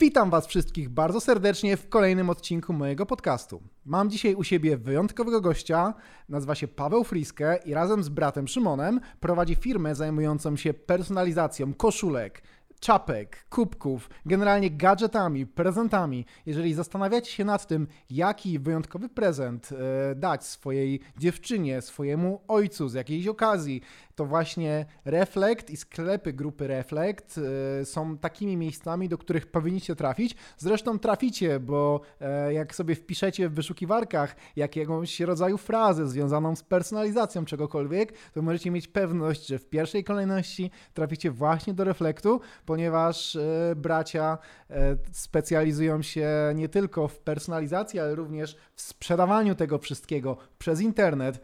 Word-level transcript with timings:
Witam 0.00 0.30
Was 0.30 0.46
wszystkich 0.46 0.88
bardzo 0.88 1.20
serdecznie 1.20 1.76
w 1.76 1.88
kolejnym 1.88 2.30
odcinku 2.30 2.72
mojego 2.72 3.06
podcastu. 3.06 3.62
Mam 3.84 4.10
dzisiaj 4.10 4.34
u 4.34 4.44
siebie 4.44 4.76
wyjątkowego 4.76 5.40
gościa, 5.40 5.94
nazywa 6.28 6.54
się 6.54 6.68
Paweł 6.68 7.04
Friskę 7.04 7.58
i 7.64 7.74
razem 7.74 8.02
z 8.02 8.08
bratem 8.08 8.48
Szymonem 8.48 9.00
prowadzi 9.20 9.54
firmę 9.54 9.94
zajmującą 9.94 10.56
się 10.56 10.74
personalizacją 10.74 11.74
koszulek, 11.74 12.42
czapek, 12.80 13.46
kubków, 13.50 14.10
generalnie 14.26 14.70
gadżetami, 14.70 15.46
prezentami. 15.46 16.26
Jeżeli 16.46 16.74
zastanawiacie 16.74 17.30
się 17.30 17.44
nad 17.44 17.66
tym, 17.66 17.86
jaki 18.10 18.58
wyjątkowy 18.58 19.08
prezent 19.08 19.68
e, 19.72 20.14
dać 20.14 20.46
swojej 20.46 21.00
dziewczynie, 21.18 21.82
swojemu 21.82 22.40
ojcu 22.48 22.88
z 22.88 22.94
jakiejś 22.94 23.26
okazji, 23.26 23.82
to 24.14 24.26
właśnie 24.26 24.86
Reflekt 25.04 25.70
i 25.70 25.76
sklepy 25.76 26.32
grupy 26.32 26.66
Reflekt 26.66 27.38
e, 27.80 27.84
są 27.84 28.18
takimi 28.18 28.56
miejscami, 28.56 29.08
do 29.08 29.18
których 29.18 29.46
powinniście 29.46 29.96
trafić. 29.96 30.36
Zresztą 30.58 30.98
traficie, 30.98 31.60
bo 31.60 32.00
e, 32.20 32.52
jak 32.52 32.74
sobie 32.74 32.94
wpiszecie 32.94 33.48
w 33.48 33.54
wyszukiwarkach 33.54 34.36
jakiegoś 34.56 35.20
rodzaju 35.20 35.58
frazę 35.58 36.08
związaną 36.08 36.56
z 36.56 36.62
personalizacją 36.62 37.44
czegokolwiek, 37.44 38.12
to 38.32 38.42
możecie 38.42 38.70
mieć 38.70 38.88
pewność, 38.88 39.46
że 39.46 39.58
w 39.58 39.68
pierwszej 39.68 40.04
kolejności 40.04 40.70
traficie 40.94 41.30
właśnie 41.30 41.74
do 41.74 41.84
Reflektu, 41.84 42.40
ponieważ 42.66 43.36
e, 43.36 43.74
bracia 43.76 44.38
specjalizują 45.12 46.02
się 46.02 46.28
nie 46.54 46.68
tylko 46.68 47.08
w 47.08 47.18
personalizacji, 47.20 48.00
ale 48.00 48.14
również 48.14 48.56
w 48.74 48.80
sprzedawaniu 48.80 49.54
tego 49.54 49.78
wszystkiego 49.78 50.36
przez 50.58 50.80
internet. 50.80 51.40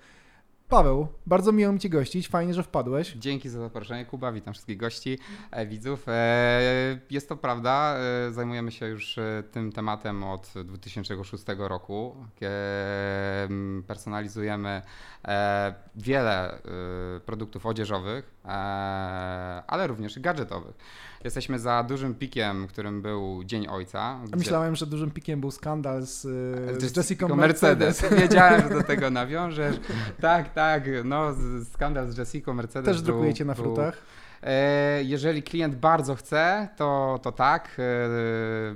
Paweł, 0.68 1.06
bardzo 1.26 1.52
miło 1.52 1.72
mi 1.72 1.78
Cię 1.78 1.88
gościć, 1.88 2.28
fajnie, 2.28 2.54
że 2.54 2.62
wpadłeś. 2.62 3.12
Dzięki 3.12 3.48
za 3.48 3.60
zaproszenie, 3.60 4.04
Kuba, 4.04 4.32
witam 4.32 4.54
wszystkich 4.54 4.76
gości, 4.76 5.18
e, 5.50 5.66
widzów. 5.66 6.08
E, 6.08 7.00
jest 7.10 7.28
to 7.28 7.36
prawda, 7.36 7.96
e, 8.28 8.32
zajmujemy 8.32 8.72
się 8.72 8.86
już 8.86 9.16
tym 9.52 9.72
tematem 9.72 10.24
od 10.24 10.52
2006 10.64 11.44
roku. 11.58 12.16
Personalizujemy 13.86 14.82
wiele 15.96 16.58
produktów 17.26 17.66
odzieżowych, 17.66 18.34
ale 19.66 19.86
również 19.86 20.18
gadżetowych. 20.18 20.74
Jesteśmy 21.24 21.58
za 21.58 21.82
dużym 21.82 22.14
pikiem, 22.14 22.66
którym 22.66 23.02
był 23.02 23.44
Dzień 23.44 23.66
Ojca. 23.68 24.20
Gdzie... 24.24 24.36
Myślałem, 24.36 24.76
że 24.76 24.86
dużym 24.86 25.10
pikiem 25.10 25.40
był 25.40 25.50
skandal 25.50 26.02
z, 26.02 26.20
z 26.82 26.96
Jessica 26.96 27.28
Mercedes. 27.28 28.02
Mercedes. 28.02 28.20
Wiedziałem, 28.22 28.62
że 28.62 28.68
do 28.68 28.82
tego 28.92 29.10
nawiążesz. 29.10 29.76
tak, 30.20 30.54
tak, 30.58 30.84
no 31.04 31.34
skandal 31.72 32.08
z 32.08 32.18
Jessica 32.18 32.52
Mercedes. 32.52 32.84
Też 32.84 33.02
drukujecie 33.02 33.44
na 33.44 33.54
frutach? 33.54 34.02
E, 34.42 35.02
jeżeli 35.04 35.42
klient 35.42 35.74
bardzo 35.76 36.14
chce, 36.14 36.68
to, 36.76 37.20
to 37.22 37.32
tak. 37.32 37.76
E, 37.78 38.74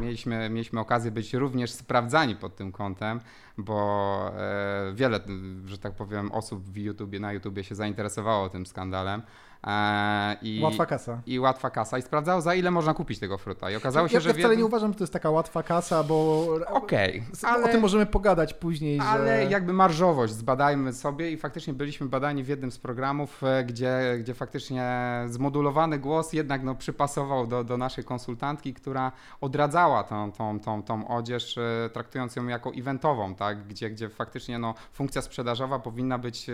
mieliśmy, 0.00 0.50
mieliśmy 0.50 0.80
okazję 0.80 1.10
być 1.10 1.34
również 1.34 1.72
sprawdzani 1.72 2.36
pod 2.36 2.56
tym 2.56 2.72
kątem, 2.72 3.20
bo 3.58 4.32
e, 4.38 4.92
wiele, 4.94 5.20
że 5.64 5.78
tak 5.78 5.92
powiem, 5.92 6.32
osób 6.32 6.64
w 6.64 6.76
YouTubie, 6.76 7.20
na 7.20 7.32
YouTubie 7.32 7.64
się 7.64 7.74
zainteresowało 7.74 8.48
tym 8.48 8.66
skandalem. 8.66 9.22
E, 9.66 10.36
I, 10.42 10.60
łatwa 10.62 10.86
kasa. 10.86 11.20
I 11.26 11.38
łatwa 11.38 11.70
kasa. 11.70 11.98
I 11.98 12.02
sprawdzał, 12.02 12.40
za 12.40 12.54
ile 12.54 12.70
można 12.70 12.94
kupić 12.94 13.18
tego 13.18 13.38
fruta. 13.38 13.70
I 13.70 13.76
okazało 13.76 14.08
się, 14.08 14.14
ja, 14.14 14.20
że. 14.20 14.28
Ja 14.28 14.34
wcale 14.34 14.56
nie 14.56 14.64
uważam, 14.64 14.92
że 14.92 14.98
to 14.98 15.04
jest 15.04 15.12
taka 15.12 15.30
łatwa 15.30 15.62
kasa, 15.62 16.04
bo. 16.04 16.46
Okej. 16.68 17.22
Okay, 17.32 17.50
ale... 17.50 17.64
O 17.64 17.68
tym 17.68 17.80
możemy 17.80 18.06
pogadać 18.06 18.54
później. 18.54 19.00
Ale 19.00 19.44
że... 19.44 19.50
jakby 19.50 19.72
marżowość 19.72 20.32
zbadajmy 20.32 20.92
sobie 20.92 21.30
i 21.30 21.36
faktycznie 21.36 21.74
byliśmy 21.74 22.06
badani 22.06 22.44
w 22.44 22.48
jednym 22.48 22.72
z 22.72 22.78
programów, 22.78 23.44
e, 23.44 23.64
gdzie, 23.64 24.16
gdzie 24.20 24.34
faktycznie 24.34 24.92
zmodulowany 25.26 25.98
głos 25.98 26.32
jednak 26.32 26.62
no, 26.62 26.74
przypasował 26.74 27.46
do, 27.46 27.64
do 27.64 27.76
naszej 27.76 28.04
konsultantki, 28.04 28.74
która 28.74 29.12
odradzała 29.40 30.04
tą, 30.04 30.32
tą, 30.32 30.60
tą, 30.60 30.82
tą 30.82 31.08
odzież, 31.08 31.58
e, 31.58 31.90
traktując 31.92 32.36
ją 32.36 32.46
jako 32.46 32.70
eventową, 32.70 33.34
tak? 33.34 33.66
gdzie, 33.66 33.90
gdzie 33.90 34.08
faktycznie 34.08 34.58
no, 34.58 34.74
funkcja 34.92 35.22
sprzedażowa 35.22 35.78
powinna 35.78 36.18
być 36.18 36.46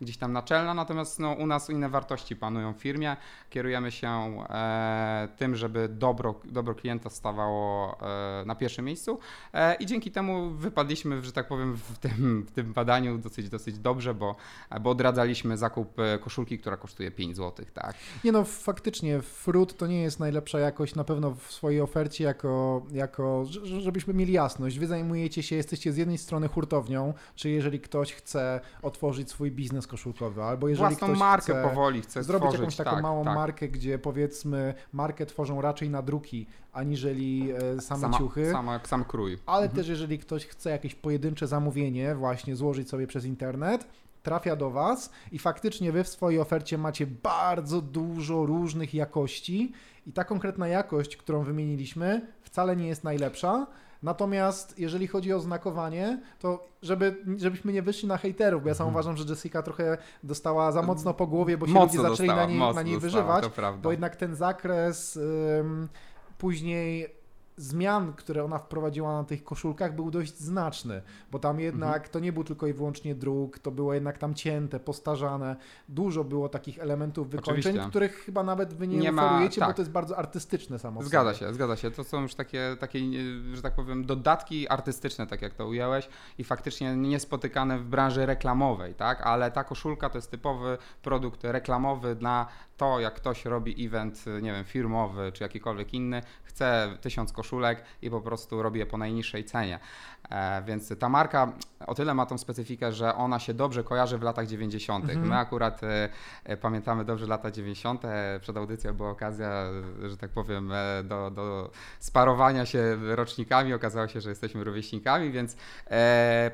gdzieś 0.00 0.16
tam 0.16 0.32
naczelna, 0.32 0.74
natomiast 0.74 1.18
no, 1.18 1.32
u 1.32 1.46
nas 1.46 1.70
inne 1.70 1.88
wartości 1.88 2.36
panują 2.36 2.45
w 2.50 2.80
firmie. 2.80 3.16
Kierujemy 3.50 3.92
się 3.92 4.08
e, 4.08 5.28
tym, 5.36 5.56
żeby 5.56 5.88
dobro, 5.88 6.34
dobro 6.44 6.74
klienta 6.74 7.10
stawało 7.10 7.96
e, 8.00 8.44
na 8.46 8.54
pierwszym 8.54 8.84
miejscu 8.84 9.18
e, 9.52 9.74
i 9.74 9.86
dzięki 9.86 10.10
temu 10.10 10.50
wypadliśmy, 10.50 11.22
że 11.22 11.32
tak 11.32 11.48
powiem, 11.48 11.76
w 11.76 11.98
tym, 11.98 12.42
w 12.48 12.50
tym 12.50 12.72
badaniu 12.72 13.18
dosyć, 13.18 13.48
dosyć 13.48 13.78
dobrze, 13.78 14.14
bo, 14.14 14.36
bo 14.80 14.90
odradzaliśmy 14.90 15.56
zakup 15.56 15.96
koszulki, 16.20 16.58
która 16.58 16.76
kosztuje 16.76 17.10
5 17.10 17.36
zł. 17.36 17.66
Tak? 17.74 17.94
Nie 18.24 18.32
no, 18.32 18.44
faktycznie 18.44 19.22
frut 19.22 19.76
to 19.76 19.86
nie 19.86 20.02
jest 20.02 20.20
najlepsza 20.20 20.58
jakość 20.58 20.94
na 20.94 21.04
pewno 21.04 21.34
w 21.34 21.52
swojej 21.52 21.80
ofercie, 21.80 22.24
jako, 22.24 22.82
jako 22.92 23.44
żebyśmy 23.78 24.14
mieli 24.14 24.32
jasność. 24.32 24.78
Wy 24.78 24.86
zajmujecie 24.86 25.42
się, 25.42 25.56
jesteście 25.56 25.92
z 25.92 25.96
jednej 25.96 26.18
strony 26.18 26.48
hurtownią, 26.48 27.14
czy 27.34 27.50
jeżeli 27.50 27.80
ktoś 27.80 28.12
chce 28.12 28.60
otworzyć 28.82 29.30
swój 29.30 29.50
biznes 29.50 29.86
koszulkowy, 29.86 30.42
albo 30.42 30.68
jeżeli 30.68 30.88
Własną 30.88 31.08
ktoś 31.08 31.18
markę 31.18 31.52
chce 31.52 31.62
powoli 31.62 32.02
chce 32.02 32.24
zrobić 32.38 32.54
tworzyć, 32.54 32.60
jakąś 32.60 32.76
taką 32.76 32.90
tak, 32.90 33.02
małą 33.02 33.24
tak. 33.24 33.34
markę, 33.34 33.68
gdzie 33.68 33.98
powiedzmy 33.98 34.74
markę 34.92 35.26
tworzą 35.26 35.60
raczej 35.60 35.90
na 35.90 36.02
druki, 36.02 36.46
aniżeli 36.72 37.52
e, 37.52 37.80
same 37.80 38.00
sama, 38.00 38.18
ciuchy. 38.18 38.50
Sama, 38.52 38.80
sam 38.84 39.04
krój. 39.04 39.38
Ale 39.46 39.62
mhm. 39.62 39.76
też 39.76 39.88
jeżeli 39.88 40.18
ktoś 40.18 40.46
chce 40.46 40.70
jakieś 40.70 40.94
pojedyncze 40.94 41.46
zamówienie 41.46 42.14
właśnie 42.14 42.56
złożyć 42.56 42.88
sobie 42.88 43.06
przez 43.06 43.24
internet, 43.24 43.86
trafia 44.22 44.56
do 44.56 44.70
Was 44.70 45.10
i 45.32 45.38
faktycznie 45.38 45.92
Wy 45.92 46.04
w 46.04 46.08
swojej 46.08 46.40
ofercie 46.40 46.78
macie 46.78 47.06
bardzo 47.06 47.80
dużo 47.80 48.46
różnych 48.46 48.94
jakości 48.94 49.72
i 50.06 50.12
ta 50.12 50.24
konkretna 50.24 50.68
jakość, 50.68 51.16
którą 51.16 51.42
wymieniliśmy, 51.42 52.26
wcale 52.42 52.76
nie 52.76 52.88
jest 52.88 53.04
najlepsza, 53.04 53.66
Natomiast 54.06 54.78
jeżeli 54.78 55.06
chodzi 55.06 55.32
o 55.32 55.40
znakowanie, 55.40 56.20
to 56.38 56.68
żeby, 56.82 57.16
żebyśmy 57.36 57.72
nie 57.72 57.82
wyszli 57.82 58.08
na 58.08 58.16
hejterów, 58.16 58.62
bo 58.62 58.68
ja 58.68 58.74
sam 58.74 58.86
mhm. 58.86 58.94
uważam, 58.94 59.16
że 59.16 59.24
Jessica 59.34 59.62
trochę 59.62 59.98
dostała 60.22 60.72
za 60.72 60.82
mocno 60.82 61.14
po 61.14 61.26
głowie, 61.26 61.58
bo 61.58 61.66
się 61.66 61.72
mocno 61.72 62.02
ludzie 62.02 62.10
zaczęli 62.10 62.28
dostała, 62.28 62.46
na 62.46 62.52
niej, 62.52 62.74
na 62.74 62.82
niej 62.82 63.00
dostała, 63.00 63.40
wyżywać, 63.40 63.78
bo 63.82 63.90
jednak 63.90 64.16
ten 64.16 64.34
zakres 64.34 65.16
ym, 65.16 65.88
później 66.38 67.15
zmian, 67.56 68.12
które 68.12 68.44
ona 68.44 68.58
wprowadziła 68.58 69.12
na 69.12 69.24
tych 69.24 69.44
koszulkach 69.44 69.94
był 69.94 70.10
dość 70.10 70.38
znaczny, 70.38 71.02
bo 71.30 71.38
tam 71.38 71.60
jednak 71.60 71.94
mhm. 71.94 72.12
to 72.12 72.20
nie 72.20 72.32
był 72.32 72.44
tylko 72.44 72.66
i 72.66 72.72
wyłącznie 72.72 73.14
druk, 73.14 73.58
to 73.58 73.70
było 73.70 73.94
jednak 73.94 74.18
tam 74.18 74.34
cięte, 74.34 74.80
postarzane, 74.80 75.56
dużo 75.88 76.24
było 76.24 76.48
takich 76.48 76.78
elementów 76.78 77.30
wykończeń, 77.30 77.72
Oczywiście. 77.72 77.90
których 77.90 78.14
chyba 78.14 78.42
nawet 78.42 78.74
wy 78.74 78.88
nie, 78.88 78.98
nie 78.98 79.10
oferujecie, 79.10 79.60
ma, 79.60 79.66
tak. 79.66 79.74
bo 79.74 79.76
to 79.76 79.82
jest 79.82 79.92
bardzo 79.92 80.18
artystyczne 80.18 80.78
samo 80.78 81.02
Zgadza 81.02 81.34
się, 81.34 81.54
zgadza 81.54 81.76
się. 81.76 81.90
To 81.90 82.04
są 82.04 82.22
już 82.22 82.34
takie, 82.34 82.76
takie, 82.80 82.98
że 83.54 83.62
tak 83.62 83.74
powiem, 83.74 84.06
dodatki 84.06 84.68
artystyczne, 84.68 85.26
tak 85.26 85.42
jak 85.42 85.54
to 85.54 85.66
ująłeś 85.66 86.08
i 86.38 86.44
faktycznie 86.44 86.96
niespotykane 86.96 87.78
w 87.78 87.84
branży 87.84 88.26
reklamowej, 88.26 88.94
tak? 88.94 89.20
Ale 89.22 89.50
ta 89.50 89.64
koszulka 89.64 90.10
to 90.10 90.18
jest 90.18 90.30
typowy 90.30 90.78
produkt 91.02 91.44
reklamowy 91.44 92.16
na 92.20 92.46
to, 92.76 93.00
jak 93.00 93.14
ktoś 93.14 93.44
robi 93.44 93.86
event, 93.86 94.24
nie 94.42 94.52
wiem, 94.52 94.64
firmowy 94.64 95.32
czy 95.32 95.44
jakikolwiek 95.44 95.94
inny, 95.94 96.22
chce 96.42 96.98
tysiąc 97.00 97.32
koszulek 97.32 97.84
i 98.02 98.10
po 98.10 98.20
prostu 98.20 98.62
robi 98.62 98.78
je 98.78 98.86
po 98.86 98.98
najniższej 98.98 99.44
cenie. 99.44 99.78
E, 100.30 100.62
więc 100.62 100.98
ta 100.98 101.08
marka 101.08 101.52
o 101.86 101.94
tyle 101.94 102.14
ma 102.14 102.26
tą 102.26 102.38
specyfikę, 102.38 102.92
że 102.92 103.14
ona 103.14 103.38
się 103.38 103.54
dobrze 103.54 103.84
kojarzy 103.84 104.18
w 104.18 104.22
latach 104.22 104.46
90. 104.46 105.04
Mhm. 105.04 105.28
My 105.28 105.36
akurat 105.36 105.84
e, 105.84 106.08
e, 106.44 106.56
pamiętamy 106.56 107.04
dobrze 107.04 107.26
lata 107.26 107.50
90. 107.50 108.02
Przed 108.40 108.56
audycją 108.56 108.94
była 108.94 109.10
okazja, 109.10 109.64
że 110.06 110.16
tak 110.16 110.30
powiem, 110.30 110.72
do, 111.04 111.30
do 111.30 111.70
sparowania 111.98 112.66
się 112.66 112.96
rocznikami. 113.16 113.74
Okazało 113.74 114.08
się, 114.08 114.20
że 114.20 114.30
jesteśmy 114.30 114.64
rówieśnikami, 114.64 115.30
więc 115.30 115.56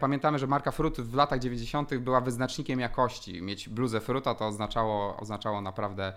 pamiętamy, 0.01 0.39
że 0.39 0.47
marka 0.47 0.71
Fruit 0.71 1.01
w 1.01 1.15
latach 1.15 1.39
90. 1.39 1.97
była 1.97 2.21
wyznacznikiem 2.21 2.81
jakości. 2.81 3.43
Mieć 3.43 3.69
bluzę 3.69 4.01
Fruta 4.01 4.35
to 4.35 4.47
oznaczało, 4.47 5.17
oznaczało 5.17 5.61
naprawdę 5.61 6.13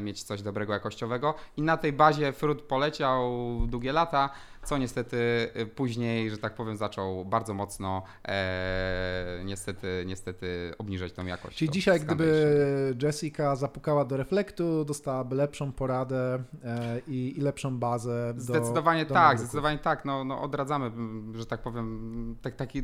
mieć 0.00 0.22
coś 0.22 0.42
dobrego 0.42 0.72
jakościowego 0.72 1.34
i 1.56 1.62
na 1.62 1.76
tej 1.76 1.92
bazie 1.92 2.32
Fruit 2.32 2.62
poleciał 2.62 3.32
długie 3.66 3.92
lata 3.92 4.30
co 4.64 4.78
niestety 4.78 5.16
y, 5.56 5.66
później, 5.66 6.30
że 6.30 6.38
tak 6.38 6.54
powiem, 6.54 6.76
zaczął 6.76 7.24
bardzo 7.24 7.54
mocno 7.54 8.02
e, 8.24 9.42
niestety, 9.44 10.04
niestety 10.06 10.74
obniżać 10.78 11.12
tą 11.12 11.26
jakość. 11.26 11.56
Czyli 11.56 11.70
dzisiaj, 11.70 12.00
gdyby 12.00 12.96
Jessica 13.02 13.56
zapukała 13.56 14.04
do 14.04 14.16
reflektu, 14.16 14.84
dostałaby 14.84 15.36
lepszą 15.36 15.72
poradę 15.72 16.42
e, 16.64 17.00
i, 17.06 17.38
i, 17.38 17.40
lepszą 17.40 17.78
bazę. 17.78 18.34
Zdecydowanie 18.36 19.06
do, 19.06 19.14
tak, 19.14 19.36
do 19.36 19.42
zdecydowanie 19.42 19.78
tak. 19.78 20.04
No, 20.04 20.24
no 20.24 20.42
odradzamy, 20.42 20.90
że 21.34 21.46
tak 21.46 21.62
powiem, 21.62 22.36
tak, 22.42 22.56
takich 22.56 22.82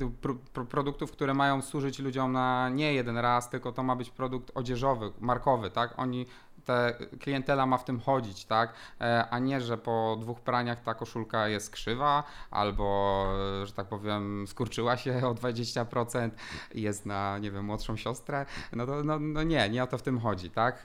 produktów, 0.69 1.13
które 1.13 1.35
mają 1.35 1.63
służyć 1.63 1.99
ludziom 1.99 2.33
na 2.33 2.69
nie 2.69 2.95
jeden 2.95 3.19
raz, 3.19 3.51
tylko 3.51 3.73
to 3.73 3.83
ma 3.83 3.97
być 3.97 4.11
produkt 4.11 4.51
odzieżowy, 4.55 5.13
markowy, 5.21 5.71
tak? 5.71 5.95
Oni 5.97 6.27
te 6.69 6.95
klientela 7.21 7.67
ma 7.67 7.79
w 7.79 7.85
tym 7.85 8.01
chodzić, 8.01 8.45
tak? 8.45 8.73
A 9.31 9.39
nie, 9.39 9.61
że 9.61 9.79
po 9.79 10.17
dwóch 10.21 10.41
praniach 10.41 10.81
ta 10.81 10.95
koszulka 10.95 11.49
jest 11.49 11.71
krzywa 11.71 12.25
albo, 12.51 13.27
że 13.65 13.73
tak 13.73 13.87
powiem, 13.87 14.47
skurczyła 14.47 14.97
się 14.97 15.27
o 15.27 15.35
20% 15.35 16.31
i 16.75 16.83
jest 16.83 17.07
na, 17.07 17.39
nie 17.39 17.51
wiem, 17.51 17.65
młodszą 17.65 17.97
siostrę. 17.97 18.47
No, 18.73 18.87
to, 18.87 19.05
no, 19.05 19.19
no 19.19 19.43
nie, 19.43 19.69
nie 19.71 19.83
o 19.83 19.87
to 19.87 19.99
w 19.99 20.03
tym 20.03 20.21
chodzi, 20.21 20.51
tak? 20.51 20.83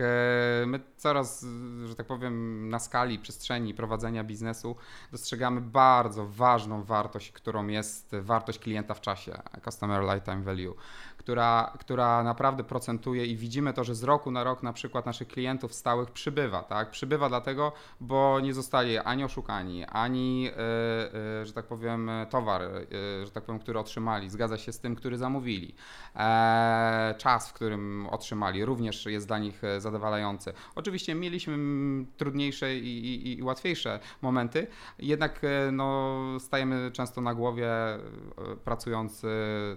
My 0.65 0.79
coraz, 0.97 1.45
że 1.85 1.95
tak 1.95 2.07
powiem, 2.07 2.69
na 2.69 2.79
skali 2.79 3.19
przestrzeni 3.19 3.73
prowadzenia 3.73 4.23
biznesu 4.23 4.75
dostrzegamy 5.11 5.61
bardzo 5.61 6.27
ważną 6.27 6.83
wartość, 6.83 7.31
którą 7.31 7.67
jest 7.67 8.15
wartość 8.21 8.59
klienta 8.59 8.93
w 8.93 9.01
czasie, 9.01 9.41
Customer 9.63 10.03
Lifetime 10.03 10.43
Value 10.43 10.75
która, 11.23 11.73
która 11.79 12.23
naprawdę 12.23 12.63
procentuje 12.63 13.25
i 13.25 13.35
widzimy 13.35 13.73
to, 13.73 13.83
że 13.83 13.95
z 13.95 14.03
roku 14.03 14.31
na 14.31 14.43
rok 14.43 14.63
na 14.63 14.73
przykład 14.73 15.05
naszych 15.05 15.27
klientów 15.27 15.73
stałych 15.73 16.11
przybywa, 16.11 16.63
tak? 16.63 16.91
Przybywa 16.91 17.29
dlatego, 17.29 17.71
bo 17.99 18.39
nie 18.39 18.53
zostali 18.53 18.97
ani 18.97 19.23
oszukani, 19.23 19.85
ani, 19.85 20.43
yy, 20.43 20.51
yy, 21.39 21.45
że 21.45 21.53
tak 21.53 21.65
powiem, 21.65 22.11
towar, 22.29 22.61
yy, 22.61 23.25
że 23.25 23.31
tak 23.31 23.43
powiem, 23.43 23.59
który 23.59 23.79
otrzymali, 23.79 24.29
zgadza 24.29 24.57
się 24.57 24.71
z 24.71 24.79
tym, 24.79 24.95
który 24.95 25.17
zamówili. 25.17 25.75
E, 26.15 27.15
czas, 27.17 27.49
w 27.49 27.53
którym 27.53 28.07
otrzymali, 28.11 28.65
również 28.65 29.05
jest 29.05 29.27
dla 29.27 29.39
nich 29.39 29.61
zadowalający. 29.77 30.53
Oczywiście 30.75 31.15
mieliśmy 31.15 31.57
trudniejsze 32.17 32.75
i, 32.75 33.05
i, 33.05 33.39
i 33.39 33.43
łatwiejsze 33.43 33.99
momenty, 34.21 34.67
jednak 34.99 35.41
no, 35.71 36.19
stajemy 36.39 36.91
często 36.91 37.21
na 37.21 37.33
głowie, 37.33 37.69
pracując 38.63 39.25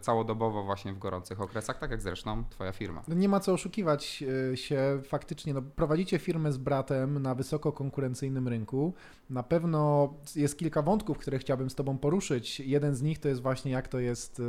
całodobowo 0.00 0.62
właśnie 0.62 0.92
w 0.92 0.99
gorących 0.99 1.36
tych 1.37 1.44
okresach, 1.44 1.79
tak 1.79 1.91
jak 1.91 2.03
zresztą 2.03 2.44
Twoja 2.50 2.73
firma. 2.73 3.03
No 3.09 3.15
nie 3.15 3.29
ma 3.29 3.41
co 3.41 3.53
oszukiwać 3.53 4.25
e, 4.53 4.56
się 4.56 5.00
faktycznie. 5.05 5.55
No, 5.55 5.62
prowadzicie 5.62 6.19
firmę 6.19 6.53
z 6.53 6.59
bratem 6.59 7.23
na 7.23 7.35
wysoko 7.35 7.73
konkurencyjnym 7.73 8.49
rynku. 8.49 8.94
Na 9.31 9.43
pewno 9.43 10.15
jest 10.37 10.59
kilka 10.59 10.83
wątków, 10.83 11.19
które 11.19 11.38
chciałbym 11.38 11.71
z 11.71 11.75
Tobą 11.75 11.99
poruszyć. 11.99 12.61
Jeden 12.61 12.94
z 12.94 13.03
nich 13.03 13.19
to 13.19 13.29
jest 13.29 13.43
właśnie 13.43 13.73
jak 13.73 13.88
to 13.88 13.99
jest 13.99 14.41
e, 14.41 14.43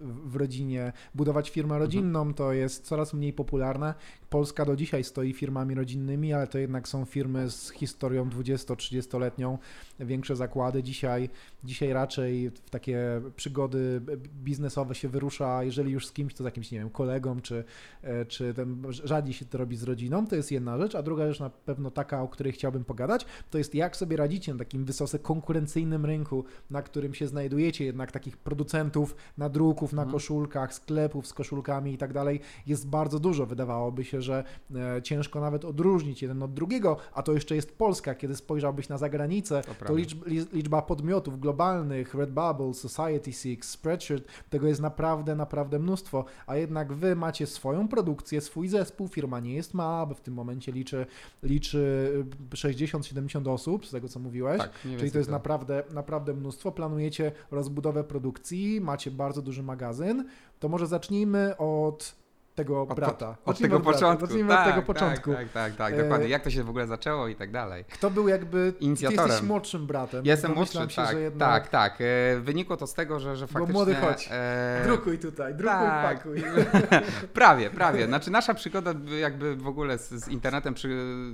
w 0.00 0.36
rodzinie. 0.36 0.92
Budować 1.14 1.50
firmę 1.50 1.78
rodzinną 1.78 2.18
mhm. 2.18 2.34
to 2.34 2.52
jest 2.52 2.84
coraz 2.84 3.14
mniej 3.14 3.32
popularne. 3.32 3.94
Polska 4.32 4.64
do 4.64 4.76
dzisiaj 4.76 5.04
stoi 5.04 5.32
firmami 5.32 5.74
rodzinnymi, 5.74 6.32
ale 6.32 6.46
to 6.46 6.58
jednak 6.58 6.88
są 6.88 7.04
firmy 7.04 7.50
z 7.50 7.70
historią 7.70 8.28
20-30-letnią. 8.28 9.58
Większe 10.00 10.36
zakłady 10.36 10.82
dzisiaj, 10.82 11.28
dzisiaj 11.64 11.92
raczej 11.92 12.50
w 12.50 12.70
takie 12.70 13.20
przygody 13.36 14.00
biznesowe 14.44 14.94
się 14.94 15.08
wyrusza, 15.08 15.64
jeżeli 15.64 15.92
już 15.92 16.06
z 16.06 16.12
kimś, 16.12 16.34
to 16.34 16.44
z 16.44 16.44
jakimś, 16.44 16.70
nie 16.70 16.78
wiem, 16.78 16.90
kolegą, 16.90 17.40
czy, 17.40 17.64
e, 18.02 18.26
czy 18.26 18.54
ten, 18.54 18.82
rzadziej 18.90 19.34
się 19.34 19.44
to 19.44 19.58
robi 19.58 19.76
z 19.76 19.82
rodziną, 19.82 20.26
to 20.26 20.36
jest 20.36 20.52
jedna 20.52 20.78
rzecz, 20.78 20.94
a 20.94 21.02
druga 21.02 21.28
rzecz 21.28 21.40
na 21.40 21.50
pewno 21.50 21.90
taka, 21.90 22.22
o 22.22 22.28
której 22.28 22.52
chciałbym 22.52 22.84
pogadać, 22.84 23.26
to 23.50 23.58
jest 23.58 23.74
jak 23.74 23.96
sobie 23.96 24.16
radzicie 24.16 24.52
na 24.52 24.58
takim 24.58 24.84
wysoce 24.84 25.18
konkurencyjnym 25.18 26.06
rynku, 26.06 26.44
na 26.70 26.82
którym 26.82 27.14
się 27.14 27.26
znajdujecie, 27.28 27.84
jednak 27.84 28.12
takich 28.12 28.36
producentów 28.36 29.16
nadruków 29.38 29.92
na 29.92 30.02
mhm. 30.02 30.12
koszulkach, 30.12 30.74
sklepów 30.74 31.26
z 31.26 31.34
koszulkami 31.34 31.92
i 31.92 31.98
tak 31.98 32.12
dalej, 32.12 32.40
jest 32.66 32.88
bardzo 32.88 33.18
dużo. 33.18 33.46
Wydawałoby 33.46 34.04
się, 34.04 34.21
że 34.22 34.44
e, 34.74 35.02
ciężko 35.02 35.40
nawet 35.40 35.64
odróżnić 35.64 36.22
jeden 36.22 36.42
od 36.42 36.54
drugiego, 36.54 36.96
a 37.12 37.22
to 37.22 37.32
jeszcze 37.32 37.54
jest 37.54 37.78
Polska. 37.78 38.14
Kiedy 38.14 38.36
spojrzałbyś 38.36 38.88
na 38.88 38.98
zagranicę, 38.98 39.62
to, 39.62 39.86
to 39.86 39.94
liczba, 39.96 40.26
liczba 40.52 40.82
podmiotów 40.82 41.40
globalnych, 41.40 42.14
Redbubble, 42.14 42.74
Society 42.74 43.32
Six, 43.32 43.68
Spreadshirt, 43.70 44.24
tego 44.50 44.66
jest 44.66 44.80
naprawdę, 44.80 45.36
naprawdę 45.36 45.78
mnóstwo. 45.78 46.24
A 46.46 46.56
jednak 46.56 46.92
wy 46.92 47.16
macie 47.16 47.46
swoją 47.46 47.88
produkcję, 47.88 48.40
swój 48.40 48.68
zespół, 48.68 49.08
firma 49.08 49.40
nie 49.40 49.54
jest 49.54 49.74
mała, 49.74 50.06
bo 50.06 50.14
w 50.14 50.20
tym 50.20 50.34
momencie 50.34 50.72
liczy, 50.72 51.06
liczy 51.42 52.24
60-70 52.50 53.50
osób, 53.50 53.86
z 53.86 53.90
tego 53.90 54.08
co 54.08 54.20
mówiłeś, 54.20 54.58
tak, 54.58 54.70
czyli 54.98 55.10
to 55.10 55.18
jest 55.18 55.30
naprawdę, 55.30 55.82
naprawdę 55.90 56.34
mnóstwo. 56.34 56.72
Planujecie 56.72 57.32
rozbudowę 57.50 58.04
produkcji, 58.04 58.80
macie 58.80 59.10
bardzo 59.10 59.42
duży 59.42 59.62
magazyn, 59.62 60.24
to 60.60 60.68
może 60.68 60.86
zacznijmy 60.86 61.56
od 61.56 62.21
tego 62.54 62.82
od, 62.82 62.94
brata. 62.94 63.36
Od, 63.44 63.58
tego 63.58 63.80
brata. 63.80 63.92
początku. 63.92 64.26
Zacznijmy 64.26 64.48
tak, 64.48 64.66
od 64.66 64.74
tego 64.74 64.86
początku. 64.86 65.32
Tak, 65.32 65.38
tak, 65.38 65.52
tak, 65.52 65.76
tak 65.76 65.96
dokładnie. 66.02 66.28
Jak 66.28 66.42
to 66.42 66.50
się 66.50 66.64
w 66.64 66.68
ogóle 66.68 66.86
zaczęło 66.86 67.28
i 67.28 67.34
tak 67.34 67.50
dalej. 67.50 67.84
Kto 67.84 68.10
był 68.10 68.28
jakby 68.28 68.74
inicjatorem? 68.80 69.24
Ty 69.24 69.32
jesteś 69.32 69.48
młodszym 69.48 69.86
bratem. 69.86 70.26
Jestem 70.26 70.54
młodszy, 70.54 70.78
się, 70.78 70.96
tak, 70.96 71.16
jednak... 71.16 71.68
tak, 71.68 71.68
tak. 71.68 72.00
E, 72.00 72.40
wynikło 72.40 72.76
to 72.76 72.86
z 72.86 72.94
tego, 72.94 73.20
że, 73.20 73.36
że 73.36 73.46
faktycznie... 73.46 73.72
Bo 73.72 73.78
młody 73.78 73.94
chodź, 73.94 74.28
e... 74.32 74.80
drukuj 74.84 75.18
tutaj, 75.18 75.54
drukuj, 75.54 75.78
tak. 75.78 76.16
pakuj. 76.16 76.44
prawie, 77.34 77.70
prawie. 77.70 78.06
Znaczy 78.06 78.30
nasza 78.30 78.54
przygoda 78.54 78.94
jakby 79.20 79.56
w 79.56 79.68
ogóle 79.68 79.98
z, 79.98 80.08
z 80.08 80.28
internetem, 80.28 80.74
przy, 80.74 80.88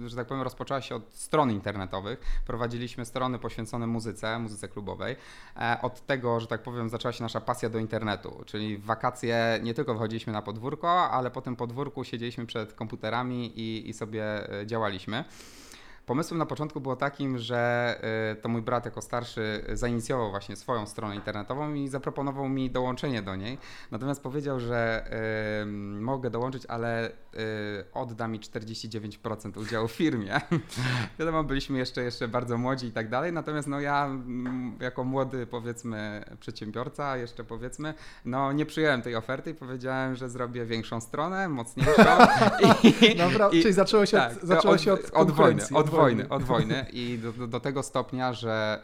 że 0.07 0.17
tak 0.17 0.27
powiem, 0.27 0.43
rozpoczęła 0.43 0.81
się 0.81 0.95
od 0.95 1.15
stron 1.15 1.51
internetowych. 1.51 2.21
Prowadziliśmy 2.47 3.05
strony 3.05 3.39
poświęcone 3.39 3.87
muzyce, 3.87 4.39
muzyce 4.39 4.69
klubowej. 4.69 5.17
E, 5.57 5.79
od 5.83 6.07
tego, 6.07 6.41
że 6.41 6.47
tak 6.47 6.63
powiem, 6.63 6.89
zaczęła 6.89 7.13
się 7.13 7.23
nasza 7.23 7.41
pasja 7.41 7.69
do 7.69 7.79
internetu, 7.79 8.43
czyli 8.47 8.79
w 8.79 8.85
wakacje 8.85 9.61
nie 9.63 9.75
tylko 9.75 9.93
wychodziliśmy 9.95 10.33
na 10.33 10.43
podwórko, 10.43 11.08
ale 11.11 11.31
po 11.31 11.41
tym 11.41 11.57
podwórku 11.57 12.05
siedzieliśmy 12.05 12.47
przed 12.47 12.73
komputerami 12.73 13.61
i, 13.61 13.89
i 13.89 13.93
sobie 13.93 14.53
e, 14.61 14.67
działaliśmy. 14.67 15.25
Pomysłem 16.07 16.39
na 16.39 16.47
początku 16.47 16.81
było 16.81 16.97
takim, 16.97 17.39
że 17.39 17.95
y, 18.33 18.37
to 18.43 18.49
mój 18.49 18.63
brat 18.63 18.85
jako 18.85 19.03
starszy 19.03 19.65
zainicjował 19.73 20.31
właśnie 20.31 20.57
swoją 20.57 20.87
stronę 20.87 21.15
internetową 21.17 21.75
i 21.75 21.89
zaproponował 21.89 22.49
mi 22.49 22.71
dołączenie 22.71 23.23
do 23.23 23.37
niej. 23.37 23.59
Natomiast 23.91 24.23
powiedział, 24.23 24.61
że 24.61 25.05
mogę 26.01 26.31
dołączyć, 26.31 26.67
ale 26.67 27.11
odda 27.93 28.29
mi 28.29 28.41
49% 28.41 29.59
udziału 29.59 29.89
w 29.89 29.93
firmie. 29.93 30.41
Wiadomo, 31.19 31.45
byliśmy 31.45 31.79
jeszcze, 31.79 32.03
jeszcze 32.03 32.29
bardzo 32.29 32.59
młodzi 32.59 32.87
i 32.87 32.93
tak 32.93 33.09
dalej, 33.09 33.33
natomiast 33.33 33.69
no 33.69 33.81
ja 33.81 34.07
mm, 34.07 34.77
jako 34.81 35.05
młody 35.05 35.47
powiedzmy 35.47 36.25
przedsiębiorca 36.41 37.17
jeszcze 37.17 37.45
powiedzmy, 37.45 37.95
no 38.25 38.53
nie 38.53 38.67
przyjąłem 38.67 39.03
tej 39.03 39.17
oferty 39.17 39.51
i 39.51 39.55
powiedziałem, 39.55 40.17
że 40.17 40.29
zrobię 40.29 40.67
większą 40.67 41.01
stronę, 41.01 41.49
mocniejszą. 41.49 42.03
I, 43.13 43.17
Dobra, 43.17 43.49
i, 43.49 43.63
czyli 43.63 43.75
zaczęło 43.75 44.07
się, 44.07 44.17
tak, 44.17 44.33
od, 44.33 44.43
zaczęło 44.43 44.75
od, 44.75 44.81
się 44.81 44.93
od, 44.93 45.11
od 45.13 45.31
wojny. 45.31 45.63
Od 45.75 45.91
wojny, 45.91 46.29
od 46.29 46.43
wojny 46.43 46.87
i 46.93 47.19
do, 47.19 47.33
do, 47.33 47.47
do 47.47 47.61
tego 47.61 47.83
stopnia, 47.83 48.33
że 48.33 48.83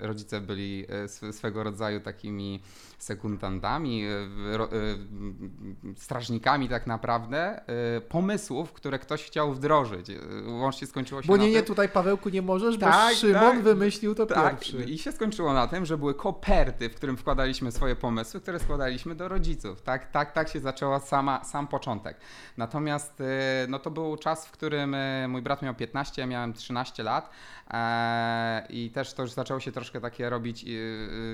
y, 0.00 0.06
rodzice 0.06 0.40
byli 0.40 0.86
y, 1.22 1.32
swego 1.32 1.62
rodzaju 1.62 2.00
takimi 2.00 2.62
sekundantami, 3.04 4.04
y, 4.04 5.96
strażnikami 5.96 6.68
tak 6.68 6.86
naprawdę 6.86 7.60
pomysłów, 8.08 8.72
które 8.72 8.98
ktoś 8.98 9.24
chciał 9.24 9.52
wdrożyć. 9.52 10.06
Łącznie 10.46 10.86
skończyło 10.86 11.22
się 11.22 11.28
Bo 11.28 11.36
nie, 11.36 11.50
nie, 11.50 11.62
tutaj 11.62 11.88
Pawełku 11.88 12.28
nie 12.28 12.42
możesz, 12.42 12.78
tak, 12.78 13.14
bo 13.14 13.20
Szymon 13.20 13.40
tak, 13.40 13.62
wymyślił 13.62 14.14
to 14.14 14.26
tak, 14.26 14.60
pierwszy. 14.60 14.84
I 14.84 14.98
się 14.98 15.12
skończyło 15.12 15.52
na 15.52 15.66
tym, 15.66 15.86
że 15.86 15.98
były 15.98 16.14
koperty, 16.14 16.90
w 16.90 16.94
którym 16.94 17.16
wkładaliśmy 17.16 17.72
swoje 17.72 17.96
pomysły, 17.96 18.40
które 18.40 18.58
składaliśmy 18.58 19.14
do 19.14 19.28
rodziców. 19.28 19.82
Tak, 19.82 20.10
tak, 20.10 20.32
tak 20.32 20.48
się 20.48 20.60
zaczęło 20.60 21.00
sama, 21.00 21.44
sam 21.44 21.66
początek. 21.66 22.16
Natomiast 22.56 23.22
no, 23.68 23.78
to 23.78 23.90
był 23.90 24.16
czas, 24.16 24.46
w 24.46 24.50
którym 24.50 24.96
mój 25.28 25.42
brat 25.42 25.62
miał 25.62 25.74
15, 25.74 26.22
ja 26.22 26.26
miałem 26.26 26.52
13 26.52 27.02
lat 27.02 27.30
e, 27.70 28.66
i 28.68 28.90
też 28.90 29.14
to 29.14 29.22
już 29.22 29.32
zaczęło 29.32 29.60
się 29.60 29.72
troszkę 29.72 30.00
takie 30.00 30.30
robić 30.30 30.64
e, 30.64 30.66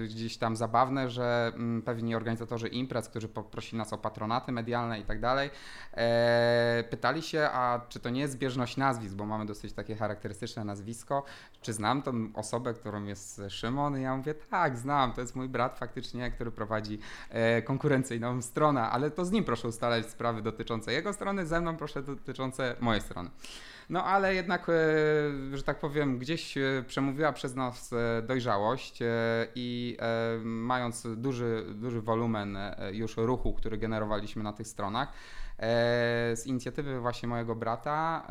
gdzieś 0.07 0.37
tam 0.37 0.57
zabawne, 0.57 1.11
że 1.11 1.53
pewni 1.85 2.15
organizatorzy 2.15 2.69
imprez, 2.69 3.09
którzy 3.09 3.29
poprosili 3.29 3.79
nas 3.79 3.93
o 3.93 3.99
patronaty 3.99 4.53
medialne 4.53 5.01
i 5.01 5.05
tak 5.05 5.21
dalej, 5.21 5.51
e, 5.95 6.85
pytali 6.91 7.23
się, 7.23 7.49
a 7.53 7.81
czy 7.89 8.01
to 8.01 8.11
nie 8.11 8.21
jest 8.21 8.33
zbieżność 8.33 8.77
nazwisk, 8.77 9.15
bo 9.15 9.27
mamy 9.27 9.47
dosyć 9.47 9.73
takie 9.73 9.97
charakterystyczne 9.97 10.65
nazwisko, 10.65 11.25
czy 11.63 11.73
znam 11.73 12.03
tą 12.03 12.31
osobę, 12.35 12.75
którą 12.75 13.05
jest 13.05 13.43
Szymon? 13.49 13.99
I 13.99 14.03
ja 14.03 14.17
mówię, 14.17 14.35
tak, 14.35 14.79
znam, 14.79 15.13
to 15.13 15.21
jest 15.21 15.37
mój 15.37 15.49
brat 15.49 15.79
faktycznie, 15.79 16.31
który 16.31 16.51
prowadzi 16.51 16.99
konkurencyjną 17.65 18.43
stronę, 18.43 18.83
ale 18.83 19.11
to 19.11 19.25
z 19.25 19.31
nim 19.31 19.45
proszę 19.45 19.69
ustalać 19.69 20.07
sprawy 20.07 20.43
dotyczące 20.43 20.93
jego 20.93 21.13
strony, 21.13 21.47
ze 21.47 21.61
mną 21.61 21.77
proszę 21.77 22.03
dotyczące 22.03 22.77
mojej 22.81 23.03
strony. 23.03 23.31
No 23.91 24.05
ale 24.05 24.35
jednak, 24.35 24.69
e, 24.69 24.73
że 25.57 25.63
tak 25.63 25.81
powiem, 25.81 26.19
gdzieś 26.19 26.57
e, 26.59 26.85
przemówiła 26.87 27.33
przez 27.33 27.55
nas 27.55 27.93
e, 27.93 28.23
dojrzałość 28.23 28.99
i 29.55 29.97
mając 30.45 31.07
duży, 31.17 31.65
duży 31.75 32.01
wolumen 32.01 32.59
już 32.93 33.17
ruchu, 33.17 33.53
który 33.53 33.79
generowaliśmy 33.79 34.43
na 34.43 34.53
tych 34.53 34.69
stronach, 34.69 35.13
z 36.35 36.47
inicjatywy 36.47 37.01
właśnie 37.01 37.29
mojego 37.29 37.55
brata 37.55 38.27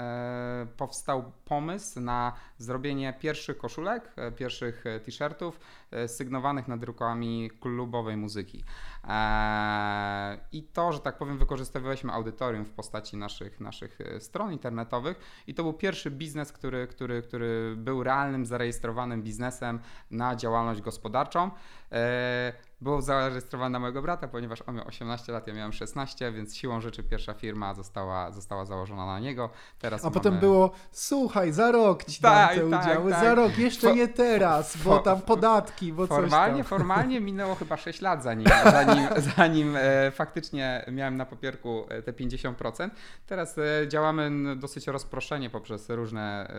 powstał 0.78 1.32
pomysł 1.46 2.00
na 2.00 2.34
zrobienie 2.58 3.14
pierwszych 3.20 3.58
koszulek, 3.58 4.16
pierwszych 4.36 4.84
t-shirtów 5.06 5.60
sygnowanych 6.08 6.68
nadrukami 6.68 7.52
klubowej 7.60 8.18
muzyki. 8.18 8.64
Eee, 9.08 10.38
I 10.52 10.64
to, 10.64 10.92
że 10.94 11.00
tak 11.00 11.18
powiem, 11.18 11.38
wykorzystywaliśmy 11.38 12.14
audytorium 12.14 12.66
w 12.66 12.72
postaci 12.72 13.18
naszych, 13.18 13.60
naszych 13.60 14.02
e, 14.02 14.20
stron 14.22 14.52
internetowych 14.52 15.44
i 15.48 15.54
to 15.54 15.64
był 15.64 15.74
pierwszy 15.74 16.12
biznes, 16.12 16.52
który, 16.52 16.88
który, 16.88 17.22
który 17.22 17.74
był 17.78 18.04
realnym, 18.04 18.46
zarejestrowanym 18.46 19.24
biznesem 19.24 19.80
na 20.12 20.36
działalność 20.36 20.82
gospodarczą. 20.82 21.52
Eee, 21.92 22.54
był 22.82 23.02
zarejestrowany 23.02 23.74
na 23.74 23.80
mojego 23.80 24.02
brata, 24.02 24.28
ponieważ 24.28 24.64
on 24.68 24.76
miał 24.76 24.88
18 24.88 25.32
lat, 25.34 25.48
ja 25.48 25.54
miałem 25.54 25.74
16, 25.74 26.32
więc 26.32 26.56
siłą 26.56 26.82
rzeczy 26.82 27.04
pierwsza 27.04 27.34
firma 27.34 27.74
została, 27.74 28.32
została 28.32 28.66
założona 28.66 29.06
na 29.06 29.20
niego. 29.20 29.50
Teraz 29.80 30.02
A 30.02 30.04
mamy... 30.04 30.14
potem 30.14 30.40
było, 30.40 30.72
słuchaj, 30.92 31.52
za 31.52 31.72
rok 31.72 32.04
ci 32.04 32.22
dam 32.22 32.34
Tak, 32.34 32.56
te 32.56 32.70
tak, 32.70 32.82
udziały, 32.82 33.12
tak. 33.12 33.24
za 33.24 33.36
rok, 33.36 33.58
jeszcze 33.58 33.96
nie 33.96 34.08
teraz, 34.08 34.78
bo 34.78 35.00
tam 35.00 35.22
podatki, 35.22 35.94
bo 35.94 36.08
coś 36.08 36.18
Formalnie, 36.18 36.58
tam. 36.58 36.64
formalnie 36.70 37.22
minęło 37.22 37.56
chyba 37.56 37.78
6 37.78 38.02
lat, 38.02 38.24
zanim, 38.24 38.48
zanim, 38.64 38.89
zanim 39.38 39.76
e, 39.78 40.12
faktycznie 40.12 40.86
miałem 40.92 41.18
na 41.18 41.26
papierku 41.26 41.86
e, 41.90 42.02
te 42.02 42.14
50%. 42.14 42.90
Teraz 43.28 43.58
e, 43.58 43.88
działamy 43.88 44.56
dosyć 44.56 44.88
rozproszenie 44.88 45.50
poprzez 45.50 45.90
różne 45.90 46.52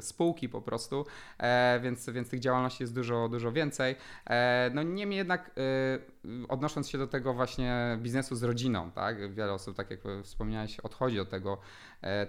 spółki 0.00 0.48
po 0.48 0.62
prostu, 0.62 1.06
więc, 1.82 2.10
więc 2.10 2.30
tych 2.30 2.40
działalności 2.40 2.82
jest 2.82 2.94
dużo, 2.94 3.28
dużo 3.28 3.52
więcej. 3.52 3.96
No 4.74 4.82
niemniej 4.82 5.18
jednak 5.18 5.50
odnosząc 6.48 6.90
się 6.90 6.98
do 6.98 7.06
tego 7.06 7.34
właśnie 7.34 7.98
biznesu 8.00 8.36
z 8.36 8.42
rodziną, 8.42 8.90
tak? 8.90 9.34
Wiele 9.34 9.52
osób, 9.52 9.76
tak 9.76 9.90
jak 9.90 10.00
wspomniałeś, 10.22 10.80
odchodzi 10.80 11.20
od 11.20 11.30
tego 11.30 11.58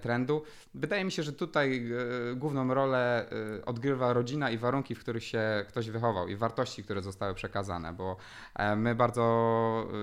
trendu. 0.02 0.42
Wydaje 0.74 1.06
mi 1.06 1.12
się, 1.12 1.24
że 1.24 1.34
tutaj 1.34 1.92
e, 2.32 2.36
główną 2.36 2.74
rolę 2.74 3.30
e, 3.60 3.66
odgrywa 3.66 4.14
rodzina 4.14 4.50
i 4.50 4.58
warunki, 4.58 4.96
w 4.96 5.00
których 5.00 5.24
się 5.24 5.66
ktoś 5.68 5.90
wychował 5.90 6.28
i 6.28 6.36
wartości, 6.36 6.84
które 6.84 7.02
zostały 7.02 7.34
przekazane, 7.34 7.94
bo 7.94 8.18
e, 8.56 8.76
my 8.76 8.96
bardzo 8.96 9.24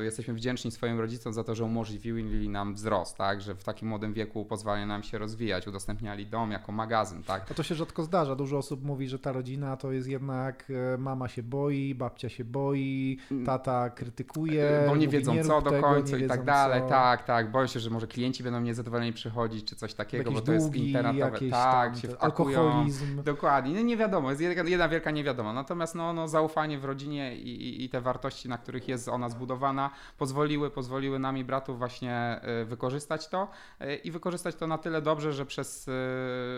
e, 0.00 0.04
jesteśmy 0.04 0.34
wdzięczni 0.34 0.70
swoim 0.70 1.00
rodzicom 1.00 1.32
za 1.32 1.44
to, 1.44 1.54
że 1.54 1.64
umożliwili 1.64 2.48
nam 2.48 2.74
wzrost, 2.74 3.16
tak? 3.16 3.40
Że 3.40 3.54
w 3.54 3.64
takim 3.64 3.88
młodym 3.88 4.12
wieku 4.12 4.44
pozwalali 4.44 4.86
nam 4.86 5.02
się 5.02 5.18
rozwijać, 5.18 5.66
udostępniali 5.66 6.26
dom 6.26 6.50
jako 6.50 6.72
magazyn, 6.72 7.22
tak? 7.22 7.50
A 7.50 7.54
to 7.54 7.62
się 7.62 7.74
rzadko 7.74 8.02
zdarza. 8.02 8.36
Dużo 8.36 8.58
osób 8.58 8.84
mówi, 8.84 9.08
że 9.08 9.18
ta 9.18 9.32
rodzina 9.32 9.76
to 9.76 9.92
jest 9.92 10.08
jednak 10.08 10.72
e, 10.94 10.98
mama 10.98 11.28
się 11.28 11.42
boi, 11.42 11.94
babcia 11.94 12.28
się 12.28 12.44
boi, 12.44 13.18
tata 13.46 13.90
krytykuje. 13.90 14.68
Mm. 14.68 14.88
Bo 14.88 14.96
nie 14.96 15.06
mówi, 15.06 15.18
wiedzą 15.18 15.34
nie 15.34 15.44
co 15.44 15.62
do 15.62 15.70
końca 15.80 16.16
i 16.16 16.28
tak 16.28 16.44
dalej. 16.44 16.82
co. 16.82 16.88
Tak, 16.88 17.24
tak. 17.24 17.50
Boją 17.50 17.66
się, 17.66 17.80
że 17.80 17.90
może 17.90 18.06
klienci 18.06 18.42
będą 18.42 18.60
niezadowoleni 18.60 19.12
przychodzić 19.12 19.59
czy 19.62 19.76
coś 19.76 19.94
takiego, 19.94 20.32
bo 20.32 20.40
to 20.40 20.52
jest 20.52 20.74
internetowe. 20.74 21.38
Tak, 21.50 21.50
tam, 21.50 21.96
się 21.96 22.08
wpakują. 22.08 22.60
alkoholizm. 22.60 23.22
Dokładnie, 23.22 23.74
no 23.74 23.80
nie 23.80 23.96
wiadomo, 23.96 24.30
jest 24.30 24.42
jedna, 24.42 24.62
jedna 24.62 24.88
wielka 24.88 25.10
niewiadoma. 25.10 25.52
Natomiast 25.52 25.94
no, 25.94 26.12
no, 26.12 26.28
zaufanie 26.28 26.78
w 26.78 26.84
rodzinie 26.84 27.36
i, 27.36 27.48
i, 27.48 27.84
i 27.84 27.88
te 27.88 28.00
wartości, 28.00 28.48
na 28.48 28.58
których 28.58 28.88
jest 28.88 29.08
ona 29.08 29.28
zbudowana, 29.28 29.90
pozwoliły, 30.18 30.70
pozwoliły 30.70 31.18
nam 31.18 31.38
i 31.38 31.44
bratu 31.44 31.76
właśnie 31.76 32.40
y, 32.62 32.64
wykorzystać 32.64 33.28
to 33.28 33.48
y, 33.82 33.94
i 33.94 34.10
wykorzystać 34.10 34.54
to 34.54 34.66
na 34.66 34.78
tyle 34.78 35.02
dobrze, 35.02 35.32
że 35.32 35.46
przez 35.46 35.88
y, 35.88 35.90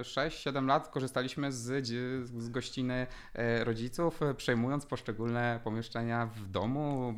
6-7 0.02 0.66
lat 0.66 0.88
korzystaliśmy 0.88 1.52
z, 1.52 1.86
z 2.36 2.48
gościny 2.48 3.06
y, 3.60 3.64
rodziców, 3.64 4.22
y, 4.22 4.34
przejmując 4.34 4.86
poszczególne 4.86 5.60
pomieszczenia 5.64 6.26
w 6.26 6.46
domu, 6.50 7.14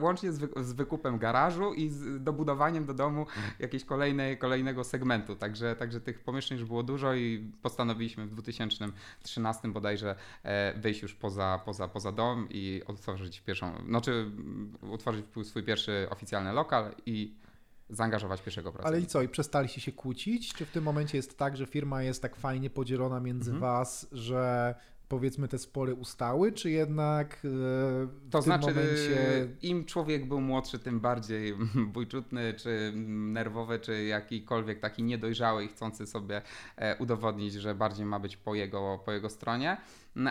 y, 0.00 0.02
łącznie 0.02 0.32
z, 0.32 0.38
wy, 0.38 0.48
z 0.64 0.72
wykupem 0.72 1.18
garażu 1.18 1.74
i 1.74 1.88
z 1.88 2.22
dobudowaniem 2.22 2.86
do 2.86 2.94
domu 2.94 3.26
jakiegoś 3.58 3.84
kolejnej, 3.84 4.38
kolejnego 4.38 4.84
segmentu. 4.84 5.11
Także, 5.20 5.76
także 5.76 6.00
tych 6.00 6.20
pomieszczeń 6.20 6.58
już 6.58 6.66
było 6.68 6.82
dużo 6.82 7.14
i 7.14 7.50
postanowiliśmy 7.62 8.26
w 8.26 8.30
2013 8.30 9.68
bodajże 9.68 10.14
e, 10.42 10.74
wyjść 10.80 11.02
już 11.02 11.14
poza, 11.14 11.60
poza, 11.64 11.88
poza 11.88 12.12
dom 12.12 12.46
i 12.50 12.82
otworzyć 12.86 13.40
pierwszą, 13.40 13.84
znaczy 13.86 14.10
mm, 14.12 14.72
utworzyć 14.82 15.26
swój 15.44 15.62
pierwszy 15.62 16.06
oficjalny 16.10 16.52
lokal 16.52 16.94
i 17.06 17.34
zaangażować 17.90 18.42
pierwszego 18.42 18.68
Ale 18.68 18.78
i 18.78 18.82
pracownika. 18.82 19.10
co, 19.10 19.22
i 19.22 19.28
przestaliście 19.28 19.80
się 19.80 19.92
kłócić? 19.92 20.54
Czy 20.54 20.66
w 20.66 20.70
tym 20.70 20.84
momencie 20.84 21.18
jest 21.18 21.38
tak, 21.38 21.56
że 21.56 21.66
firma 21.66 22.02
jest 22.02 22.22
tak 22.22 22.36
fajnie 22.36 22.70
podzielona 22.70 23.20
między 23.20 23.50
Mhm. 23.50 23.60
was, 23.60 24.06
że 24.12 24.74
powiedzmy 25.12 25.48
te 25.48 25.58
spory 25.58 25.94
ustały, 25.94 26.52
czy 26.52 26.70
jednak 26.70 27.34
e, 27.34 27.38
w 27.38 28.08
To 28.30 28.38
tym 28.38 28.42
znaczy, 28.42 28.66
momencie... 28.66 29.48
im 29.62 29.84
człowiek 29.84 30.28
był 30.28 30.40
młodszy, 30.40 30.78
tym 30.78 31.00
bardziej 31.00 31.54
bójczutny, 31.94 32.54
czy 32.54 32.92
nerwowy, 32.96 33.78
czy 33.78 34.04
jakikolwiek 34.04 34.80
taki 34.80 35.02
niedojrzały 35.02 35.64
i 35.64 35.68
chcący 35.68 36.06
sobie 36.06 36.42
e, 36.76 36.96
udowodnić, 36.96 37.52
że 37.52 37.74
bardziej 37.74 38.06
ma 38.06 38.18
być 38.18 38.36
po 38.36 38.54
jego, 38.54 38.98
po 39.04 39.12
jego 39.12 39.30
stronie. 39.30 39.76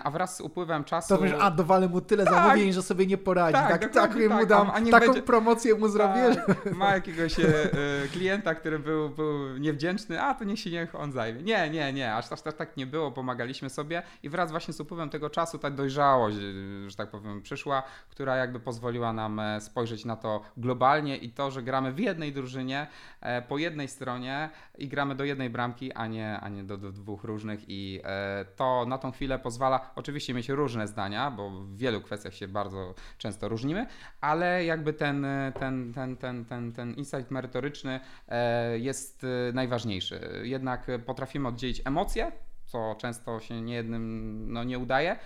A 0.03 0.11
wraz 0.11 0.37
z 0.37 0.41
upływem 0.41 0.83
czasu... 0.83 1.17
To 1.17 1.21
wiesz, 1.23 1.33
a 1.39 1.51
dowalę 1.51 1.87
mu 1.89 2.01
tyle 2.01 2.25
Tak. 2.25 2.33
zamówień, 2.33 2.73
że 2.73 2.81
sobie 2.81 3.07
nie 3.07 3.17
poradzi. 3.17 3.53
Tak, 3.53 3.69
Tak, 3.69 3.81
tak, 3.81 3.93
dokładnie 3.93 4.29
mu 4.29 4.39
tak. 4.39 4.47
dam, 4.47 4.69
A- 4.69 4.91
taką 4.91 5.05
będzie- 5.05 5.21
promocję 5.21 5.75
mu 5.75 5.87
zrobię. 5.87 6.33
że- 6.33 6.41
Tak, 6.55 6.71
ma 6.75 6.93
jakiegoś 6.93 7.39
e, 7.39 7.43
e, 7.45 8.07
klienta, 8.11 8.55
który 8.55 8.79
był, 8.79 9.09
był 9.09 9.57
niewdzięczny, 9.57 10.21
a 10.21 10.33
to 10.33 10.43
niech 10.43 10.59
się 10.59 10.71
niech 10.71 10.95
on 10.95 11.11
zajmie. 11.11 11.41
Nie, 11.43 11.69
nie, 11.69 11.93
nie, 11.93 12.15
aż, 12.15 12.31
aż 12.31 12.41
tak, 12.41 12.53
tak 12.55 12.77
nie 12.77 12.85
było, 12.85 13.11
pomagaliśmy 13.11 13.69
sobie 13.69 14.03
i 14.23 14.29
wraz 14.29 14.51
właśnie 14.51 14.73
z 14.73 14.79
upływem 14.79 15.09
tego 15.09 15.29
czasu 15.29 15.57
ta 15.57 15.69
dojrzałość, 15.69 16.37
e, 16.37 16.89
że 16.89 16.95
tak 16.95 17.09
powiem, 17.11 17.41
przyszła, 17.41 17.83
która 18.09 18.35
jakby 18.35 18.59
pozwoliła 18.59 19.13
nam 19.13 19.39
e, 19.39 19.61
spojrzeć 19.61 20.05
na 20.05 20.15
to 20.15 20.41
globalnie 20.57 21.17
i 21.17 21.29
to, 21.29 21.51
że 21.51 21.63
gramy 21.63 21.91
w 21.91 21.99
jednej 21.99 22.33
drużynie, 22.33 22.87
e, 23.21 23.41
po 23.41 23.57
jednej 23.57 23.87
stronie 23.87 24.49
i 24.77 24.87
gramy 24.87 25.15
do 25.15 25.23
jednej 25.23 25.49
bramki, 25.49 25.93
a 25.93 26.07
nie, 26.07 26.39
a 26.39 26.49
nie 26.49 26.63
do, 26.63 26.77
do 26.77 26.91
dwóch 26.91 27.23
różnych 27.23 27.59
i 27.67 27.99
e, 28.03 28.45
to 28.55 28.85
na 28.87 28.97
tą 28.97 29.11
chwilę 29.11 29.39
pozwala 29.39 29.70
oczywiście 29.95 30.33
mieć 30.33 30.49
różne 30.49 30.87
zdania, 30.87 31.31
bo 31.31 31.49
w 31.49 31.77
wielu 31.77 32.01
kwestiach 32.01 32.33
się 32.33 32.47
bardzo 32.47 32.95
często 33.17 33.49
różnimy, 33.49 33.87
ale 34.21 34.65
jakby 34.65 34.93
ten, 34.93 35.25
ten, 35.59 35.93
ten, 35.93 36.17
ten, 36.17 36.45
ten, 36.45 36.73
ten 36.73 36.93
insight 36.93 37.31
merytoryczny 37.31 37.99
e, 38.27 38.79
jest 38.79 39.23
e, 39.23 39.53
najważniejszy. 39.53 40.41
Jednak 40.43 40.87
potrafimy 41.05 41.47
oddzielić 41.47 41.81
emocje, 41.85 42.31
co 42.65 42.95
często 42.97 43.39
się 43.39 43.61
niejednym 43.61 44.45
no, 44.53 44.63
nie 44.63 44.79
udaje, 44.79 45.17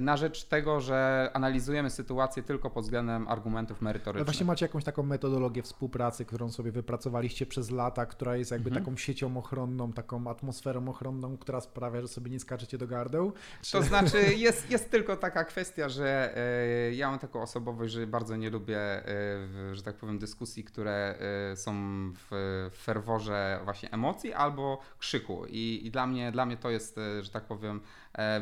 na 0.00 0.16
rzecz 0.16 0.44
tego, 0.44 0.80
że 0.80 1.30
analizujemy 1.32 1.90
sytuację 1.90 2.42
tylko 2.42 2.70
pod 2.70 2.84
względem 2.84 3.28
argumentów 3.28 3.76
Ale 3.80 3.84
merytorycznych. 3.84 4.26
właśnie 4.26 4.46
macie 4.46 4.64
jakąś 4.64 4.84
taką 4.84 5.02
metodologię 5.02 5.62
współpracy, 5.62 6.24
którą 6.24 6.50
sobie 6.50 6.72
wypracowaliście 6.72 7.46
przez 7.46 7.70
lata, 7.70 8.06
która 8.06 8.36
jest 8.36 8.50
jakby 8.50 8.70
Mhm. 8.70 8.84
taką 8.84 8.96
siecią 8.96 9.36
ochronną, 9.36 9.92
taką 9.92 10.26
atmosferą 10.30 10.88
ochronną, 10.88 11.36
która 11.36 11.60
sprawia, 11.60 12.00
że 12.00 12.08
sobie 12.08 12.30
nie 12.30 12.40
skaczecie 12.40 12.78
do 12.78 12.86
gardeł? 12.86 13.32
Czy... 13.62 13.72
To 13.72 13.82
znaczy, 13.82 14.34
jest, 14.34 14.70
jest 14.70 14.90
tylko 14.90 15.16
taka 15.16 15.44
kwestia, 15.44 15.88
że 15.88 16.36
e, 16.36 16.92
ja 16.94 17.10
mam 17.10 17.18
taką 17.18 17.42
osobowość, 17.42 17.92
że 17.92 18.06
bardzo 18.06 18.36
nie 18.36 18.50
lubię, 18.50 18.78
e, 18.78 19.74
że 19.74 19.82
tak 19.82 19.96
powiem, 19.96 20.18
dyskusji, 20.18 20.64
które 20.64 21.14
e, 21.52 21.56
są 21.56 21.72
w, 22.12 22.26
w 22.72 22.76
ferworze 22.76 23.60
właśnie 23.64 23.90
emocji 23.92 24.32
albo 24.32 24.78
krzyku. 24.98 25.46
I, 25.48 25.80
i 25.84 25.90
dla, 25.90 26.06
mnie, 26.06 26.32
dla 26.32 26.46
mnie 26.46 26.56
to 26.56 26.70
jest, 26.70 27.00
że 27.20 27.30
tak 27.30 27.44
powiem, 27.44 27.80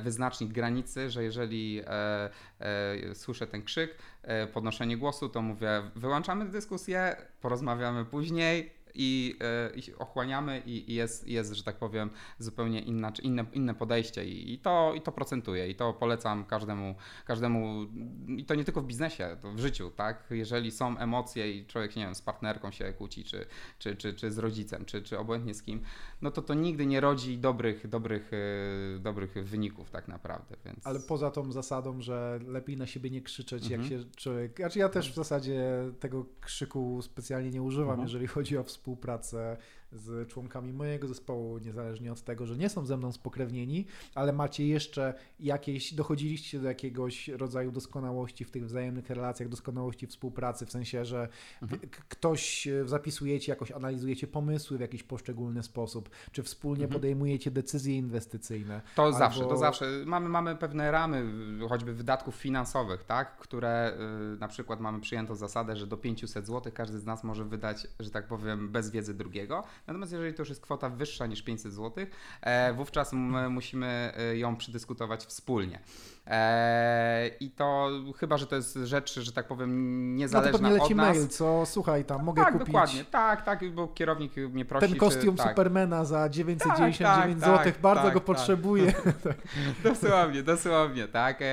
wyznacznik 0.03 0.53
granicy, 0.53 1.11
że 1.11 1.25
jeżeli 1.25 1.83
e, 1.87 2.31
e, 2.61 3.15
słyszę 3.15 3.47
ten 3.47 3.63
krzyk, 3.63 3.99
e, 4.23 4.47
podnoszenie 4.47 4.97
głosu, 4.97 5.29
to 5.29 5.43
mówię, 5.43 5.83
wyłączamy 5.97 6.45
dyskusję, 6.45 7.17
porozmawiamy 7.41 8.05
później. 8.05 8.80
I, 8.95 9.37
e, 9.41 9.71
i 9.77 9.95
ochłaniamy 9.95 10.63
i, 10.67 10.91
i 10.91 10.95
jest, 10.95 11.29
jest, 11.29 11.53
że 11.53 11.63
tak 11.63 11.77
powiem, 11.77 12.11
zupełnie 12.39 12.81
inna, 12.81 13.13
inne, 13.23 13.45
inne 13.53 13.75
podejście 13.75 14.25
i, 14.25 14.53
i, 14.53 14.59
to, 14.59 14.93
i 14.97 15.01
to 15.01 15.13
procentuje 15.13 15.69
i 15.69 15.75
to 15.75 15.93
polecam 15.93 16.45
każdemu, 16.45 16.95
każdemu 17.25 17.87
i 18.29 18.45
to 18.45 18.55
nie 18.55 18.65
tylko 18.65 18.81
w 18.81 18.87
biznesie, 18.87 19.37
to 19.41 19.53
w 19.53 19.59
życiu, 19.59 19.91
tak? 19.91 20.27
Jeżeli 20.31 20.71
są 20.71 20.99
emocje 20.99 21.53
i 21.53 21.67
człowiek, 21.67 21.97
nie 21.97 22.05
wiem, 22.05 22.15
z 22.15 22.23
partnerką 22.23 22.71
się 22.71 22.93
kłóci, 22.93 23.25
czy, 23.25 23.47
czy, 23.79 23.97
czy, 23.97 24.15
czy 24.15 24.31
z 24.31 24.39
rodzicem, 24.39 24.85
czy, 24.85 25.03
czy 25.03 25.19
obojętnie 25.19 25.55
z 25.55 25.63
kim, 25.63 25.83
no 26.23 26.31
to 26.31 26.43
to 26.43 26.55
nigdy 26.55 26.87
nie 26.87 27.01
rodzi 27.01 27.39
dobrych, 27.39 27.89
dobrych, 27.89 28.31
e, 28.33 28.99
dobrych 28.99 29.33
wyników 29.33 29.91
tak 29.91 30.09
naprawdę, 30.09 30.57
więc... 30.65 30.87
Ale 30.87 31.01
poza 31.01 31.31
tą 31.31 31.53
zasadą, 31.53 32.01
że 32.01 32.41
lepiej 32.47 32.77
na 32.77 32.87
siebie 32.87 33.11
nie 33.11 33.23
krzyczeć, 33.23 33.71
jak 33.71 33.81
Mhm. 33.81 34.03
się 34.03 34.11
człowiek. 34.17 34.57
Znaczy 34.57 34.79
ja 34.79 34.89
też 34.89 35.13
w 35.13 35.15
zasadzie 35.15 35.63
tego 36.01 36.27
krzyku 36.41 37.03
specjalnie 37.03 37.51
nie 37.51 37.63
używam, 37.63 37.91
Mhm. 37.91 38.07
jeżeli 38.07 38.27
chodzi 38.27 38.59
o 38.59 38.65
współpracę 38.65 38.80
współpracę 38.81 39.57
z 39.93 40.29
członkami 40.29 40.73
mojego 40.73 41.09
zespołu, 41.09 41.59
niezależnie 41.59 42.13
od 42.13 42.23
tego, 42.23 42.47
że 42.47 42.57
nie 42.57 42.69
są 42.69 42.87
ze 42.87 42.97
mną 42.97 43.13
spokrewnieni, 43.13 43.87
ale 44.15 44.33
macie 44.33 44.67
jeszcze 44.67 45.15
jakieś, 45.41 45.95
dochodziliście 45.95 46.61
do 46.61 46.69
jakiegoś 46.69 47.29
rodzaju 47.29 47.73
doskonałości 47.73 48.45
w 48.45 48.51
tych 48.51 48.65
wzajemnych 48.67 49.11
relacjach, 49.11 49.49
doskonałości 49.49 50.07
współpracy, 50.07 50.67
w 50.67 50.71
sensie, 50.71 51.05
że 51.05 51.29
Mhm. 51.63 51.81
ktoś 52.09 52.67
e, 52.67 52.89
zapisujecie, 52.89 53.53
jakoś 53.53 53.73
analizujecie 53.73 54.27
pomysły 54.27 54.79
w 54.79 54.81
jakiś 54.81 55.03
poszczególny 55.03 55.63
sposób, 55.63 56.11
czy 56.33 56.43
wspólnie 56.43 56.85
Mhm. 56.85 57.01
podejmujecie 57.01 57.51
decyzje 57.51 57.97
inwestycyjne. 57.97 58.81
To 58.97 59.03
Albo- 59.03 59.19
zawsze, 59.19 59.41
to 59.41 59.57
zawsze. 59.57 59.87
Mamy, 60.07 60.29
mamy 60.29 60.57
pewne 60.57 60.91
ramy, 60.91 61.25
choćby 61.69 61.95
wydatków 61.95 62.35
finansowych, 62.35 63.05
tak? 63.05 63.37
które 63.39 63.93
y, 64.35 64.39
na 64.41 64.49
przykład 64.49 64.81
mamy 64.81 65.01
przyjętą 65.01 65.35
zasadę, 65.35 65.77
że 65.77 65.87
do 65.87 65.97
500 65.97 66.47
zł 66.47 66.73
każdy 66.75 66.99
z 66.99 67.07
nas 67.07 67.25
może 67.25 67.45
wydać, 67.45 67.87
że 68.01 68.11
tak 68.11 68.27
powiem, 68.29 68.69
bez 68.69 68.91
wiedzy 68.91 69.15
drugiego. 69.15 69.63
Natomiast 69.87 70.13
jeżeli 70.13 70.35
to 70.35 70.43
już 70.43 70.49
jest 70.49 70.61
kwota 70.61 70.89
wyższa 70.89 71.27
niż 71.27 71.43
500 71.43 71.73
zł, 71.73 72.07
e, 72.41 72.73
wówczas 72.73 73.13
musimy 73.51 74.13
e, 74.17 74.37
ją 74.37 74.57
przedyskutować 74.57 75.25
wspólnie. 75.25 75.81
E, 76.27 77.29
I 77.41 77.51
to 77.51 77.91
chyba, 78.17 78.37
że 78.39 78.47
to 78.47 78.57
jest 78.57 78.75
rzecz, 78.75 79.21
że 79.21 79.33
tak 79.33 79.47
powiem, 79.49 79.71
No 79.71 80.15
to 80.15 80.19
niezależna 80.19 80.53
pewnie 80.53 80.71
leci 80.71 80.93
od 80.93 80.97
nas. 80.97 81.17
mail, 81.17 81.29
co 81.29 81.63
słuchaj 81.67 82.05
tam, 82.05 82.25
mogę 82.25 82.43
tak, 82.43 82.53
kupić 82.53 82.67
dokładnie. 82.67 83.05
Tak, 83.05 83.43
tak, 83.45 83.71
bo 83.75 83.89
kierownik 83.89 84.37
mnie 84.37 84.65
prosi. 84.65 84.89
ten 84.89 84.97
kostium 84.99 85.37
czy, 85.37 85.43
tak, 85.43 85.49
Supermana 85.53 86.05
za 86.05 86.29
999 86.29 87.41
Tak, 87.41 87.51
tak, 87.57 87.65
zł, 87.69 87.73
bardzo 87.83 88.03
tak, 88.05 88.15
go 88.15 88.21
tak. 88.21 88.27
potrzebuję. 88.27 88.93
Dosłownie, 89.85 90.43
dosłownie, 90.43 91.09
tak. 91.09 91.39
E, 91.43 91.47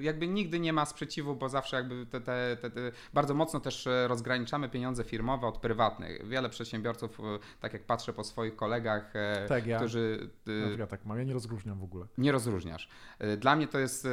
jakby 0.00 0.28
nigdy 0.28 0.60
nie 0.60 0.72
ma 0.72 0.84
sprzeciwu, 0.86 1.36
bo 1.36 1.48
zawsze 1.48 1.76
jakby 1.76 2.06
te, 2.06 2.20
te, 2.20 2.56
te, 2.60 2.70
te 2.70 2.80
bardzo 3.14 3.34
mocno 3.34 3.60
też 3.60 3.86
e, 3.86 4.08
rozgraniczamy 4.08 4.68
pieniądze 4.68 5.04
firmowe 5.04 5.46
od 5.46 5.58
prywatnych. 5.58 6.28
Wiele 6.28 6.48
przedsiębiorców, 6.48 7.20
e, 7.20 7.22
tak 7.60 7.72
jak 7.72 7.84
patrzę 7.86 8.12
po 8.12 8.24
swoich 8.24 8.56
kolegach, 8.56 9.10
e, 9.16 9.46
Tak, 9.48 9.66
ja. 9.66 9.76
którzy 9.78 10.30
e, 10.74 10.78
Ja 10.78 10.86
tak 10.86 11.04
mam, 11.04 11.18
ja 11.18 11.24
nie 11.24 11.32
rozróżniam 11.32 11.78
w 11.80 11.84
ogóle. 11.84 12.06
nie 12.18 12.32
rozróżniasz. 12.32 12.88
E, 13.18 13.36
Dla 13.36 13.56
mnie 13.56 13.66
to 13.68 13.78
jest 13.78 13.99
e, 14.04 14.08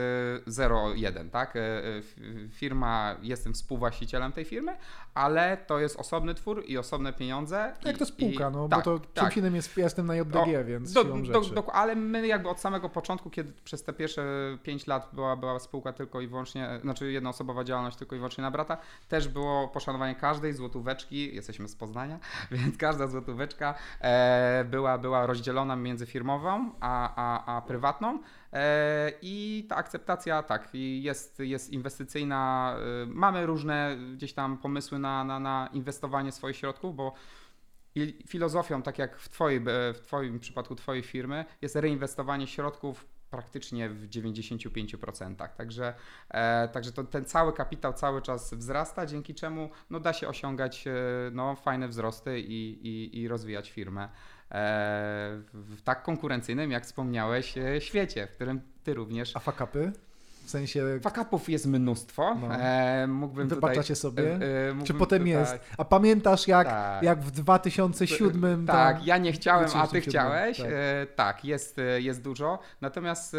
0,1, 0.48 1.29
tak? 1.29 1.56
E, 1.56 1.60
e, 1.60 2.01
Firma, 2.50 3.15
jestem 3.22 3.53
współwłaścicielem 3.53 4.32
tej 4.32 4.46
firmy, 4.46 4.77
ale 5.13 5.58
to 5.58 5.79
jest 5.79 6.00
osobny 6.00 6.34
twór 6.34 6.63
i 6.67 6.77
osobne 6.77 7.13
pieniądze. 7.13 7.74
Jak 7.86 7.96
i, 7.96 8.00
to 8.00 8.06
spółka, 8.06 8.50
i, 8.50 8.51
no 8.51 8.70
tak, 8.70 8.86
bo 8.86 9.00
to 9.00 9.06
tak. 9.13 9.24
czymś 9.24 9.38
innym 9.38 9.56
jest, 9.56 9.77
ja 9.77 9.84
jestem 9.84 10.06
na 10.06 10.15
JDG, 10.15 10.38
O, 10.38 10.65
więc 10.65 10.94
Do, 10.94 11.03
do, 11.03 11.41
do, 11.41 11.75
ale 11.75 11.96
my 11.96 12.27
jakby 12.27 12.50
od 12.50 12.60
samego 12.60 12.89
początku, 12.89 13.29
kiedy 13.29 13.53
przez 13.63 13.84
te 13.84 13.94
pierwsze 13.94 14.24
5 14.63 14.88
lat 14.88 15.10
była, 15.13 15.36
była 15.36 15.60
spółka 15.60 15.94
tylko 15.94 16.22
i 16.22 16.27
wyłącznie, 16.27 16.79
znaczy 16.82 17.12
jednoosobowa 17.12 17.63
działalność 17.63 17.98
tylko 17.98 18.15
i 18.15 18.20
wyłącznie 18.20 18.41
na 18.41 18.51
brata, 18.51 18.77
też 19.08 19.27
było 19.27 19.67
poszanowanie 19.67 20.15
każdej 20.15 20.53
złotóweczki, 20.53 21.36
jesteśmy 21.36 21.67
z 21.67 21.75
Poznania, 21.75 22.20
więc 22.51 22.77
każda 22.77 23.08
złotóweczka 23.08 23.75
e, 24.01 24.65
była, 24.70 24.98
była 24.98 25.25
rozdzielona 25.25 25.75
między 25.75 26.06
firmową 26.06 26.72
a, 26.79 27.13
a, 27.15 27.58
a 27.58 27.62
prywatną. 27.62 28.20
E, 28.54 29.12
I 29.22 29.66
ta 29.70 29.75
akceptacja, 29.75 30.44
tak, 30.44 30.70
jest, 30.74 31.39
jest 31.39 31.70
inwestycyjna. 31.74 32.75
e, 33.04 33.06
Mamy 33.06 33.46
różne 33.46 33.98
gdzieś 34.13 34.34
tam 34.34 34.58
pomysły 34.58 35.00
na, 35.00 35.24
na, 35.24 35.39
na 35.39 35.70
inwestowanie 35.74 36.32
swoich 36.32 36.56
środków, 36.56 36.96
bo 36.96 37.13
filozofią, 38.27 38.82
tak 38.82 39.00
jak 39.00 39.18
w, 39.18 39.30
twojej, 39.30 39.58
e, 39.58 39.94
w 39.94 40.00
Twoim 40.01 40.39
przypadku 40.39 40.75
Twojej 40.75 41.04
firmy, 41.04 41.46
jest 41.62 41.75
reinwestowanie 41.75 42.48
środków 42.48 43.06
praktycznie 43.30 43.89
w 43.89 44.10
95%. 44.10 45.50
Także, 45.58 45.94
e, 46.30 46.68
także 46.68 46.92
to, 46.92 47.04
ten 47.04 47.25
cały 47.25 47.54
kapitał 47.54 47.94
cały 47.94 48.22
czas 48.22 48.54
wzrasta, 48.54 49.06
dzięki 49.06 49.36
czemu 49.36 49.70
no, 49.89 50.00
da 50.00 50.13
się 50.13 50.27
osiągać 50.27 50.88
e, 50.88 50.92
no, 51.32 51.56
fajne 51.56 51.88
wzrosty 51.88 52.39
i, 52.39 52.88
i, 52.88 53.20
i 53.22 53.27
rozwijać 53.27 53.72
firmę 53.72 54.10
w, 54.51 55.44
w 55.54 55.82
tak 55.82 56.04
konkurencyjnym, 56.04 56.72
jak 56.72 56.86
wspomniałeś, 56.86 57.58
e, 57.58 57.82
świecie, 57.82 58.27
w 58.27 58.32
którym 58.32 58.62
Ty 58.84 58.94
również. 58.94 59.36
A 59.36 59.39
fakapy? 59.39 59.92
W 60.46 60.50
sensie, 60.50 61.00
Fakapów 61.01 61.50
jest 61.50 61.66
mnóstwo. 61.66 62.36
No. 62.36 62.56
E, 62.56 63.08
mógłbym 63.08 63.48
wypaczacie 63.48 63.82
tutaj, 63.82 63.96
sobie? 63.96 64.24
e, 64.32 64.36
e, 64.36 64.39
Czy 64.70 64.74
mógłbym 64.74 64.98
potem 64.98 65.20
tutaj- 65.20 65.30
jest? 65.39 65.60
A 65.77 65.86
pamiętasz 65.86 66.48
jak, 66.48 66.68
Tak. 66.68 67.04
jak 67.04 67.20
w 67.22 67.32
2007 67.32 68.66
Tak, 68.66 68.98
tam- 68.98 69.06
ja 69.08 69.18
nie 69.18 69.32
chciałem, 69.32 69.63
a 69.66 69.68
ty 69.68 69.74
2007, 69.77 70.10
chciałeś. 70.10 70.58
tak. 70.58 70.68
Tak, 70.68 71.16
tak 71.16 71.46
jest, 71.46 71.80
e, 71.80 72.01
jest 72.01 72.22
dużo. 72.22 72.60
Natomiast 72.82 73.34
e, 73.34 73.38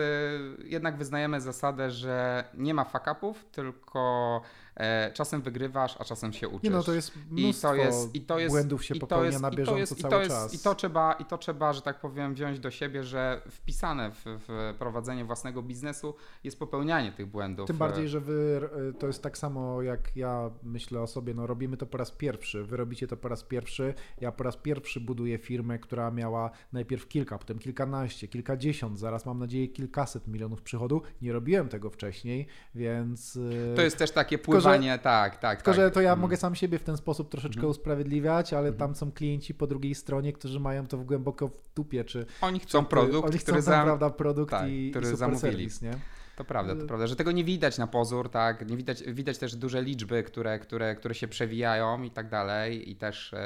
jednak 0.65 0.97
wyznajemy 0.97 1.41
zasadę, 1.41 1.91
że 1.91 2.45
nie 2.55 2.75
ma 2.75 2.85
fuck-upów, 2.85 3.35
tylko 3.53 4.41
e, 4.68 4.68
czasem 5.15 5.43
wygrywasz, 5.43 5.97
a 5.99 6.05
czasem 6.05 6.33
się 6.33 6.49
uczysz. 6.49 6.63
Nie 6.65 6.71
no, 6.71 6.83
to 6.83 6.95
jest 6.95 7.13
I 7.37 7.55
to 7.55 7.75
jest, 7.75 8.15
i 8.15 8.21
to 8.21 8.39
jest, 8.39 8.55
błędów 8.55 8.85
się 8.85 8.95
i 8.95 9.01
popełnia 9.01 9.27
jest, 9.27 9.41
na 9.41 9.49
i 9.49 9.51
to 9.51 9.57
bieżąco 9.57 9.79
jest, 9.79 9.99
i 9.99 10.03
cały 10.03 10.11
to 10.11 10.21
jest, 10.21 10.31
czas. 10.31 10.55
I 10.55 10.59
to, 10.59 10.75
trzeba, 10.75 11.13
I 11.13 11.25
to 11.25 11.39
trzeba, 11.39 11.73
że 11.73 11.83
tak 11.83 12.01
powiem, 12.01 12.35
wziąć 12.35 12.61
do 12.61 12.71
siebie, 12.71 13.05
że 13.05 13.43
wpisane 13.51 14.11
w, 14.11 14.25
w 14.25 14.75
prowadzenie 14.79 15.25
własnego 15.25 15.63
biznesu 15.63 16.15
jest 16.45 16.59
popełnianie 16.59 17.13
tych 17.13 17.27
błędów. 17.27 17.67
Tym 17.67 17.77
bardziej, 17.77 18.09
że 18.09 18.21
wy 18.21 18.61
y, 18.91 18.95
to 18.99 19.07
jest 19.07 19.23
tak 19.23 19.39
samo 19.39 19.83
jak 19.83 20.17
ja 20.17 20.51
myślę 20.63 21.01
o 21.01 21.07
sobie, 21.07 21.35
no 21.35 21.47
robimy 21.47 21.77
to 21.77 21.87
po 21.87 21.99
raz 21.99 22.11
pierwszy, 22.11 22.65
wy 22.65 22.77
robicie 22.77 23.07
to 23.07 23.17
po 23.17 23.29
raz 23.29 23.45
pierwszy, 23.45 23.95
ja 24.21 24.33
po 24.33 24.45
raz 24.45 24.57
pierwszy 24.57 25.01
buduję 25.01 25.39
firmę, 25.39 25.79
która 25.79 26.11
miała 26.11 26.51
najpierw 26.73 27.09
kilka, 27.09 27.39
potem 27.39 27.59
kilkanaście, 27.59 28.29
kilkadziesiąt, 28.29 28.99
zaraz 28.99 29.27
mam 29.27 29.39
nadzieję 29.39 29.69
kilkaset 29.69 30.29
milionów 30.29 30.63
przychodu. 30.63 31.03
Nie 31.23 31.33
robiłem 31.33 31.69
tego 31.69 31.91
wcześniej, 31.91 32.47
więc... 32.75 33.39
To 33.77 33.83
jest 33.83 33.99
też 33.99 34.11
takie 34.11 34.39
Że- 34.73 34.99
tak, 34.99 35.37
tak. 35.37 35.59
Tylko, 35.59 35.71
tak. 35.71 35.81
że 35.81 35.91
to 35.91 36.01
ja 36.01 36.11
Mm. 36.13 36.21
mogę 36.21 36.37
sam 36.37 36.55
siebie 36.55 36.79
w 36.79 36.85
ten 36.85 36.97
sposób 36.97 37.29
troszeczkę 37.31 37.59
Mhm. 37.59 37.71
usprawiedliwiać, 37.71 38.53
ale 38.53 38.69
Mhm. 38.69 38.77
tam 38.79 38.95
są 38.95 39.13
klienci 39.13 39.55
po 39.55 39.67
drugiej 39.67 39.95
stronie, 39.95 40.33
którzy 40.33 40.61
mają 40.61 40.87
to 40.87 40.99
w 40.99 41.05
głęboko 41.05 41.49
w 41.49 41.53
dupie, 41.77 42.05
czy 42.05 42.27
Oni 42.41 42.61
chcą 42.61 42.83
czy- 42.85 42.91
produkt, 42.91 43.29
oni 43.29 43.39
chcą 43.39 43.43
który 43.53 43.63
tam, 43.63 43.75
za... 43.75 43.83
prawda, 43.85 44.11
produkt 44.11 44.51
tak, 44.51 44.69
i, 44.71 44.91
który 44.91 45.07
i 45.07 45.11
super 45.11 45.19
zamówili. 45.19 45.41
serwis, 45.41 45.83
nie? 45.83 45.95
To 46.39 46.45
prawda, 46.45 46.75
to 46.77 46.83
Y- 46.83 46.87
prawda, 46.87 47.07
że 47.07 47.17
tego 47.17 47.33
nie 47.33 47.45
widać 47.45 47.79
na 47.79 47.87
pozór, 47.87 48.31
tak, 48.31 48.69
nie 48.69 48.77
widać, 48.77 49.03
widać 49.03 49.39
też 49.39 49.57
duże 49.57 49.83
liczby, 49.83 50.23
które, 50.23 50.59
które, 50.59 50.95
które 50.95 51.15
się 51.15 51.29
przewijają 51.29 52.03
i 52.03 52.11
tak 52.11 52.29
dalej. 52.29 52.91
I 52.91 52.97
też, 52.97 53.35
e, 53.35 53.39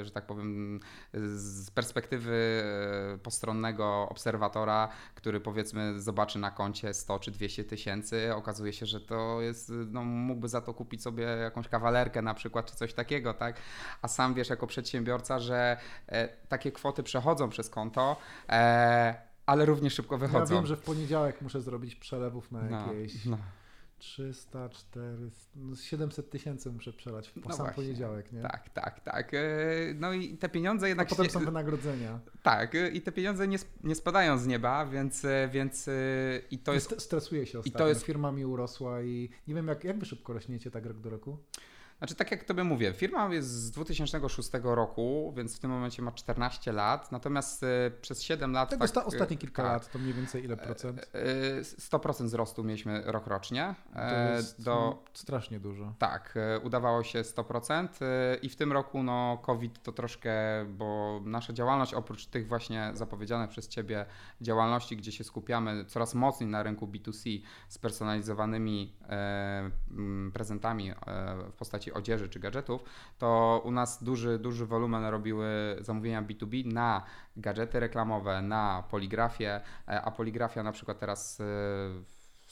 e, 0.00 0.04
że 0.04 0.10
tak 0.10 0.26
powiem, 0.26 0.80
z 1.14 1.70
perspektywy 1.70 2.62
e, 3.14 3.18
postronnego 3.18 4.08
obserwatora, 4.08 4.88
który 5.14 5.40
powiedzmy 5.40 6.00
zobaczy 6.00 6.38
na 6.38 6.50
koncie 6.50 6.94
100 6.94 7.18
czy 7.18 7.30
200 7.30 7.64
tysięcy, 7.64 8.34
okazuje 8.34 8.72
się, 8.72 8.86
że 8.86 9.00
to 9.00 9.40
jest, 9.40 9.72
no 9.90 10.04
mógłby 10.04 10.48
za 10.48 10.60
to 10.60 10.74
kupić 10.74 11.02
sobie 11.02 11.24
jakąś 11.24 11.68
kawalerkę 11.68 12.22
na 12.22 12.34
przykład, 12.34 12.66
czy 12.70 12.76
coś 12.76 12.94
takiego, 12.94 13.34
tak, 13.34 13.56
a 14.02 14.08
sam 14.08 14.34
wiesz 14.34 14.50
jako 14.50 14.66
przedsiębiorca, 14.66 15.38
że 15.38 15.76
takie 16.48 16.72
kwoty 16.72 17.02
przechodzą 17.02 17.48
przez 17.48 17.70
konto, 17.70 18.16
e, 18.48 19.31
ale 19.46 19.64
również 19.66 19.94
szybko 19.94 20.14
Ja 20.14 20.18
wychodzą. 20.18 20.54
wiem, 20.54 20.66
że 20.66 20.76
w 20.76 20.80
poniedziałek 20.82 21.42
muszę 21.42 21.60
zrobić 21.60 21.96
przelewów 21.96 22.52
na 22.52 22.62
No, 22.62 22.92
jakieś 22.92 23.24
no. 23.24 23.38
300, 23.98 24.68
400, 24.68 25.48
no 25.56 25.76
700 25.76 26.30
tysięcy 26.30 26.70
muszę 26.70 26.92
przelać 26.92 27.28
w 27.28 27.36
No 27.36 27.42
sam 27.42 27.56
właśnie. 27.66 27.82
poniedziałek, 27.82 28.32
nie? 28.32 28.40
Tak, 28.42 28.68
tak, 28.70 29.00
tak. 29.00 29.34
E, 29.34 29.40
No 29.94 30.12
i 30.12 30.36
te 30.36 30.48
pieniądze 30.48 30.86
A 30.86 30.88
jednak. 30.88 31.08
potem 31.08 31.24
się- 31.24 31.30
są 31.30 31.40
wynagrodzenia. 31.44 32.20
Tak, 32.42 32.74
e, 32.74 32.88
i 32.88 33.00
te 33.02 33.12
pieniądze 33.12 33.48
nie, 33.48 33.58
nie 33.84 33.94
spadają 33.94 34.38
z 34.38 34.46
nieba, 34.46 34.86
więc, 34.86 35.24
e, 35.24 35.48
więc 35.52 35.90
i 36.50 36.58
to 36.58 36.72
jest. 36.72 36.86
St- 36.92 37.02
Stresuję 37.02 37.46
się 37.46 37.58
ostatnio. 37.58 37.78
to 37.78 37.88
jest- 37.88 38.02
Firma 38.02 38.32
mi 38.32 38.44
urosła 38.46 39.02
i 39.02 39.30
nie 39.48 39.54
wiem, 39.54 39.68
jak, 39.68 39.84
jak 39.84 39.98
wy 39.98 40.06
szybko 40.06 40.32
rośniecie 40.32 40.70
tak 40.70 40.86
rok 40.86 40.98
do 41.00 41.10
roku? 41.10 41.38
Znaczy, 42.02 42.14
tak 42.14 42.30
jak 42.30 42.44
tobie 42.44 42.64
mówię, 42.64 42.92
firma 42.92 43.34
jest 43.34 43.48
z 43.48 43.70
2006 43.70 44.50
roku, 44.62 45.32
więc 45.36 45.56
w 45.56 45.58
tym 45.58 45.70
momencie 45.70 46.02
ma 46.02 46.12
14 46.12 46.72
lat, 46.72 47.12
natomiast 47.12 47.62
e, 47.62 47.90
przez 48.00 48.22
7 48.22 48.52
lat. 48.52 48.70
Tak, 48.70 48.78
fak- 48.78 48.82
osta- 48.82 49.04
ostatnie 49.04 49.36
kilka 49.36 49.62
tak, 49.62 49.72
lat, 49.72 49.92
to 49.92 49.98
mniej 49.98 50.14
więcej 50.14 50.44
ile 50.44 50.56
procent? 50.56 51.00
e, 51.12 51.62
100% 51.62 52.24
wzrostu 52.24 52.64
mieliśmy 52.64 53.02
rok 53.06 53.26
rocznie. 53.26 53.74
To 53.94 54.00
e, 54.00 54.34
jest 54.36 54.64
do, 54.64 54.74
no, 54.74 55.02
strasznie 55.12 55.60
dużo. 55.60 55.94
Tak, 55.98 56.34
e, 56.36 56.60
udawało 56.60 57.04
się 57.04 57.22
100% 57.22 57.88
e, 58.00 58.36
i 58.36 58.48
w 58.48 58.56
tym 58.56 58.72
roku 58.72 59.02
no 59.02 59.38
COVID 59.42 59.82
to 59.82 59.92
troszkę, 59.92 60.32
bo 60.68 61.20
nasza 61.24 61.52
działalność 61.52 61.94
oprócz 61.94 62.26
tych 62.26 62.48
właśnie 62.48 62.90
zapowiedzianych 62.94 63.50
przez 63.50 63.68
Ciebie 63.68 64.06
działalności, 64.40 64.96
gdzie 64.96 65.12
się 65.12 65.24
skupiamy 65.24 65.84
coraz 65.84 66.14
mocniej 66.14 66.50
na 66.50 66.62
rynku 66.62 66.86
B2C 66.86 67.42
z 67.68 67.78
personalizowanymi 67.78 68.92
e, 69.08 69.70
prezentami 70.32 70.90
e, 70.90 70.94
w 71.50 71.52
postaci 71.52 71.91
odzieży 71.94 72.28
czy 72.28 72.40
gadżetów, 72.40 72.82
to 73.18 73.62
u 73.64 73.70
nas 73.70 74.04
duży, 74.04 74.38
duży 74.38 74.66
wolumen 74.66 75.04
robiły 75.04 75.76
zamówienia 75.80 76.22
B2B 76.22 76.72
na 76.72 77.02
gadżety 77.36 77.80
reklamowe, 77.80 78.42
na 78.42 78.84
poligrafię, 78.90 79.60
e, 79.88 80.02
a 80.02 80.10
poligrafia 80.10 80.62
na 80.62 80.72
przykład 80.72 80.98
teraz 80.98 81.40
e, 81.40 81.44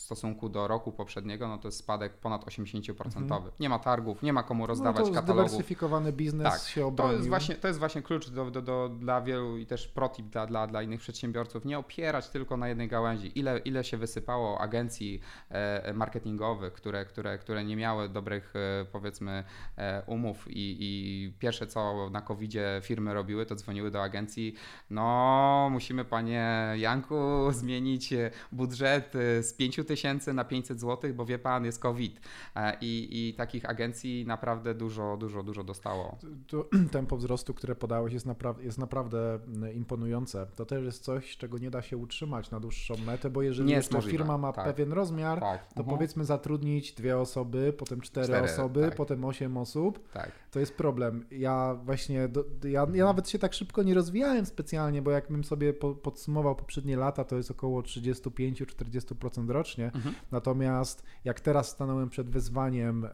w 0.01 0.03
stosunku 0.03 0.49
do 0.49 0.69
roku 0.69 0.93
poprzedniego, 0.93 1.49
no 1.49 1.59
to 1.59 1.69
jest 1.69 1.79
spadek 1.79 2.13
ponad 2.13 2.45
80%. 2.45 3.43
Nie 3.61 3.69
ma 3.69 3.79
targów, 3.79 4.23
nie 4.23 4.33
ma 4.33 4.43
komu 4.43 4.67
rozdawać 4.67 5.03
no 5.03 5.09
to 5.09 5.15
katalogów. 5.15 5.51
zdywersyfikowany 5.51 6.13
biznes 6.13 6.53
Tak, 6.53 6.63
się 6.63 6.81
To 6.81 6.87
obronił. 6.87 7.17
jest, 7.17 7.29
właśnie, 7.29 7.55
to 7.55 7.69
jest 7.69 7.79
właśnie 7.79 8.03
klucz 8.03 8.31
do, 8.31 8.51
do, 8.51 8.63
do, 8.63 8.89
dla 8.89 9.21
wielu 9.21 9.57
i 9.59 9.67
też 9.67 9.89
protip 9.89 10.27
dla, 10.27 10.47
dla, 10.47 10.67
dla 10.67 10.83
innych 10.83 11.01
przedsiębiorców. 11.01 11.65
Nie 11.65 11.79
opierać 11.79 12.29
tylko 12.29 12.57
na 12.57 12.69
jednej 12.69 12.89
gałęzi. 12.89 13.39
Ile, 13.39 13.59
ile 13.59 13.85
się 13.85 13.97
wysypało 13.97 14.61
agencji 14.61 15.21
e, 15.49 15.93
marketingowych, 15.93 16.73
które, 16.73 17.05
które, 17.05 17.39
które 17.39 17.65
nie 17.65 17.77
miały 17.77 18.09
dobrych 18.09 18.53
e, 18.57 18.85
powiedzmy 18.93 19.45
e, 19.77 20.03
umów 20.07 20.45
i, 20.49 20.77
i 20.81 21.33
pierwsze 21.39 21.67
co 21.67 22.11
na 22.11 22.23
covid 22.23 22.53
firmy 22.83 23.15
robiły, 23.15 23.47
to 23.47 23.55
dzwoniły 23.55 23.91
do 23.91 24.03
agencji. 24.03 24.55
No 24.91 25.69
musimy 25.73 26.05
panie 26.05 26.73
Janku 26.77 27.17
zmienić 27.53 28.13
e, 28.13 28.31
budżet 28.53 29.15
e, 29.17 29.43
z 29.43 29.55
5 29.55 29.81
tysięcy 29.95 30.33
na 30.33 30.45
500 30.45 30.81
zł, 30.81 31.15
bo 31.15 31.27
wie 31.27 31.39
pan, 31.39 31.65
jest 31.65 31.79
COVID. 31.79 32.21
E, 32.57 32.77
I, 32.81 33.09
I 33.29 33.35
takich 33.35 33.71
agencji 33.71 34.25
naprawdę 34.27 34.75
dużo, 34.75 35.17
dużo, 35.17 35.43
dużo 35.43 35.65
dostało. 35.65 36.19
To, 36.47 36.69
tempo 36.93 37.17
wzrostu, 37.17 37.55
które 37.55 37.75
podałeś 37.77 38.13
jest, 38.13 38.27
napra- 38.27 38.61
jest 38.61 38.79
naprawdę 38.79 39.39
imponujące. 39.75 40.47
To 40.57 40.67
też 40.67 40.85
jest 40.85 41.05
coś, 41.05 41.37
czego 41.37 41.59
nie 41.59 41.71
da 41.71 41.83
się 41.83 41.97
utrzymać 41.97 42.51
na 42.51 42.61
dłuższą 42.61 42.95
metę, 43.07 43.31
bo 43.31 43.43
jeżeli 43.43 43.73
już 43.75 43.89
ta 43.89 44.01
firma 44.01 44.39
ma 44.39 44.53
tak. 44.53 44.65
pewien 44.65 44.93
rozmiar, 44.93 45.41
Tak. 45.41 45.67
to 45.75 45.81
Mhm. 45.81 45.97
powiedzmy 45.97 46.25
zatrudnić 46.25 46.93
dwie 46.93 47.19
osoby, 47.19 47.73
potem 47.79 48.01
cztery, 48.01 48.27
Cztery, 48.27 48.45
osoby, 48.45 48.81
tak. 48.81 48.95
potem 48.95 49.25
osiem 49.25 49.57
osób, 49.57 50.09
Tak. 50.13 50.33
to 50.51 50.61
jest 50.61 50.75
problem. 50.77 51.25
Ja 51.31 51.75
właśnie, 51.85 52.29
do, 52.29 52.45
ja, 52.65 52.87
ja 52.95 53.05
nawet 53.05 53.29
się 53.29 53.39
tak 53.39 53.55
szybko 53.55 53.83
nie 53.83 53.95
rozwijałem 53.95 54.47
specjalnie, 54.47 55.03
bo 55.03 55.11
jakbym 55.11 55.45
sobie 55.45 55.73
po, 55.73 55.95
podsumował 55.95 56.57
poprzednie 56.57 56.97
lata, 56.97 57.25
to 57.25 57.37
jest 57.37 57.51
około 57.51 57.83
35-40% 57.83 59.51
rocznie. 59.51 59.80
Mhm. 59.87 60.15
Natomiast 60.31 61.03
jak 61.25 61.41
teraz 61.41 61.69
stanąłem 61.69 62.09
przed 62.09 62.31
wyzwaniem 62.31 63.05
e, 63.05 63.11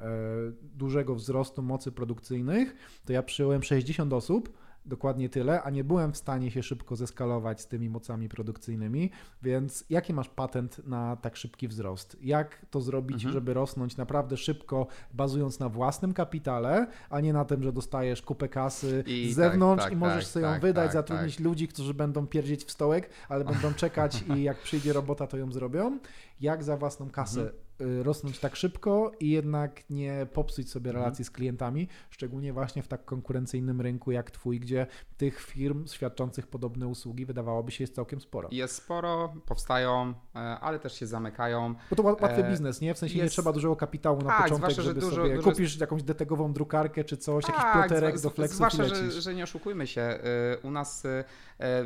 dużego 0.63 1.15
wzrostu 1.15 1.63
mocy 1.63 1.93
produkcyjnych, 1.93 2.75
to 3.05 3.13
ja 3.13 3.23
przyjąłem 3.23 3.63
60 3.63 4.13
osób, 4.13 4.59
dokładnie 4.87 5.29
tyle, 5.29 5.63
a 5.63 5.71
nie 5.71 5.85
byłem 5.85 6.13
w 6.13 6.17
stanie 6.17 6.51
się 6.51 6.63
szybko 6.63 6.97
zeskalować 6.97 7.61
z 7.61 7.67
tymi 7.67 7.91
mocami 7.91 8.29
produkcyjnymi, 8.29 9.11
więc 9.43 9.85
jaki 9.91 10.15
masz 10.15 10.29
patent 10.29 10.87
na 10.87 11.17
tak 11.17 11.37
szybki 11.37 11.69
wzrost? 11.69 12.17
Jak 12.21 12.67
to 12.71 12.81
zrobić, 12.81 13.15
Mhm. 13.17 13.33
żeby 13.33 13.55
rosnąć 13.55 13.97
naprawdę 13.97 14.37
szybko, 14.37 14.87
bazując 15.13 15.59
na 15.59 15.69
własnym 15.69 16.13
kapitale, 16.13 16.87
a 17.11 17.21
nie 17.21 17.33
na 17.33 17.45
tym, 17.45 17.63
że 17.63 17.73
dostajesz 17.73 18.23
kupę 18.23 18.49
kasy 18.49 19.05
I 19.07 19.33
z 19.33 19.37
zewnątrz 19.37 19.85
tak, 19.85 19.93
i 19.93 19.95
tak, 19.97 20.01
możesz 20.01 20.25
tak, 20.25 20.33
sobie 20.33 20.47
ją 20.47 20.53
tak, 20.53 20.63
wydać, 20.63 20.85
tak, 20.85 20.93
zatrudnić 20.93 21.41
ludzi, 21.41 21.69
którzy 21.69 21.95
będą 21.95 22.27
pierdzieć 22.27 22.65
w 22.65 22.71
stołek, 22.71 23.11
ale 23.29 23.45
będą 23.45 23.75
czekać 23.85 24.25
i 24.37 24.43
jak 24.43 24.59
przyjdzie 24.63 24.93
robota, 24.93 25.27
to 25.27 25.37
ją 25.37 25.53
zrobią. 25.53 25.99
Jak 26.41 26.65
za 26.65 26.77
własną 26.77 27.11
kasę 27.11 27.41
Mhm. 27.41 27.66
Y, 27.81 28.03
rosnąć 28.03 28.39
tak 28.39 28.57
szybko 28.57 29.13
i 29.21 29.31
jednak 29.31 29.91
nie 29.91 30.27
popsuć 30.33 30.71
sobie 30.71 30.91
Mhm. 30.91 31.03
relacji 31.05 31.25
z 31.25 31.31
klientami, 31.31 31.89
szczególnie 32.11 32.53
właśnie 32.53 32.83
w 32.83 32.89
tak 32.89 33.05
konkurencyjnym 33.05 33.81
rynku 33.81 34.11
jak 34.11 34.31
twój, 34.31 34.61
gdzie 34.61 34.87
tych 35.17 35.41
firm 35.41 35.87
świadczących 35.87 36.47
podobne 36.47 36.87
usługi 36.89 37.27
wydawałoby 37.27 37.73
się 37.73 37.85
jest 37.85 37.95
całkiem 37.95 38.21
sporo. 38.21 38.49
Jest 38.53 38.75
sporo, 38.75 39.35
powstają, 39.47 40.15
e, 40.35 40.39
ale 40.39 40.79
też 40.79 40.99
się 40.99 41.07
zamykają. 41.07 41.75
Bo 41.91 41.97
to 41.97 42.03
ła- 42.03 42.23
łatwy 42.23 42.45
E, 42.47 42.51
biznes, 42.51 42.81
nie? 42.81 42.95
W 42.95 42.99
sensie 42.99 43.17
nie 43.17 43.23
jest- 43.23 43.33
trzeba 43.33 43.53
dużego 43.53 43.77
kapitału 43.77 44.19
na 44.23 44.29
Tak, 44.29 44.37
początek, 44.43 44.57
zwłaszcza, 44.59 44.83
że 44.83 44.89
żeby 44.89 45.01
dużo- 45.01 45.17
sobie 45.17 45.37
dużo- 45.37 45.51
kupisz 45.51 45.81
jakąś 45.81 46.03
detegową 46.03 46.53
drukarkę 46.53 47.05
czy 47.05 47.17
coś, 47.17 47.45
jakiś 47.49 47.63
Tak, 47.63 47.89
ploterek 47.89 48.19
z- 48.19 48.23
do 48.23 48.45
i 48.45 48.49
Zwłaszcza, 48.49 48.85
że, 48.85 49.11
że 49.23 49.35
nie 49.35 49.45
oszukujmy 49.45 49.87
się. 49.87 50.19
y, 50.55 50.67
U 50.67 50.71
nas 50.71 51.03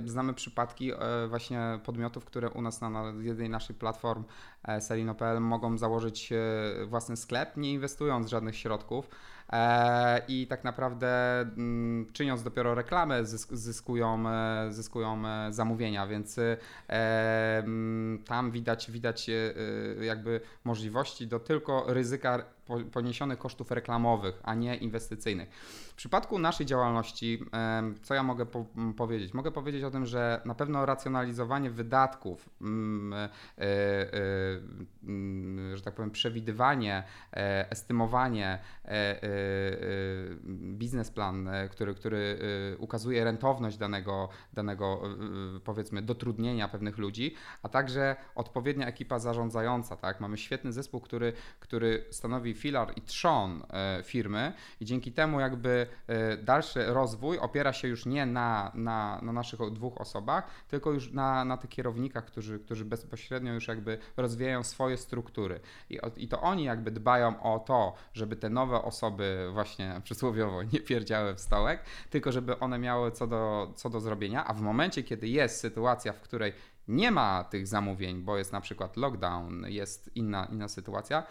znamy 0.05 0.35
przypadki 0.35 0.93
właśnie 1.29 1.81
podmiotów, 1.85 2.25
które 2.25 2.51
u 2.51 2.63
nas 2.63 2.81
na, 2.81 3.13
jednej 3.21 3.49
naszej 3.49 3.77
platform 3.77 4.25
e, 4.65 4.81
Selino.pl 4.81 5.41
mogą 5.41 5.79
założyć 5.81 6.33
y, 6.33 6.87
własny 6.87 7.17
sklep, 7.17 7.57
nie 7.57 7.73
inwestując 7.73 8.29
żadnych 8.29 8.57
środków. 8.57 9.09
E, 9.53 10.23
I 10.29 10.47
tak 10.47 10.65
naprawdę 10.65 11.41
mm, 11.41 12.07
czyniąc 12.13 12.43
dopiero 12.43 12.75
reklamę, 12.75 13.25
zysk, 13.25 13.53
zyskują, 13.53 14.29
e, 14.29 14.67
zyskują 14.73 15.27
e, 15.27 15.53
zamówienia, 15.53 16.07
więc 16.07 16.41
mm, 16.89 18.23
tam 18.27 18.51
widać, 18.51 18.91
widać 18.91 19.31
jakby 20.01 20.41
możliwości 20.65 21.27
do 21.27 21.39
tylko 21.41 21.85
ryzyka 21.87 22.45
po- 22.67 22.81
poniesionych 22.93 23.39
kosztów 23.39 23.71
reklamowych, 23.71 24.41
a 24.43 24.55
nie 24.55 24.77
inwestycyjnych. 24.77 25.51
W 25.91 25.95
przypadku 25.95 26.39
naszej 26.39 26.67
działalności, 26.67 27.45
co 28.03 28.15
ja 28.15 28.23
mogę 28.23 28.47
po, 28.47 28.65
m, 28.77 28.95
powiedzieć? 28.95 29.35
Mogę 29.35 29.51
powiedzieć 29.51 29.85
o 29.85 29.91
tym, 29.91 30.07
że 30.07 30.41
na 30.45 30.55
pewno 30.55 30.87
racjonalizowanie 30.87 31.71
wydatków, 31.71 32.51
mm, 32.61 33.29
mm, 35.03 35.77
że 35.77 35.83
tak 35.83 35.95
powiem, 35.95 36.11
przewidywanie, 36.11 37.05
estymowanie, 37.71 38.59
biznesplan, 40.53 41.49
e, 41.49 41.69
który, 41.69 41.95
który 41.95 42.39
ukazuje 42.79 43.25
rentowność 43.25 43.77
danego, 43.77 44.29
danego 44.53 45.01
powiedzmy 45.65 46.03
dotrudnienia 46.03 46.69
pewnych 46.69 46.99
ludzi, 46.99 47.35
a 47.63 47.69
także 47.69 48.17
odpowiednia 48.35 48.87
ekipa 48.87 49.19
zarządzająca. 49.19 49.97
Tak? 49.97 50.21
Mamy 50.21 50.39
świetny 50.39 50.73
zespół, 50.73 51.01
który, 51.01 51.33
który 51.61 52.05
stanowi 52.11 52.55
filar 52.55 52.93
i 52.97 53.03
trzon 53.03 53.63
firmy 54.05 54.53
i 54.81 54.85
dzięki 54.85 55.13
temu 55.13 55.41
jakby 55.41 55.87
dalszy 56.43 56.87
rozwój 56.87 57.39
opiera 57.39 57.73
się 57.73 57.89
już 57.89 58.07
nie 58.07 58.27
na, 58.27 58.73
na, 58.75 59.21
na 59.23 59.33
naszych 59.33 59.61
dwóch 59.73 60.01
osobach, 60.01 60.51
tylko 60.69 60.93
już 60.93 61.13
na, 61.13 61.45
na 61.45 61.57
tych 61.57 61.71
kierownikach, 61.71 62.25
którzy, 62.25 62.59
którzy 62.59 62.85
bezpośrednio 62.85 63.55
już 63.55 63.69
jakby 63.69 63.99
rozwijają 64.17 64.63
swoje 64.63 64.97
struktury. 64.97 65.61
I, 65.91 65.99
I 66.17 66.29
to 66.29 66.41
oni 66.41 66.65
jakby 66.65 66.91
dbają 66.91 67.43
o 67.43 67.59
to, 67.59 67.95
żeby 68.15 68.37
te 68.37 68.51
nowe 68.51 68.83
osoby 68.83 69.30
właśnie 69.53 70.01
przysłowiowo 70.05 70.63
nie 70.73 70.81
pierdziały 70.81 71.35
w 71.35 71.41
stołek, 71.41 71.85
tylko 72.11 72.33
żeby 72.33 72.59
one 72.59 72.79
miały 72.79 73.13
co 73.13 73.27
do, 73.27 73.73
co 73.77 73.91
do 73.91 74.01
zrobienia, 74.01 74.45
a 74.47 74.55
w 74.55 74.61
momencie, 74.61 75.03
kiedy 75.03 75.29
jest 75.29 75.61
sytuacja, 75.61 76.13
w 76.13 76.21
której 76.21 76.53
nie 76.89 77.11
ma 77.11 77.45
tych 77.45 77.67
zamówień, 77.67 78.23
bo 78.23 78.39
jest 78.39 78.53
na 78.53 78.61
przykład 78.61 78.97
lockdown, 78.97 79.65
jest 79.69 80.11
inna, 80.15 80.49
inna 80.53 80.69
sytuacja, 80.69 81.27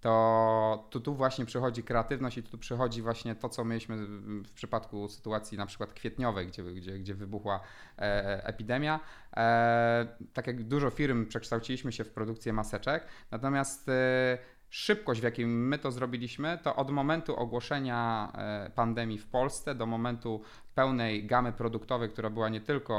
to, 0.00 0.88
to 0.90 1.00
tu 1.00 1.14
właśnie 1.14 1.46
przychodzi 1.46 1.82
kreatywność 1.82 2.38
i 2.38 2.42
tu 2.42 2.58
przychodzi 2.58 3.02
właśnie 3.02 3.34
to, 3.34 3.48
co 3.48 3.64
mieliśmy 3.64 3.96
w 4.44 4.52
przypadku 4.52 5.08
sytuacji 5.08 5.58
na 5.58 5.66
przykład 5.66 5.92
kwietniowej, 5.92 6.46
gdzie, 6.46 6.62
gdzie, 6.62 6.98
gdzie 6.98 7.14
wybuchła 7.14 7.60
e, 7.98 8.46
epidemia. 8.46 9.00
E, 9.36 10.06
tak 10.32 10.46
jak 10.46 10.62
dużo 10.62 10.90
firm 10.90 11.26
przekształciliśmy 11.26 11.92
się 11.92 12.04
w 12.04 12.10
produkcję 12.10 12.52
maseczek, 12.52 13.06
natomiast 13.30 13.88
e, 13.88 14.38
szybkość, 14.70 15.20
w 15.20 15.24
jakiej 15.24 15.46
my 15.46 15.78
to 15.78 15.92
zrobiliśmy, 15.92 16.58
to 16.62 16.76
od 16.76 16.90
momentu 16.90 17.36
ogłoszenia 17.36 18.32
e, 18.34 18.70
pandemii 18.74 19.18
w 19.18 19.26
Polsce 19.26 19.74
do 19.74 19.86
momentu 19.86 20.42
pełnej 20.74 21.26
gamy 21.26 21.52
produktowej, 21.52 22.08
która 22.08 22.30
była 22.30 22.48
nie 22.48 22.60
tylko 22.60 22.94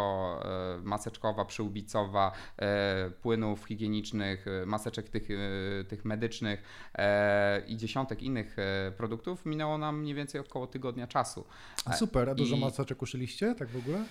e, 0.45 0.81
maseczkowa, 0.84 1.45
przyłbicowa, 1.45 2.31
e, 2.57 3.12
płynów 3.21 3.65
higienicznych, 3.65 4.45
maseczek 4.65 5.10
tych, 5.10 5.27
tych 5.88 6.05
medycznych 6.05 6.63
i 7.67 7.77
dziesiątek 7.77 8.23
innych 8.23 8.55
produktów, 8.97 9.45
minęło 9.45 9.77
nam 9.77 9.99
mniej 9.99 10.15
więcej 10.15 10.41
około 10.41 10.67
tygodnia 10.67 11.07
czasu. 11.07 11.45
A 11.86 11.93
super, 11.93 12.29
a 12.29 12.36
dużo 12.36 12.55
I- 12.55 12.60
maseczek 12.60 13.01
uszyliście, 13.01 13.55
tak 13.55 13.67
w 13.67 13.77
ogóle? 13.77 14.05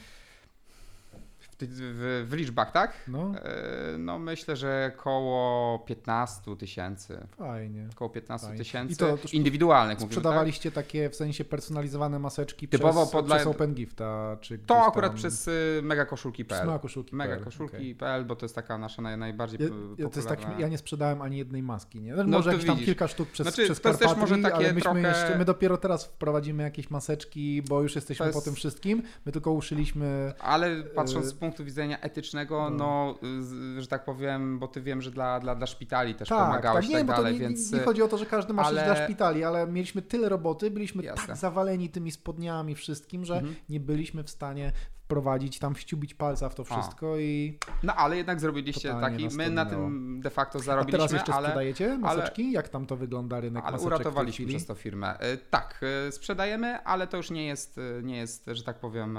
W, 1.69 2.27
w, 2.29 2.33
liczbach, 2.33 2.73
tak? 2.73 2.93
No, 3.09 3.33
E, 3.45 3.99
No 3.99 4.19
myślę, 4.19 4.57
że 4.57 4.93
około 4.99 5.79
15 5.79 6.57
tysięcy. 6.57 7.27
fajnie. 7.37 7.89
Około 7.93 8.11
15 8.11 8.47
Fajnie. 8.47 8.59
tysięcy 8.59 8.93
I 8.95 8.97
to- 8.97 9.17
to 9.19 9.29
indywidualnych 9.33 9.97
mówimy, 9.99 10.09
tak? 10.09 10.13
Sprzedawaliście 10.13 10.73
takie 10.73 11.11
w 11.11 11.17
sensie 11.17 11.45
personalizowane 11.45 12.19
maseczki 12.19 12.69
Typowo 12.69 13.03
przez, 13.07 13.15
podla- 13.15 13.35
przez 13.37 13.47
OpenGifta, 13.47 14.37
czy 14.41 14.59
To 14.59 14.87
akurat 14.87 15.11
tam... 15.11 15.17
przez 15.19 15.49
y, 15.49 15.81
megakoszulki.pl. 15.83 16.67
Mega 16.67 16.79
koszulki. 16.79 17.17
Mega 17.17 17.37
koszulki.pl, 17.37 18.25
bo 18.25 18.37
to 18.37 18.45
jest 18.45 18.55
taka 18.55 18.79
nasza 18.79 19.03
naj, 19.03 19.19
najbardziej 19.19 19.59
Ja, 19.63 19.69
p- 19.69 19.75
ja, 19.99 20.09
to 20.09 20.17
jest 20.17 20.29
tak, 20.29 20.39
popularna. 20.39 20.61
ja 20.63 20.69
nie 20.69 20.79
sprzedałem 20.79 21.23
ani 21.23 21.39
jednej 21.39 21.63
maski, 21.63 22.01
nie? 22.01 22.15
No 22.15 22.25
Może 22.25 22.51
jakieś 22.51 22.67
tam 22.67 22.75
widzisz. 22.77 22.87
kilka 22.87 23.09
sztuk 23.09 23.29
przez, 23.29 23.47
Znaczy, 23.47 23.65
przez 23.65 23.81
to 23.81 23.95
też 23.95 24.17
może 24.17 24.39
takie 24.39 24.55
ale 24.55 24.73
myśmy 24.73 24.81
trochę- 24.81 25.01
jeszcze, 25.09 25.39
my 25.39 25.45
dopiero 25.45 25.77
teraz 25.77 26.05
wprowadzimy 26.07 26.63
jakieś 26.63 26.91
maseczki, 26.91 27.63
bo 27.63 27.83
już 27.83 27.95
jesteśmy 27.95 28.27
jest- 28.27 28.39
po 28.39 28.45
tym 28.45 28.55
wszystkim. 28.55 29.03
My 29.27 29.33
tylko 29.33 29.53
uszyliśmy 29.53 30.33
Ale 30.39 30.83
patrząc 30.83 31.27
Y- 31.27 31.29
z 31.29 31.35
punktu 31.35 31.50
widzenia 31.59 32.01
etycznego, 32.01 32.71
No. 32.71 32.77
no, 32.77 33.81
że 33.81 33.87
tak 33.87 34.05
powiem, 34.05 34.59
bo 34.59 34.69
ty 34.69 34.81
wiem, 34.81 35.03
że 35.03 35.11
dla, 35.11 35.41
dla, 35.41 35.55
dla 35.55 35.67
szpitali 35.67 36.15
też 36.15 36.29
tak, 36.29 36.39
pomagałeś 36.47 36.85
tak, 36.87 36.91
i 36.91 36.93
nie, 36.95 36.99
tak 36.99 37.07
bo 37.07 37.13
to 37.13 37.17
dalej, 37.23 37.33
nie, 37.35 37.41
więc 37.41 37.73
nie 37.73 37.81
chodzi 37.81 38.03
o 38.03 38.09
to, 38.09 38.19
że 38.19 38.27
każdy 38.27 38.53
ma 38.53 38.63
ale- 38.63 38.85
ale... 38.85 38.95
dla 38.95 39.05
szpitali, 39.05 39.45
ale 39.45 39.67
mieliśmy 39.67 40.03
tyle 40.03 40.29
roboty, 40.29 40.71
byliśmy 40.71 41.03
Jasne. 41.03 41.27
tak 41.27 41.37
zawaleni 41.37 41.89
tymi 41.89 42.11
spodniami, 42.11 42.75
wszystkim, 42.75 43.25
że 43.25 43.35
Mhm. 43.35 43.55
nie 43.69 43.81
byliśmy 43.81 44.25
w 44.25 44.31
stanie 44.31 44.73
wprowadzić, 45.11 45.59
tam 45.59 45.75
wściubić 45.75 46.15
palca 46.15 46.49
w 46.49 46.55
to 46.55 46.65
wszystko 46.65 47.19
i 47.19 47.59
No 47.83 47.95
ale 47.95 48.17
jednak 48.17 48.41
zrobiliście 48.41 48.89
Totalnie 48.89 49.19
taki, 49.19 49.29
to 49.31 49.37
my 49.37 49.51
na 49.51 49.67
tym 49.67 50.21
de 50.21 50.31
facto 50.31 50.59
a 50.59 50.63
zarobiliśmy, 50.63 50.99
teraz 50.99 51.13
jeszcze 51.13 51.35
ale, 51.35 51.49
sprzedajecie 51.49 51.99
maseczki? 51.99 52.53
Jak 52.53 52.69
tam 52.69 52.87
to 52.87 52.97
wygląda 52.97 53.41
rynek 53.41 53.65
ale 53.67 53.79
uratowaliśmy 53.81 54.47
przez 54.47 54.67
to 54.67 54.75
firmę. 54.75 55.33
Y, 55.35 55.39
Tak, 55.51 55.81
y, 56.09 56.13
sprzedajemy, 56.13 56.83
ale 56.85 57.07
to 57.07 57.17
już 57.17 57.31
nie 57.31 57.47
jest, 57.47 57.79
y, 57.79 58.01
nie 58.03 58.17
jest 58.17 58.51
że 58.53 58.63
tak 58.63 58.81
powiem, 58.81 59.19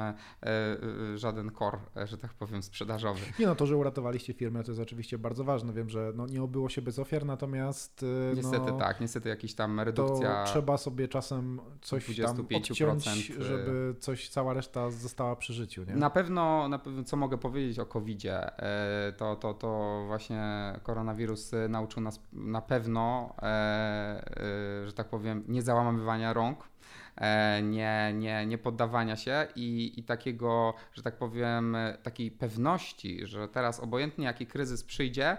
żaden 1.15 1.47
y, 1.47 2.07
że 2.07 2.17
tak 2.17 2.33
powiem, 2.33 2.63
sprzedażowy. 2.63 3.21
Nie 3.39 3.45
no, 3.45 3.55
to, 3.55 3.65
że 3.65 3.77
uratowaliście 3.77 4.33
firmę, 4.33 4.63
to 4.63 4.71
jest 4.71 4.81
oczywiście 4.81 5.17
bardzo 5.17 5.43
ważne. 5.43 5.73
Wiem, 5.73 5.89
że 5.89 6.11
no, 6.15 6.27
nie 6.27 6.43
obyło 6.43 6.69
się 6.69 6.81
bez 6.81 6.99
ofiar, 6.99 7.25
natomiast 7.25 8.03
y, 8.03 8.35
Niestety 8.35 8.71
no, 8.71 8.77
tak, 8.77 9.01
niestety 9.01 9.29
jakiś 9.29 9.53
tam 9.53 9.77
to 9.77 9.83
redukcja. 9.83 10.43
trzeba 10.43 10.77
sobie 10.77 11.07
czasem 11.07 11.59
coś 11.81 12.21
tam 12.21 12.37
25%, 12.37 12.91
odciąć, 12.91 13.25
żeby 13.39 13.95
coś, 13.99 14.29
cała 14.29 14.53
reszta 14.53 14.91
została 14.91 15.35
przy 15.35 15.53
życiu, 15.53 15.80
nie? 15.87 15.95
Na 15.95 16.09
pewno, 16.09 16.69
na 16.69 16.79
pewno, 16.79 17.03
co 17.03 17.17
mogę 17.17 17.37
powiedzieć 17.37 17.79
o 17.79 17.85
COVID-zie, 17.85 18.59
e, 18.59 19.13
to, 19.17 19.35
to, 19.35 19.53
to 19.53 20.03
właśnie 20.07 20.43
koronawirus 20.83 21.53
e, 21.53 21.67
nauczył 21.67 22.01
nas 22.01 22.19
na 22.33 22.61
pewno, 22.61 23.35
e, 23.41 24.21
że 24.85 24.93
tak 24.93 25.09
powiem, 25.09 25.43
nie 25.47 25.61
załamywania 25.61 26.33
rąk, 26.33 26.71
nie, 27.63 28.13
nie, 28.13 28.45
nie 28.45 28.57
poddawania 28.57 29.15
się 29.15 29.47
i, 29.55 29.99
i 29.99 30.03
takiego, 30.03 30.73
że 30.93 31.03
tak 31.03 31.17
powiem, 31.17 31.77
takiej 32.03 32.31
pewności, 32.31 33.27
że 33.27 33.47
teraz 33.47 33.79
obojętnie 33.79 34.25
jaki 34.25 34.47
kryzys 34.47 34.83
przyjdzie, 34.83 35.37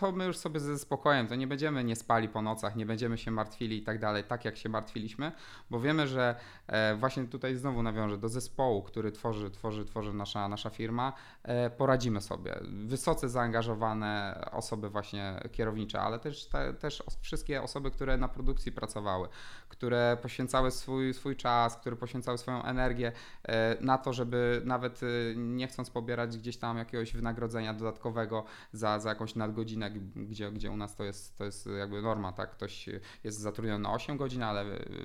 to 0.00 0.12
my 0.12 0.24
już 0.24 0.36
sobie 0.36 0.60
ze 0.60 0.78
spokojem, 0.78 1.26
to 1.26 1.34
nie 1.34 1.46
będziemy 1.46 1.84
nie 1.84 1.96
spali 1.96 2.28
po 2.28 2.42
nocach, 2.42 2.76
nie 2.76 2.86
będziemy 2.86 3.18
się 3.18 3.30
martwili 3.30 3.78
i 3.78 3.82
tak 3.82 3.98
dalej, 3.98 4.24
tak 4.24 4.44
jak 4.44 4.56
się 4.56 4.68
martwiliśmy, 4.68 5.32
bo 5.70 5.80
wiemy, 5.80 6.06
że 6.08 6.34
e, 6.66 6.94
właśnie 6.94 7.24
tutaj 7.24 7.56
znowu 7.56 7.82
nawiążę 7.82 8.18
do 8.18 8.28
zespołu, 8.28 8.82
który 8.82 9.12
tworzy, 9.12 9.50
tworzy, 9.50 9.84
tworzy 9.84 10.12
nasza, 10.12 10.48
nasza 10.48 10.70
firma, 10.70 11.12
e, 11.42 11.70
poradzimy 11.70 12.20
sobie. 12.20 12.60
Wysoce 12.86 13.28
zaangażowane 13.28 14.40
osoby 14.52 14.88
właśnie 14.88 15.40
kierownicze, 15.52 16.00
ale 16.00 16.18
też, 16.18 16.46
te, 16.46 16.74
też 16.74 17.02
wszystkie 17.20 17.62
osoby, 17.62 17.90
które 17.90 18.16
na 18.16 18.28
produkcji 18.28 18.72
pracowały, 18.72 19.28
które 19.70 20.16
poświęcały 20.22 20.70
swój, 20.70 21.14
swój 21.14 21.36
czas, 21.36 21.76
które 21.76 21.96
poświęcały 21.96 22.38
swoją 22.38 22.62
energię 22.62 23.12
e, 23.42 23.76
na 23.80 23.98
to, 23.98 24.12
żeby 24.12 24.62
nawet 24.64 25.00
nie 25.36 25.66
chcąc 25.66 25.90
pobierać 25.90 26.38
gdzieś 26.38 26.56
tam 26.56 26.78
jakiegoś 26.78 27.12
wynagrodzenia 27.12 27.74
dodatkowego 27.74 28.44
za, 28.72 28.98
za 28.98 29.08
jakąś 29.08 29.34
nadgodzinę, 29.34 29.90
gdzie, 30.16 30.52
gdzie 30.52 30.70
u 30.70 30.76
nas 30.76 30.96
to 30.96 31.04
jest, 31.04 31.38
to 31.38 31.44
jest 31.44 31.66
jakby 31.78 32.02
norma, 32.02 32.32
tak? 32.32 32.50
Ktoś 32.50 32.88
jest 33.24 33.38
zatrudniony 33.38 33.82
na 33.82 33.92
8 33.92 34.16
godzin, 34.16 34.42
ale 34.42 34.64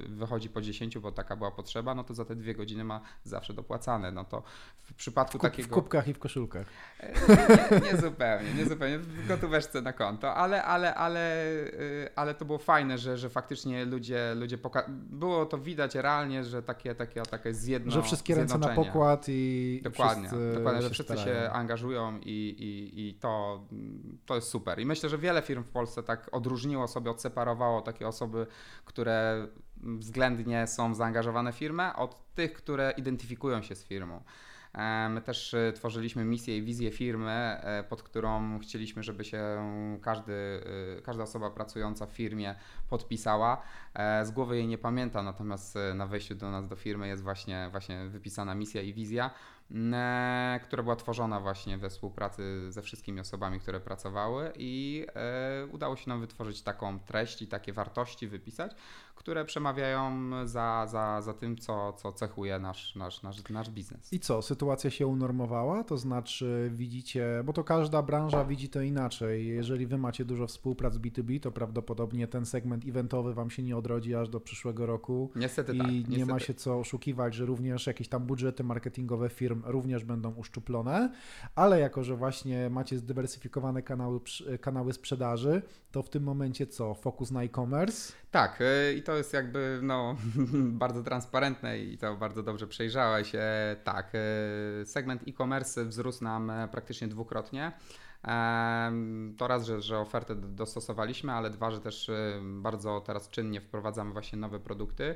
wychodzi 0.10 0.50
po 0.50 0.62
10, 0.62 0.98
bo 0.98 1.12
taka 1.12 1.36
była 1.36 1.52
potrzeba, 1.52 1.96
no 1.96 2.04
to 2.04 2.14
za 2.14 2.26
te 2.26 2.36
dwie 2.36 2.56
godziny 2.56 2.84
ma 2.84 3.02
zawsze 3.24 3.54
dopłacane. 3.54 4.12
No 4.12 4.26
to 4.26 4.44
w 4.80 4.94
przypadku 4.94 5.38
w 5.38 5.42
kup, 5.42 5.50
takiego... 5.50 5.70
W 5.70 5.72
kubkach 5.72 6.08
i 6.08 6.14
w 6.14 6.20
koszulkach. 6.20 6.68
E, 7.00 7.14
nie, 7.72 7.92
nie, 7.92 7.98
zupełnie, 7.98 8.54
nie 8.54 8.66
zupełnie. 8.66 9.00
W 9.00 9.28
gotóweczce 9.28 9.82
na 9.82 9.94
konto, 9.94 10.36
ale, 10.36 10.64
ale, 10.64 10.96
ale, 10.96 11.46
ale 12.16 12.34
to 12.34 12.46
było 12.46 12.58
fajne, 12.58 12.98
że, 12.98 13.18
że 13.18 13.30
faktycznie 13.30 13.86
ludzie, 13.86 14.36
ludzie 14.36 14.55
poka- 14.58 14.90
było 14.90 15.46
to 15.46 15.58
widać 15.58 15.96
realnie, 15.96 16.44
że 16.44 16.64
takie, 16.64 16.96
takie, 16.96 17.22
takie 17.22 17.54
zjedno, 17.54 17.92
Że 17.92 18.02
wszystkie 18.02 18.36
ręce 18.36 18.58
na 18.58 18.68
pokład 18.68 19.26
i 19.30 19.82
Dokładnie, 19.84 20.30
dokładnie 20.54 20.82
że 20.82 20.90
wszyscy 20.90 21.14
starają. 21.14 21.42
się 21.44 21.52
angażują 21.52 22.20
i, 22.20 22.56
i, 22.60 23.10
i 23.10 23.14
to, 23.14 23.64
to 24.26 24.36
jest 24.36 24.48
super. 24.48 24.80
I 24.80 24.86
myślę, 24.86 25.10
że 25.10 25.18
wiele 25.18 25.42
firm 25.42 25.64
w 25.64 25.70
Polsce 25.70 26.04
tak 26.04 26.30
odróżniło 26.32 26.88
sobie, 26.88 27.12
odseparowało 27.12 27.82
takie 27.82 28.08
osoby, 28.08 28.48
które 28.86 29.48
względnie 29.78 30.68
są 30.68 30.94
zaangażowane 30.94 31.54
w 31.54 31.56
firmę, 31.56 31.96
od 31.96 32.34
tych, 32.36 32.54
które 32.54 32.94
identyfikują 32.98 33.62
się 33.62 33.76
z 33.76 33.84
firmą. 33.84 34.24
E, 34.76 35.10
my 35.10 35.22
też 35.22 35.54
e, 35.54 35.74
tworzyliśmy 35.74 36.26
misję 36.26 36.58
i 36.58 36.62
wizję 36.62 36.92
firmy, 36.92 37.32
e, 37.32 37.84
pod 37.84 38.04
którą 38.04 38.60
chcieliśmy, 38.60 39.04
żeby 39.04 39.24
się 39.24 39.42
każdy, 40.02 40.34
każda 41.04 41.24
osoba 41.24 41.50
pracująca 41.50 42.06
w 42.06 42.12
firmie 42.12 42.56
podpisała. 42.90 43.62
Z 44.24 44.32
głowy 44.32 44.58
jej 44.58 44.68
nie 44.68 44.78
pamiętam, 44.78 45.26
natomiast 45.26 45.78
na 45.96 46.08
wejściu 46.08 46.36
do 46.36 46.52
nas 46.52 46.68
do 46.68 46.76
firmy 46.76 47.08
jest 47.08 47.24
właśnie, 47.24 47.68
właśnie 47.72 48.06
wypisana 48.06 48.56
misja 48.56 48.82
i 48.82 48.94
wizja. 48.94 49.32
Która 50.64 50.84
była 50.84 50.96
tworzona 50.96 51.40
właśnie 51.40 51.78
we 51.78 51.90
współpracy 51.90 52.72
ze 52.72 52.82
wszystkimi 52.82 53.20
osobami, 53.20 53.60
które 53.60 53.80
pracowały 53.80 54.52
i 54.58 55.06
udało 55.72 55.96
się 55.96 56.10
nam 56.10 56.22
wytworzyć 56.22 56.62
taką 56.62 57.00
treść 57.00 57.42
i 57.42 57.48
takie 57.48 57.74
wartości 57.74 58.28
wypisać, 58.28 58.76
które 59.16 59.46
przemawiają 59.46 60.32
za, 60.48 60.88
za, 60.88 61.22
za 61.22 61.34
tym, 61.34 61.58
co, 61.58 61.94
co 61.94 62.12
cechuje 62.12 62.60
nasz, 62.60 62.96
nasz, 62.96 63.24
nasz, 63.24 63.50
nasz 63.50 63.70
biznes. 63.70 64.14
I 64.14 64.20
co, 64.20 64.42
sytuacja 64.42 64.90
się 64.90 65.08
unormowała? 65.08 65.84
To 65.84 65.98
znaczy 65.98 66.72
widzicie, 66.74 67.42
bo 67.46 67.54
to 67.54 67.64
każda 67.64 68.02
branża 68.02 68.46
widzi 68.46 68.70
to 68.70 68.82
inaczej. 68.82 69.48
Jeżeli 69.48 69.88
wy 69.88 69.98
macie 69.98 70.26
dużo 70.26 70.48
współprac 70.48 70.96
B2B, 70.98 71.40
to 71.40 71.52
prawdopodobnie 71.52 72.28
ten 72.28 72.46
segment 72.46 72.86
eventowy 72.88 73.34
wam 73.34 73.50
się 73.50 73.64
nie 73.64 73.78
odrodzi 73.78 74.16
aż 74.16 74.30
do 74.30 74.40
przyszłego 74.40 74.86
roku. 74.86 75.32
Niestety 75.36 75.76
I 75.76 75.78
tak. 75.78 75.88
nie 75.88 76.02
niestety. 76.02 76.26
ma 76.26 76.40
się 76.40 76.54
co 76.54 76.80
oszukiwać, 76.80 77.34
że 77.34 77.46
również 77.46 77.88
jakieś 77.88 78.08
tam 78.08 78.26
budżety 78.26 78.64
marketingowe 78.64 79.30
firm 79.30 79.62
również 79.66 80.04
będą 80.04 80.34
uszczuplone, 80.34 81.12
ale 81.56 81.80
jako, 81.80 82.04
że 82.04 82.16
właśnie 82.16 82.70
macie 82.70 82.98
zdywersyfikowane 82.98 83.82
kanały, 83.82 84.20
kanały 84.62 84.94
sprzedaży, 84.94 85.62
to 85.92 86.04
w 86.04 86.10
tym 86.10 86.24
momencie 86.24 86.68
co? 86.68 86.94
Fokus 86.94 87.32
na 87.32 87.44
e-commerce? 87.44 88.14
Tak, 88.32 88.62
y, 88.62 88.94
i 88.94 89.02
to 89.06 89.18
jest 89.18 89.34
jakby 89.34 89.80
no, 89.82 90.16
bardzo 90.84 91.04
transparentne 91.04 91.80
i 91.80 91.98
to 91.98 92.16
bardzo 92.16 92.44
dobrze 92.44 92.68
przejrzałeś. 92.68 93.36
E, 93.36 93.76
tak, 93.84 94.12
y, 94.82 94.86
segment 94.86 95.22
e-commerce 95.28 95.86
wzrósł 95.86 96.24
nam 96.24 96.50
e, 96.50 96.68
praktycznie 96.68 97.08
dwukrotnie. 97.08 97.72
To 99.38 99.48
raz, 99.48 99.66
że, 99.66 99.82
że 99.82 100.00
ofertę 100.00 100.36
dostosowaliśmy, 100.36 101.32
ale 101.32 101.50
dwa, 101.50 101.72
że 101.72 101.80
też 101.80 102.10
y, 102.10 102.40
bardzo 102.44 103.02
teraz 103.02 103.30
czynnie 103.30 103.62
wprowadzamy 103.62 104.14
właśnie 104.14 104.40
nowe 104.40 104.60
produkty. 104.60 105.16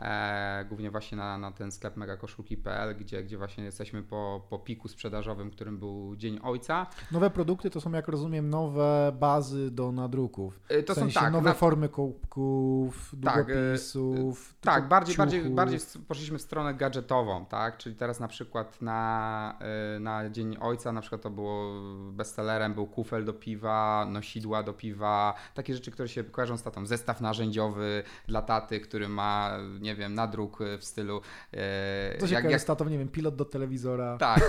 E, 0.00 0.64
głównie 0.68 0.90
właśnie 0.90 1.18
na, 1.18 1.38
na 1.38 1.52
ten 1.52 1.72
sklep 1.72 1.96
megakoszulki.pl, 1.96 2.96
gdzie, 2.96 3.22
gdzie 3.22 3.38
właśnie 3.38 3.64
jesteśmy 3.64 4.02
po, 4.02 4.46
po 4.50 4.58
piku 4.58 4.88
sprzedażowym, 4.88 5.50
którym 5.50 5.78
był 5.78 6.16
Dzień 6.16 6.40
Ojca. 6.42 6.86
Nowe 7.12 7.30
produkty 7.30 7.70
to 7.70 7.80
są, 7.80 7.92
jak 7.92 8.08
rozumiem, 8.08 8.50
nowe 8.50 9.12
bazy 9.20 9.70
do 9.70 9.92
nadruków. 9.92 10.60
E, 10.68 10.82
to 10.82 10.94
w 10.94 10.98
sensie 10.98 11.14
są 11.14 11.20
tak, 11.20 11.32
nowe 11.32 11.48
na... 11.48 11.54
formy 11.54 11.88
kubków, 11.88 13.14
tak, 13.24 13.50
e, 13.50 13.54
długopisów. 13.54 14.54
Tak, 14.60 14.88
bardziej, 14.88 15.16
bardziej, 15.16 15.50
bardziej 15.50 15.80
poszliśmy 16.08 16.38
w 16.38 16.42
stronę 16.42 16.74
gadżetową, 16.74 17.46
tak? 17.46 17.78
Czyli 17.78 17.96
teraz 17.96 18.20
na 18.20 18.28
przykład 18.28 18.82
na, 18.82 19.58
na 20.00 20.30
Dzień 20.30 20.56
Ojca 20.60 20.92
na 20.92 21.00
przykład 21.00 21.22
to 21.22 21.30
było 21.30 21.82
bestsellerem, 22.12 22.74
był 22.74 22.86
kufel 22.86 23.24
do 23.24 23.32
piwa, 23.32 24.06
nosidła 24.10 24.62
do 24.62 24.72
piwa, 24.72 25.34
takie 25.54 25.74
rzeczy, 25.74 25.90
które 25.90 26.08
się 26.08 26.24
kojarzą 26.24 26.56
z 26.56 26.62
tatą. 26.62 26.86
Zestaw 26.86 27.20
narzędziowy 27.20 28.02
dla 28.28 28.42
taty, 28.42 28.80
który 28.80 29.08
ma 29.08 29.58
nie 29.80 29.89
wiem, 29.94 30.14
nadruk 30.14 30.60
e, 30.60 30.78
w 30.78 30.84
stylu... 30.84 31.20
E, 31.52 32.18
Coś 32.18 32.30
jak, 32.30 32.50
jak 32.50 32.64
tatą, 32.64 32.88
nie 32.88 32.98
wiem, 32.98 33.08
pilot 33.08 33.36
do 33.36 33.44
telewizora. 33.44 34.16
Tak, 34.18 34.48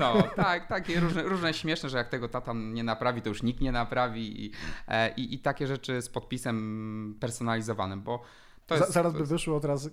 no, 0.00 0.22
tak, 0.36 0.66
takie 0.66 1.00
różne, 1.00 1.22
różne 1.22 1.54
śmieszne, 1.54 1.88
że 1.88 1.98
jak 1.98 2.08
tego 2.08 2.28
tata 2.28 2.52
nie 2.54 2.84
naprawi, 2.84 3.22
to 3.22 3.28
już 3.28 3.42
nikt 3.42 3.60
nie 3.60 3.72
naprawi 3.72 4.44
i, 4.44 4.52
e, 4.88 5.14
i, 5.14 5.34
i 5.34 5.38
takie 5.38 5.66
rzeczy 5.66 6.02
z 6.02 6.08
podpisem 6.08 7.16
personalizowanym, 7.20 8.02
bo 8.02 8.22
to 8.66 8.74
jest, 8.74 8.92
Zaraz 8.92 9.12
to 9.12 9.18
by 9.18 9.26
wyszło 9.26 9.60
teraz, 9.60 9.90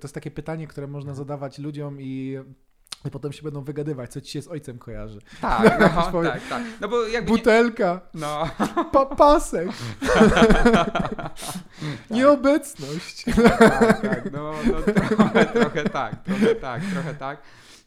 to 0.00 0.02
jest 0.02 0.14
takie 0.14 0.30
pytanie, 0.30 0.66
które 0.66 0.86
można 0.86 1.14
zadawać 1.14 1.58
ludziom 1.58 2.00
i 2.00 2.38
i 3.04 3.10
potem 3.10 3.32
się 3.32 3.42
będą 3.42 3.64
wygadywać, 3.64 4.12
co 4.12 4.20
ci 4.20 4.32
się 4.32 4.42
z 4.42 4.48
ojcem 4.48 4.78
kojarzy. 4.78 5.18
Tak, 5.40 5.80
no, 6.12 6.22
tak, 6.22 6.40
tak. 6.48 6.62
No 6.80 6.88
bo 6.88 7.06
jakby 7.06 7.28
Butelka. 7.28 8.00
Nie... 8.14 8.20
No. 8.20 8.50
Pa 8.92 9.06
pasek. 9.06 9.68
tak. 10.34 11.30
Nieobecność. 12.10 13.24
Tak, 13.58 14.00
tak, 14.02 14.32
no, 14.32 14.54
no 14.72 14.82
trochę, 14.82 15.46
trochę 15.46 15.84
tak, 15.84 16.24
trochę 16.24 16.54
tak, 16.54 16.82
trochę 16.92 17.14
tak. 17.14 17.38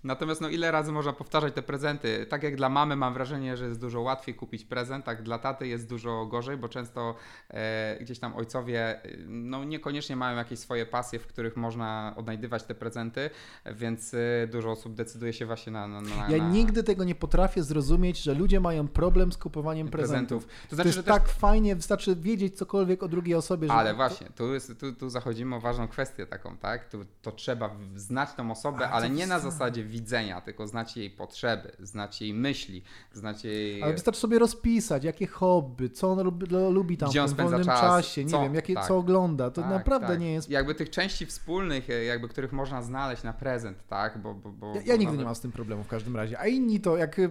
Natomiast 0.08 0.42
no 0.42 0.50
ile 0.50 0.72
razy 0.72 0.92
można 0.92 1.14
powtarzać 1.14 1.54
te 1.54 1.62
prezenty? 1.62 2.26
Tak 2.30 2.44
jak 2.44 2.56
dla 2.56 2.70
mamy 2.70 2.96
mam 2.96 3.14
wrażenie, 3.14 3.58
że 3.58 3.68
jest 3.68 3.82
dużo 3.82 4.02
łatwiej 4.02 4.36
kupić 4.36 4.66
prezent, 4.66 5.06
tak 5.06 5.24
dla 5.24 5.40
taty 5.40 5.68
jest 5.68 5.90
dużo 5.90 6.26
gorzej, 6.26 6.58
bo 6.58 6.70
często 6.70 7.16
e, 7.50 7.98
gdzieś 8.02 8.20
tam 8.20 8.36
ojcowie 8.36 9.02
no 9.28 9.64
niekoniecznie 9.64 10.16
mają 10.16 10.38
jakieś 10.38 10.60
swoje 10.60 10.86
pasje, 10.86 11.20
w 11.20 11.28
których 11.28 11.58
można 11.58 12.14
odnajdywać 12.18 12.64
te 12.64 12.76
prezenty, 12.76 13.30
więc 13.66 14.14
e, 14.14 14.48
dużo 14.52 14.72
osób 14.72 14.94
decyduje 14.94 15.34
się 15.34 15.46
właśnie 15.46 15.72
na... 15.72 15.88
na, 15.88 16.02
na 16.02 16.30
ja 16.30 16.38
nigdy 16.38 16.84
tego 16.84 17.04
nie 17.04 17.16
potrafię 17.16 17.64
zrozumieć, 17.64 18.18
że 18.24 18.34
ludzie 18.34 18.60
mają 18.60 18.88
problem 18.88 19.32
z 19.32 19.38
kupowaniem 19.38 19.88
prezentów. 19.88 20.46
prezentów. 20.46 20.70
To, 20.70 20.76
znaczy, 20.76 20.90
to 20.90 20.96
jest 20.96 21.08
tak 21.08 21.24
też... 21.24 21.38
fajnie, 21.38 21.76
wystarczy 21.76 22.16
wiedzieć 22.16 22.58
cokolwiek 22.58 23.04
o 23.04 23.08
drugiej 23.08 23.36
osobie. 23.36 23.72
Ale 23.72 23.94
właśnie, 23.94 24.28
tu, 24.36 24.54
jest, 24.54 24.80
tu, 24.80 24.94
tu 24.94 25.10
zachodzimy 25.10 25.56
o 25.56 25.60
ważną 25.60 25.88
kwestię 25.88 26.26
taką, 26.26 26.58
tak? 26.58 26.90
Tu, 26.90 27.06
to 27.22 27.32
trzeba 27.32 27.76
znać 27.96 28.34
tą 28.34 28.52
osobę, 28.52 28.90
ale 28.90 29.10
nie 29.10 29.28
na 29.28 29.40
zasadzie 29.40 29.84
widzenia, 29.98 30.42
tylko 30.42 30.68
znacie 30.68 31.00
jej 31.00 31.10
potrzeby, 31.10 31.72
znacie 31.80 32.26
jej 32.26 32.34
myśli, 32.34 32.84
znacie 33.14 33.50
jej... 33.50 33.84
Ale 33.84 33.94
wystarczy 33.94 34.20
sobie 34.20 34.40
rozpisać, 34.40 35.04
jakie 35.04 35.28
hobby, 35.28 35.90
co 35.90 36.12
on 36.12 36.24
lubi, 36.24 36.46
lubi 36.70 36.98
tam 36.98 37.10
w 37.10 37.34
wolnym 37.34 37.64
czas, 37.64 37.82
czasie, 37.82 38.24
nie 38.24 38.32
co, 38.32 38.42
wiem, 38.42 38.56
jakie, 38.56 38.74
tak, 38.74 38.88
co 38.88 38.98
ogląda. 38.98 39.52
To 39.52 39.62
tak, 39.62 39.72
naprawdę 39.72 40.08
tak. 40.08 40.20
nie 40.20 40.34
jest... 40.34 40.50
Jakby 40.50 40.76
tych 40.76 40.90
części 40.90 41.26
wspólnych, 41.26 41.90
e, 41.90 42.04
jakby 42.04 42.28
których 42.28 42.52
można 42.52 42.82
znaleźć 42.82 43.24
na 43.24 43.34
prezent, 43.34 43.88
tak? 43.88 44.22
Bo, 44.22 44.34
bo, 44.34 44.52
bo, 44.52 44.76
ja, 44.76 44.82
ja 44.82 44.94
nigdy 44.94 45.06
nawet... 45.06 45.20
nie 45.20 45.26
mam 45.26 45.36
z 45.36 45.40
tym 45.40 45.52
problemu 45.52 45.84
w 45.84 45.88
każdym 45.88 46.16
razie. 46.16 46.40
A 46.40 46.48
inni 46.48 46.80
to, 46.80 46.98
jak 46.98 47.22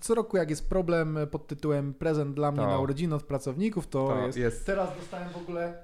co 0.00 0.14
roku 0.14 0.36
jak 0.36 0.50
jest 0.50 0.68
problem 0.68 1.18
pod 1.30 1.46
tytułem 1.46 1.94
prezent 1.94 2.34
dla 2.34 2.52
mnie 2.52 2.60
to. 2.60 2.66
na 2.66 2.78
urodziny 2.78 3.14
od 3.14 3.22
pracowników, 3.22 3.86
to, 3.86 4.08
to 4.08 4.26
jest... 4.26 4.38
jest... 4.38 4.66
Teraz 4.66 4.96
dostałem 4.96 5.28
w 5.28 5.36
ogóle... 5.36 5.82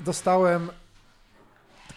Dostałem 0.00 0.68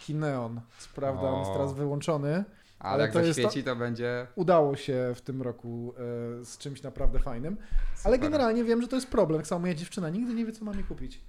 taki 0.09 0.15
neon. 0.15 0.61
Co 0.79 0.89
prawda 0.95 1.21
o. 1.21 1.33
on 1.33 1.39
jest 1.39 1.51
teraz 1.51 1.73
wyłączony. 1.73 2.43
Ale, 2.79 2.93
ale 2.93 3.03
jak 3.03 3.13
to 3.13 3.25
zaświeci, 3.25 3.63
to 3.63 3.75
będzie... 3.75 4.27
Udało 4.35 4.75
się 4.75 5.11
w 5.15 5.21
tym 5.21 5.41
roku 5.41 5.93
e, 6.41 6.45
z 6.45 6.57
czymś 6.57 6.83
naprawdę 6.83 7.19
fajnym. 7.19 7.55
Super. 7.55 8.01
Ale 8.03 8.19
generalnie 8.19 8.63
wiem, 8.63 8.81
że 8.81 8.87
to 8.87 8.95
jest 8.95 9.07
problem. 9.07 9.39
Tak 9.39 9.47
samo 9.47 9.61
moja 9.61 9.73
dziewczyna 9.73 10.09
nigdy 10.09 10.33
nie 10.33 10.45
wie, 10.45 10.51
co 10.51 10.65
mamy 10.65 10.83
kupić. 10.83 11.21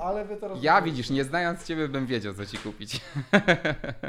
Ale 0.00 0.24
wy 0.24 0.36
teraz... 0.36 0.62
Ja 0.62 0.82
widzisz, 0.82 1.10
nie 1.10 1.24
znając 1.24 1.64
ciebie 1.64 1.88
bym 1.88 2.06
wiedział, 2.06 2.34
co 2.34 2.46
ci 2.46 2.58
kupić. 2.58 3.00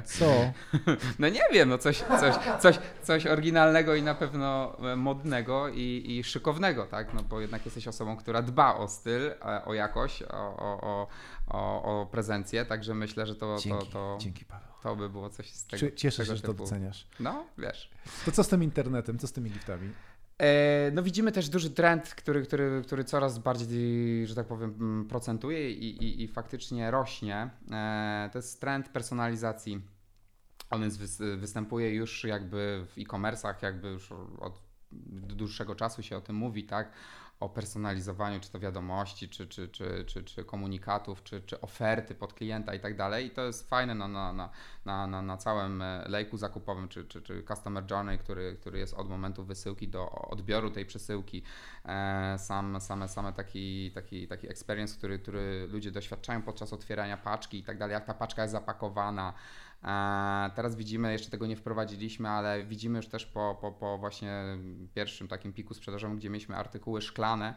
Co? 0.05 0.25
No 1.19 1.29
nie 1.29 1.41
wiem, 1.53 1.69
no 1.69 1.77
coś, 1.77 1.97
coś, 2.19 2.35
coś, 2.59 2.79
coś 3.03 3.25
oryginalnego 3.25 3.95
i 3.95 4.03
na 4.03 4.15
pewno 4.15 4.77
e, 4.91 4.95
modnego 4.95 5.69
i, 5.69 6.03
i 6.07 6.23
szykownego, 6.23 6.85
tak? 6.85 7.13
No 7.13 7.23
bo 7.23 7.41
jednak 7.41 7.65
jesteś 7.65 7.87
osobą, 7.87 8.17
która 8.17 8.41
dba 8.41 8.75
o 8.75 8.87
styl, 8.87 9.31
e, 9.31 9.65
o 9.65 9.73
jakość, 9.73 10.23
o, 10.23 10.57
o, 10.57 11.07
o, 11.47 11.83
o 11.83 12.05
prezencję, 12.05 12.65
także 12.65 12.93
myślę, 12.93 13.25
że 13.25 13.35
to, 13.35 13.57
dzięki, 13.59 13.85
to, 13.85 13.91
to, 13.91 14.17
dzięki 14.19 14.45
Paweł. 14.45 14.69
to 14.83 14.95
by 14.95 15.09
było 15.09 15.29
coś 15.29 15.49
z 15.49 15.65
tego 15.65 15.91
Cieszę 15.95 16.23
tego 16.23 16.31
się, 16.31 16.37
że 16.37 16.43
to 16.43 16.53
doceniasz. 16.53 17.07
No, 17.19 17.45
wiesz. 17.57 17.89
To 18.25 18.31
co 18.31 18.43
z 18.43 18.47
tym 18.47 18.63
internetem, 18.63 19.19
co 19.19 19.27
z 19.27 19.31
tymi 19.31 19.49
giftami? 19.49 19.91
E, 20.41 20.91
no 20.93 21.03
widzimy 21.03 21.31
też 21.31 21.49
duży 21.49 21.69
trend, 21.69 22.15
który, 22.15 22.41
który, 22.43 22.81
który 22.85 23.03
coraz 23.03 23.39
bardziej, 23.39 24.27
że 24.27 24.35
tak 24.35 24.47
powiem, 24.47 24.75
mm, 24.79 25.07
procentuje 25.07 25.71
i, 25.71 26.03
i, 26.03 26.23
i 26.23 26.27
faktycznie 26.27 26.91
rośnie. 26.91 27.49
E, 27.71 28.29
to 28.31 28.37
jest 28.37 28.61
trend 28.61 28.89
personalizacji. 28.89 29.81
On 30.69 30.81
jest, 30.83 31.23
występuje 31.37 31.93
już 31.93 32.23
jakby 32.23 32.85
w 32.87 32.97
e-commerce'ach, 32.97 33.63
jakby 33.63 33.87
już 33.87 34.11
od 34.39 34.61
dłuższego 35.11 35.75
czasu 35.75 36.03
się 36.03 36.17
o 36.17 36.21
tym 36.21 36.35
mówi, 36.35 36.63
tak? 36.63 36.91
O 37.41 37.49
personalizowaniu, 37.49 38.39
czy 38.39 38.51
to 38.51 38.59
wiadomości, 38.59 39.29
czy, 39.29 39.47
czy, 39.47 39.69
czy, 39.69 40.05
czy, 40.07 40.23
czy 40.23 40.45
komunikatów, 40.45 41.23
czy, 41.23 41.41
czy 41.41 41.61
oferty 41.61 42.15
pod 42.15 42.33
klienta 42.33 42.73
i 42.73 42.79
tak 42.79 42.97
dalej. 42.97 43.25
I 43.25 43.29
to 43.29 43.45
jest 43.45 43.69
fajne 43.69 43.95
na, 43.95 44.07
na, 44.07 44.33
na, 44.33 45.07
na, 45.07 45.21
na, 45.21 45.37
całym 45.37 45.81
e, 45.81 46.05
lejku 46.07 46.37
zakupowym, 46.37 46.87
czy, 46.87 47.05
czy, 47.05 47.21
czy 47.21 47.43
customer 47.43 47.83
journey, 47.91 48.17
który, 48.17 48.57
który 48.61 48.79
jest 48.79 48.93
od 48.93 49.09
momentu 49.09 49.43
wysyłki 49.43 49.87
do 49.87 50.11
odbioru 50.11 50.69
tej 50.69 50.85
przesyłki. 50.85 51.43
E, 51.85 52.35
sam, 52.39 52.81
same, 52.81 53.07
same 53.07 53.33
taki, 53.33 53.91
taki, 53.91 54.27
taki 54.27 54.49
experience, 54.49 54.97
który, 54.97 55.19
który 55.19 55.67
ludzie 55.71 55.91
doświadczają 55.91 56.41
podczas 56.41 56.73
otwierania 56.73 57.17
paczki 57.17 57.59
i 57.59 57.63
tak 57.63 57.77
dalej, 57.77 57.93
jak 57.93 58.05
ta 58.05 58.13
paczka 58.13 58.41
jest 58.41 58.51
zapakowana, 58.51 59.33
Teraz 60.55 60.75
widzimy, 60.75 61.11
jeszcze 61.11 61.31
tego 61.31 61.47
nie 61.47 61.55
wprowadziliśmy, 61.55 62.29
ale 62.29 62.63
widzimy 62.63 62.97
już 62.97 63.07
też 63.07 63.25
po, 63.25 63.57
po, 63.61 63.71
po 63.71 63.97
właśnie 63.97 64.43
pierwszym 64.93 65.27
takim 65.27 65.53
piku 65.53 65.73
sprzedażowym, 65.73 66.17
gdzie 66.17 66.29
mieliśmy 66.29 66.55
artykuły 66.55 67.01
szklane, 67.01 67.55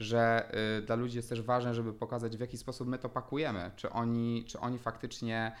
że 0.00 0.50
y, 0.78 0.82
dla 0.82 0.96
ludzi 0.96 1.16
jest 1.16 1.28
też 1.28 1.42
ważne, 1.42 1.74
żeby 1.74 1.92
pokazać 1.92 2.36
w 2.36 2.40
jaki 2.40 2.58
sposób 2.58 2.88
my 2.88 2.98
to 2.98 3.08
pakujemy. 3.08 3.70
Czy 3.76 3.90
oni, 3.90 4.44
czy 4.48 4.60
oni 4.60 4.78
faktycznie 4.78 5.52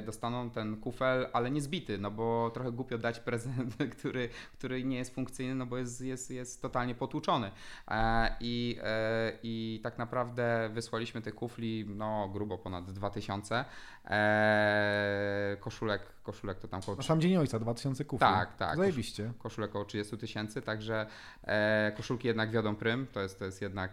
y, 0.00 0.02
dostaną 0.02 0.50
ten 0.50 0.76
kufel, 0.76 1.26
ale 1.32 1.50
nie 1.50 1.60
zbity, 1.60 1.98
no 1.98 2.10
bo 2.10 2.50
trochę 2.54 2.72
głupio 2.72 2.98
dać 2.98 3.20
prezent, 3.28 3.76
który, 3.98 4.28
który 4.52 4.84
nie 4.84 4.96
jest 4.96 5.14
funkcyjny, 5.14 5.54
no 5.54 5.66
bo 5.66 5.78
jest, 5.78 6.00
jest, 6.00 6.30
jest 6.30 6.62
totalnie 6.62 6.94
potłuczony. 6.94 7.50
E, 7.88 8.36
I, 8.40 8.78
e, 8.82 9.32
I 9.42 9.80
tak 9.82 9.98
naprawdę 9.98 10.70
wysłaliśmy 10.72 11.22
tych 11.22 11.34
kufli 11.34 11.84
no 11.88 12.28
grubo 12.28 12.58
ponad 12.58 12.92
2000. 12.92 13.64
E, 14.04 15.56
koszulek, 15.60 16.02
koszulek 16.32 16.58
to 16.58 16.68
tam 16.68 16.80
około... 16.80 16.96
Masz 16.96 17.18
Dzień 17.18 17.36
Ojca, 17.36 17.58
2000 17.58 18.04
kufli. 18.04 18.26
Tak, 18.26 18.56
tak. 18.56 18.76
Zajebiście. 18.76 19.32
Koszulek 19.38 19.70
około 19.70 19.84
30 19.84 20.18
tysięcy, 20.18 20.62
także 20.62 21.06
e, 21.44 21.92
koszulki 21.96 22.28
jednak 22.28 22.50
wiodą 22.50 22.76
prym, 22.76 23.06
to 23.06 23.20
jest, 23.20 23.38
to 23.38 23.44
jest 23.44 23.62
jednak 23.62 23.90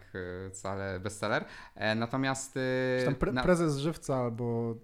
e, 0.47 0.49
wcale 0.49 0.99
bestseller. 0.99 1.45
E, 1.75 1.95
natomiast... 1.95 2.57
E, 3.01 3.05
tam 3.05 3.15
pre 3.15 3.33
prezes 3.33 3.77
Żywca 3.77 4.15
albo 4.15 4.75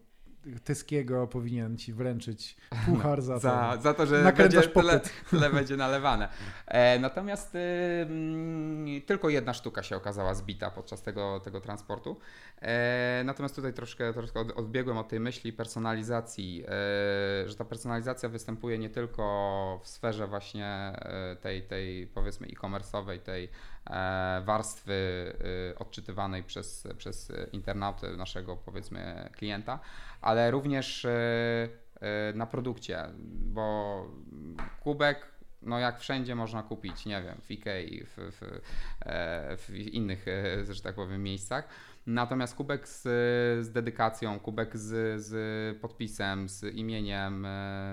Tyskiego 0.63 1.27
powinien 1.27 1.77
ci 1.77 1.93
wręczyć 1.93 2.57
puchar 2.85 3.21
za 3.21 3.33
to. 3.33 3.39
za, 3.39 3.77
za 3.81 3.93
to, 3.93 4.05
że 4.05 4.33
będzie 4.37 4.61
tyle, 4.61 4.99
tyle, 5.29 5.49
będzie 5.49 5.77
nalewane. 5.77 6.29
E, 6.67 6.99
natomiast 6.99 7.55
y, 7.55 9.01
tylko 9.05 9.29
jedna 9.29 9.53
sztuka 9.53 9.83
się 9.83 9.95
okazała 9.95 10.33
zbita 10.33 10.71
podczas 10.71 11.01
tego, 11.01 11.39
tego 11.39 11.61
transportu. 11.61 12.19
E, 12.61 13.21
natomiast 13.25 13.55
tutaj 13.55 13.73
troszkę, 13.73 14.13
troszkę 14.13 14.39
odbiegłem 14.39 14.97
od 14.97 15.09
tej 15.09 15.19
myśli 15.19 15.53
personalizacji, 15.53 16.63
e, 16.63 16.69
że 17.49 17.55
ta 17.55 17.65
personalizacja 17.65 18.29
występuje 18.29 18.77
nie 18.77 18.89
tylko 18.89 19.79
w 19.83 19.87
sferze 19.87 20.27
właśnie 20.27 20.65
e, 20.65 21.35
tej, 21.41 21.61
tej 21.61 22.07
powiedzmy 22.07 22.47
e-commerce'owej, 22.47 23.19
tej 23.19 23.49
warstwy 24.45 24.93
e, 25.71 25.79
odczytywanej 25.79 26.43
przez, 26.43 26.87
przez 26.97 27.31
internauty 27.51 28.17
naszego 28.17 28.57
powiedzmy 28.57 29.29
klienta, 29.33 29.79
ale 30.21 30.51
również 30.51 31.07
na 32.33 32.45
produkcie, 32.45 33.03
bo 33.45 34.05
kubek 34.83 35.31
no 35.61 35.79
jak 35.79 35.99
wszędzie 35.99 36.35
można 36.35 36.63
kupić, 36.63 37.05
nie 37.05 37.21
wiem, 37.21 37.37
w 37.41 37.51
Ikei, 37.51 38.03
w, 38.05 38.17
w, 38.17 38.61
w 39.57 39.75
innych, 39.75 40.25
że 40.71 40.81
tak 40.81 40.95
powiem, 40.95 41.23
miejscach. 41.23 41.67
Natomiast 42.07 42.55
kubek 42.55 42.87
z, 42.87 43.01
z 43.65 43.71
dedykacją, 43.71 44.39
kubek 44.39 44.77
z, 44.77 45.21
z 45.21 45.77
podpisem, 45.81 46.49
z 46.49 46.63
imieniem. 46.63 47.47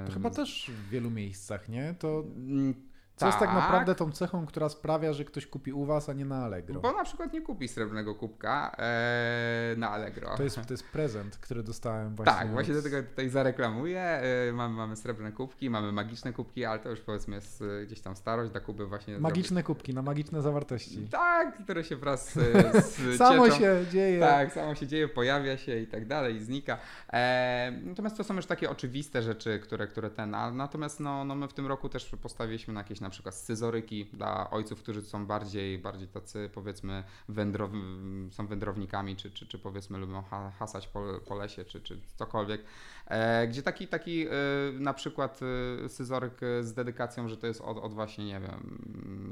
To 0.07 0.13
chyba 0.13 0.31
też 0.31 0.71
w 0.75 0.89
wielu 0.89 1.11
miejscach, 1.11 1.69
nie? 1.69 1.95
To 1.99 2.25
mm, 2.37 2.75
co 3.19 3.27
tak. 3.27 3.29
jest 3.29 3.39
tak 3.39 3.55
naprawdę 3.55 3.95
tą 3.95 4.13
cechą, 4.13 4.47
która 4.47 4.69
sprawia, 4.69 5.13
że 5.13 5.25
ktoś 5.25 5.47
kupi 5.47 5.73
u 5.73 5.85
Was, 5.85 6.09
a 6.09 6.13
nie 6.13 6.25
na 6.25 6.45
Allegro? 6.45 6.81
Bo 6.81 6.93
na 6.93 7.05
przykład 7.05 7.33
nie 7.33 7.41
kupi 7.41 7.69
srebrnego 7.69 8.15
kubka 8.15 8.77
e, 8.79 9.75
na 9.77 9.91
Allegro. 9.91 10.37
To 10.37 10.43
jest, 10.43 10.57
to 10.57 10.75
jest 10.75 10.85
prezent, 10.85 11.37
który 11.37 11.63
dostałem 11.63 12.15
właśnie. 12.15 12.35
Tak, 12.35 12.51
właśnie 12.51 12.75
do 12.75 12.83
tego 12.83 13.03
tutaj 13.03 13.29
zareklamuję. 13.29 14.01
E, 14.01 14.53
mamy, 14.53 14.75
mamy 14.75 14.97
srebrne 14.97 15.33
kubki, 15.33 15.71
mamy 15.71 15.93
magiczne 15.93 16.33
kubki, 16.33 16.65
ale 16.65 16.79
to 16.79 16.91
już 16.91 17.01
powiedzmy 17.01 17.35
jest 17.35 17.63
e, 17.63 17.87
gdzieś 17.87 18.01
tam 18.01 18.17
starość, 18.17 18.53
da 18.53 18.61
Kuby 18.61 18.87
właśnie... 18.87 19.19
Magiczne 19.19 19.49
zrobić. 19.49 19.67
kubki 19.67 19.95
na 19.95 20.03
magiczne 20.03 20.43
zawartości. 20.43 21.09
Tak, 21.11 21.65
które 21.65 21.85
się 21.85 21.97
wraz 21.97 22.33
z 22.33 23.17
Samo 23.19 23.45
cieczą, 23.45 23.59
się 23.59 23.85
dzieje. 23.91 24.21
Tak, 24.21 24.53
samo 24.53 24.75
się 24.75 24.87
dzieje, 24.87 25.09
pojawia 25.09 25.57
się 25.57 25.79
i 25.79 25.87
tak 25.87 26.07
dalej 26.07 26.37
i 26.37 26.41
znika. 26.41 26.79
E, 27.13 27.73
natomiast 27.85 28.17
to 28.17 28.25
są 28.25 28.35
już 28.35 28.47
takie 28.47 28.71
oczywiste 28.71 29.23
rzeczy, 29.23 29.59
które, 29.59 29.87
które 29.87 30.11
ten... 30.11 30.31
Natomiast 30.53 31.01
no, 31.01 31.25
no 31.25 31.35
my 31.35 31.49
w 31.49 31.53
tym 31.53 31.67
roku 31.67 31.89
też 31.89 32.17
postawiliśmy 32.23 32.75
na 32.75 32.81
jakieś 32.81 33.01
na 33.09 33.13
przykład 33.13 33.35
scyzoryki 33.35 34.05
dla 34.05 34.51
ojców, 34.51 34.83
którzy 34.83 35.03
są 35.03 35.27
bardziej, 35.27 35.79
bardziej 35.79 36.09
tacy 36.09 36.51
powiedzmy 36.55 37.05
wędrow, 37.29 37.71
są 38.31 38.47
wędrownikami, 38.47 39.17
czy, 39.17 39.31
czy, 39.31 39.47
czy 39.47 39.59
powiedzmy 39.59 39.99
lubią 39.99 40.23
hasać 40.59 40.89
po, 40.89 41.03
po 41.27 41.35
lesie, 41.35 41.65
czy, 41.65 41.81
czy 41.81 42.01
cokolwiek. 42.17 42.63
E, 43.07 43.49
gdzie 43.49 43.63
taki, 43.63 43.89
taki 43.89 44.27
e, 44.27 44.31
na 44.73 44.95
przykład 44.95 45.41
e, 45.85 45.89
scyzoryk 45.89 46.41
z 46.61 46.73
dedykacją, 46.73 47.29
że 47.29 47.37
to 47.37 47.47
jest 47.47 47.61
od, 47.61 47.79
od 47.79 47.95
właśnie, 47.95 48.27
nie 48.27 48.41
wiem, 48.41 48.79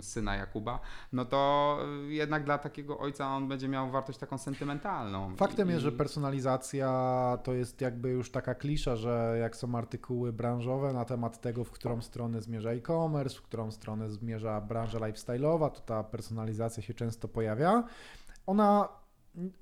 syna 0.03 0.37
Jakuba, 0.37 0.81
no 1.12 1.25
to 1.25 1.79
jednak 2.09 2.45
dla 2.45 2.59
takiego 2.59 2.99
ojca 2.99 3.37
on 3.37 3.49
będzie 3.49 3.69
miał 3.69 3.91
wartość 3.91 4.19
taką 4.19 4.39
sentymentalną. 4.39 5.37
Faktem 5.37 5.69
I, 5.69 5.71
jest, 5.71 5.83
że 5.83 5.93
personalizacja 5.93 7.39
to 7.45 7.55
jest 7.55 7.81
jakby 7.81 8.09
już 8.09 8.31
taka 8.31 8.55
klisza, 8.55 8.97
że 8.97 9.37
jak 9.41 9.57
są 9.57 9.75
artykuły 9.75 10.33
branżowe 10.33 10.93
na 10.93 11.05
temat 11.05 11.41
tego, 11.41 11.65
w 11.65 11.71
którą 11.71 12.03
stronę 12.03 12.43
zmierza 12.43 12.71
e-commerce, 12.71 13.39
w 13.39 13.43
którą 13.43 13.65
stronę 13.70 14.11
zmierza 14.11 14.61
branża 14.61 14.98
lifestyle'owa, 14.98 15.70
to 15.70 15.81
ta 15.81 16.05
personalizacja 16.05 16.83
się 16.83 16.94
często 16.94 17.29
pojawia. 17.29 17.85
Ona 18.46 18.88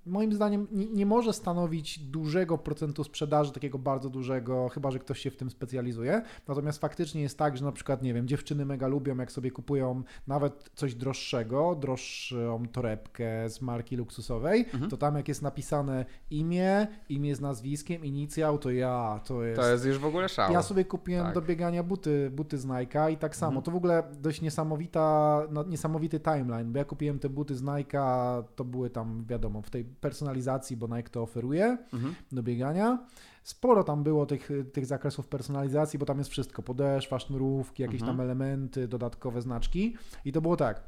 moim 0.06 0.32
zdaniem 0.32 0.66
nie, 0.72 0.86
nie, 0.86 1.06
może 1.06 1.32
stanowić 1.32 1.98
dużego 1.98 2.58
procentu 2.58 3.04
sprzedaży, 3.04 3.52
takiego 3.52 3.78
bardzo 3.78 4.10
dużego, 4.10 4.68
chyba 4.68 4.90
że 4.90 4.98
ktoś 4.98 5.20
się 5.20 5.30
w 5.30 5.36
tym 5.36 5.50
specjalizuje. 5.50 6.22
Natomiast 6.48 6.80
faktycznie 6.80 7.22
jest 7.22 7.38
tak, 7.38 7.56
że 7.56 7.64
na 7.64 7.72
przykład, 7.72 8.02
nie 8.02 8.14
wiem, 8.14 8.28
dziewczyny 8.28 8.66
mega 8.66 8.86
lubią, 8.86 9.16
jak 9.16 9.32
sobie 9.32 9.50
kupują 9.50 10.02
nawet 10.26 10.70
coś 10.74 10.94
droższego, 10.94 11.74
droższą 11.74 12.68
torebkę 12.72 13.50
z 13.50 13.62
marki 13.62 13.96
luksusowej, 13.96 14.60
mhm. 14.60 14.90
to 14.90 14.96
tam 14.96 15.16
jak 15.16 15.28
jest 15.28 15.42
napisane 15.42 16.04
imię, 16.30 16.86
imię 17.08 17.36
z 17.36 17.40
nazwiskiem, 17.40 18.04
inicjał, 18.04 18.58
to 18.58 18.70
ja, 18.70 19.20
to 19.24 19.42
jest... 19.42 19.60
To 19.60 19.68
jest 19.68 19.84
już 19.84 19.98
w 19.98 20.04
ogóle 20.04 20.28
szał. 20.28 20.52
Ja 20.52 20.62
sobie 20.62 20.84
kupiłem 20.84 21.24
tak. 21.24 21.34
do 21.34 21.42
biegania 21.42 21.82
buty, 21.82 22.30
buty 22.30 22.58
z 22.58 22.66
Nike'a 22.66 23.12
i 23.12 23.16
tak 23.16 23.36
samo. 23.36 23.50
Mhm. 23.50 23.64
To 23.64 23.70
w 23.70 23.76
ogóle 23.76 24.02
dość 24.20 24.40
niesamowita, 24.40 25.42
no, 25.50 25.64
niesamowity 25.64 26.20
timeline, 26.20 26.72
bo 26.72 26.78
ja 26.78 26.84
kupiłem 26.84 27.18
te 27.18 27.28
buty 27.28 27.56
z 27.56 27.62
Nike'a, 27.62 28.42
to 28.56 28.64
były 28.64 28.90
tam, 28.90 29.24
wiadomo, 29.28 29.62
w 29.64 29.70
tej 29.70 29.84
personalizacji, 29.84 30.76
bo 30.76 30.96
Nike 30.96 31.10
to 31.10 31.22
oferuje 31.22 31.78
mhm. 31.92 32.14
do 32.32 32.42
biegania. 32.42 33.06
Sporo 33.42 33.84
tam 33.84 34.02
było 34.02 34.26
tych, 34.26 34.50
tych 34.72 34.86
zakresów 34.86 35.28
personalizacji, 35.28 35.98
bo 35.98 36.06
tam 36.06 36.18
jest 36.18 36.30
wszystko, 36.30 36.62
podeszwa, 36.62 37.18
sznurówki, 37.18 37.82
jakieś 37.82 38.00
mhm. 38.00 38.16
tam 38.16 38.24
elementy, 38.24 38.88
dodatkowe 38.88 39.42
znaczki 39.42 39.96
i 40.24 40.32
to 40.32 40.40
było 40.40 40.56
tak, 40.56 40.82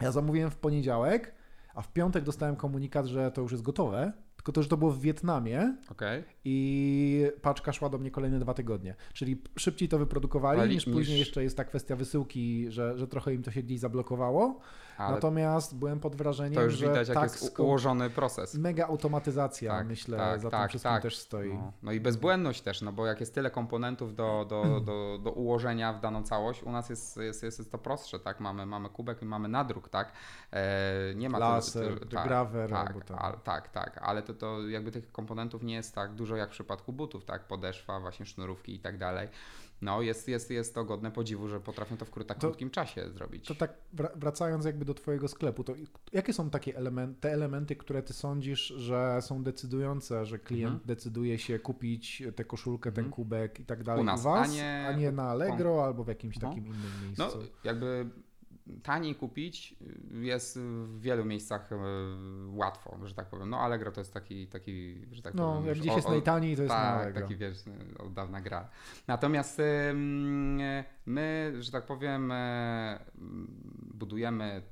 ja 0.00 0.12
zamówiłem 0.12 0.50
w 0.50 0.56
poniedziałek, 0.56 1.34
a 1.74 1.82
w 1.82 1.92
piątek 1.92 2.24
dostałem 2.24 2.56
komunikat, 2.56 3.06
że 3.06 3.30
to 3.30 3.42
już 3.42 3.52
jest 3.52 3.64
gotowe, 3.64 4.12
tylko 4.36 4.52
to, 4.52 4.62
że 4.62 4.68
to 4.68 4.76
było 4.76 4.90
w 4.90 5.00
Wietnamie 5.00 5.76
okay. 5.90 6.24
i 6.44 7.26
paczka 7.42 7.72
szła 7.72 7.88
do 7.88 7.98
mnie 7.98 8.10
kolejne 8.10 8.38
dwa 8.38 8.54
tygodnie. 8.54 8.94
Czyli 9.12 9.42
szybciej 9.58 9.88
to 9.88 9.98
wyprodukowali, 9.98 10.74
niż, 10.74 10.86
niż 10.86 10.94
później 10.94 11.18
jeszcze 11.18 11.42
jest 11.42 11.56
ta 11.56 11.64
kwestia 11.64 11.96
wysyłki, 11.96 12.66
że, 12.70 12.98
że 12.98 13.08
trochę 13.08 13.34
im 13.34 13.42
to 13.42 13.50
się 13.50 13.62
gdzieś 13.62 13.80
zablokowało. 13.80 14.60
Ale 14.98 15.14
Natomiast 15.14 15.76
byłem 15.76 16.00
pod 16.00 16.16
wrażeniem, 16.16 16.54
to 16.54 16.62
już 16.62 16.74
że 16.74 16.88
widać, 16.88 17.08
tak, 17.08 17.16
jak 17.16 17.32
jest 17.32 17.58
ułożony 17.58 18.10
proces. 18.10 18.54
Mega 18.54 18.86
automatyzacja, 18.86 19.72
tak, 19.72 19.86
myślę, 19.86 20.18
tak, 20.18 20.40
za 20.40 20.50
tym 20.50 20.58
tak, 20.58 20.68
wszystkim 20.68 20.92
tak. 20.92 21.02
też 21.02 21.18
stoi. 21.18 21.54
No. 21.54 21.72
no. 21.82 21.92
i 21.92 22.00
bezbłędność 22.00 22.60
też, 22.60 22.82
no 22.82 22.92
bo 22.92 23.06
jak 23.06 23.20
jest 23.20 23.34
tyle 23.34 23.50
komponentów 23.50 24.14
do, 24.14 24.46
do, 24.48 24.80
do, 24.80 25.18
do 25.22 25.32
ułożenia 25.32 25.92
w 25.92 26.00
daną 26.00 26.22
całość, 26.22 26.62
u 26.62 26.72
nas 26.72 26.90
jest, 26.90 27.16
jest, 27.16 27.42
jest 27.42 27.72
to 27.72 27.78
prostsze, 27.78 28.18
tak? 28.18 28.40
Mamy, 28.40 28.66
mamy 28.66 28.88
kubek 28.88 29.22
i 29.22 29.24
mamy 29.24 29.48
nadruk, 29.48 29.88
tak? 29.88 30.12
E, 30.52 31.14
nie 31.14 31.28
ma 31.28 31.38
Laser, 31.38 31.98
to, 31.98 32.06
to, 32.06 32.16
tak, 32.16 32.28
graver, 32.28 32.70
tak, 32.70 32.96
a, 33.16 33.32
tak, 33.32 33.68
tak, 33.68 33.98
ale 34.02 34.22
to, 34.22 34.34
to 34.34 34.68
jakby 34.68 34.92
tych 34.92 35.12
komponentów 35.12 35.62
nie 35.62 35.74
jest 35.74 35.94
tak 35.94 36.14
dużo 36.14 36.36
jak 36.36 36.48
w 36.48 36.52
przypadku 36.52 36.92
butów, 36.92 37.24
tak? 37.24 37.46
Podeszwa, 37.46 38.00
właśnie 38.00 38.26
sznurówki 38.26 38.74
i 38.74 38.78
tak 38.78 38.98
dalej 38.98 39.28
no 39.82 40.02
jest, 40.02 40.28
jest, 40.28 40.50
jest 40.50 40.74
to 40.74 40.84
godne 40.84 41.10
podziwu, 41.10 41.48
że 41.48 41.60
potrafią 41.60 41.96
to 41.96 42.04
w 42.04 42.24
tak 42.24 42.38
krótkim 42.38 42.70
czasie 42.70 43.10
zrobić. 43.10 43.46
To 43.46 43.54
tak 43.54 43.74
wracając 43.92 44.64
jakby 44.64 44.84
do 44.84 44.94
Twojego 44.94 45.28
sklepu, 45.28 45.64
to 45.64 45.74
jakie 46.12 46.32
są 46.32 46.50
takie 46.50 46.76
elementy, 46.76 47.20
te 47.20 47.32
elementy, 47.32 47.76
które 47.76 48.02
Ty 48.02 48.12
sądzisz, 48.12 48.66
że 48.66 49.18
są 49.20 49.42
decydujące, 49.42 50.26
że 50.26 50.38
klient 50.38 50.72
mhm. 50.72 50.86
decyduje 50.86 51.38
się 51.38 51.58
kupić 51.58 52.22
tę 52.36 52.44
koszulkę, 52.44 52.88
mhm. 52.90 53.04
ten 53.04 53.12
kubek 53.12 53.60
i 53.60 53.64
tak 53.64 53.84
dalej 53.84 54.02
u, 54.02 54.04
nas, 54.04 54.20
u 54.20 54.24
Was, 54.24 54.48
a 54.48 54.52
nie, 54.52 54.86
a 54.88 54.92
nie 54.92 55.12
na 55.12 55.22
Allegro 55.22 55.84
albo 55.84 56.04
w 56.04 56.08
jakimś 56.08 56.36
mhm. 56.36 56.52
takim 56.52 56.66
innym 56.66 56.90
miejscu? 57.02 57.38
No 57.38 57.46
jakby 57.64 58.10
taniej 58.82 59.14
kupić 59.14 59.76
jest 60.10 60.58
w 60.58 61.00
wielu 61.00 61.24
miejscach 61.24 61.72
e, 61.72 61.76
łatwo, 62.48 62.98
że 63.04 63.14
tak 63.14 63.26
powiem. 63.26 63.50
No 63.50 63.60
Allegro 63.60 63.92
to 63.92 64.00
jest 64.00 64.14
taki, 64.14 64.46
taki 64.46 65.06
że 65.12 65.22
tak 65.22 65.34
no, 65.34 65.52
powiem. 65.52 65.66
jak 65.66 65.78
gdzieś 65.78 65.96
jest 65.96 66.08
najtaniej, 66.08 66.56
to 66.56 66.62
jest 66.62 66.74
tak, 66.74 67.00
Allegro. 67.00 67.22
taki 67.22 67.36
wiesz, 67.36 67.58
od 67.98 68.12
dawna 68.12 68.40
gra. 68.40 68.68
Natomiast 69.06 69.62
my, 71.06 71.54
że 71.58 71.72
tak 71.72 71.86
powiem, 71.86 72.32
e, 72.32 72.98
budujemy 73.94 74.62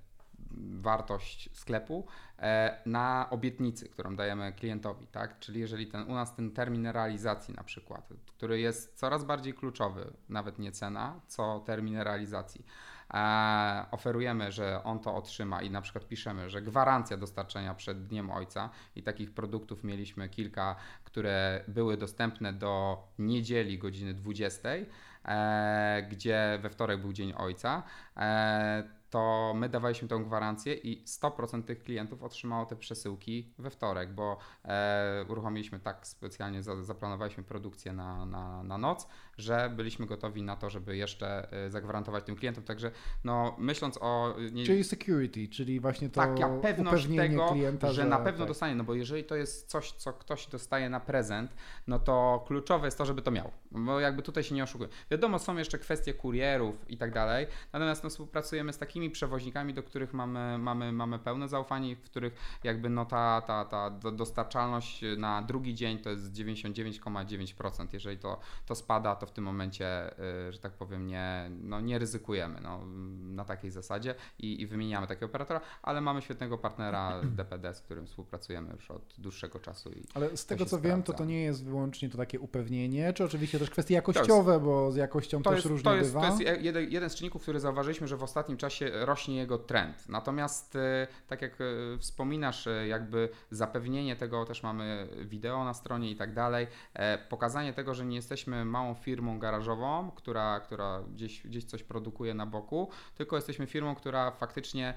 wartość 0.80 1.50
sklepu 1.52 2.06
e, 2.38 2.78
na 2.86 3.26
obietnicy, 3.30 3.88
którą 3.88 4.16
dajemy 4.16 4.52
klientowi, 4.52 5.06
tak? 5.06 5.38
Czyli 5.38 5.60
jeżeli 5.60 5.86
ten, 5.86 6.02
u 6.02 6.14
nas 6.14 6.34
ten 6.36 6.50
termin 6.50 6.86
realizacji 6.86 7.54
na 7.54 7.64
przykład, 7.64 8.08
który 8.26 8.60
jest 8.60 8.98
coraz 8.98 9.24
bardziej 9.24 9.54
kluczowy, 9.54 10.12
nawet 10.28 10.58
nie 10.58 10.72
cena, 10.72 11.20
co 11.26 11.60
termin 11.66 11.96
realizacji, 11.96 12.64
oferujemy, 13.90 14.52
że 14.52 14.84
on 14.84 15.00
to 15.00 15.14
otrzyma 15.14 15.62
i 15.62 15.70
na 15.70 15.80
przykład 15.80 16.08
piszemy, 16.08 16.50
że 16.50 16.62
gwarancja 16.62 17.16
dostarczenia 17.16 17.74
przed 17.74 18.06
Dniem 18.06 18.30
Ojca 18.30 18.70
i 18.96 19.02
takich 19.02 19.34
produktów 19.34 19.84
mieliśmy 19.84 20.28
kilka, 20.28 20.76
które 21.04 21.64
były 21.68 21.96
dostępne 21.96 22.52
do 22.52 23.02
niedzieli 23.18 23.78
godziny 23.78 24.14
20, 24.14 24.68
e, 25.24 26.06
gdzie 26.10 26.58
we 26.62 26.70
wtorek 26.70 27.00
był 27.00 27.12
Dzień 27.12 27.32
Ojca. 27.36 27.82
To 29.14 29.52
my 29.56 29.68
dawaliśmy 29.68 30.08
tą 30.08 30.24
gwarancję 30.24 30.74
i 30.74 31.04
100% 31.04 31.64
tych 31.64 31.82
klientów 31.82 32.22
otrzymało 32.22 32.66
te 32.66 32.76
przesyłki 32.76 33.54
we 33.58 33.70
wtorek, 33.70 34.14
bo 34.14 34.38
e, 34.64 35.24
uruchomiliśmy 35.28 35.80
tak 35.80 36.06
specjalnie, 36.06 36.62
za, 36.62 36.82
zaplanowaliśmy 36.82 37.44
produkcję 37.44 37.92
na, 37.92 38.26
na, 38.26 38.62
na 38.62 38.78
noc, 38.78 39.08
że 39.38 39.72
byliśmy 39.76 40.06
gotowi 40.06 40.42
na 40.42 40.56
to, 40.56 40.70
żeby 40.70 40.96
jeszcze 40.96 41.52
e, 41.52 41.70
zagwarantować 41.70 42.24
tym 42.24 42.36
klientom. 42.36 42.64
Także 42.64 42.90
no, 43.24 43.56
myśląc 43.58 43.98
o. 44.00 44.34
Nie... 44.52 44.66
Czyli 44.66 44.84
security, 44.84 45.48
czyli 45.48 45.80
właśnie 45.80 46.08
to 46.08 46.20
taka 46.20 46.48
pewność 46.48 47.06
tego, 47.16 47.48
klienta, 47.48 47.88
że, 47.88 47.94
że 47.94 48.04
na 48.04 48.18
pewno 48.18 48.38
tak. 48.38 48.48
dostanie. 48.48 48.74
No 48.74 48.84
bo 48.84 48.94
jeżeli 48.94 49.24
to 49.24 49.36
jest 49.36 49.68
coś, 49.68 49.92
co 49.92 50.12
ktoś 50.12 50.46
dostaje 50.46 50.90
na 50.90 51.00
prezent, 51.00 51.54
no 51.86 51.98
to 51.98 52.44
kluczowe 52.46 52.86
jest 52.86 52.98
to, 52.98 53.06
żeby 53.06 53.22
to 53.22 53.30
miał. 53.30 53.50
Bo 53.70 54.00
jakby 54.00 54.22
tutaj 54.22 54.44
się 54.44 54.54
nie 54.54 54.62
oszukuje. 54.62 54.90
Wiadomo, 55.10 55.38
są 55.38 55.56
jeszcze 55.56 55.78
kwestie 55.78 56.14
kurierów 56.14 56.90
i 56.90 56.96
tak 56.96 57.12
dalej, 57.12 57.46
natomiast 57.72 58.04
no, 58.04 58.10
współpracujemy 58.10 58.72
z 58.72 58.78
takimi 58.78 59.10
przewoźnikami, 59.10 59.74
do 59.74 59.82
których 59.82 60.12
mamy, 60.12 60.58
mamy, 60.58 60.92
mamy 60.92 61.18
pełne 61.18 61.48
zaufanie, 61.48 61.96
w 61.96 62.02
których 62.02 62.60
jakby 62.64 62.90
no 62.90 63.04
ta, 63.04 63.42
ta, 63.46 63.64
ta 63.64 63.90
dostarczalność 63.90 65.00
na 65.16 65.42
drugi 65.42 65.74
dzień 65.74 65.98
to 65.98 66.10
jest 66.10 66.32
99,9%. 66.32 67.86
Jeżeli 67.92 68.18
to, 68.18 68.40
to 68.66 68.74
spada, 68.74 69.16
to 69.16 69.23
w 69.26 69.30
tym 69.30 69.44
momencie, 69.44 70.10
y, 70.48 70.52
że 70.52 70.58
tak 70.58 70.72
powiem, 70.72 71.06
nie, 71.06 71.50
no, 71.62 71.80
nie 71.80 71.98
ryzykujemy 71.98 72.60
no, 72.60 72.80
na 73.34 73.44
takiej 73.44 73.70
zasadzie 73.70 74.14
i, 74.38 74.60
i 74.60 74.66
wymieniamy 74.66 75.06
takiego 75.06 75.26
operatora, 75.26 75.60
ale 75.82 76.00
mamy 76.00 76.22
świetnego 76.22 76.58
partnera 76.58 77.20
DPD, 77.36 77.74
z 77.74 77.80
którym 77.80 78.06
współpracujemy 78.06 78.72
już 78.72 78.90
od 78.90 79.14
dłuższego 79.18 79.58
czasu. 79.58 79.90
Ale 80.14 80.36
z 80.36 80.46
tego 80.46 80.66
co 80.66 80.80
wiem, 80.80 81.02
to 81.02 81.12
to 81.12 81.24
nie 81.24 81.42
jest 81.42 81.64
wyłącznie 81.64 82.10
to 82.10 82.18
takie 82.18 82.40
upewnienie, 82.40 83.12
czy 83.12 83.24
oczywiście 83.24 83.58
też 83.58 83.70
kwestie 83.70 83.94
jakościowe, 83.94 84.52
jest, 84.52 84.64
bo 84.64 84.92
z 84.92 84.96
jakością 84.96 85.42
też 85.42 85.54
jest, 85.54 85.66
różnie 85.66 85.84
to 85.84 85.96
jest, 85.96 86.10
bywa. 86.10 86.20
To 86.20 86.42
jest 86.42 86.62
jeden, 86.64 86.90
jeden 86.90 87.10
z 87.10 87.14
czynników, 87.14 87.42
który 87.42 87.60
zauważyliśmy, 87.60 88.08
że 88.08 88.16
w 88.16 88.22
ostatnim 88.22 88.58
czasie 88.58 88.90
rośnie 88.92 89.36
jego 89.36 89.58
trend. 89.58 90.08
Natomiast 90.08 90.76
e, 90.76 91.06
tak 91.26 91.42
jak 91.42 91.60
e, 91.60 91.64
wspominasz, 91.98 92.66
e, 92.66 92.88
jakby 92.88 93.28
zapewnienie 93.50 94.16
tego, 94.16 94.44
też 94.44 94.62
mamy 94.62 95.08
wideo 95.24 95.64
na 95.64 95.74
stronie 95.74 96.10
i 96.10 96.16
tak 96.16 96.34
dalej, 96.34 96.66
pokazanie 97.28 97.72
tego, 97.72 97.94
że 97.94 98.04
nie 98.04 98.16
jesteśmy 98.16 98.64
małą 98.64 98.94
firmą 99.14 99.38
garażową, 99.38 100.10
która, 100.10 100.60
która 100.60 101.02
gdzieś, 101.02 101.42
gdzieś 101.46 101.64
coś 101.64 101.82
produkuje 101.82 102.34
na 102.34 102.46
boku, 102.46 102.88
tylko 103.14 103.36
jesteśmy 103.36 103.66
firmą, 103.66 103.94
która 103.94 104.30
faktycznie 104.30 104.94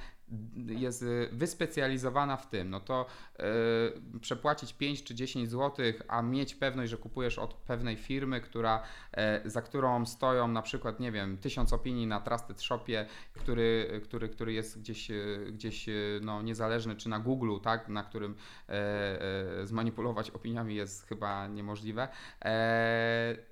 jest 0.56 1.06
wyspecjalizowana 1.32 2.38
w 2.38 2.50
tym, 2.50 2.70
no 2.70 2.80
to 2.80 3.06
yy, 3.40 4.20
przepłacić 4.20 4.74
5 4.74 5.04
czy 5.04 5.16
10 5.16 5.50
zł, 5.50 5.86
a 6.08 6.22
mieć 6.22 6.56
pewność, 6.56 6.92
że 6.92 6.98
kupujesz 6.98 7.40
od 7.40 7.54
pewnej 7.54 7.96
firmy, 7.96 8.42
która, 8.42 8.84
yy, 9.18 9.50
za 9.50 9.62
którą 9.62 10.06
stoją 10.06 10.48
na 10.48 10.62
przykład, 10.62 11.00
nie 11.00 11.12
wiem, 11.12 11.38
tysiąc 11.38 11.74
opinii 11.74 12.08
na 12.08 12.20
Trusted 12.20 12.62
Shopie, 12.62 13.06
który, 13.34 14.02
który, 14.04 14.30
który 14.30 14.54
jest 14.54 14.80
gdzieś, 14.80 15.10
yy, 15.10 15.52
gdzieś 15.52 15.86
no, 16.22 16.42
niezależny, 16.42 16.96
czy 16.96 17.10
na 17.10 17.20
Google, 17.20 17.60
tak, 17.64 17.90
na 17.90 18.04
którym 18.04 18.36
zmanipulować 19.64 20.32
opiniami 20.32 20.76
jest 20.76 21.08
chyba 21.08 21.48
niemożliwe. 21.48 22.08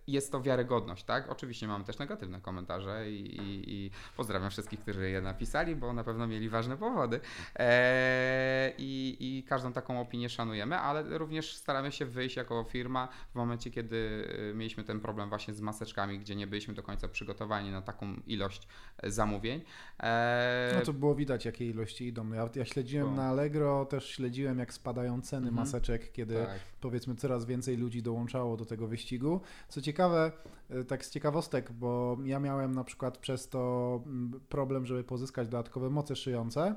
Jest 0.07 0.31
to 0.31 0.41
wiarygodność, 0.41 1.03
tak? 1.03 1.29
Oczywiście 1.29 1.67
mamy 1.67 1.85
też 1.85 1.99
negatywne 1.99 2.41
komentarze 2.41 3.11
i, 3.11 3.37
i, 3.37 3.73
i 3.73 3.91
pozdrawiam 4.17 4.49
wszystkich, 4.49 4.79
którzy 4.79 5.09
je 5.09 5.21
napisali, 5.21 5.75
bo 5.75 5.93
na 5.93 6.03
pewno 6.03 6.27
mieli 6.27 6.49
ważne 6.49 6.64
ważne 6.65 6.77
powody. 6.77 7.19
Eee, 7.55 8.73
i, 8.77 9.17
I 9.19 9.43
każdą 9.43 9.73
taką 9.73 10.01
opinię 10.01 10.29
szanujemy, 10.29 10.77
ale 10.77 11.17
również 11.17 11.55
staramy 11.55 11.91
się 11.91 12.05
wyjść 12.05 12.35
jako 12.35 12.63
firma 12.63 13.07
w 13.31 13.35
momencie, 13.35 13.71
kiedy 13.71 14.27
e, 14.51 14.53
mieliśmy 14.53 14.83
ten 14.83 14.99
problem 14.99 15.29
właśnie 15.29 15.53
z 15.53 15.61
maseczkami, 15.61 16.19
gdzie 16.19 16.35
nie 16.35 16.47
byliśmy 16.47 16.73
do 16.73 16.83
końca 16.83 17.07
przygotowani 17.07 17.71
na 17.71 17.81
taką 17.81 18.15
ilość 18.27 18.67
e, 18.97 19.11
zamówień. 19.11 19.61
Eee, 19.99 20.75
no 20.75 20.81
to 20.81 20.93
było 20.93 21.15
widać, 21.15 21.45
jakie 21.45 21.69
ilości 21.69 22.07
idą. 22.07 22.33
Ja, 22.33 22.49
ja 22.55 22.65
śledziłem 22.65 23.09
bo... 23.09 23.15
na 23.15 23.23
Allegro, 23.23 23.85
też 23.85 24.09
śledziłem, 24.09 24.59
jak 24.59 24.73
spadają 24.73 25.21
ceny 25.21 25.47
mhm. 25.47 25.55
maseczek, 25.55 26.11
kiedy 26.11 26.35
tak. 26.35 26.59
powiedzmy 26.81 27.15
coraz 27.15 27.45
więcej 27.45 27.77
ludzi 27.77 28.03
dołączało 28.03 28.57
do 28.57 28.65
tego 28.65 28.87
wyścigu. 28.87 29.41
Co 29.69 29.81
ciekawe, 29.81 30.31
e, 30.69 30.83
tak 30.83 31.05
z 31.05 31.09
ciekawostek, 31.09 31.71
bo 31.71 32.17
ja 32.23 32.39
miałem 32.39 32.75
na 32.75 32.83
przykład 32.83 33.17
przez 33.17 33.49
to 33.49 34.01
mm, 34.05 34.39
problem, 34.49 34.85
żeby 34.85 35.03
pozyskać 35.03 35.47
dodatkowe 35.47 35.89
moce 35.89 36.15
szyjące 36.15 36.54
i 36.57 36.73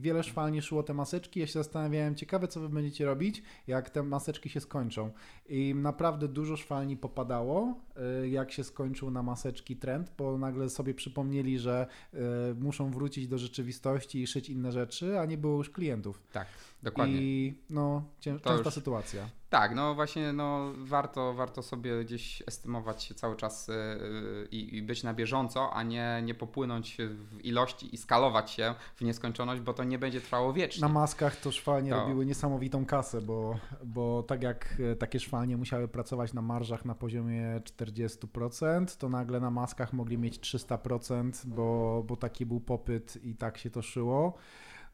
wiele 0.00 0.22
szwalni 0.22 0.62
szło 0.62 0.82
te 0.82 0.94
maseczki. 0.94 1.40
Ja 1.40 1.46
się 1.46 1.52
zastanawiałem, 1.52 2.14
ciekawe 2.14 2.48
co 2.48 2.60
wy 2.60 2.68
będziecie 2.68 3.04
robić, 3.04 3.42
jak 3.66 3.90
te 3.90 4.02
maseczki 4.02 4.50
się 4.50 4.60
skończą. 4.60 5.10
I 5.48 5.74
naprawdę 5.74 6.28
dużo 6.28 6.56
szwalni 6.56 6.96
popadało, 6.96 7.74
y, 8.22 8.28
jak 8.28 8.52
się 8.52 8.64
skończył 8.64 9.10
na 9.10 9.22
maseczki 9.22 9.76
trend, 9.76 10.12
bo 10.18 10.38
nagle 10.38 10.68
sobie 10.68 10.94
przypomnieli, 10.94 11.58
że 11.58 11.86
y, 12.14 12.18
muszą 12.54 12.90
wrócić 12.90 13.28
do 13.28 13.38
rzeczywistości 13.38 14.22
i 14.22 14.26
szyć 14.26 14.50
inne 14.50 14.72
rzeczy, 14.72 15.18
a 15.20 15.24
nie 15.24 15.38
było 15.38 15.56
już 15.56 15.70
klientów. 15.70 16.22
Tak, 16.32 16.46
dokładnie. 16.82 17.16
I 17.16 17.54
no, 17.70 18.04
częsta 18.20 18.52
już... 18.52 18.74
sytuacja. 18.74 19.28
Tak, 19.54 19.74
no 19.74 19.94
właśnie 19.94 20.32
no, 20.32 20.72
warto, 20.78 21.34
warto 21.34 21.62
sobie 21.62 22.04
gdzieś 22.04 22.42
estymować 22.46 23.12
cały 23.16 23.36
czas 23.36 23.68
yy, 23.68 24.48
i, 24.50 24.82
być 24.82 25.02
na 25.02 25.14
bieżąco, 25.14 25.72
a 25.72 25.82
nie, 25.82 26.22
nie 26.24 26.34
popłynąć 26.34 26.96
w 26.98 27.44
ilości 27.44 27.94
i 27.94 27.98
skalować 27.98 28.50
się 28.50 28.74
w 28.96 29.00
nieskończoność, 29.00 29.53
bo 29.60 29.74
to 29.74 29.84
nie 29.84 29.98
będzie 29.98 30.20
trwało 30.20 30.52
wiecznie. 30.52 30.80
Na 30.80 30.88
maskach 30.88 31.36
to 31.36 31.52
szwalnie 31.52 31.90
to. 31.90 32.00
robiły 32.00 32.26
niesamowitą 32.26 32.86
kasę, 32.86 33.22
bo, 33.22 33.58
bo 33.84 34.22
tak 34.22 34.42
jak 34.42 34.76
e, 34.92 34.96
takie 34.96 35.20
szwalnie 35.20 35.56
musiały 35.56 35.88
pracować 35.88 36.32
na 36.32 36.42
marżach 36.42 36.84
na 36.84 36.94
poziomie 36.94 37.60
40%, 37.78 38.96
to 38.98 39.08
nagle 39.08 39.40
na 39.40 39.50
maskach 39.50 39.92
mogli 39.92 40.18
mieć 40.18 40.38
300%, 40.38 41.46
bo, 41.46 42.02
bo 42.06 42.16
taki 42.16 42.46
był 42.46 42.60
popyt 42.60 43.24
i 43.24 43.34
tak 43.34 43.58
się 43.58 43.70
to 43.70 43.82
szyło. 43.82 44.34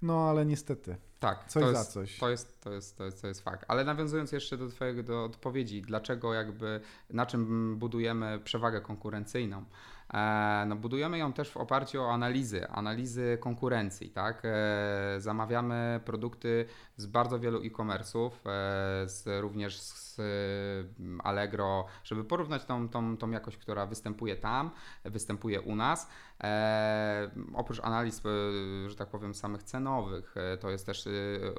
No 0.03 0.29
ale 0.31 0.47
niestety. 0.47 0.97
Tak, 1.21 1.45
coś 1.49 1.63
to 1.63 1.73
za 1.73 1.79
jest, 1.79 1.93
coś. 1.93 2.19
To 2.19 2.31
jest, 2.31 2.61
to, 2.61 2.73
jest, 2.73 2.97
to, 2.97 3.05
jest, 3.05 3.23
to 3.23 3.29
jest 3.29 3.41
fakt. 3.41 3.65
Ale 3.69 3.85
nawiązując 3.85 4.33
jeszcze 4.33 4.57
do 4.57 4.69
Twojego 4.69 5.03
do 5.03 5.25
odpowiedzi, 5.25 5.83
dlaczego 5.83 6.35
jakby, 6.35 6.81
na 7.11 7.27
czym 7.27 7.77
budujemy 7.79 8.39
przewagę 8.45 8.81
konkurencyjną? 8.81 9.65
E, 10.15 10.65
no, 10.69 10.77
budujemy 10.77 11.19
ją 11.19 11.33
też 11.33 11.51
w 11.51 11.57
oparciu 11.57 12.03
o 12.03 12.13
analizy, 12.13 12.69
analizy 12.69 13.39
konkurencji, 13.41 14.11
tak? 14.11 14.43
E, 14.45 15.15
zamawiamy 15.19 16.01
produkty 16.05 16.67
z 16.97 17.07
bardzo 17.07 17.39
wielu 17.39 17.63
e-commerce'ów, 17.63 18.31
e, 19.27 19.41
również 19.41 19.81
z 19.81 20.21
Allegro, 21.25 21.87
żeby 22.05 22.25
porównać 22.25 22.65
tą, 22.65 22.89
tą, 22.89 23.17
tą 23.17 23.31
jakość, 23.31 23.57
która 23.57 23.87
występuje 23.87 24.37
tam, 24.37 24.71
występuje 25.05 25.61
u 25.61 25.77
nas. 25.77 26.09
Oprócz 27.55 27.81
analiz, 27.81 28.23
że 28.87 28.97
tak 28.97 29.09
powiem, 29.09 29.35
samych 29.35 29.63
cenowych, 29.63 30.35
to 30.61 30.71
jest 30.71 30.87
też 30.87 31.09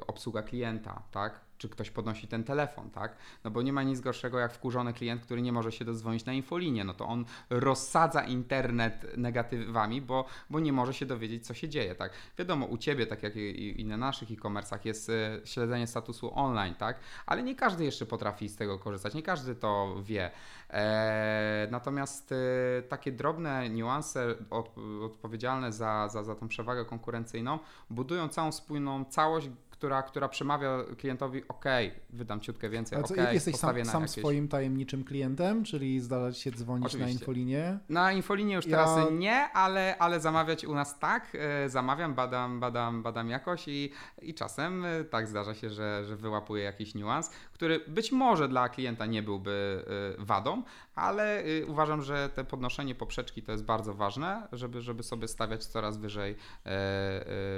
obsługa 0.06 0.42
klienta, 0.42 1.02
tak? 1.10 1.40
czy 1.62 1.68
ktoś 1.68 1.90
podnosi 1.90 2.28
ten 2.28 2.44
telefon, 2.44 2.90
tak? 2.90 3.16
No 3.44 3.50
bo 3.50 3.62
nie 3.62 3.72
ma 3.72 3.82
nic 3.82 4.00
gorszego 4.00 4.38
jak 4.38 4.52
wkurzony 4.52 4.92
klient, 4.92 5.22
który 5.22 5.42
nie 5.42 5.52
może 5.52 5.72
się 5.72 5.84
dozwonić 5.84 6.24
na 6.24 6.32
infolinię, 6.32 6.84
no 6.84 6.94
to 6.94 7.06
on 7.06 7.24
rozsadza 7.50 8.22
internet 8.22 9.16
negatywami, 9.16 10.00
bo, 10.00 10.24
bo 10.50 10.60
nie 10.60 10.72
może 10.72 10.94
się 10.94 11.06
dowiedzieć, 11.06 11.46
co 11.46 11.54
się 11.54 11.68
dzieje, 11.68 11.94
tak? 11.94 12.12
Wiadomo, 12.38 12.66
u 12.66 12.78
Ciebie, 12.78 13.06
tak 13.06 13.22
jak 13.22 13.36
i, 13.36 13.80
i 13.80 13.84
na 13.84 13.96
naszych 13.96 14.30
e-commerce'ach 14.30 14.78
jest 14.84 15.10
e, 15.10 15.40
śledzenie 15.44 15.86
statusu 15.86 16.38
online, 16.38 16.74
tak? 16.74 16.98
Ale 17.26 17.42
nie 17.42 17.54
każdy 17.54 17.84
jeszcze 17.84 18.06
potrafi 18.06 18.48
z 18.48 18.56
tego 18.56 18.78
korzystać, 18.78 19.14
nie 19.14 19.22
każdy 19.22 19.54
to 19.54 19.96
wie. 20.02 20.30
E, 20.72 21.68
natomiast 21.70 22.32
e, 22.32 22.82
takie 22.82 23.12
drobne 23.12 23.68
niuanse 23.68 24.34
od, 24.50 24.70
odpowiedzialne 25.04 25.72
za, 25.72 26.08
za, 26.08 26.24
za 26.24 26.34
tą 26.34 26.48
przewagę 26.48 26.84
konkurencyjną 26.84 27.58
budują 27.90 28.28
całą 28.28 28.52
spójną 28.52 29.04
całość, 29.04 29.50
która, 29.82 30.02
która 30.02 30.28
przemawia 30.28 30.78
klientowi, 30.98 31.48
ok, 31.48 31.64
wydam 32.10 32.40
ciutkę 32.40 32.70
więcej, 32.70 32.98
ok, 32.98 33.10
jesteś 33.32 33.56
sam, 33.56 33.84
sam 33.84 34.02
jakieś... 34.02 34.18
swoim 34.18 34.48
tajemniczym 34.48 35.04
klientem, 35.04 35.64
czyli 35.64 36.00
zdarza 36.00 36.32
się 36.32 36.50
dzwonić 36.50 36.86
Oczywiście. 36.86 37.14
na 37.14 37.20
infolinię? 37.20 37.78
Na 37.88 38.12
infolinię 38.12 38.54
już 38.54 38.66
teraz 38.66 38.96
ja... 38.96 39.10
nie, 39.10 39.48
ale, 39.52 39.98
ale 39.98 40.20
zamawiać 40.20 40.64
u 40.64 40.74
nas 40.74 40.98
tak, 40.98 41.32
e, 41.34 41.68
zamawiam, 41.68 42.14
badam, 42.14 42.60
badam, 42.60 43.02
badam 43.02 43.30
jakoś 43.30 43.68
i, 43.68 43.90
i 44.22 44.34
czasem 44.34 44.84
tak 45.10 45.28
zdarza 45.28 45.54
się, 45.54 45.70
że, 45.70 46.04
że 46.04 46.16
wyłapuję 46.16 46.64
jakiś 46.64 46.94
niuans, 46.94 47.30
który 47.62 47.80
być 47.80 48.12
może 48.12 48.48
dla 48.48 48.68
klienta 48.68 49.06
nie 49.06 49.22
byłby 49.22 49.84
e, 50.18 50.24
wadą, 50.24 50.62
ale 50.94 51.42
uważam, 51.66 52.02
że 52.02 52.28
te 52.28 52.44
podnoszenie 52.44 52.94
poprzeczki 52.94 53.42
to 53.42 53.52
jest 53.52 53.64
bardzo 53.64 53.94
ważne, 53.94 54.48
żeby, 54.52 54.80
żeby 54.80 55.02
sobie 55.02 55.28
stawiać 55.28 55.64
coraz 55.64 55.98
wyżej, 55.98 56.36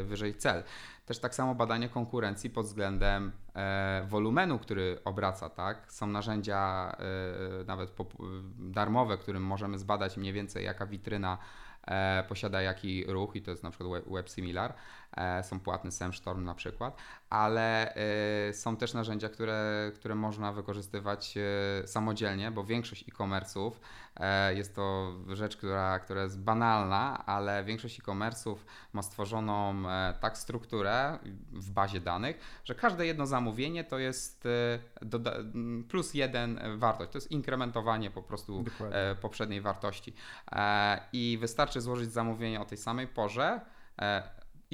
wyżej 0.05 0.35
cel. 0.35 0.63
Też 1.07 1.19
tak 1.19 1.35
samo 1.35 1.55
badanie 1.55 1.89
konkurencji 1.89 2.51
pod 2.51 2.67
względem 2.67 3.33
e, 3.55 4.07
wolumenu, 4.09 4.59
który 4.59 4.99
obraca, 5.05 5.51
tak? 5.51 5.93
Są 5.93 6.07
narzędzia 6.07 6.93
e, 7.61 7.65
nawet 7.65 7.93
darmowe, 8.59 9.19
którym 9.19 9.43
możemy 9.43 9.79
zbadać 9.79 10.17
mniej 10.17 10.33
więcej 10.33 10.65
jaka 10.65 10.87
witryna 10.87 11.39
e, 11.87 12.25
posiada 12.29 12.63
jaki 12.63 13.05
ruch 13.05 13.37
i 13.37 13.43
to 13.43 13.51
jest 13.51 13.63
na 13.63 13.71
przykład 13.71 14.05
Web 14.07 14.29
Similar, 14.29 14.75
e, 15.17 15.43
są 15.43 15.61
płatne 15.61 15.93
SEMstorm 15.93 16.45
na 16.45 16.55
przykład, 16.55 16.97
ale 17.31 17.95
e, 17.95 18.53
są 18.53 18.77
też 18.77 18.95
narzędzia, 18.95 19.29
które, 19.29 19.93
które 19.95 20.15
można 20.15 20.53
wykorzystywać 20.53 21.35
e, 21.37 21.87
samodzielnie, 21.87 22.51
bo 22.51 22.65
większość 22.65 23.05
e-commerce'ów 23.09 23.73
jest 24.55 24.75
to 24.75 25.15
rzecz, 25.29 25.57
która, 25.57 25.99
która 25.99 26.23
jest 26.23 26.41
banalna, 26.41 27.27
ale 27.27 27.65
większość 27.65 28.01
e-commerce'ów 28.01 28.57
ma 28.93 29.03
stworzoną 29.03 29.83
tak 30.21 30.39
strukturę 30.39 31.19
w 31.53 31.71
bazie 31.71 32.01
danych, 32.01 32.61
że 32.65 32.75
każde 32.75 33.07
jedno 33.07 33.27
zamówienie 33.27 33.85
to 33.85 33.99
jest 33.99 34.49
plus 35.89 36.15
jeden 36.15 36.61
wartość. 36.77 37.13
To 37.13 37.19
jest 37.19 37.31
inkrementowanie 37.31 38.11
po 38.11 38.23
prostu 38.23 38.63
Dokładnie. 38.63 38.97
poprzedniej 39.21 39.61
wartości. 39.61 40.15
I 41.13 41.39
wystarczy 41.41 41.81
złożyć 41.81 42.13
zamówienie 42.13 42.61
o 42.61 42.65
tej 42.65 42.79
samej 42.79 43.07
porze 43.07 43.61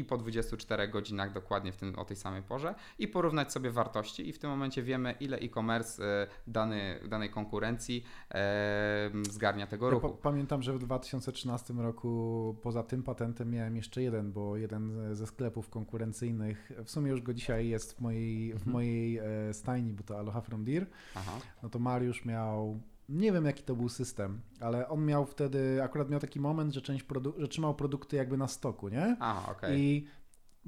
i 0.01 0.05
po 0.05 0.17
24 0.17 0.89
godzinach 0.89 1.33
dokładnie 1.33 1.73
w 1.73 1.77
tym, 1.77 1.99
o 1.99 2.05
tej 2.05 2.17
samej 2.17 2.43
porze 2.43 2.75
i 2.99 3.09
porównać 3.09 3.53
sobie 3.53 3.71
wartości 3.71 4.29
i 4.29 4.33
w 4.33 4.39
tym 4.39 4.51
momencie 4.51 4.83
wiemy 4.83 5.13
ile 5.21 5.39
e-commerce 5.39 6.23
e, 6.23 6.27
dany, 6.47 7.01
danej 7.09 7.31
konkurencji 7.31 8.05
e, 8.31 9.11
zgarnia 9.31 9.67
tego 9.67 9.87
ja 9.87 9.91
ruchu. 9.91 10.19
pamiętam, 10.23 10.63
że 10.63 10.73
w 10.73 10.79
2013 10.79 11.75
roku 11.75 12.57
poza 12.63 12.83
tym 12.83 13.03
patentem 13.03 13.51
miałem 13.51 13.77
jeszcze 13.77 14.03
jeden, 14.03 14.33
bo 14.33 14.57
jeden 14.57 15.15
ze 15.15 15.27
sklepów 15.27 15.69
konkurencyjnych, 15.69 16.73
w 16.85 16.91
sumie 16.91 17.11
już 17.11 17.23
go 17.23 17.35
dzisiaj 17.35 17.69
jest 17.69 17.93
w 17.93 18.01
mojej, 18.01 18.53
mhm. 18.53 18.61
w 18.61 18.73
mojej 18.73 19.19
e, 19.19 19.55
stajni, 19.55 19.93
bo 19.93 20.03
to 20.03 20.19
Aloha 20.19 20.41
From 20.41 20.65
Deer, 20.65 20.87
Aha. 21.15 21.39
no 21.63 21.69
to 21.69 21.79
Mariusz 21.79 22.25
miał 22.25 22.81
nie 23.11 23.33
wiem 23.33 23.45
jaki 23.47 23.63
to 23.63 23.77
był 23.77 23.89
system, 23.89 24.41
ale 24.61 24.89
on 24.89 25.05
miał 25.05 25.27
wtedy, 25.27 25.83
akurat 25.83 26.11
miał 26.11 26.21
taki 26.21 26.41
moment, 26.41 26.75
że 26.75 26.83
część 26.83 27.05
produ- 27.05 27.33
że 27.39 27.49
trzymał 27.49 27.75
produkty 27.75 28.17
jakby 28.17 28.37
na 28.37 28.49
stoku, 28.49 28.89
nie? 28.89 29.17
Aha, 29.21 29.53
okay. 29.53 29.79
I 29.79 30.07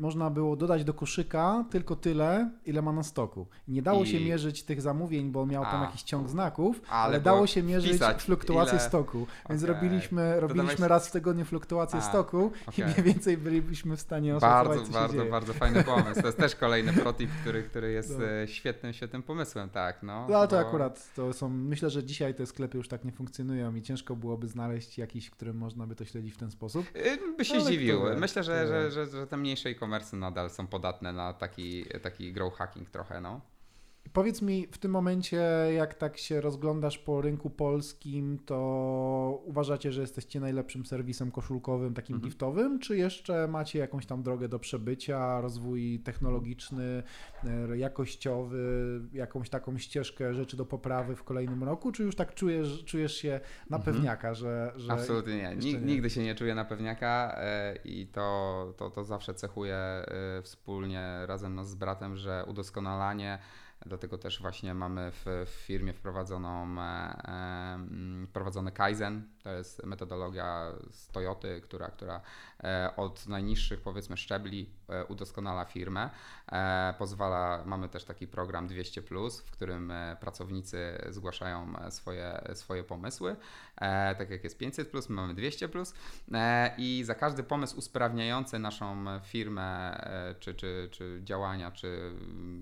można 0.03 0.31
było 0.31 0.57
dodać 0.57 0.85
do 0.85 0.95
koszyka 0.95 1.65
tylko 1.71 1.97
tyle, 1.97 2.51
ile 2.67 2.83
ma 2.83 2.93
na 2.93 3.03
stoku. 3.03 3.47
Nie 3.69 3.83
dało 3.83 4.05
I... 4.05 4.07
się 4.07 4.21
mierzyć 4.21 4.63
tych 4.63 4.81
zamówień, 4.81 5.31
bo 5.31 5.47
miał 5.47 5.63
tam 5.65 5.83
A, 5.83 5.85
jakiś 5.85 6.03
ciąg 6.03 6.29
znaków, 6.29 6.83
ale, 6.89 7.03
ale 7.03 7.21
dało 7.21 7.47
się 7.47 7.63
mierzyć 7.63 8.03
fluktuację 8.19 8.79
ile... 8.79 8.89
stoku. 8.89 9.27
Więc 9.51 9.63
okay. 9.63 9.75
robiliśmy, 9.75 10.41
robiliśmy 10.41 10.89
raz 10.89 11.09
w 11.09 11.13
tygodniu 11.13 11.45
fluktuację 11.45 11.99
A, 11.99 12.03
stoku 12.03 12.53
okay. 12.67 12.85
i 12.85 12.93
mniej 12.93 13.03
więcej 13.03 13.37
byliśmy 13.37 13.97
w 13.97 14.01
stanie 14.01 14.37
oszacować, 14.37 14.79
Bardzo, 14.79 14.93
bardzo, 14.93 15.17
dzieje. 15.19 15.31
bardzo 15.31 15.53
fajny 15.53 15.85
pomysł. 15.85 16.21
To 16.21 16.27
jest 16.27 16.39
też 16.39 16.57
kolejny 16.57 16.93
protip, 17.03 17.31
który, 17.41 17.63
który 17.63 17.93
jest 17.93 18.19
no. 18.19 18.25
E, 18.25 18.49
świetnym, 18.49 18.93
świetnym 18.93 19.23
pomysłem, 19.23 19.71
tak. 19.71 20.03
No, 20.03 20.27
no 20.31 20.37
ale 20.37 20.49
to 20.49 20.57
bo... 20.57 20.69
akurat 20.69 21.15
to 21.15 21.33
są, 21.33 21.49
myślę, 21.49 21.91
że 21.91 22.05
dzisiaj 22.05 22.35
te 22.35 22.47
sklepy 22.47 22.79
już 22.79 22.89
tak 22.89 23.05
nie 23.05 23.13
funkcjonują 23.13 23.75
i 23.75 23.83
ciężko 23.83 24.17
byłoby 24.17 24.49
znaleźć 24.49 24.99
jakiś, 24.99 25.27
w 25.27 25.31
którym 25.31 25.57
można 25.57 25.87
by 25.87 25.97
to 25.97 26.05
śledzić 26.05 26.35
w 26.35 26.39
ten 26.39 26.51
sposób. 26.51 26.87
Y, 26.97 27.37
by 27.37 27.45
się 27.45 27.55
ale 27.55 27.65
zdziwił. 27.65 28.01
Myślę, 28.17 28.43
że, 28.45 28.67
że, 28.67 28.91
że, 28.91 29.07
że 29.07 29.27
te 29.27 29.37
mniejsze 29.37 29.71
e-commerce 29.93 30.17
nadal 30.17 30.51
są 30.51 30.67
podatne 30.67 31.13
na 31.13 31.33
taki, 31.33 31.85
taki 32.03 32.33
grow 32.33 32.55
hacking 32.55 32.91
trochę, 32.91 33.21
no. 33.21 33.41
Powiedz 34.13 34.43
mi 34.43 34.67
w 34.67 34.79
tym 34.79 34.91
momencie, 34.91 35.43
jak 35.75 35.95
tak 35.95 36.19
się 36.19 36.41
rozglądasz 36.41 36.99
po 36.99 37.21
rynku 37.21 37.51
polskim, 37.51 38.39
to 38.47 39.43
uważacie, 39.45 39.93
że 39.93 40.01
jesteście 40.01 40.41
najlepszym 40.41 40.87
serwisem 40.87 41.31
koszulkowym, 41.31 41.95
takim 41.95 42.17
mhm. 42.17 42.31
giftowym, 42.31 42.79
czy 42.79 42.97
jeszcze 42.97 43.49
macie 43.49 43.79
jakąś 43.79 44.07
tam 44.07 44.23
drogę 44.23 44.49
do 44.49 44.59
przebycia, 44.59 45.41
rozwój 45.41 46.01
technologiczny, 46.05 47.03
e, 47.45 47.79
jakościowy, 47.79 49.01
jakąś 49.13 49.51
taką 49.51 49.79
ścieżkę 49.79 50.35
rzeczy 50.35 50.57
do 50.57 50.67
poprawy 50.67 51.17
w 51.17 51.25
kolejnym 51.25 51.65
roku, 51.65 51.93
czy 51.93 52.03
już 52.03 52.17
tak 52.17 52.35
czujesz, 52.35 52.85
czujesz 52.85 53.17
się 53.17 53.41
na 53.71 53.77
mhm. 53.77 53.95
pewniaka, 53.95 54.35
że, 54.35 54.73
że 54.77 54.93
Absolutnie 54.93 55.35
nie. 55.35 55.57
nie. 55.57 55.81
Nigdy 55.81 56.11
się 56.11 56.23
nie 56.23 56.35
czuję 56.35 56.55
na 56.55 56.65
pewniaka 56.65 57.35
e, 57.37 57.77
i 57.85 58.07
to, 58.07 58.75
to, 58.77 58.91
to 58.91 59.05
zawsze 59.05 59.35
cechuje 59.35 59.77
e, 59.77 60.07
wspólnie 60.43 61.27
razem 61.27 61.65
z 61.65 61.75
bratem, 61.75 62.17
że 62.17 62.45
udoskonalanie 62.47 63.39
Dlatego 63.87 64.19
też 64.19 64.41
właśnie 64.41 64.75
mamy 64.75 65.13
w, 65.13 65.25
w 65.47 65.51
firmie 65.51 65.93
wprowadzoną, 65.93 66.81
e, 66.81 66.83
e, 66.83 68.27
wprowadzony 68.27 68.73
Kaizen, 68.73 69.29
to 69.43 69.53
jest 69.53 69.85
metodologia 69.85 70.73
z 70.91 71.09
Toyoty, 71.09 71.61
która, 71.61 71.89
która 71.89 72.21
e, 72.65 72.91
od 72.97 73.27
najniższych 73.27 73.81
powiedzmy 73.81 74.17
szczebli 74.17 74.71
e, 74.89 75.05
udoskonala 75.05 75.65
firmę. 75.65 76.11
E, 76.53 76.95
pozwala, 76.99 77.63
mamy 77.67 77.89
też 77.89 78.05
taki 78.05 78.27
program 78.27 78.67
200, 78.67 79.03
w 79.47 79.51
którym 79.51 79.93
pracownicy 80.21 80.99
zgłaszają 81.11 81.75
swoje, 81.91 82.43
swoje 82.55 82.85
pomysły. 82.85 83.37
Tak 84.19 84.31
jak 84.31 84.45
jest 84.45 84.59
500, 84.59 84.95
my 84.95 85.01
mamy 85.09 85.35
200. 85.35 85.69
I 86.79 87.03
za 87.05 87.15
każdy 87.15 87.43
pomysł 87.43 87.79
usprawniający 87.79 88.59
naszą 88.59 89.05
firmę, 89.21 90.01
czy, 90.41 90.55
czy, 90.55 90.89
czy 90.91 91.21
działania, 91.25 91.71
czy, 91.71 92.13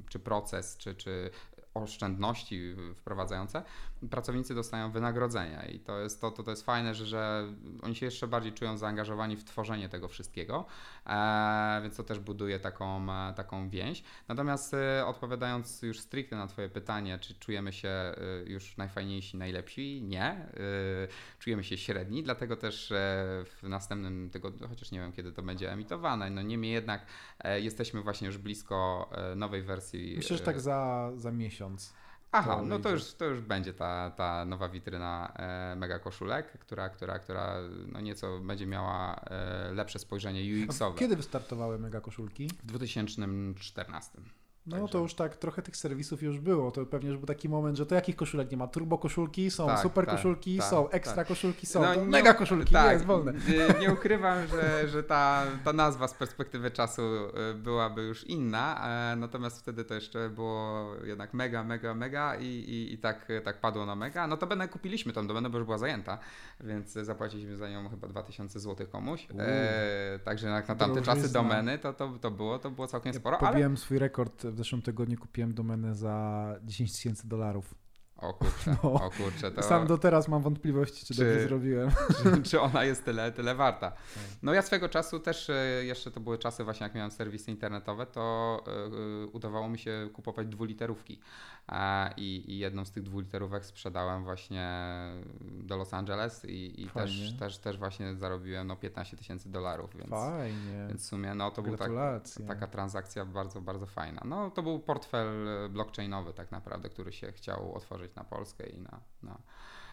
czy 0.09 0.19
proces, 0.19 0.77
czy, 0.77 0.95
czy 0.95 1.31
oszczędności 1.75 2.77
wprowadzające, 2.95 3.63
pracownicy 4.11 4.55
dostają 4.55 4.91
wynagrodzenia 4.91 5.67
i 5.67 5.81
to 5.81 6.01
jest, 6.01 6.21
to, 6.21 6.31
to, 6.31 6.43
to 6.43 6.51
jest 6.51 6.65
fajne, 6.65 6.95
że, 6.95 7.07
że 7.07 7.53
oni 7.83 7.95
się 7.95 8.07
jeszcze 8.07 8.29
bardziej 8.29 8.53
czują 8.53 8.77
zaangażowani 8.77 9.37
w 9.37 9.45
tworzenie 9.45 9.89
tego 9.89 10.09
wszystkiego, 10.09 10.67
e, 11.07 11.81
więc 11.83 11.97
to 11.97 12.05
też 12.05 12.19
buduje 12.19 12.59
taką, 12.59 13.13
e, 13.13 13.35
taką 13.35 13.71
więź. 13.71 14.03
Natomiast 14.29 14.75
e, 14.75 15.07
odpowiadając 15.07 15.83
już 15.83 16.01
stricte 16.01 16.37
na 16.37 16.47
Twoje 16.47 16.69
pytanie, 16.69 17.19
czy 17.19 17.35
czujemy 17.35 17.73
się 17.73 17.89
e, 17.89 18.15
już 18.47 18.77
najfajniejsi, 18.77 19.37
najlepsi? 19.37 20.03
Nie. 20.03 20.25
E, 20.25 20.49
czujemy 21.39 21.65
się 21.65 21.77
średni, 21.77 22.23
dlatego 22.23 22.57
też 22.57 22.93
e, 22.93 22.97
w 23.45 23.63
następnym 23.63 24.31
tygodniu, 24.31 24.69
chociaż 24.69 24.91
nie 24.91 24.99
wiem 24.99 25.13
kiedy 25.13 25.33
to 25.33 25.43
będzie 25.43 25.73
emitowane, 25.73 26.31
no 26.31 26.43
niemniej 26.43 26.73
jednak 26.73 27.07
jesteśmy 27.57 28.03
właśnie 28.03 28.27
już 28.27 28.39
blisko 28.39 29.11
nowej 29.37 29.63
wersji. 29.63 30.15
Myślę, 30.17 30.37
że 30.37 30.45
tak 30.45 30.61
za, 30.61 31.11
za 31.17 31.33
miesiąc. 31.33 31.61
Aha, 32.33 32.63
no 32.63 32.79
to 32.79 32.91
już, 32.91 33.15
to 33.15 33.25
już 33.25 33.41
będzie 33.41 33.75
ta, 33.75 34.11
ta 34.11 34.45
nowa 34.45 34.69
witryna 34.69 35.33
e, 35.37 35.77
mega 35.77 35.99
koszulek, 35.99 36.59
która, 36.59 36.89
która, 36.89 37.19
która 37.19 37.57
no 37.87 38.01
nieco 38.01 38.39
będzie 38.39 38.67
miała 38.67 39.17
e, 39.17 39.73
lepsze 39.75 39.99
spojrzenie 39.99 40.41
UX-owe. 40.65 40.97
A 40.97 40.99
kiedy 40.99 41.17
wystartowały 41.17 41.79
mega 41.79 42.01
koszulki? 42.01 42.49
W 42.49 42.67
2014. 42.67 44.19
No 44.67 44.77
Także... 44.77 44.93
to 44.93 44.99
już 44.99 45.15
tak, 45.15 45.37
trochę 45.37 45.63
tych 45.63 45.77
serwisów 45.77 46.23
już 46.23 46.41
było. 46.41 46.71
To 46.71 46.87
pewnie 46.87 47.09
już 47.09 47.19
był 47.19 47.27
taki 47.27 47.49
moment, 47.49 47.77
że 47.79 47.87
to 47.87 47.95
jakich 47.95 48.17
koszulek 48.17 48.51
nie 48.51 48.57
ma? 48.57 48.67
Turbo 48.67 48.99
koszulki 48.99 49.51
są, 49.51 49.67
tak, 49.67 49.79
super 49.79 50.07
tak, 50.07 50.15
koszulki 50.15 50.59
tak, 50.59 50.67
są, 50.67 50.91
ekstra 50.91 51.17
tak. 51.17 51.27
koszulki 51.27 51.67
są, 51.67 51.83
no, 51.83 52.05
mega 52.05 52.35
koszulki 52.35 52.73
tak, 52.73 52.93
jest 52.93 53.05
wolne. 53.05 53.33
Nie 53.81 53.93
ukrywam, 53.93 54.47
że, 54.47 54.89
że 54.89 55.03
ta, 55.03 55.47
ta 55.65 55.73
nazwa 55.73 56.09
z 56.09 56.15
perspektywy 56.15 56.71
czasu 56.71 57.03
y, 57.03 57.55
byłaby 57.55 58.03
już 58.03 58.25
inna, 58.25 58.89
e, 59.13 59.17
natomiast 59.17 59.61
wtedy 59.61 59.85
to 59.85 59.95
jeszcze 59.95 60.29
było 60.29 60.87
jednak 61.05 61.35
mega, 61.35 61.65
mega, 61.65 61.95
mega 61.95 62.37
i, 62.37 62.47
i, 62.47 62.93
i 62.93 62.99
tak, 62.99 63.29
tak 63.45 63.61
padło 63.61 63.87
na 63.87 63.97
mega. 63.97 64.27
No 64.27 64.37
to 64.37 64.47
będę 64.47 64.69
kupiliśmy 64.69 65.13
tą 65.13 65.27
domenę, 65.27 65.51
bo 65.51 65.59
już 65.59 65.65
była 65.65 65.79
zajęta, 65.79 66.19
więc 66.61 66.93
zapłaciliśmy 66.93 67.57
za 67.57 67.69
nią 67.69 67.89
chyba 67.89 68.09
2000 68.09 68.61
zł 68.61 68.87
komuś. 68.93 69.29
E, 69.39 70.19
także 70.25 70.49
jak 70.49 70.69
na 70.69 70.75
tamte 70.75 71.03
czasy 71.03 71.33
domeny 71.33 71.79
to, 71.79 71.93
to, 71.93 72.13
to 72.21 72.31
było, 72.31 72.59
to 72.59 72.71
było 72.71 72.87
całkiem 72.87 73.15
sporo. 73.15 73.39
Ja 73.43 73.49
ale... 73.49 73.77
swój 73.77 73.99
rekord 73.99 74.50
w 74.51 74.57
zeszłym 74.57 74.83
tygodniu 74.83 75.19
kupiłem 75.19 75.55
domenę 75.55 75.95
za 75.95 76.55
10 76.65 76.93
tysięcy 76.93 77.29
dolarów. 77.29 77.75
O 78.21 78.35
kurczę, 78.35 78.77
no, 78.83 78.93
o 78.93 79.11
kurczę. 79.11 79.51
To... 79.51 79.63
Sam 79.63 79.87
do 79.87 79.99
teraz 79.99 80.29
mam 80.29 80.43
wątpliwości, 80.43 81.07
czy, 81.07 81.15
czy 81.15 81.25
dobrze 81.25 81.49
zrobiłem. 81.49 81.91
Czy, 82.23 82.43
czy, 82.43 82.61
ona 82.61 82.85
jest 82.85 83.05
tyle, 83.05 83.33
tyle 83.33 83.55
warta. 83.55 83.93
No 84.43 84.55
ja 84.55 84.63
swego 84.63 84.89
czasu 84.89 85.21
też, 85.21 85.51
e, 85.51 85.85
jeszcze 85.85 86.11
to 86.11 86.21
były 86.21 86.39
czasy 86.39 86.65
właśnie 86.65 86.85
jak 86.85 86.95
miałem 86.95 87.11
serwisy 87.11 87.51
internetowe, 87.51 88.07
to 88.07 88.65
yy, 88.67 89.27
udawało 89.27 89.69
mi 89.69 89.79
się 89.79 90.11
kupować 90.13 90.47
dwuliterówki. 90.47 91.21
I, 92.17 92.45
I, 92.47 92.59
jedną 92.59 92.85
z 92.85 92.91
tych 92.91 93.03
dwuliterówek 93.03 93.65
sprzedałem 93.65 94.25
właśnie 94.25 94.69
do 95.41 95.77
Los 95.77 95.95
Angeles 95.95 96.45
i, 96.45 96.83
i 96.83 96.87
też, 96.87 97.37
też, 97.39 97.59
też 97.59 97.79
właśnie 97.79 98.15
zarobiłem 98.15 98.67
no 98.67 98.77
15 98.77 99.17
tysięcy 99.17 99.51
dolarów. 99.51 99.97
Więc, 99.97 100.11
Fajnie. 100.11 100.87
Więc 100.89 101.03
w 101.03 101.05
sumie 101.05 101.35
no 101.35 101.51
to 101.51 101.63
była 101.63 101.77
tak, 101.77 101.91
taka 102.47 102.67
transakcja 102.67 103.25
bardzo, 103.25 103.61
bardzo 103.61 103.87
fajna. 103.87 104.23
No 104.25 104.51
to 104.51 104.63
był 104.63 104.79
portfel 104.79 105.49
blockchainowy 105.71 106.33
tak 106.33 106.51
naprawdę, 106.51 106.89
który 106.89 107.13
się 107.13 107.33
chciał 107.33 107.75
otworzyć 107.75 108.15
na 108.15 108.25
Polskę 108.25 108.67
i 108.67 108.81
na, 108.81 109.01
na 109.23 109.39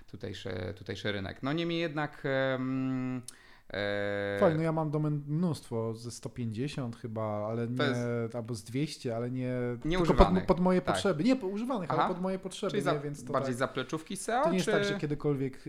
tutejszy, 0.07 0.73
tutejszy 0.77 1.11
rynek. 1.11 1.43
No 1.43 1.53
niemniej 1.53 1.79
jednak... 1.79 2.23
Um, 2.51 3.21
Eee... 3.69 4.39
Fajnie, 4.39 4.57
no 4.57 4.63
ja 4.63 4.71
mam 4.71 4.91
domen 4.91 5.23
mnóstwo, 5.27 5.93
ze 5.93 6.11
150 6.11 6.95
chyba, 6.95 7.23
ale 7.23 7.67
nie, 7.67 7.83
jest... 7.83 8.35
albo 8.35 8.55
z 8.55 8.63
200, 8.63 9.15
ale 9.15 9.31
nie, 9.31 9.53
nie 9.85 9.97
tylko 9.97 10.13
pod, 10.13 10.27
pod, 10.47 10.59
moje 10.59 10.81
tak. 10.81 10.95
potrzeby. 10.95 11.23
Nie 11.23 11.35
używanych, 11.35 11.91
Aha. 11.91 12.03
ale 12.03 12.13
pod 12.13 12.21
moje 12.21 12.39
potrzeby. 12.39 12.71
Czyli 12.71 12.83
za, 12.83 12.93
nie, 12.93 12.99
więc 12.99 13.23
to 13.25 13.33
bardziej 13.33 13.53
tak, 13.53 13.59
zapleczówki 13.59 14.17
SEO? 14.17 14.43
To 14.43 14.51
nie 14.51 14.61
czy... 14.61 14.71
jest 14.71 14.83
tak, 14.83 14.93
że 14.93 14.99
kiedykolwiek 14.99 15.63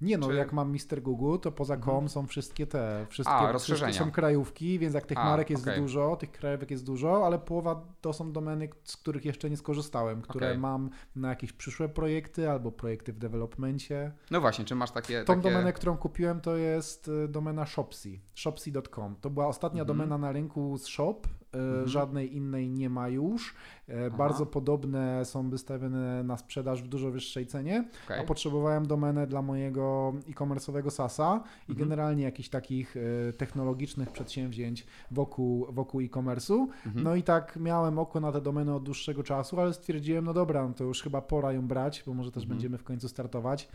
nie 0.00 0.18
no, 0.18 0.28
Czy... 0.28 0.34
jak 0.34 0.52
mam 0.52 0.72
Mister 0.72 1.02
Google, 1.02 1.38
to 1.38 1.52
poza 1.52 1.76
com 1.76 1.90
mhm. 1.90 2.08
są 2.08 2.26
wszystkie 2.26 2.66
te, 2.66 3.06
wszystkie, 3.08 3.34
A, 3.34 3.52
rozszerzenia. 3.52 3.92
są 3.92 4.10
krajówki, 4.10 4.78
więc 4.78 4.94
jak 4.94 5.06
tych 5.06 5.18
A, 5.18 5.24
marek 5.24 5.50
jest 5.50 5.62
okay. 5.62 5.80
dużo, 5.80 6.16
tych 6.16 6.32
krajówek 6.32 6.70
jest 6.70 6.84
dużo, 6.84 7.26
ale 7.26 7.38
połowa 7.38 7.84
to 8.00 8.12
są 8.12 8.32
domeny, 8.32 8.68
z 8.84 8.96
których 8.96 9.24
jeszcze 9.24 9.50
nie 9.50 9.56
skorzystałem, 9.56 10.22
które 10.22 10.46
okay. 10.46 10.58
mam 10.58 10.90
na 11.16 11.28
jakieś 11.28 11.52
przyszłe 11.52 11.88
projekty 11.88 12.50
albo 12.50 12.72
projekty 12.72 13.12
w 13.12 13.18
developmencie. 13.18 14.12
No 14.30 14.40
właśnie, 14.40 14.64
czy 14.64 14.74
masz 14.74 14.90
takie... 14.90 15.24
Tą 15.24 15.34
takie... 15.34 15.50
domenę, 15.50 15.72
którą 15.72 15.96
kupiłem 15.96 16.40
to 16.40 16.56
jest 16.56 17.08
y, 17.08 17.28
domena 17.28 17.66
Shopsy, 17.66 18.20
shopsy.com. 18.34 19.16
To 19.20 19.30
była 19.30 19.46
ostatnia 19.46 19.82
mhm. 19.82 19.98
domena 19.98 20.18
na 20.18 20.32
rynku 20.32 20.78
z 20.78 20.86
Shop, 20.86 21.20
mhm. 21.52 21.88
żadnej 21.88 22.36
innej 22.36 22.70
nie 22.70 22.90
ma 22.90 23.08
już. 23.08 23.54
E, 23.88 24.06
Aha. 24.06 24.16
Bardzo 24.16 24.46
podobne 24.46 25.24
są 25.24 25.50
wystawione 25.50 26.24
na 26.24 26.36
sprzedaż 26.36 26.82
w 26.82 26.88
dużo 26.88 27.10
wyższej 27.10 27.46
cenie, 27.46 27.88
okay. 28.04 28.20
a 28.20 28.24
potrzebowałem 28.24 28.86
domenę 28.86 29.26
dla 29.26 29.42
mojego 29.42 30.12
e-commerce'owego 30.30 30.90
SASa 30.90 31.42
i 31.68 31.70
mhm. 31.70 31.78
generalnie 31.78 32.24
jakichś 32.24 32.48
takich 32.48 32.96
e, 32.96 33.32
technologicznych 33.32 34.10
przedsięwzięć 34.10 34.86
wokół, 35.10 35.66
wokół 35.72 36.00
e-commerce'u. 36.00 36.66
Mhm. 36.86 37.04
No 37.04 37.14
i 37.14 37.22
tak 37.22 37.56
miałem 37.56 37.98
oko 37.98 38.20
na 38.20 38.32
te 38.32 38.40
domeny 38.40 38.74
od 38.74 38.82
dłuższego 38.82 39.22
czasu, 39.22 39.60
ale 39.60 39.74
stwierdziłem, 39.74 40.24
no 40.24 40.34
dobra, 40.34 40.68
no 40.68 40.74
to 40.74 40.84
już 40.84 41.02
chyba 41.02 41.22
pora 41.22 41.52
ją 41.52 41.68
brać, 41.68 42.02
bo 42.06 42.14
może 42.14 42.30
też 42.30 42.42
mhm. 42.42 42.56
będziemy 42.56 42.78
w 42.78 42.84
końcu 42.84 43.08
startować. 43.08 43.68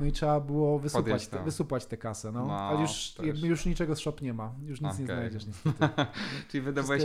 No 0.00 0.06
i 0.06 0.12
trzeba 0.12 0.40
było 0.40 0.78
wysupać, 0.78 1.28
te, 1.28 1.44
wysupać 1.44 1.86
tę 1.86 1.96
kasę. 1.96 2.32
No. 2.32 2.46
no 2.46 2.58
ale 2.58 2.80
już, 2.80 3.14
już 3.42 3.66
niczego 3.66 3.96
z 3.96 3.98
shop 3.98 4.14
nie 4.20 4.34
ma. 4.34 4.52
Już 4.62 4.80
nic 4.80 4.92
okay. 4.92 5.00
nie 5.00 5.06
znajdziesz 5.06 5.46
niestety. 5.46 5.78
Czyli 6.48 6.62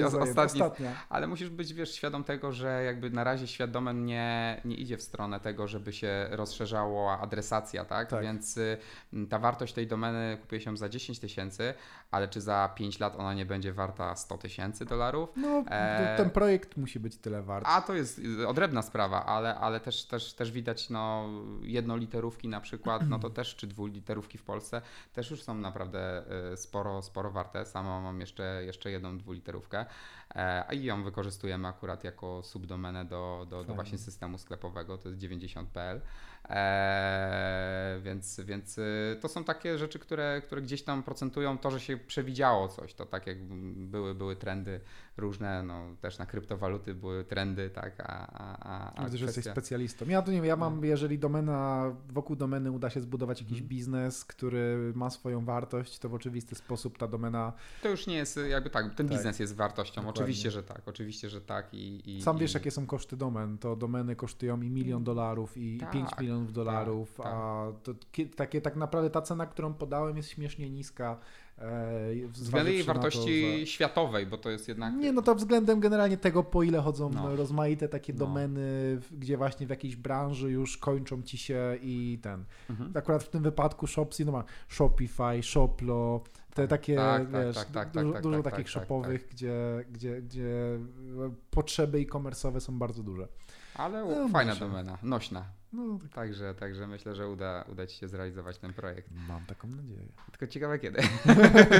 wydobyłeś 0.09 0.51
ostatni. 0.51 0.85
Ale 1.09 1.27
musisz 1.27 1.49
być 1.49 1.73
wiesz, 1.73 1.95
świadom 1.95 2.23
tego, 2.23 2.51
że 2.51 2.83
jakby 2.83 3.09
na 3.09 3.23
razie 3.23 3.47
świat 3.47 3.71
domen 3.71 4.05
nie, 4.05 4.61
nie 4.65 4.75
idzie 4.75 4.97
w 4.97 5.01
stronę 5.01 5.39
tego, 5.39 5.67
żeby 5.67 5.93
się 5.93 6.27
rozszerzała 6.29 7.19
adresacja, 7.19 7.85
tak? 7.85 8.09
tak. 8.09 8.23
Więc 8.23 8.57
y, 8.57 8.77
ta 9.29 9.39
wartość 9.39 9.73
tej 9.73 9.87
domeny 9.87 10.37
kupuje 10.41 10.61
się 10.61 10.77
za 10.77 10.89
10 10.89 11.19
tysięcy, 11.19 11.73
ale 12.11 12.27
czy 12.27 12.41
za 12.41 12.69
5 12.75 12.99
lat 12.99 13.15
ona 13.15 13.33
nie 13.33 13.45
będzie 13.45 13.73
warta 13.73 14.15
100 14.15 14.37
tysięcy 14.37 14.85
dolarów? 14.85 15.29
No, 15.35 15.63
e... 15.71 16.17
ten 16.17 16.29
projekt 16.29 16.77
musi 16.77 16.99
być 16.99 17.17
tyle 17.17 17.43
wart. 17.43 17.65
A 17.67 17.81
to 17.81 17.93
jest 17.93 18.21
odrębna 18.47 18.81
sprawa, 18.81 19.25
ale, 19.25 19.55
ale 19.55 19.79
też, 19.79 20.05
też, 20.05 20.33
też 20.33 20.51
widać 20.51 20.89
no, 20.89 21.29
jednoliterówki 21.61 22.47
na 22.47 22.61
przykład, 22.61 23.09
no 23.09 23.19
to 23.19 23.29
też, 23.39 23.55
czy 23.55 23.67
dwuliterówki 23.67 24.37
w 24.37 24.43
Polsce 24.43 24.81
też 25.13 25.31
już 25.31 25.43
są 25.43 25.55
naprawdę 25.55 26.23
y, 26.53 26.57
sporo, 26.57 27.01
sporo 27.01 27.31
warte. 27.31 27.65
Sama 27.65 28.01
mam 28.01 28.19
jeszcze, 28.19 28.61
jeszcze 28.65 28.91
jedną 28.91 29.17
dwuliterówkę. 29.17 29.85
E, 30.35 30.65
a 30.67 30.73
i 30.73 30.83
ją 30.83 31.03
wykorzystujemy 31.03 31.67
akurat 31.67 32.03
jako 32.03 32.43
subdomenę 32.43 33.05
do, 33.05 33.47
do, 33.49 33.63
do 33.63 33.73
właśnie 33.73 33.97
systemu 33.97 34.37
sklepowego, 34.37 34.97
to 34.97 35.09
jest 35.09 35.21
90.pl. 35.21 36.01
Eee, 36.49 38.01
więc, 38.01 38.39
więc 38.39 38.77
y, 38.77 39.17
to 39.21 39.27
są 39.27 39.43
takie 39.43 39.77
rzeczy, 39.77 39.99
które, 39.99 40.41
które 40.45 40.61
gdzieś 40.61 40.83
tam 40.83 41.03
procentują 41.03 41.57
to, 41.57 41.71
że 41.71 41.79
się 41.79 41.97
przewidziało 41.97 42.67
coś. 42.67 42.93
To 42.93 43.05
tak 43.05 43.27
jak 43.27 43.43
były, 43.75 44.15
były 44.15 44.35
trendy 44.35 44.81
różne, 45.17 45.63
no 45.63 45.95
też 46.01 46.17
na 46.17 46.25
kryptowaluty 46.25 46.95
były 46.95 47.23
trendy, 47.23 47.69
tak, 47.69 47.99
a, 47.99 48.27
a, 48.59 49.01
a 49.01 49.05
Widzę, 49.05 49.17
że 49.17 49.25
jesteś 49.25 49.45
specjalistą. 49.45 50.05
Ja 50.07 50.21
to 50.21 50.31
nie 50.31 50.37
wiem, 50.37 50.45
ja 50.45 50.55
mam, 50.55 50.79
no. 50.79 50.85
jeżeli 50.85 51.19
domena, 51.19 51.91
wokół 52.09 52.35
domeny 52.35 52.71
uda 52.71 52.89
się 52.89 53.01
zbudować 53.01 53.41
jakiś 53.41 53.57
hmm. 53.57 53.69
biznes, 53.69 54.25
który 54.25 54.91
ma 54.95 55.09
swoją 55.09 55.45
wartość, 55.45 55.99
to 55.99 56.09
w 56.09 56.13
oczywisty 56.13 56.55
sposób 56.55 56.97
ta 56.97 57.07
domena... 57.07 57.53
To 57.83 57.89
już 57.89 58.07
nie 58.07 58.15
jest 58.15 58.39
jakby 58.49 58.69
tak, 58.69 58.95
ten 58.95 59.07
tak. 59.07 59.17
biznes 59.17 59.39
jest 59.39 59.55
wartością, 59.55 59.95
Dokładnie. 59.95 60.21
oczywiście, 60.21 60.51
że 60.51 60.63
tak, 60.63 60.81
oczywiście, 60.85 61.29
że 61.29 61.41
tak 61.41 61.73
i... 61.73 62.17
i 62.17 62.21
Sam 62.21 62.37
i... 62.37 62.39
wiesz, 62.39 62.53
jakie 62.53 62.71
są 62.71 62.85
koszty 62.85 63.17
domen, 63.17 63.57
to 63.57 63.75
domeny 63.75 64.15
kosztują 64.15 64.61
i 64.61 64.69
milion 64.69 65.03
dolarów 65.03 65.57
i 65.57 65.77
tak. 65.77 65.91
5 65.91 66.09
milionów 66.19 66.38
milionów 66.39 66.53
dolarów, 66.53 67.13
tak, 67.15 67.25
tak. 67.25 67.33
a 67.33 67.71
to 67.83 67.93
takie 68.35 68.61
tak 68.61 68.75
naprawdę 68.75 69.09
ta 69.09 69.21
cena, 69.21 69.45
którą 69.45 69.73
podałem 69.73 70.17
jest 70.17 70.29
śmiesznie 70.29 70.69
niska. 70.69 71.17
E, 71.57 72.27
względem 72.27 72.73
jej 72.73 72.83
wartości 72.83 73.51
to, 73.51 73.59
że... 73.59 73.67
światowej, 73.67 74.25
bo 74.25 74.37
to 74.37 74.49
jest 74.49 74.67
jednak. 74.67 74.93
Nie, 74.93 75.11
no 75.11 75.21
to 75.21 75.35
względem 75.35 75.79
generalnie 75.79 76.17
tego, 76.17 76.43
po 76.43 76.63
ile 76.63 76.81
chodzą 76.81 77.09
no. 77.09 77.35
rozmaite 77.35 77.89
takie 77.89 78.13
no. 78.13 78.19
domeny, 78.19 78.99
gdzie 79.11 79.37
właśnie 79.37 79.67
w 79.67 79.69
jakiejś 79.69 79.95
branży 79.95 80.51
już 80.51 80.77
kończą 80.77 81.21
ci 81.21 81.37
się 81.37 81.77
i 81.81 82.19
ten. 82.21 82.45
Mhm. 82.69 82.91
Akurat 82.95 83.23
w 83.23 83.29
tym 83.29 83.43
wypadku 83.43 83.87
Shopsy, 83.87 84.25
no 84.25 84.31
ma 84.31 84.43
Shopify, 84.67 85.43
Shoplo, 85.43 86.23
te 86.53 86.67
takie, 86.67 86.95
tak, 86.95 87.31
tak 87.31 87.45
wiesz, 87.45 87.55
tak, 87.55 87.71
tak, 87.71 87.91
dużo, 87.91 88.13
tak, 88.13 88.23
dużo 88.23 88.43
takich 88.43 88.69
shopowych, 88.69 89.27
Gdzie, 89.31 89.85
gdzie, 89.91 90.21
gdzie 90.21 90.79
potrzeby 91.51 91.97
e-commerce'owe 91.97 92.59
są 92.59 92.79
bardzo 92.79 93.03
duże. 93.03 93.27
Ale 93.75 94.05
no, 94.05 94.29
fajna 94.29 94.55
domena, 94.55 94.97
nośna. 95.03 95.58
No, 95.73 95.99
tak. 95.99 96.11
także, 96.11 96.55
także 96.55 96.87
myślę, 96.87 97.15
że 97.15 97.29
uda, 97.29 97.65
uda 97.71 97.87
Ci 97.87 97.97
się 97.97 98.07
zrealizować 98.07 98.57
ten 98.57 98.73
projekt. 98.73 99.09
Mam 99.27 99.45
taką 99.45 99.67
nadzieję. 99.67 100.07
Tylko 100.31 100.47
ciekawe 100.47 100.79
kiedy. 100.79 101.01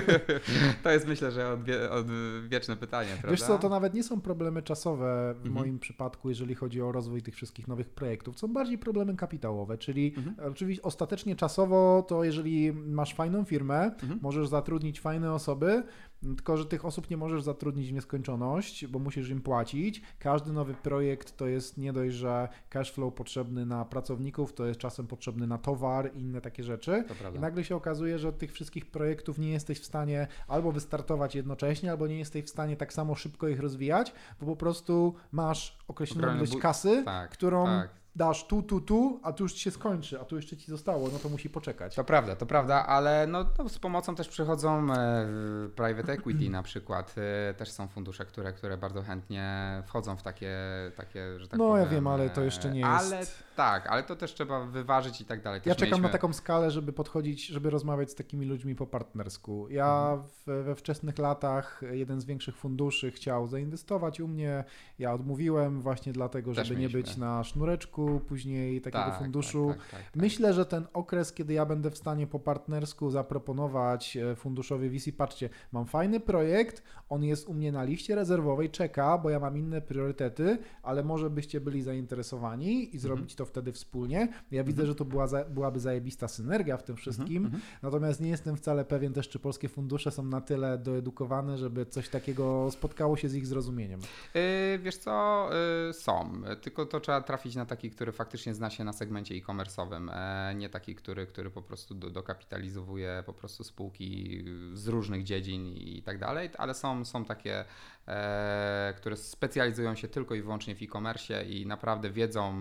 to 0.84 0.92
jest 0.92 1.08
myślę, 1.08 1.32
że 1.32 1.50
odwie, 1.50 1.92
odwieczne 1.92 2.78
pytanie, 2.78 3.10
prawda? 3.10 3.30
Wiesz 3.30 3.42
co, 3.42 3.58
to 3.58 3.70
nawet 3.70 3.94
nie 3.94 4.04
są 4.04 4.22
problemy 4.22 4.62
czasowe 4.62 5.34
w 5.34 5.38
mhm. 5.38 5.54
moim 5.54 5.80
przypadku, 5.80 6.30
jeżeli 6.30 6.56
chodzi 6.56 6.82
o 6.82 6.92
rozwój 6.92 7.22
tych 7.22 7.36
wszystkich 7.36 7.68
nowych 7.68 7.90
projektów. 7.90 8.40
Są 8.40 8.48
bardziej 8.48 8.78
problemy 8.78 9.16
kapitałowe, 9.16 9.78
czyli 9.78 10.14
mhm. 10.18 10.52
oczywiście 10.52 10.84
ostatecznie 10.84 11.36
czasowo 11.36 12.06
to 12.08 12.24
jeżeli 12.24 12.74
masz 12.74 13.16
fajną 13.16 13.44
firmę, 13.44 13.84
mhm. 13.84 14.20
możesz 14.22 14.48
zatrudnić 14.48 15.02
fajne 15.02 15.34
osoby, 15.34 15.84
tylko, 16.22 16.58
że 16.58 16.66
tych 16.66 16.86
osób 16.86 17.10
nie 17.10 17.18
możesz 17.18 17.44
zatrudnić 17.44 17.90
w 17.90 17.94
nieskończoność, 17.94 18.88
bo 18.88 19.00
musisz 19.00 19.30
im 19.30 19.42
płacić. 19.42 20.02
Każdy 20.20 20.54
nowy 20.54 20.74
projekt 20.74 21.38
to 21.38 21.48
jest 21.48 21.78
nie 21.78 21.94
dość, 21.94 22.16
że 22.16 22.48
cash 22.70 22.92
flow 22.92 23.14
potrzebny 23.14 23.66
na 23.66 23.86
pracowników, 23.86 24.54
to 24.54 24.66
jest 24.66 24.80
czasem 24.80 25.08
potrzebny 25.08 25.48
na 25.48 25.58
towar 25.58 26.12
i 26.16 26.20
inne 26.20 26.42
takie 26.42 26.64
rzeczy. 26.64 27.04
I 27.36 27.40
nagle 27.40 27.64
się 27.64 27.76
okazuje, 27.76 28.20
że 28.20 28.30
od 28.30 28.38
tych 28.38 28.52
wszystkich 28.52 28.86
projektów 28.86 29.40
nie 29.40 29.50
jesteś 29.50 29.80
w 29.80 29.86
stanie 29.86 30.28
albo 30.48 30.72
wystartować 30.72 31.36
jednocześnie, 31.36 31.92
albo 31.92 32.08
nie 32.08 32.20
jesteś 32.20 32.46
w 32.46 32.50
stanie 32.50 32.78
tak 32.78 32.94
samo 32.94 33.16
szybko 33.16 33.48
ich 33.48 33.60
rozwijać, 33.60 34.14
bo 34.40 34.46
po 34.46 34.56
prostu 34.56 35.16
masz 35.32 35.78
określoną 35.88 36.36
ilość 36.36 36.58
kasy, 36.58 37.04
tak, 37.06 37.30
którą 37.30 37.66
tak 37.66 37.99
dasz 38.16 38.48
tu, 38.48 38.64
tu, 38.64 38.82
tu, 38.82 39.20
a 39.24 39.34
tu 39.34 39.44
już 39.44 39.54
ci 39.54 39.60
się 39.60 39.72
skończy, 39.72 40.20
a 40.20 40.26
tu 40.26 40.36
jeszcze 40.36 40.58
ci 40.58 40.72
zostało, 40.72 41.10
no 41.14 41.20
to 41.20 41.30
musi 41.30 41.50
poczekać. 41.50 41.96
To 41.96 42.04
prawda, 42.04 42.36
to 42.36 42.46
prawda, 42.46 42.86
ale 42.86 43.28
no, 43.28 43.46
no 43.58 43.70
z 43.70 43.80
pomocą 43.80 44.16
też 44.16 44.28
przychodzą 44.28 44.94
e, 44.94 45.28
private 45.76 46.14
equity 46.14 46.50
na 46.50 46.64
przykład. 46.64 47.16
E, 47.50 47.54
też 47.54 47.72
są 47.72 47.88
fundusze, 47.88 48.26
które, 48.26 48.54
które 48.54 48.78
bardzo 48.78 49.02
chętnie 49.02 49.50
wchodzą 49.86 50.16
w 50.16 50.24
takie, 50.24 50.58
takie 50.96 51.40
że 51.40 51.48
tak 51.48 51.60
No 51.60 51.68
powiem, 51.68 51.86
ja 51.86 51.92
wiem, 51.92 52.08
ale 52.08 52.30
to 52.30 52.42
jeszcze 52.42 52.72
nie 52.72 52.80
jest... 52.80 53.14
Ale 53.14 53.26
tak, 53.56 53.88
ale 53.88 54.04
to 54.04 54.16
też 54.16 54.34
trzeba 54.34 54.66
wyważyć 54.66 55.22
i 55.22 55.26
tak 55.26 55.44
dalej. 55.44 55.62
Też 55.62 55.68
ja 55.68 55.76
czekam 55.76 55.90
mieliśmy... 55.90 56.08
na 56.08 56.12
taką 56.12 56.34
skalę, 56.34 56.72
żeby 56.72 56.94
podchodzić, 56.94 57.48
żeby 57.48 57.70
rozmawiać 57.70 58.12
z 58.12 58.16
takimi 58.16 58.46
ludźmi 58.46 58.76
po 58.76 58.88
partnersku. 58.88 59.68
Ja 59.70 60.10
mhm. 60.12 60.30
w, 60.46 60.66
we 60.66 60.76
wczesnych 60.76 61.18
latach 61.18 61.82
jeden 61.92 62.22
z 62.22 62.26
większych 62.26 62.58
funduszy 62.58 63.12
chciał 63.12 63.48
zainwestować 63.48 64.20
u 64.20 64.28
mnie, 64.28 64.64
ja 65.00 65.14
odmówiłem 65.14 65.82
właśnie 65.82 66.14
dlatego, 66.14 66.54
żeby 66.54 66.76
nie 66.76 66.90
być 66.90 67.18
na 67.18 67.44
sznureczku, 67.44 67.99
później 68.28 68.82
takiego 68.82 69.04
tak, 69.04 69.20
funduszu. 69.20 69.68
Tak, 69.68 69.78
tak, 69.78 69.92
tak, 69.92 70.12
tak, 70.12 70.16
Myślę, 70.16 70.54
że 70.54 70.66
ten 70.66 70.88
okres, 70.94 71.34
kiedy 71.34 71.54
ja 71.54 71.66
będę 71.66 71.92
w 71.92 71.98
stanie 71.98 72.28
po 72.28 72.40
partnersku 72.40 73.10
zaproponować 73.10 74.18
e, 74.18 74.36
funduszowi 74.36 74.90
VC, 74.90 75.12
patrzcie, 75.12 75.50
mam 75.72 75.86
fajny 75.86 76.20
projekt, 76.20 76.84
on 77.10 77.24
jest 77.24 77.48
u 77.48 77.54
mnie 77.54 77.72
na 77.72 77.84
liście 77.84 78.16
rezerwowej, 78.16 78.70
czeka, 78.70 79.18
bo 79.18 79.30
ja 79.30 79.40
mam 79.40 79.58
inne 79.58 79.82
priorytety, 79.82 80.58
ale 80.84 81.04
może 81.04 81.30
byście 81.30 81.62
byli 81.62 81.82
zainteresowani 81.82 82.74
i 82.74 82.84
mhm. 82.84 83.00
zrobić 83.00 83.36
to 83.36 83.46
wtedy 83.46 83.72
wspólnie. 83.72 84.28
Ja 84.52 84.64
widzę, 84.64 84.82
mhm. 84.82 84.88
że 84.88 84.96
to 84.96 85.06
była, 85.06 85.28
byłaby 85.50 85.80
zajebista 85.80 86.28
synergia 86.28 86.78
w 86.78 86.84
tym 86.84 86.96
mhm, 86.96 87.02
wszystkim, 87.02 87.52
natomiast 87.82 88.22
nie 88.22 88.30
jestem 88.30 88.58
wcale 88.58 88.86
pewien 88.86 89.14
też, 89.14 89.30
czy 89.30 89.40
polskie 89.40 89.70
fundusze 89.70 90.12
są 90.12 90.24
na 90.24 90.42
tyle 90.42 90.78
doedukowane, 90.78 91.58
żeby 91.58 91.86
coś 91.86 92.10
takiego 92.10 92.72
spotkało 92.72 93.18
się 93.18 93.30
z 93.30 93.36
ich 93.36 93.48
zrozumieniem. 93.48 94.00
Yy, 94.34 94.80
wiesz 94.80 94.98
co, 94.98 95.50
yy, 95.88 95.94
są, 95.94 96.42
tylko 96.62 96.86
to 96.86 97.00
trzeba 97.00 97.22
trafić 97.22 97.56
na 97.56 97.66
który 97.92 98.12
faktycznie 98.12 98.54
zna 98.54 98.70
się 98.70 98.84
na 98.84 98.94
segmencie 98.94 99.36
e-commerce'owym, 99.36 100.10
e, 100.12 100.56
nie 100.56 100.70
taki, 100.70 100.96
który, 100.96 101.28
który 101.28 101.50
po 101.50 101.62
prostu 101.62 101.94
do, 101.94 102.10
dokapitalizowuje 102.10 103.24
po 103.26 103.34
prostu 103.34 103.64
spółki 103.64 104.44
z 104.74 104.88
różnych 104.88 105.24
dziedzin 105.24 105.68
i 105.68 106.02
tak 106.04 106.20
dalej, 106.20 106.50
ale 106.58 106.74
są, 106.74 107.06
są 107.06 107.26
takie 107.26 107.66
które 108.98 109.18
specjalizują 109.18 109.96
się 109.96 110.08
tylko 110.08 110.36
i 110.36 110.42
wyłącznie 110.42 110.76
w 110.76 110.82
e-commerce 110.82 111.46
i 111.46 111.66
naprawdę 111.66 112.10
wiedzą, 112.10 112.54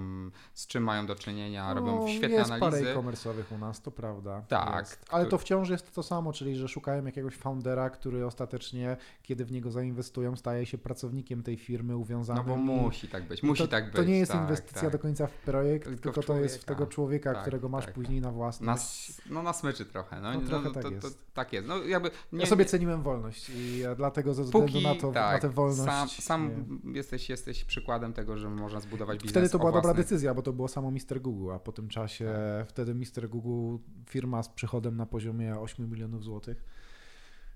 z 0.55 0.66
czym 0.66 0.82
mają 0.82 1.07
do 1.07 1.14
czynienia, 1.14 1.74
no, 1.74 1.74
robią 1.74 2.09
świetne 2.09 2.36
jest 2.36 2.51
analizy. 2.51 2.84
Parę 2.84 2.92
e-commerce'owych 2.92 3.55
u 3.55 3.59
nas, 3.59 3.82
to 3.82 3.90
prawda. 3.90 4.42
Tak. 4.49 4.78
Jest. 4.78 5.05
Ale 5.11 5.26
to 5.26 5.38
wciąż 5.38 5.68
jest 5.68 5.94
to 5.94 6.03
samo, 6.03 6.32
czyli 6.32 6.57
że 6.57 6.68
szukają 6.68 7.05
jakiegoś 7.05 7.34
foundera, 7.34 7.90
który 7.90 8.26
ostatecznie, 8.26 8.96
kiedy 9.22 9.44
w 9.44 9.53
niego 9.53 9.70
zainwestują, 9.70 10.36
staje 10.36 10.66
się 10.66 10.78
pracownikiem 10.78 11.42
tej 11.42 11.57
firmy 11.57 11.96
uwiązanym. 11.96 12.44
No 12.46 12.57
bo 12.57 12.57
musi 12.57 13.09
tak 13.09 13.28
być, 13.28 13.42
musi 13.42 13.62
to, 13.62 13.68
tak 13.68 13.84
być. 13.84 13.94
To 13.94 14.05
nie 14.05 14.18
jest 14.18 14.32
tak, 14.32 14.40
inwestycja 14.40 14.82
tak. 14.82 14.92
do 14.92 14.99
końca 14.99 15.26
w 15.26 15.32
projekt, 15.32 15.84
tylko, 15.84 16.03
tylko 16.03 16.22
w 16.22 16.26
to 16.26 16.36
jest 16.36 16.62
w 16.62 16.64
tego 16.64 16.86
człowieka, 16.86 17.32
tak, 17.32 17.42
którego 17.42 17.68
masz 17.68 17.84
tak. 17.84 17.94
później 17.94 18.20
na 18.20 18.32
własność. 18.32 19.18
Na, 19.18 19.34
no 19.34 19.42
na 19.42 19.53
smyczy 19.53 19.84
trochę. 19.84 20.20
No, 20.20 20.32
no, 20.32 20.40
trochę 20.40 20.68
no, 20.68 20.74
tak, 20.74 20.82
to, 20.82 20.90
jest. 20.90 21.03
To, 21.03 21.09
tak 21.34 21.53
jest. 21.53 21.68
No, 21.68 21.84
jakby 21.84 22.11
nie, 22.32 22.40
ja 22.40 22.46
sobie 22.46 22.64
ceniłem 22.64 23.03
wolność 23.03 23.51
i 23.51 23.82
dlatego 23.96 24.34
ze 24.34 24.42
względu 24.42 24.72
Póki, 24.72 24.84
na, 24.84 24.94
to, 24.94 25.12
tak, 25.12 25.38
na 25.43 25.49
tę 25.49 25.55
wolność... 25.55 25.84
Sam, 25.84 26.09
sam 26.09 26.66
jesteś, 26.95 27.28
jesteś 27.28 27.64
przykładem 27.64 28.12
tego, 28.12 28.39
że 28.39 28.51
można 28.51 28.80
zbudować 28.80 29.18
biznes 29.18 29.32
Wtedy 29.32 29.49
to 29.49 29.59
była 29.59 29.72
dobra 29.72 29.95
decyzja, 29.95 30.34
bo 30.34 30.43
to 30.43 30.53
było 30.53 30.68
samo 30.68 30.91
Mr. 30.91 31.20
Google, 31.20 31.53
a 31.53 31.59
po 31.59 31.72
tym 31.72 31.89
czasie 31.89 32.34
tak. 32.59 32.68
wtedy 32.68 32.95
Mr. 32.95 33.28
Google, 33.28 33.84
firma 34.07 34.43
z 34.43 34.49
przychodem 34.49 34.97
na 34.97 35.07
poziomie 35.07 35.59
8 35.59 35.91
milionów 35.91 36.24
złotych. 36.24 36.64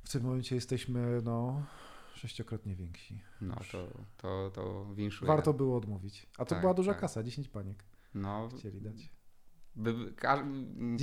W 0.05 0.13
tym 0.13 0.23
momencie 0.23 0.55
jesteśmy 0.55 1.23
no 1.25 1.63
sześciokrotnie 2.15 2.75
więksi. 2.75 3.21
No 3.41 3.55
to, 3.73 3.89
to, 4.17 4.51
to 4.55 4.95
winszuje. 4.95 5.29
Warto 5.29 5.55
było 5.55 5.77
odmówić. 5.77 6.27
A 6.39 6.45
to 6.45 6.51
tak, 6.51 6.61
była 6.61 6.75
duża 6.75 6.93
tak. 6.93 7.01
kasa, 7.01 7.23
10 7.23 7.49
paniek. 7.49 7.85
No, 8.15 8.49
chcieli 8.59 8.81
dać. 8.81 9.13
By, 9.77 9.95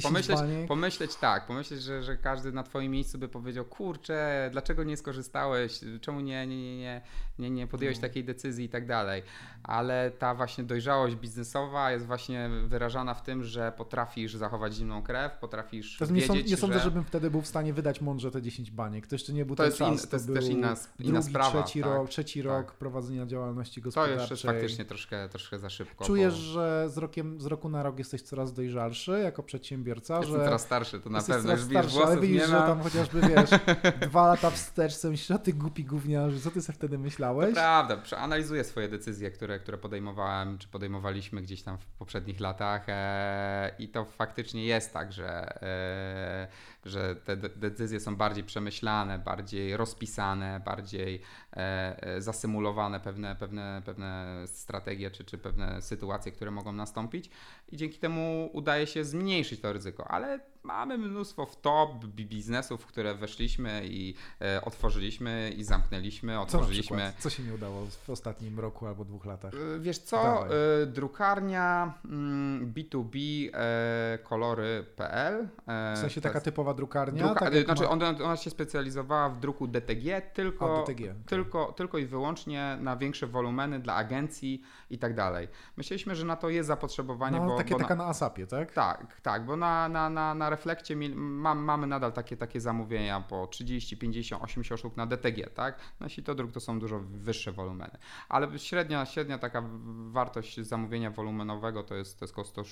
pomyśleć, 0.04 0.40
pomyśleć 0.68 1.16
tak, 1.16 1.48
pomyśleć, 1.48 1.82
że, 1.82 2.04
że 2.04 2.18
każdy 2.18 2.52
na 2.52 2.64
twoim 2.64 2.92
miejscu 2.92 3.20
by 3.20 3.28
powiedział, 3.28 3.66
kurczę, 3.66 4.50
dlaczego 4.52 4.84
nie 4.84 4.98
skorzystałeś, 4.98 5.80
czemu 6.02 6.20
nie, 6.20 6.48
nie, 6.48 6.56
nie, 6.56 6.78
nie, 6.78 7.02
nie, 7.40 7.50
nie 7.50 7.68
podjąłeś 7.68 7.98
no. 7.98 8.02
takiej 8.02 8.24
decyzji 8.24 8.66
i 8.66 8.70
tak 8.70 8.88
dalej. 8.88 9.24
Ale 9.64 10.12
ta 10.12 10.36
właśnie 10.36 10.64
dojrzałość 10.64 11.16
biznesowa 11.16 11.92
jest 11.92 12.06
właśnie 12.06 12.50
wyrażana 12.66 13.14
w 13.14 13.24
tym, 13.24 13.44
że 13.44 13.74
potrafisz 13.78 14.36
zachować 14.36 14.74
zimną 14.74 15.04
krew, 15.04 15.38
potrafisz 15.38 15.98
to 15.98 16.08
wiedzieć, 16.08 16.22
nie, 16.22 16.28
sąd, 16.28 16.44
nie 16.44 16.56
że... 16.56 16.58
sądzę, 16.58 16.80
żebym 16.80 17.04
wtedy 17.04 17.32
był 17.32 17.42
w 17.42 17.48
stanie 17.48 17.74
wydać 17.74 18.02
mądrze 18.02 18.32
te 18.32 18.42
10 18.42 18.72
baniek. 18.72 19.08
To 19.08 19.16
jeszcze 19.16 19.34
nie 19.34 19.46
był 19.46 19.56
to 19.56 19.64
ten 19.64 19.68
jest 19.68 19.78
czas. 19.78 19.92
In, 19.92 19.98
to, 19.98 20.08
to 20.08 20.16
jest 20.16 20.34
też 20.34 20.48
inna, 20.48 20.76
inna 21.00 21.20
drugi, 21.20 21.30
sprawa. 21.30 21.64
Trzeci, 21.64 21.82
tak, 21.82 21.92
rok, 21.92 22.10
trzeci 22.10 22.40
tak. 22.40 22.52
rok 22.52 22.74
prowadzenia 22.74 23.26
działalności 23.26 23.82
gospodarczej. 23.82 24.28
To 24.28 24.34
jeszcze 24.34 24.48
faktycznie 24.48 24.86
troszkę, 24.86 25.30
troszkę 25.30 25.60
za 25.60 25.70
szybko. 25.70 26.06
Czujesz, 26.06 26.34
bo... 26.34 26.54
że 26.54 26.90
z, 26.90 26.98
rokiem, 26.98 27.42
z 27.42 27.46
roku 27.46 27.70
na 27.70 27.84
rok 27.84 28.00
jesteś 28.00 28.22
coraz 28.22 28.54
dojrzalszy 28.60 29.12
jako 29.12 29.44
przedsiębiorca, 29.44 30.18
Jestem 30.18 30.38
że... 30.38 30.46
coraz 30.46 30.62
starszy, 30.62 31.00
to 31.00 31.10
na 31.10 31.22
pewno. 31.22 31.52
Już 31.52 31.62
starszy, 31.62 32.00
ale 32.04 32.20
widzisz, 32.20 32.48
że 32.48 32.58
tam 32.58 32.82
chociażby, 32.82 33.22
wiesz, 33.22 33.50
dwa 34.10 34.28
lata 34.28 34.52
wstecz 34.52 34.94
sobie 34.94 35.12
myślisz, 35.12 35.32
a 35.32 35.38
ty 35.38 35.54
głupi 35.54 35.86
gówniarz, 35.86 36.40
co 36.40 36.52
ty 36.52 36.62
sobie 36.62 36.76
wtedy 36.76 36.98
myślałeś? 36.98 37.50
To 37.50 37.56
prawda, 37.56 37.98
przeanalizuję 37.98 38.64
swoje 38.64 38.88
decyzje, 38.88 39.32
które, 39.32 39.60
które 39.60 39.78
podejmowałem, 39.78 40.58
czy 40.58 40.68
podejmowaliśmy 40.68 41.42
gdzieś 41.42 41.64
tam 41.64 41.78
w 41.78 41.86
poprzednich 41.86 42.40
latach 42.40 42.84
e, 42.88 43.72
i 43.80 43.90
to 43.90 44.06
faktycznie 44.06 44.66
jest 44.66 44.94
tak, 44.94 45.14
że, 45.14 45.62
e, 45.64 46.48
że 46.90 47.16
te 47.16 47.38
decyzje 47.38 48.00
są 48.00 48.16
bardziej 48.16 48.44
przemyślane, 48.44 49.20
bardziej 49.20 49.78
rozpisane, 49.78 50.62
bardziej 50.66 51.22
e, 51.54 52.22
zasymulowane 52.22 53.00
pewne, 53.00 53.36
pewne, 53.36 53.82
pewne 53.86 54.42
strategie, 54.46 55.12
czy, 55.12 55.24
czy 55.24 55.38
pewne 55.38 55.82
sytuacje, 55.82 56.32
które 56.32 56.52
mogą 56.52 56.72
nastąpić. 56.72 57.30
I 57.72 57.78
dzięki 57.78 58.00
temu 58.00 58.50
udaje 58.54 58.88
się 58.88 59.04
zmniejszyć 59.04 59.62
to 59.62 59.74
ryzyko, 59.74 60.08
ale 60.08 60.40
mamy 60.64 60.98
mnóstwo 60.98 61.46
w 61.46 61.62
top 61.62 62.06
biznesów, 62.06 62.82
w 62.82 62.86
które 62.86 63.16
weszliśmy 63.16 63.82
i 63.86 64.14
e, 64.42 64.62
otworzyliśmy 64.62 65.54
i 65.58 65.64
zamknęliśmy, 65.64 66.40
otworzyliśmy. 66.40 67.14
Co, 67.18 67.24
Co 67.24 67.30
się 67.30 67.44
nie 67.44 67.54
udało 67.54 67.86
w 67.86 68.10
ostatnim 68.10 68.60
roku 68.60 68.88
albo 68.88 69.06
dwóch 69.06 69.26
latach? 69.26 69.54
E, 69.54 69.80
wiesz 69.80 69.98
co, 69.98 70.48
e, 70.48 70.86
drukarnia 70.86 71.94
mm, 72.06 72.74
B2B 72.74 73.20
e, 73.54 74.18
kolory.pl. 74.24 75.48
E, 75.68 75.96
w 75.96 76.00
sensie 76.00 76.22
taka 76.22 76.42
typowa 76.42 76.74
drukarnia? 76.74 77.26
Druka, 77.26 77.52
tak 77.52 77.66
znaczy 77.66 77.84
ma... 77.84 77.90
ona, 77.90 78.10
ona, 78.10 78.38
się 78.38 78.50
specjalizowała 78.50 79.30
w 79.30 79.40
druku 79.40 79.68
DTG, 79.68 80.22
tylko, 80.34 80.80
A, 80.80 80.82
DTG, 80.82 81.04
okay. 81.04 81.24
tylko, 81.26 81.74
tylko 81.74 81.98
i 81.98 82.06
wyłącznie 82.06 82.78
na 82.82 82.98
większe 82.98 83.28
wolumeny 83.28 83.80
dla 83.80 83.96
agencji 83.96 84.62
i 84.90 84.98
tak 84.98 85.16
dalej. 85.16 85.48
Myśleliśmy, 85.78 86.16
że 86.16 86.26
na 86.26 86.36
to 86.36 86.50
jest 86.50 86.68
zapotrzebowanie. 86.68 87.40
No, 87.40 87.46
bo, 87.46 87.58
takie, 87.58 87.74
bo 87.74 87.80
taka 87.80 87.96
na, 87.96 88.04
na 88.04 88.10
ASAPie, 88.10 88.48
tak? 88.48 88.72
Tak, 88.72 89.22
tak, 89.22 89.46
bo 89.46 89.56
na, 89.56 89.90
na, 89.90 90.10
na, 90.10 90.36
na 90.36 90.49
reflekcie 90.50 90.96
mam, 91.16 91.60
mamy 91.60 91.88
nadal 91.88 92.14
takie, 92.14 92.38
takie 92.38 92.62
zamówienia 92.62 93.22
po 93.22 93.48
30, 93.48 93.98
50, 93.98 94.44
80 94.44 94.80
sztuk 94.80 94.98
na 94.98 95.06
DTG, 95.06 95.50
tak? 95.50 95.80
Nasi 96.00 96.24
to 96.24 96.36
druk 96.36 96.52
to 96.52 96.60
są 96.60 96.80
dużo 96.80 97.00
wyższe 97.00 97.52
wolumeny. 97.52 97.98
Ale 98.30 98.60
średnia, 98.60 99.06
średnia 99.06 99.38
taka 99.38 99.64
wartość 100.08 100.60
zamówienia 100.60 101.12
wolumenowego 101.12 101.84
to 101.84 101.96
jest, 101.96 102.20
to 102.20 102.26
jest 102.26 102.34
około 102.34 102.66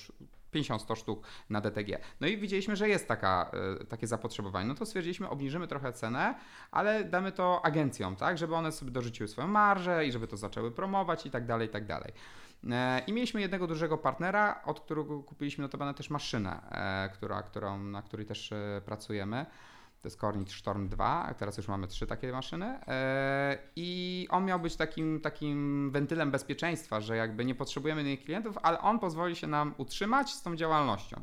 50-100 0.54 0.96
sztuk 0.96 1.26
na 1.50 1.60
DTG. 1.60 1.98
No 2.20 2.26
i 2.26 2.38
widzieliśmy, 2.38 2.76
że 2.76 2.88
jest 2.88 3.08
taka, 3.08 3.50
takie 3.88 4.06
zapotrzebowanie. 4.06 4.68
No 4.68 4.74
to 4.74 4.86
stwierdziliśmy, 4.86 5.28
obniżymy 5.28 5.68
trochę 5.68 5.92
cenę, 5.92 6.34
ale 6.70 7.04
damy 7.04 7.32
to 7.32 7.64
agencjom, 7.64 8.16
tak? 8.16 8.38
Żeby 8.38 8.54
one 8.54 8.72
sobie 8.72 8.90
dorzuciły 8.90 9.28
swoją 9.28 9.48
marżę 9.48 10.06
i 10.06 10.12
żeby 10.12 10.28
to 10.28 10.36
zaczęły 10.36 10.70
promować 10.70 11.26
i 11.26 11.30
tak 11.30 11.46
dalej, 11.46 11.68
i 11.68 11.70
tak 11.70 11.86
dalej. 11.86 12.12
I 13.06 13.12
mieliśmy 13.12 13.40
jednego 13.40 13.66
dużego 13.66 13.98
partnera, 13.98 14.62
od 14.64 14.80
którego 14.80 15.22
kupiliśmy 15.22 15.62
notabene 15.62 15.94
też 15.94 16.10
maszynę, 16.10 16.60
która, 17.14 17.42
którą, 17.42 17.78
na 17.78 18.02
której 18.02 18.26
też 18.26 18.54
pracujemy. 18.84 19.46
To 20.02 20.08
jest 20.08 20.18
Kornit 20.18 20.52
Storm 20.52 20.88
2, 20.88 21.34
teraz 21.38 21.56
już 21.56 21.68
mamy 21.68 21.86
trzy 21.86 22.06
takie 22.06 22.32
maszyny 22.32 22.78
i 23.76 24.26
on 24.30 24.44
miał 24.44 24.60
być 24.60 24.76
takim, 24.76 25.20
takim 25.20 25.90
wentylem 25.90 26.30
bezpieczeństwa, 26.30 27.00
że 27.00 27.16
jakby 27.16 27.44
nie 27.44 27.54
potrzebujemy 27.54 28.02
innych 28.02 28.24
klientów, 28.24 28.58
ale 28.62 28.80
on 28.80 28.98
pozwoli 28.98 29.36
się 29.36 29.46
nam 29.46 29.74
utrzymać 29.78 30.30
z 30.30 30.42
tą 30.42 30.56
działalnością. 30.56 31.22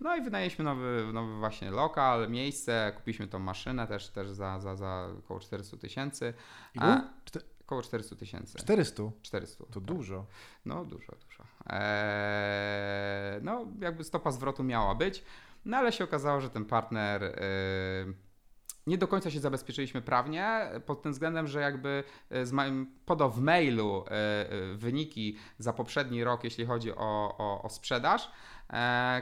No 0.00 0.16
i 0.16 0.22
wynajęliśmy 0.22 0.64
nowy, 0.64 1.10
nowy 1.12 1.38
właśnie 1.38 1.70
lokal, 1.70 2.30
miejsce, 2.30 2.92
kupiliśmy 2.96 3.28
tą 3.28 3.38
maszynę 3.38 3.86
też, 3.86 4.08
też 4.08 4.30
za, 4.30 4.60
za, 4.60 4.76
za 4.76 5.08
około 5.18 5.40
400 5.40 5.76
tysięcy. 5.76 6.34
Około 7.70 7.82
400 7.82 8.16
tysięcy. 8.16 8.58
400? 8.58 9.02
400. 9.22 9.64
To 9.64 9.72
tak. 9.72 9.82
dużo. 9.82 10.26
No 10.64 10.84
dużo, 10.84 11.12
dużo. 11.28 11.44
Eee, 11.66 13.42
no 13.42 13.66
jakby 13.80 14.04
stopa 14.04 14.30
zwrotu 14.30 14.64
miała 14.64 14.94
być, 14.94 15.24
no 15.64 15.76
ale 15.76 15.92
się 15.92 16.04
okazało, 16.04 16.40
że 16.40 16.50
ten 16.50 16.64
partner... 16.64 17.22
Eee, 17.22 18.14
nie 18.86 18.98
do 18.98 19.08
końca 19.08 19.30
się 19.30 19.40
zabezpieczyliśmy 19.40 20.02
prawnie 20.02 20.70
pod 20.86 21.02
tym 21.02 21.12
względem, 21.12 21.46
że 21.46 21.60
jakby 21.60 22.04
podał 23.06 23.30
w 23.30 23.40
mailu 23.40 24.04
wyniki 24.74 25.36
za 25.58 25.72
poprzedni 25.72 26.24
rok, 26.24 26.44
jeśli 26.44 26.66
chodzi 26.66 26.92
o, 26.92 27.36
o, 27.38 27.62
o 27.62 27.68
sprzedaż, 27.68 28.30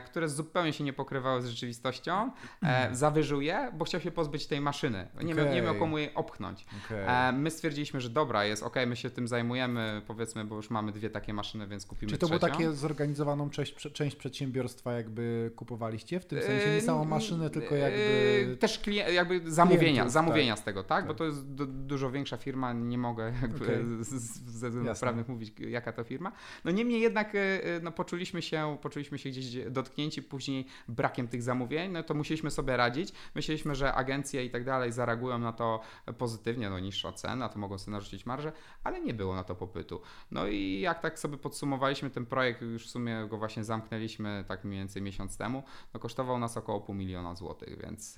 które 0.05 0.29
zupełnie 0.29 0.73
się 0.73 0.83
nie 0.83 0.93
pokrywały 0.93 1.41
z 1.41 1.45
rzeczywistością, 1.45 2.31
e, 2.63 2.95
zawyżył 2.95 3.41
je, 3.41 3.71
bo 3.73 3.85
chciał 3.85 4.01
się 4.01 4.11
pozbyć 4.11 4.47
tej 4.47 4.61
maszyny. 4.61 5.07
Nie, 5.23 5.33
okay. 5.33 5.45
miał, 5.45 5.53
nie 5.53 5.61
miał 5.61 5.75
komu 5.75 5.97
jej 5.97 6.13
opchnąć. 6.13 6.65
Okay. 6.85 7.09
E, 7.09 7.31
my 7.31 7.51
stwierdziliśmy, 7.51 8.01
że 8.01 8.09
dobra, 8.09 8.45
jest 8.45 8.63
ok, 8.63 8.75
my 8.87 8.95
się 8.95 9.09
tym 9.09 9.27
zajmujemy, 9.27 10.01
powiedzmy, 10.07 10.45
bo 10.45 10.55
już 10.55 10.69
mamy 10.69 10.91
dwie 10.91 11.09
takie 11.09 11.33
maszyny, 11.33 11.67
więc 11.67 11.85
kupimy 11.85 12.11
Czy 12.11 12.17
to 12.17 12.27
trzecią. 12.27 12.39
było 12.39 12.51
takie 12.51 12.71
zorganizowaną 12.71 13.49
część, 13.49 13.75
część 13.93 14.15
przedsiębiorstwa 14.15 14.93
jakby 14.93 15.51
kupowaliście? 15.55 16.19
W 16.19 16.25
tym 16.25 16.41
sensie 16.41 16.73
nie 16.73 16.81
samą 16.81 17.05
maszynę, 17.05 17.49
tylko 17.49 17.75
jakby... 17.75 18.49
E, 18.53 18.57
też 18.57 18.79
klient, 18.79 19.13
jakby 19.13 19.51
zamówienia, 19.51 19.83
klientów, 19.83 20.13
zamówienia 20.13 20.53
tak. 20.53 20.61
z 20.61 20.65
tego, 20.65 20.83
tak? 20.83 20.99
tak? 20.99 21.07
Bo 21.07 21.13
to 21.13 21.25
jest 21.25 21.53
du 21.53 21.65
dużo 21.65 22.11
większa 22.11 22.37
firma, 22.37 22.73
nie 22.73 22.97
mogę 22.97 23.33
jakby 23.41 23.65
okay. 23.65 24.03
ze 24.47 24.69
względów 24.69 24.99
prawnych 24.99 25.27
mówić, 25.27 25.53
jaka 25.59 25.93
to 25.93 26.03
firma. 26.03 26.31
No 26.65 26.71
niemniej 26.71 27.01
jednak 27.01 27.35
e, 27.35 27.59
no, 27.81 27.91
poczuliśmy 27.91 28.41
się, 28.41 28.77
poczuliśmy 28.81 29.17
się 29.17 29.29
gdzieś 29.29 29.38
dotknięci 29.69 30.23
później 30.23 30.65
brakiem 30.87 31.27
tych 31.27 31.43
zamówień, 31.43 31.91
no 31.91 32.03
to 32.03 32.13
musieliśmy 32.13 32.51
sobie 32.51 32.77
radzić. 32.77 33.13
Myśleliśmy, 33.35 33.75
że 33.75 33.93
agencje 33.93 34.45
i 34.45 34.49
tak 34.49 34.63
dalej 34.63 34.91
zareagują 34.91 35.37
na 35.37 35.53
to 35.53 35.81
pozytywnie, 36.17 36.69
no 36.69 36.79
niższa 36.79 37.11
cena, 37.11 37.49
to 37.49 37.59
mogą 37.59 37.77
sobie 37.77 37.91
narzucić 37.91 38.25
marżę, 38.25 38.51
ale 38.83 39.01
nie 39.01 39.13
było 39.13 39.35
na 39.35 39.43
to 39.43 39.55
popytu. 39.55 40.01
No 40.31 40.47
i 40.47 40.79
jak 40.79 40.99
tak 40.99 41.19
sobie 41.19 41.37
podsumowaliśmy 41.37 42.09
ten 42.09 42.25
projekt, 42.25 42.61
już 42.61 42.87
w 42.87 42.89
sumie 42.89 43.27
go 43.29 43.37
właśnie 43.37 43.63
zamknęliśmy 43.63 44.45
tak 44.47 44.63
mniej 44.63 44.79
więcej 44.79 45.01
miesiąc 45.01 45.37
temu, 45.37 45.63
no 45.93 45.99
kosztował 45.99 46.39
nas 46.39 46.57
około 46.57 46.81
pół 46.81 46.95
miliona 46.95 47.35
złotych, 47.35 47.81
więc 47.81 48.17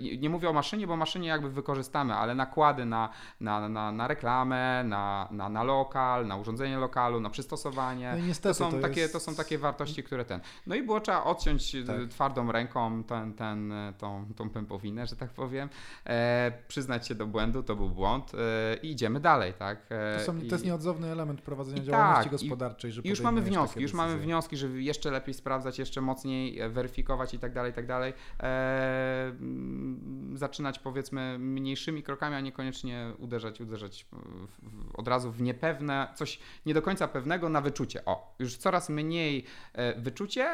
yy, 0.00 0.18
nie 0.18 0.30
mówię 0.30 0.48
o 0.48 0.52
maszynie, 0.52 0.86
bo 0.86 0.96
maszynie 0.96 1.28
jakby 1.28 1.50
wykorzystamy, 1.50 2.14
ale 2.14 2.34
nakłady 2.34 2.84
na, 2.84 3.08
na, 3.40 3.68
na, 3.68 3.92
na 3.92 4.08
reklamę, 4.08 4.84
na, 4.84 5.28
na, 5.30 5.48
na 5.48 5.62
lokal, 5.62 6.26
na 6.26 6.36
urządzenie 6.36 6.76
lokalu, 6.76 7.20
na 7.20 7.30
przystosowanie, 7.30 8.14
no 8.20 8.26
niestety, 8.26 8.58
to, 8.58 8.64
są 8.64 8.70
to 8.70 8.78
takie, 8.78 9.00
jest... 9.00 9.12
to 9.12 9.20
są 9.20 9.34
takie 9.34 9.58
wartości, 9.58 10.02
które 10.02 10.24
ten. 10.24 10.40
No 10.66 10.74
i 10.74 10.82
było 10.82 11.00
trzeba 11.00 11.24
odciąć 11.24 11.74
e, 11.74 11.84
Tak. 11.84 11.96
twardą 12.10 12.52
ręką 12.52 13.04
ten, 13.04 13.34
ten, 13.34 13.72
e, 13.72 13.92
tą, 13.98 14.26
tą 14.36 14.50
pępowinę, 14.50 15.06
że 15.06 15.16
tak 15.16 15.30
powiem, 15.30 15.68
e, 16.06 16.52
przyznać 16.68 17.08
się 17.08 17.14
do 17.14 17.26
błędu, 17.26 17.62
to 17.62 17.76
był 17.76 17.90
błąd 17.90 18.32
e, 18.34 18.76
i 18.82 18.90
idziemy 18.90 19.20
dalej, 19.20 19.54
tak? 19.54 19.86
E, 19.90 20.18
To, 20.18 20.24
są, 20.24 20.38
i, 20.38 20.48
to 20.48 20.54
jest 20.54 20.64
nieodzowny 20.64 21.08
element 21.12 21.40
prowadzenia 21.40 21.82
działalności 21.82 22.30
tak, 22.30 22.32
gospodarczej, 22.32 22.92
że 22.92 23.02
już 23.04 23.20
mamy 23.20 23.40
wnioski, 23.42 23.82
już 23.82 23.92
mamy 23.92 24.18
wnioski, 24.18 24.56
żeby 24.56 24.82
jeszcze 24.82 25.10
lepiej 25.10 25.34
sprawdzać, 25.34 25.78
jeszcze 25.78 26.00
mocniej 26.00 26.60
e, 26.60 26.68
weryfikować 26.68 27.34
i 27.34 27.38
tak 27.38 27.52
dalej, 27.52 27.72
i 27.72 27.74
tak 27.74 27.86
dalej. 27.86 28.12
E, 28.40 29.32
zaczynać 30.34 30.78
powiedzmy 30.78 31.38
mniejszymi 31.38 32.02
krokami, 32.02 32.36
a 32.36 32.40
niekoniecznie 32.40 33.12
uderzać, 33.18 33.60
uderzać 33.60 34.04
w, 34.04 34.16
w, 34.62 34.94
od 34.94 35.08
razu 35.08 35.32
w 35.32 35.42
niepewne, 35.42 36.08
coś 36.14 36.38
nie 36.66 36.74
do 36.74 36.82
końca 36.82 37.08
pewnego 37.08 37.48
na 37.48 37.60
wyczucie. 37.60 38.04
O, 38.04 38.34
już 38.38 38.56
coraz 38.56 38.88
mniej 38.88 39.44
e, 39.72 40.00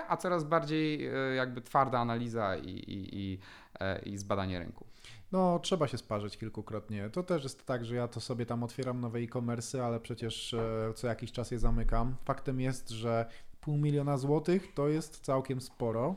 a 0.08 0.16
coraz 0.16 0.44
bardziej 0.44 1.06
e, 1.06 1.34
jakby 1.34 1.60
twarda 1.60 1.98
analiza 1.98 2.56
i, 2.56 2.70
i, 2.70 3.08
i, 3.12 3.38
e, 3.80 3.98
i 4.02 4.18
zbadanie 4.18 4.58
rynku. 4.58 4.86
No, 5.32 5.58
trzeba 5.58 5.88
się 5.88 5.98
sparzyć 5.98 6.38
kilkukrotnie. 6.38 7.10
To 7.10 7.22
też 7.22 7.42
jest 7.42 7.66
tak, 7.66 7.84
że 7.84 7.96
ja 7.96 8.08
to 8.08 8.20
sobie 8.20 8.46
tam 8.46 8.62
otwieram 8.62 9.00
nowe 9.00 9.18
e-commerce, 9.18 9.86
ale 9.86 10.00
przecież 10.00 10.54
e, 10.54 10.92
co 10.94 11.06
jakiś 11.06 11.32
czas 11.32 11.50
je 11.50 11.58
zamykam. 11.58 12.16
Faktem 12.24 12.60
jest, 12.60 12.90
że 12.90 13.26
pół 13.60 13.76
miliona 13.76 14.18
złotych 14.18 14.74
to 14.74 14.88
jest 14.88 15.20
całkiem 15.20 15.60
sporo. 15.60 16.16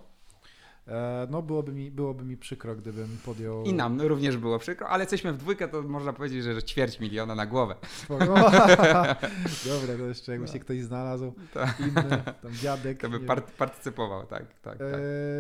E, 0.88 1.28
No, 1.30 1.42
byłoby 1.42 1.72
mi, 1.72 1.92
byłoby 1.92 2.26
mi 2.26 2.38
przykro, 2.38 2.76
gdybym 2.76 3.18
podjął. 3.26 3.64
I 3.64 3.74
nam 3.74 4.02
również 4.02 4.38
było 4.38 4.60
przykro, 4.60 4.88
ale 4.90 5.04
jesteśmy 5.04 5.34
w 5.34 5.38
dwójkę, 5.38 5.68
to 5.68 5.82
można 5.82 6.14
powiedzieć, 6.14 6.44
że 6.44 6.64
ćwierć 6.64 7.00
miliona 7.00 7.36
na 7.36 7.46
głowę. 7.46 7.76
Dobra, 9.68 9.98
to 9.98 10.06
jeszcze 10.08 10.32
jakby 10.32 10.48
się 10.48 10.60
ktoś 10.60 10.82
znalazł, 10.82 11.34
Tak. 11.54 11.80
inny, 11.80 12.24
tam 12.44 12.54
dziadek. 12.54 13.02
To 13.02 13.10
by 13.10 13.20
nie 13.20 13.26
par- 13.26 13.46
partycypował, 13.46 14.26
tak, 14.26 14.46
tak, 14.62 14.78
tak. 14.78 14.82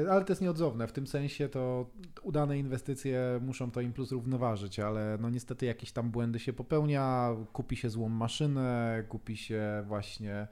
E, 0.06 0.12
ale 0.12 0.26
to 0.26 0.32
jest 0.32 0.42
nieodzowne. 0.42 0.88
W 0.88 0.92
tym 0.92 1.08
sensie 1.08 1.50
to 1.50 1.86
udane 2.24 2.58
inwestycje 2.60 3.40
muszą 3.42 3.72
to 3.72 3.82
im 3.82 3.94
plus 3.94 4.12
równoważyć, 4.12 4.80
ale 4.80 5.18
no 5.22 5.30
niestety 5.30 5.66
jakieś 5.66 5.92
tam 5.92 6.12
błędy 6.12 6.40
się 6.40 6.54
popełnia, 6.54 7.36
kupi 7.54 7.76
się 7.76 7.90
złą 7.90 8.10
maszynę, 8.10 9.04
kupi 9.10 9.38
się 9.38 9.84
właśnie 9.88 10.48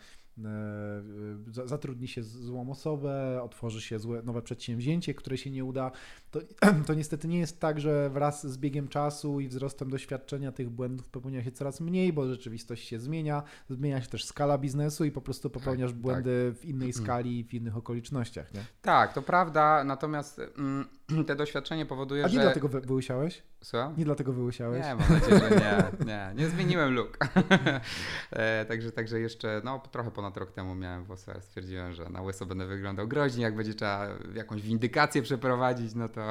zatrudni 1.66 2.08
się 2.08 2.24
złą 2.24 2.72
osobę, 2.72 3.42
otworzy 3.44 3.82
się 3.82 4.00
złe, 4.00 4.22
nowe 4.24 4.42
przedsięwzięcie, 4.42 5.14
które 5.14 5.38
się 5.38 5.52
nie 5.52 5.66
uda. 5.66 5.92
To, 6.32 6.40
to 6.88 6.94
niestety 6.94 7.28
nie 7.28 7.40
jest 7.40 7.60
tak, 7.60 7.80
że 7.80 8.10
wraz 8.10 8.48
z 8.48 8.58
biegiem 8.58 8.88
czasu 8.88 9.40
i 9.40 9.48
wzrostem 9.48 9.90
doświadczenia 9.90 10.52
tych 10.52 10.70
błędów 10.70 11.10
popełnia 11.10 11.44
się 11.44 11.52
coraz 11.52 11.82
mniej, 11.82 12.14
bo 12.14 12.28
rzeczywistość 12.28 12.88
się 12.88 13.00
zmienia, 13.00 13.44
zmienia 13.70 14.02
się 14.02 14.08
też 14.08 14.26
skala 14.26 14.58
biznesu 14.58 15.06
i 15.06 15.12
po 15.12 15.22
prostu 15.22 15.50
popełniasz 15.50 15.92
tak. 15.92 16.00
błędy 16.00 16.54
w 16.60 16.66
innej 16.66 16.94
skali 16.94 17.44
w 17.44 17.54
innych 17.54 17.78
okolicznościach. 17.78 18.54
Nie? 18.54 18.62
Tak, 18.82 19.14
to 19.14 19.22
prawda, 19.22 19.84
natomiast 19.84 20.42
mm, 20.58 20.88
te 21.28 21.36
doświadczenie 21.36 21.86
powoduje, 21.86 22.24
A 22.26 22.28
nie 22.28 22.34
że... 22.34 22.42
dlatego 22.42 22.68
wy, 22.68 22.82
wyłysiałeś? 22.82 23.44
Słucham? 23.62 23.94
Nie 23.98 24.06
dlatego 24.06 24.34
wyłysiałeś? 24.34 24.86
Nie, 24.86 24.96
mam 24.96 25.14
nadzieję, 25.14 25.40
że 25.40 25.50
nie, 25.50 25.84
nie, 26.12 26.32
nie 26.36 26.50
zmieniłem 26.50 26.94
look. 26.94 27.18
e, 28.32 28.66
także, 28.66 28.92
także 28.92 29.20
jeszcze, 29.20 29.62
no 29.64 29.80
trochę 29.92 30.12
ponad 30.12 30.38
rok 30.38 30.52
temu 30.52 30.76
miałem 30.76 31.04
włosy, 31.04 31.32
ale 31.32 31.42
stwierdziłem, 31.42 31.94
że 31.94 32.10
na 32.10 32.22
łyso 32.22 32.46
będę 32.46 32.66
wyglądał 32.66 33.08
groźnie, 33.08 33.44
jak 33.44 33.56
będzie 33.56 33.74
trzeba 33.74 34.08
jakąś 34.34 34.62
windykację 34.62 35.22
przeprowadzić, 35.22 35.96
no 35.96 36.10
to, 36.10 36.22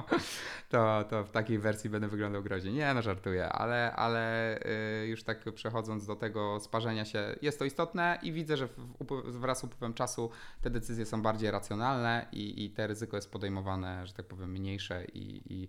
to, 0.72 1.04
to 1.10 1.24
w 1.24 1.30
takiej 1.30 1.58
wersji 1.58 1.90
będę 1.90 2.08
wyglądał 2.08 2.42
groźnie. 2.42 2.72
Nie, 2.72 2.94
no 2.94 3.02
żartuję, 3.02 3.48
ale, 3.48 3.92
ale 3.92 4.58
y, 5.02 5.06
już 5.06 5.22
tak 5.22 5.44
przechodząc 5.54 6.06
do 6.06 6.16
tego 6.16 6.60
sparzenia 6.60 7.04
się, 7.04 7.36
jest 7.42 7.58
to 7.58 7.64
istotne 7.64 8.18
i 8.22 8.32
widzę, 8.32 8.56
że 8.56 8.68
wraz 9.24 9.60
z 9.60 9.64
upływem 9.64 9.94
czasu 9.94 10.30
te 10.60 10.70
decyzje 10.70 11.06
są 11.06 11.22
bardziej 11.22 11.50
racjonalne 11.50 12.26
i, 12.32 12.64
i 12.64 12.70
te 12.70 12.86
ryzyko 12.86 13.16
jest 13.16 13.30
podejmowane, 13.30 14.03
że 14.06 14.12
tak 14.12 14.26
powiem, 14.26 14.50
mniejsze 14.50 15.04
i, 15.04 15.42
i 15.54 15.68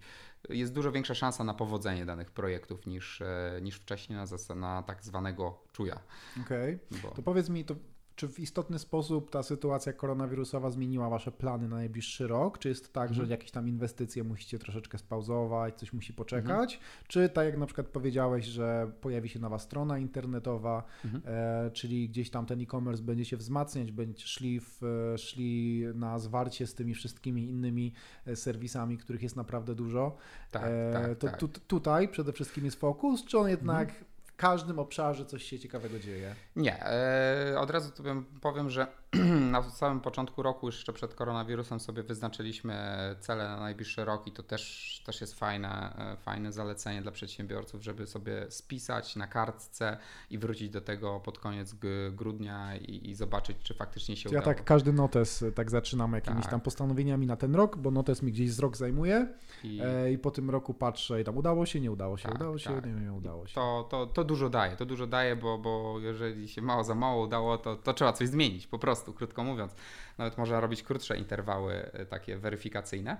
jest 0.50 0.74
dużo 0.74 0.92
większa 0.92 1.16
szansa 1.16 1.44
na 1.44 1.54
powodzenie 1.54 2.06
danych 2.06 2.32
projektów 2.32 2.86
niż, 2.86 3.22
e, 3.22 3.60
niż 3.62 3.76
wcześniej 3.76 4.18
na, 4.18 4.26
zas- 4.26 4.56
na 4.56 4.84
tak 4.84 5.04
zwanego 5.04 5.62
czuja. 5.72 6.00
Okej. 6.42 6.80
Bo... 7.04 7.12
To 7.12 7.22
powiedz 7.22 7.50
mi, 7.50 7.66
to, 7.66 7.76
czy 8.16 8.28
w 8.28 8.40
istotny 8.40 8.80
sposób 8.80 9.30
ta 9.32 9.44
sytuacja 9.44 9.94
koronawirusowa 9.94 10.70
zmieniła 10.72 11.10
Wasze 11.10 11.32
plany 11.32 11.68
na 11.68 11.76
najbliższy 11.76 12.28
rok? 12.28 12.58
Czy 12.60 12.70
jest 12.70 12.94
tak, 12.94 13.10
Mhm. 13.10 13.26
że 13.28 13.32
jakieś 13.32 13.52
tam 13.52 13.68
inwestycje 13.70 14.24
musicie 14.24 14.60
troszeczkę 14.60 14.98
spauzować, 14.98 15.76
coś 15.80 15.94
musi 15.94 16.14
poczekać? 16.14 16.74
Mhm. 16.74 16.92
Czy 17.08 17.30
tak 17.30 17.46
jak 17.46 17.58
na 17.58 17.66
przykład 17.66 17.88
powiedziałeś, 17.88 18.46
że 18.46 18.92
pojawi 19.02 19.30
się 19.30 19.40
nowa 19.40 19.60
strona 19.60 19.98
internetowa, 20.00 20.84
Mhm. 21.06 21.24
e, 21.26 21.72
czyli 21.72 22.10
gdzieś 22.10 22.30
tam 22.30 22.46
ten 22.46 22.62
e-commerce 22.62 23.04
będzie 23.04 23.26
się 23.26 23.38
wzmacniać, 23.38 23.92
będziecie 23.92 24.28
szli, 24.28 24.60
w, 24.60 24.84
e, 25.14 25.18
szli 25.18 25.84
na 25.94 26.20
zwarcie 26.20 26.68
z 26.68 26.76
tymi 26.76 26.94
wszystkimi 26.94 27.50
innymi 27.50 27.94
e, 28.26 28.36
serwisami, 28.36 28.98
których 28.98 29.24
jest 29.24 29.36
naprawdę 29.36 29.76
dużo. 29.76 30.18
Tak, 30.52 30.64
E, 30.66 30.94
tak, 30.94 31.18
to 31.18 31.28
tak. 31.28 31.38
Tu, 31.40 31.48
tutaj 31.48 32.08
przede 32.08 32.34
wszystkim 32.34 32.66
jest 32.66 32.80
fokus, 32.80 33.26
czy 33.26 33.40
on 33.40 33.50
jednak 33.50 33.94
w 33.94 34.15
każdym 34.38 34.80
obszarze 34.80 35.26
coś 35.26 35.44
się 35.44 35.60
ciekawego 35.60 36.00
dzieje? 36.00 36.36
Nie, 36.56 36.86
e, 36.86 37.60
od 37.60 37.70
razu 37.70 37.92
tobie 37.92 38.24
powiem, 38.42 38.70
że 38.70 38.88
na 39.52 39.64
samym 39.70 40.00
początku 40.02 40.42
roku, 40.44 40.66
już 40.66 40.76
jeszcze 40.76 40.94
przed 40.94 41.14
koronawirusem, 41.16 41.80
sobie 41.80 42.04
wyznaczyliśmy 42.04 42.76
cele 43.20 43.44
na 43.48 43.60
najbliższy 43.60 44.06
rok 44.06 44.28
i 44.28 44.32
to 44.32 44.44
też, 44.44 45.02
też 45.06 45.22
jest 45.22 45.40
fajne, 45.40 45.96
e, 46.14 46.18
fajne 46.18 46.52
zalecenie 46.52 47.02
dla 47.02 47.12
przedsiębiorców, 47.12 47.84
żeby 47.84 48.08
sobie 48.08 48.46
spisać 48.50 49.16
na 49.16 49.28
kartce 49.28 49.98
i 50.30 50.38
wrócić 50.38 50.70
do 50.70 50.82
tego 50.82 51.20
pod 51.20 51.40
koniec 51.40 51.76
grudnia 52.12 52.76
i, 52.78 53.10
i 53.10 53.16
zobaczyć, 53.16 53.58
czy 53.64 53.74
faktycznie 53.74 54.16
się 54.16 54.30
Ja 54.30 54.40
udało. 54.40 54.56
tak 54.56 54.64
każdy 54.66 54.94
notes 54.94 55.44
e, 55.44 55.52
tak 55.52 55.72
zaczynam 55.72 56.14
jakimiś 56.14 56.42
Tak. 56.42 56.52
tam 56.52 56.62
postanowieniami 56.62 57.26
na 57.28 57.36
ten 57.36 57.56
rok, 57.56 57.78
bo 57.78 57.92
notes 57.92 58.22
mi 58.22 58.32
gdzieś 58.32 58.52
z 58.52 58.60
rok 58.60 58.78
zajmuje 58.78 59.28
I... 59.64 59.82
e, 59.84 60.12
i 60.12 60.18
po 60.18 60.32
tym 60.32 60.50
roku 60.50 60.74
patrzę 60.74 61.22
i 61.22 61.24
tam 61.24 61.38
udało 61.38 61.66
się, 61.66 61.80
nie 61.80 61.92
udało 61.92 62.18
się, 62.18 62.24
Tak, 62.30 62.36
udało 62.36 62.58
się, 62.58 62.70
tak. 62.76 62.86
nie, 62.86 62.92
nie 62.92 63.14
udało 63.14 63.48
się. 63.48 63.56
To, 63.56 63.88
to, 63.90 64.06
to 64.08 64.24
dużo 64.24 64.50
daje, 64.50 64.76
to 64.76 64.86
dużo 64.86 65.08
daje, 65.08 65.36
bo, 65.36 65.58
bo 65.58 66.00
jeżeli 66.00 66.48
się 66.48 66.62
mało 66.62 66.84
za 66.84 66.96
mało 66.96 67.26
udało, 67.26 67.58
to, 67.58 67.76
to 67.76 67.94
trzeba 67.94 68.14
coś 68.14 68.28
zmienić, 68.30 68.68
po 68.68 68.80
prostu, 68.80 69.05
krótko 69.14 69.44
mówiąc. 69.44 69.76
Nawet 70.18 70.38
można 70.38 70.60
robić 70.60 70.84
krótsze 70.84 71.18
interwały 71.18 71.74
e, 71.74 72.06
takie 72.06 72.38
weryfikacyjne. 72.38 73.18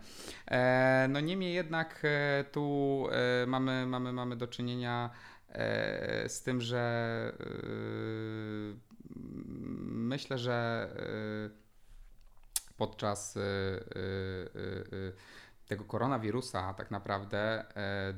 E, 0.48 1.08
no 1.10 1.20
niemniej 1.20 1.54
jednak 1.54 2.02
e, 2.04 2.44
tu 2.52 3.08
mamy, 3.48 3.86
mamy, 3.86 4.14
mamy 4.14 4.36
do 4.36 4.48
czynienia 4.48 5.10
z 6.28 6.42
tym, 6.42 6.62
że 6.62 7.34
myślę, 9.86 10.38
że 10.38 10.90
podczas 12.78 13.38
tego 15.68 15.84
koronawirusa 15.84 16.74
tak 16.74 16.92
naprawdę 16.92 17.66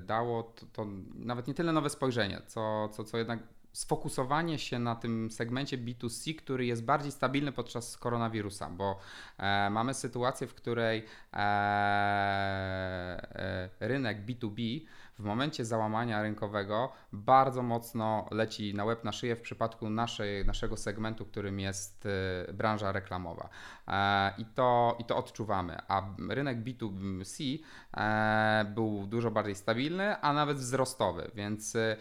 dało 0.06 0.44
to, 0.44 0.66
to 0.74 0.88
nawet 1.16 1.48
nie 1.48 1.54
tyle 1.54 1.72
nowe 1.72 1.90
spojrzenie, 1.90 2.42
co, 2.48 2.90
co, 2.90 3.04
co 3.04 3.18
jednak 3.18 3.40
sfokusowanie 3.78 4.60
się 4.60 4.80
na 4.80 4.96
tym 4.96 5.32
segmencie 5.32 5.78
B2C, 5.78 6.36
który 6.36 6.66
jest 6.66 6.86
bardziej 6.86 7.12
stabilny 7.12 7.52
podczas 7.52 7.98
koronawirusa, 7.98 8.70
bo 8.70 9.00
e, 9.38 9.70
mamy 9.70 9.94
sytuację, 9.94 10.48
w 10.48 10.54
której 10.54 11.04
e, 11.34 11.40
e, 11.40 13.70
rynek 13.80 14.26
B2B 14.26 14.82
w 15.20 15.24
momencie 15.24 15.66
załamania 15.66 16.22
rynkowego 16.22 16.92
bardzo 17.14 17.64
mocno 17.64 18.26
leci 18.32 18.74
na 18.74 18.86
łeb 18.86 19.04
na 19.04 19.12
szyję 19.12 19.36
w 19.36 19.42
przypadku 19.42 19.90
naszej, 19.90 20.46
naszego 20.46 20.78
segmentu, 20.78 21.26
którym 21.26 21.60
jest 21.60 22.06
e, 22.06 22.54
branża 22.54 22.92
reklamowa. 22.92 23.50
E, 23.88 24.34
I 24.38 24.46
to, 24.46 24.96
I 25.00 25.06
to 25.06 25.18
odczuwamy. 25.18 25.78
A 25.88 26.02
rynek 26.30 26.64
B2C 26.64 27.60
e, 27.98 28.66
był 28.76 29.08
dużo 29.08 29.32
bardziej 29.32 29.56
stabilny, 29.56 30.22
a 30.22 30.34
nawet 30.34 30.58
wzrostowy, 30.58 31.32
więc 31.36 31.76
e, 31.76 31.98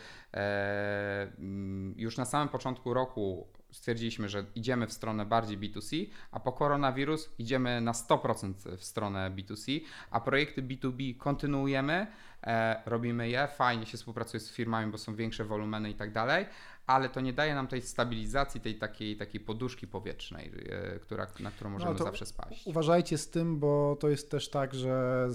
mm, 1.38 1.94
już 1.96 2.16
na 2.16 2.24
samym 2.24 2.48
początku 2.48 2.94
roku 2.94 3.46
stwierdziliśmy, 3.76 4.28
że 4.28 4.44
idziemy 4.54 4.86
w 4.86 4.92
stronę 4.92 5.26
bardziej 5.26 5.58
B2C, 5.58 6.06
a 6.30 6.40
po 6.40 6.52
koronawirus 6.52 7.30
idziemy 7.38 7.80
na 7.80 7.92
100% 7.92 8.76
w 8.76 8.84
stronę 8.84 9.30
B2C, 9.30 9.80
a 10.10 10.20
projekty 10.20 10.62
B2B 10.62 11.16
kontynuujemy, 11.16 12.06
e, 12.42 12.82
robimy 12.86 13.28
je, 13.28 13.48
fajnie 13.56 13.86
się 13.86 13.96
współpracuje 13.96 14.40
z 14.40 14.52
firmami, 14.52 14.92
bo 14.92 14.98
są 14.98 15.14
większe 15.14 15.44
wolumeny 15.44 15.90
i 15.90 15.94
tak 15.94 16.12
dalej, 16.12 16.46
ale 16.86 17.08
to 17.08 17.20
nie 17.20 17.32
daje 17.32 17.54
nam 17.54 17.66
tej 17.66 17.82
stabilizacji, 17.82 18.60
tej 18.60 18.74
takiej, 18.78 19.16
takiej 19.16 19.40
poduszki 19.40 19.86
powietrznej, 19.86 20.52
e, 20.68 20.98
która, 20.98 21.26
na 21.40 21.50
którą 21.50 21.70
możemy 21.70 21.92
No, 21.92 22.04
zawsze 22.04 22.26
spaść. 22.26 22.66
Uważajcie 22.66 23.18
z 23.18 23.30
tym, 23.30 23.58
bo 23.58 23.96
to 24.00 24.08
jest 24.08 24.30
też 24.30 24.50
tak, 24.50 24.74
że 24.74 25.28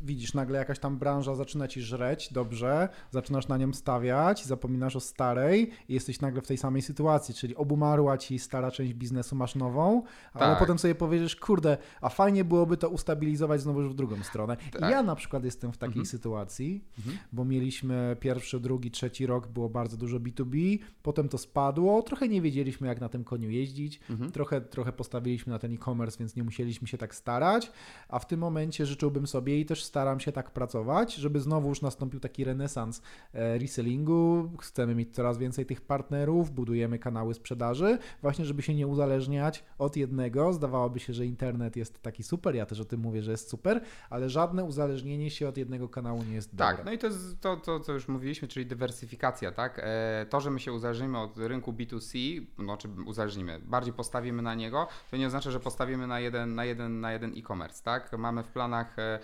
widzisz, 0.00 0.34
nagle 0.34 0.58
jakaś 0.58 0.78
tam 0.78 0.98
branża 0.98 1.34
zaczyna 1.34 1.68
ci 1.68 1.82
żreć 1.82 2.32
dobrze, 2.32 2.88
zaczynasz 3.10 3.48
na 3.48 3.56
nią 3.56 3.72
stawiać, 3.72 4.44
zapominasz 4.44 4.96
o 4.96 5.00
starej 5.00 5.70
i 5.88 5.94
jesteś 5.94 6.20
nagle 6.20 6.42
w 6.42 6.46
tej 6.46 6.58
samej 6.58 6.82
sytuacji, 6.82 7.34
czyli 7.34 7.56
obumarła 7.56 8.18
ci 8.18 8.38
stara 8.38 8.70
część 8.70 8.94
biznesu, 8.94 9.36
masz 9.36 9.54
nową, 9.54 10.02
ale 10.32 10.50
Tak. 10.50 10.58
potem 10.58 10.78
sobie 10.78 10.94
powiesz, 10.94 11.36
kurde, 11.36 11.78
a 12.00 12.08
fajnie 12.08 12.44
byłoby 12.44 12.76
to 12.76 12.88
ustabilizować 12.88 13.60
znowu 13.60 13.80
już 13.80 13.92
w 13.92 13.94
drugą 13.94 14.22
stronę. 14.22 14.56
Tak. 14.72 14.90
ja 14.90 15.02
na 15.02 15.14
przykład 15.16 15.44
jestem 15.44 15.72
w 15.72 15.78
takiej 15.78 15.92
Mhm. 15.92 16.06
sytuacji, 16.06 16.22
sytuacji, 16.32 16.84
mhm. 16.98 17.18
bo 17.32 17.44
mieliśmy 17.44 18.16
pierwszy, 18.20 18.60
drugi, 18.60 18.90
trzeci 18.90 19.26
rok 19.26 19.46
było 19.48 19.68
bardzo 19.68 19.96
dużo 19.96 20.20
B2B, 20.20 20.78
potem 21.02 21.28
to 21.28 21.38
spadło, 21.38 22.02
trochę 22.02 22.28
nie 22.28 22.42
wiedzieliśmy 22.42 22.88
jak 22.88 23.00
na 23.00 23.08
tym 23.08 23.24
koniu 23.24 23.50
jeździć, 23.50 24.00
mhm. 24.10 24.32
trochę, 24.32 24.60
trochę 24.60 24.92
postawiliśmy 24.92 25.52
na 25.52 25.58
ten 25.58 25.74
e-commerce, 25.74 26.18
więc 26.18 26.36
nie 26.36 26.42
musieliśmy 26.42 26.88
się 26.88 26.98
tak 26.98 27.14
starać, 27.14 27.72
a 28.08 28.18
w 28.18 28.26
tym 28.26 28.40
momencie 28.40 28.86
życzyłbym 28.86 29.26
sobie 29.26 29.60
i 29.60 29.66
też 29.66 29.84
staram 29.84 30.20
się 30.20 30.32
tak 30.32 30.50
pracować, 30.50 31.14
żeby 31.14 31.40
znowu 31.40 31.68
już 31.68 31.82
nastąpił 31.82 32.20
taki 32.20 32.44
renesans 32.44 33.02
e, 33.32 33.58
resellingu, 33.58 34.50
chcemy 34.60 34.94
mieć 34.94 35.14
coraz 35.14 35.38
więcej 35.38 35.66
tych 35.66 35.80
partnerów, 35.80 36.50
budujemy 36.50 36.98
kanały 36.98 37.34
sprzedaży, 37.34 37.98
właśnie 38.22 38.44
żeby 38.44 38.62
się 38.62 38.74
nie 38.74 38.86
uzależniać 38.86 39.64
od 39.78 39.96
jednego, 39.96 40.52
zdawałoby 40.52 41.00
się, 41.00 41.12
że 41.12 41.26
internet 41.26 41.76
jest 41.76 42.02
taki 42.02 42.22
super, 42.22 42.54
ja 42.54 42.66
też 42.66 42.80
o 42.80 42.84
tym 42.84 43.00
mówię, 43.00 43.22
że 43.22 43.30
jest 43.30 43.48
super, 43.48 43.80
ale 44.10 44.30
żadne 44.30 44.64
uzależnienie 44.64 45.30
się 45.30 45.48
od 45.48 45.56
jednego 45.56 45.88
kanału 45.88 46.22
nie 46.22 46.34
jest 46.34 46.56
tak, 46.56 46.76
dobre. 46.76 46.84
no 46.84 46.92
i 46.92 46.98
to 46.98 47.06
jest 47.06 47.40
to, 47.40 47.56
to, 47.56 47.80
co 47.80 47.92
już 47.92 48.08
mówiliśmy, 48.08 48.48
czyli 48.48 48.66
dywersyfikacja, 48.66 49.52
tak? 49.52 49.80
E, 49.84 50.26
to, 50.30 50.40
że 50.40 50.50
my 50.50 50.60
się 50.60 50.71
uzależnimy 50.72 51.18
od 51.18 51.38
rynku 51.38 51.72
B2C, 51.72 52.42
no 52.58 52.76
czy 52.76 52.88
uzależnimy, 53.06 53.60
bardziej 53.64 53.92
postawimy 53.92 54.42
na 54.42 54.54
niego, 54.54 54.88
to 55.10 55.16
nie 55.16 55.26
oznacza, 55.26 55.50
że 55.50 55.60
postawimy 55.60 56.06
na 56.06 56.20
jeden, 56.20 56.54
na 56.54 56.64
jeden, 56.64 57.00
na 57.00 57.12
jeden 57.12 57.32
e-commerce, 57.36 57.82
tak? 57.84 58.12
Mamy 58.18 58.42
w 58.42 58.48
planach 58.48 58.98
e, 58.98 59.14
e, 59.14 59.18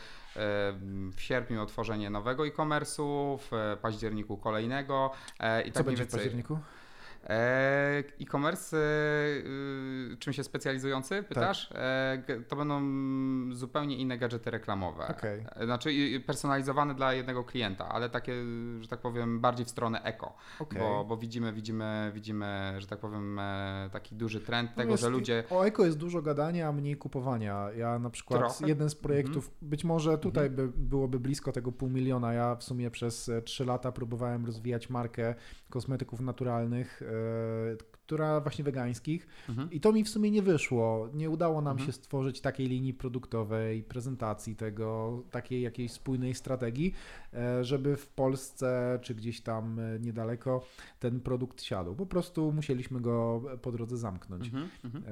w 1.12 1.16
sierpniu 1.18 1.62
otworzenie 1.62 2.10
nowego 2.10 2.46
e-commerce'u, 2.46 3.38
w 3.38 3.76
październiku 3.82 4.36
kolejnego 4.36 5.10
i 5.64 5.72
Co 5.72 5.78
tak 5.78 5.86
będzie 5.86 6.04
w 6.04 6.10
październiku? 6.10 6.58
E, 7.28 8.04
e-commerce, 8.20 8.76
e, 8.76 10.16
czym 10.18 10.32
się 10.32 10.44
specjalizujący, 10.44 11.22
pytasz? 11.22 11.68
Tak. 11.68 12.38
To 12.48 12.56
będą 12.56 12.80
zupełnie 13.54 13.96
inne 13.96 14.18
gadżety 14.18 14.50
reklamowe. 14.50 15.08
Okay. 15.08 15.46
Znaczy 15.64 15.90
personalizowane 16.26 16.94
dla 16.94 17.14
jednego 17.14 17.44
klienta, 17.44 17.88
ale 17.88 18.10
takie, 18.10 18.32
że 18.80 18.88
tak 18.88 19.00
powiem, 19.00 19.40
bardziej 19.40 19.66
w 19.66 19.70
stronę 19.70 20.02
eko. 20.02 20.36
Okay. 20.58 20.78
Bo, 20.78 21.04
bo 21.04 21.16
widzimy, 21.16 21.52
widzimy, 21.52 22.12
widzimy, 22.14 22.74
że 22.78 22.86
tak 22.86 22.98
powiem, 22.98 23.40
taki 23.92 24.14
duży 24.14 24.40
trend 24.40 24.74
tego, 24.74 24.86
no 24.86 24.90
jest, 24.90 25.02
że 25.02 25.08
ludzie... 25.08 25.44
O 25.50 25.66
eko 25.66 25.84
jest 25.84 25.98
dużo 25.98 26.22
gadania, 26.22 26.68
a 26.68 26.72
mniej 26.72 26.96
kupowania. 26.96 27.68
Ja 27.76 27.98
na 27.98 28.10
przykład 28.10 28.40
Trochę. 28.40 28.68
jeden 28.68 28.90
z 28.90 28.94
projektów, 28.94 29.46
mm 29.46 29.58
-hmm. 29.62 29.68
być 29.68 29.84
może 29.84 30.18
tutaj 30.18 30.46
mm 30.46 30.56
-hmm. 30.58 30.72
by, 30.72 30.78
byłoby 30.78 31.20
blisko 31.20 31.52
tego 31.52 31.72
pół 31.72 31.88
miliona. 31.88 32.32
Ja 32.32 32.56
w 32.56 32.64
sumie 32.64 32.90
przez 32.90 33.30
trzy 33.44 33.64
lata 33.64 33.92
próbowałem 33.92 34.46
rozwijać 34.46 34.90
markę 34.90 35.34
kosmetyków 35.70 36.20
naturalnych 36.20 37.02
która 38.08 38.40
właśnie 38.40 38.64
wegańskich 38.64 39.26
mhm. 39.48 39.70
i 39.70 39.80
to 39.80 39.92
mi 39.92 40.04
w 40.04 40.08
sumie 40.08 40.30
nie 40.30 40.42
wyszło. 40.42 41.08
Nie 41.14 41.30
udało 41.30 41.60
nam 41.60 41.72
mhm. 41.72 41.86
się 41.86 41.92
stworzyć 41.92 42.40
takiej 42.40 42.66
linii 42.66 42.94
produktowej, 42.94 43.82
prezentacji 43.82 44.56
tego, 44.56 45.22
takiej 45.30 45.62
jakiejś 45.62 45.92
spójnej 45.92 46.34
strategii, 46.34 46.94
e, 47.34 47.64
żeby 47.64 47.96
w 47.96 48.08
Polsce 48.08 48.98
czy 49.02 49.14
gdzieś 49.14 49.40
tam 49.40 49.78
e, 49.78 49.98
niedaleko 50.00 50.64
ten 50.98 51.20
produkt 51.20 51.62
siadł. 51.62 51.94
Po 51.94 52.06
prostu 52.06 52.52
musieliśmy 52.52 53.00
go 53.00 53.42
po 53.62 53.72
drodze 53.72 53.96
zamknąć. 53.96 54.46
Mhm. 54.46 54.68
mhm. 54.84 55.04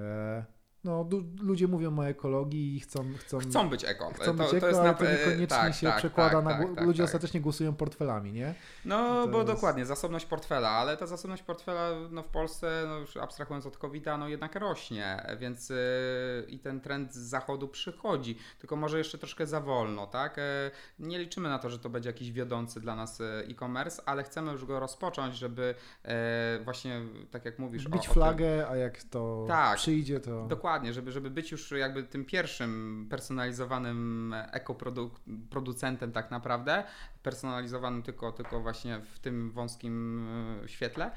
No, 0.87 1.09
ludzie 1.41 1.69
mówią 1.69 1.99
o 1.99 2.09
ekologii 2.09 2.77
i 2.77 2.81
chcą... 2.81 3.05
Chcą, 3.19 3.39
chcą 3.39 3.69
być 3.69 3.85
eko. 3.85 4.11
Chcą 4.15 4.25
to, 4.25 4.35
być 4.35 4.55
eko, 4.55 4.71
to 4.71 4.81
ale 4.81 4.95
to 4.95 5.05
niekoniecznie 5.05 5.47
tak, 5.47 5.75
się 5.75 5.87
tak, 5.87 5.97
przekłada 5.97 6.43
tak, 6.43 6.45
na... 6.45 6.51
Tak, 6.51 6.75
tak, 6.75 6.87
ludzie 6.87 7.03
tak. 7.03 7.05
ostatecznie 7.05 7.41
głusują 7.41 7.75
portfelami, 7.75 8.33
nie? 8.33 8.55
No, 8.85 9.29
bo 9.29 9.39
jest... 9.39 9.53
dokładnie, 9.53 9.87
zasobność 9.87 10.27
portfela, 10.27 10.69
ale 10.71 10.97
ta 10.97 11.07
zasobność 11.07 11.43
portfela 11.43 11.91
no, 12.11 12.23
w 12.23 12.29
Polsce, 12.29 12.85
no, 12.89 12.99
już 12.99 13.17
abstrahując 13.17 13.67
od 13.67 13.77
covid 13.77 14.07
no 14.19 14.29
jednak 14.29 14.55
rośnie, 14.55 15.27
więc 15.39 15.71
yy, 15.71 15.77
i 16.49 16.59
ten 16.59 16.81
trend 16.81 17.15
z 17.15 17.19
zachodu 17.19 17.69
przychodzi, 17.69 18.39
tylko 18.59 18.77
może 18.77 18.99
jeszcze 18.99 19.19
troszkę 19.19 19.47
za 19.47 19.61
wolno, 19.61 20.07
tak? 20.07 20.37
Yy, 20.37 21.07
nie 21.07 21.19
liczymy 21.19 21.49
na 21.49 21.59
to, 21.59 21.71
że 21.71 21.79
to 21.79 21.91
będzie 21.91 22.09
jakiś 22.09 22.33
wiodący 22.33 22.81
dla 22.81 22.97
nas 22.97 23.21
y, 23.21 23.25
e-commerce, 23.51 24.03
ale 24.07 24.23
chcemy 24.23 24.53
już 24.53 24.65
go 24.65 24.81
rozpocząć, 24.81 25.37
żeby 25.37 25.75
yy, 26.05 26.11
właśnie, 26.65 27.01
tak 27.31 27.45
jak 27.45 27.59
mówisz... 27.59 27.89
Bić 27.89 28.09
o, 28.09 28.13
flagę, 28.13 28.55
o 28.55 28.63
tym... 28.63 28.73
a 28.73 28.77
jak 28.77 29.03
to 29.03 29.45
tak, 29.49 29.77
przyjdzie, 29.77 30.21
to... 30.21 30.47
Dokładnie 30.47 30.76
Dokładnie, 30.77 30.95
żeby, 30.95 31.13
żeby 31.13 31.31
być 31.31 31.53
już 31.53 31.71
jakby 31.71 32.03
tym 32.03 32.25
pierwszym 32.25 33.07
personalizowanym 33.11 34.35
ekoproducentem 34.53 36.13
tak 36.13 36.31
naprawdę, 36.31 36.85
personalizowanym 37.23 38.03
tylko, 38.03 38.33
tylko 38.33 38.61
właśnie 38.61 39.01
w 39.01 39.19
tym 39.19 39.51
wąskim 39.51 40.27
e, 40.65 40.69
świetle. 40.69 41.11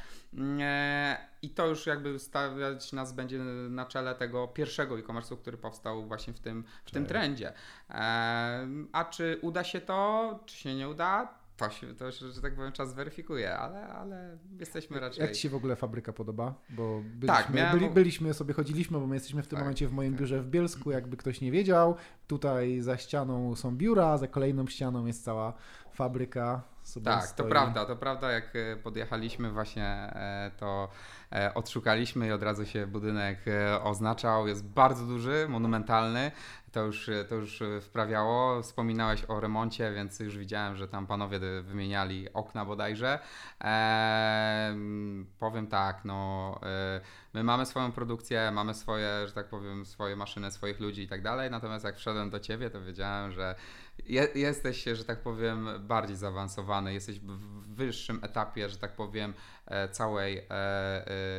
E, 0.60 1.18
I 1.41 1.49
to 1.49 1.68
już 1.68 1.86
jakby 1.86 2.20
stawiać 2.20 2.93
nas 2.93 3.14
będzie 3.14 3.39
na 3.70 3.86
czele 3.86 4.16
tego 4.16 4.47
pierwszego 4.47 4.99
e-commerce'u, 4.99 5.38
który 5.38 5.57
powstał 5.57 6.05
właśnie 6.05 6.34
w 6.34 6.39
tym, 6.39 6.64
w 6.86 6.91
tym 6.91 7.05
trendzie. 7.05 7.53
E, 7.89 8.68
a 8.91 9.05
czy 9.05 9.39
uda 9.41 9.64
się 9.64 9.82
to, 9.82 10.39
czy 10.45 10.57
się 10.57 10.76
nie 10.76 10.89
uda? 10.89 11.39
To 11.60 11.70
się, 11.70 11.95
to 11.95 12.12
się, 12.12 12.32
że 12.32 12.41
tak 12.41 12.55
powiem, 12.55 12.72
czas 12.72 12.93
weryfikuje, 12.93 13.57
ale, 13.57 13.88
ale 13.88 14.38
jesteśmy 14.60 14.99
raczej... 14.99 15.22
Jak 15.22 15.36
Ci 15.36 15.41
się 15.41 15.49
w 15.49 15.55
ogóle 15.55 15.76
fabryka 15.76 16.14
podoba? 16.14 16.53
Bo 16.70 17.01
byliśmy, 17.01 17.28
tak, 17.28 17.49
miałem... 17.49 17.80
byli, 17.80 17.91
byliśmy 17.91 18.34
sobie, 18.34 18.53
chodziliśmy, 18.53 18.99
bo 18.99 19.07
my 19.07 19.16
jesteśmy 19.16 19.43
w 19.43 19.47
tym 19.47 19.57
tak, 19.57 19.64
momencie 19.64 19.88
w 19.88 19.91
moim 19.91 20.12
tak. 20.12 20.20
biurze 20.20 20.41
w 20.41 20.49
Bielsku, 20.49 20.91
jakby 20.91 21.18
ktoś 21.18 21.41
nie 21.41 21.51
wiedział. 21.51 21.95
Tutaj 22.28 22.82
za 22.82 22.97
ścianą 22.97 23.55
są 23.55 23.78
biura, 23.78 24.18
za 24.18 24.28
kolejną 24.28 24.68
ścianą 24.68 25.05
jest 25.05 25.24
cała 25.24 25.53
fabryka. 26.00 26.62
tak, 27.04 27.26
stoi. 27.26 27.45
to 27.45 27.50
prawda, 27.50 27.86
to 27.86 27.95
prawda, 27.95 28.32
jak 28.32 28.56
e, 28.56 28.76
podjechaliśmy 28.76 29.52
właśnie, 29.52 29.86
e, 29.86 30.52
to 30.58 30.89
e, 31.32 31.54
odszukaliśmy 31.54 32.28
i 32.28 32.32
od 32.32 32.43
razu 32.43 32.66
się 32.66 32.88
budynek 32.88 33.39
oznaczał. 33.84 34.47
Jest 34.47 34.66
bardzo 34.66 35.06
duży, 35.06 35.45
monumentalny 35.50 36.32
to 36.72 36.84
już, 36.84 37.10
to 37.30 37.36
już 37.36 37.64
wprawiało. 37.82 38.62
Wspominałeś 38.62 39.26
o 39.28 39.39
remoncie, 39.39 39.93
więc 39.93 40.20
już 40.20 40.38
widziałem, 40.38 40.76
że 40.76 40.88
tam 40.88 41.08
panowie 41.08 41.39
wymieniali 41.62 42.34
okna 42.34 42.66
bodajże. 42.66 43.20
Eee, 43.62 44.76
powiem 45.39 45.68
tak, 45.68 46.06
no, 46.06 46.60
e, 46.64 47.02
my 47.34 47.44
mamy 47.44 47.66
swoją 47.66 47.92
produkcję, 47.92 48.52
mamy 48.52 48.74
swoje, 48.74 49.28
że 49.28 49.34
tak 49.34 49.50
powiem, 49.50 49.86
swoje 49.86 50.16
maszyny, 50.16 50.52
swoich 50.52 50.80
ludzi 50.80 51.02
i 51.02 51.08
tak 51.08 51.22
dalej, 51.22 51.52
natomiast 51.52 51.86
jak 51.86 51.98
wszedłem 51.98 52.30
do 52.30 52.40
ciebie, 52.40 52.70
to 52.70 52.82
wiedziałem, 52.82 53.32
że 53.32 53.56
je, 54.06 54.28
jesteś, 54.36 54.84
że 54.84 55.06
tak 55.06 55.22
powiem, 55.22 55.70
bardziej 55.80 56.16
zaawansowany, 56.16 56.94
jesteś 56.94 57.20
w 57.20 57.74
wyższym 57.76 58.20
etapie, 58.22 58.70
że 58.70 58.78
tak 58.78 58.96
powiem, 58.96 59.34
całej, 59.92 60.38
e, 60.38 60.42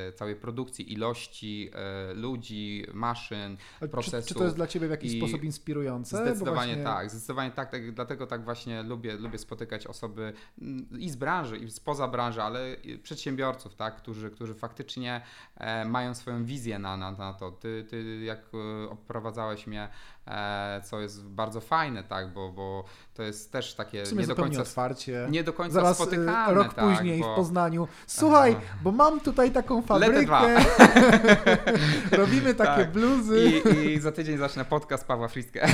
e, 0.09 0.13
całej 0.13 0.37
produkcji, 0.37 0.93
ilości 0.93 1.71
ludzi, 2.15 2.87
maszyn, 2.95 3.57
procesów. 3.91 4.29
Czy, 4.29 4.35
czy 4.35 4.35
to 4.35 4.45
jest 4.45 4.57
dla 4.57 4.67
Ciebie 4.67 4.89
w 4.89 4.91
jakiś 4.91 5.17
sposób 5.17 5.45
inspirujące? 5.45 6.17
Zdecydowanie 6.17 6.73
właśnie... 6.73 6.85
tak, 6.85 7.11
zdecydowanie 7.11 7.51
tak, 7.51 7.71
tak, 7.71 7.95
dlatego 7.95 8.27
tak 8.27 8.45
właśnie 8.45 8.83
lubię, 8.83 9.15
lubię 9.15 9.39
spotykać 9.39 9.87
osoby 9.87 10.33
mm, 10.63 10.89
i 10.99 11.11
z 11.11 11.17
branży, 11.17 11.59
i 11.59 11.71
spoza 11.71 12.09
branży, 12.09 12.43
ale 12.43 12.77
przedsiębiorców, 13.03 13.75
tak, 13.75 13.97
którzy, 13.97 14.31
którzy 14.31 14.55
faktycznie 14.55 15.21
mają 15.87 16.15
swoją 16.15 16.45
wizję 16.45 16.79
na, 16.79 16.97
na, 16.97 17.13
na 17.13 17.35
to. 17.35 17.53
Ty, 17.53 17.87
ty 17.91 18.21
jak 18.25 18.51
oprowadzałeś 18.91 19.67
mnie 19.67 19.89
E, 20.20 20.20
co 20.85 21.01
jest 21.01 21.25
bardzo 21.25 21.61
fajne, 21.61 22.05
tak, 22.05 22.33
bo, 22.33 22.53
bo 22.53 22.85
to 23.15 23.23
jest 23.23 23.53
też 23.53 23.75
takie 23.75 24.03
nie 24.13 24.27
do 24.27 24.35
końca 24.35 24.61
otwarcie. 24.61 25.27
Nie 25.31 25.45
do 25.45 25.53
końca 25.53 25.75
Zaraz, 25.75 26.01
e, 26.01 26.03
spotykane. 26.03 26.55
Rok 26.55 26.75
tak, 26.75 26.85
później 26.85 27.21
bo... 27.21 27.33
w 27.33 27.37
Poznaniu. 27.37 27.89
Słuchaj, 28.07 28.57
Aha. 28.59 28.77
bo 28.83 28.93
mam 28.93 29.21
tutaj 29.21 29.51
taką 29.51 29.83
fabrykę. 29.83 30.65
Robimy 32.23 32.55
takie 32.55 32.85
tak. 32.85 32.93
bluzy. 32.93 33.51
I, 33.51 33.95
I, 33.95 34.01
za 34.01 34.13
tydzień 34.13 34.39
zacznę 34.39 34.65
podcast 34.65 35.07
Pawła 35.07 35.29
Friskę. 35.29 35.67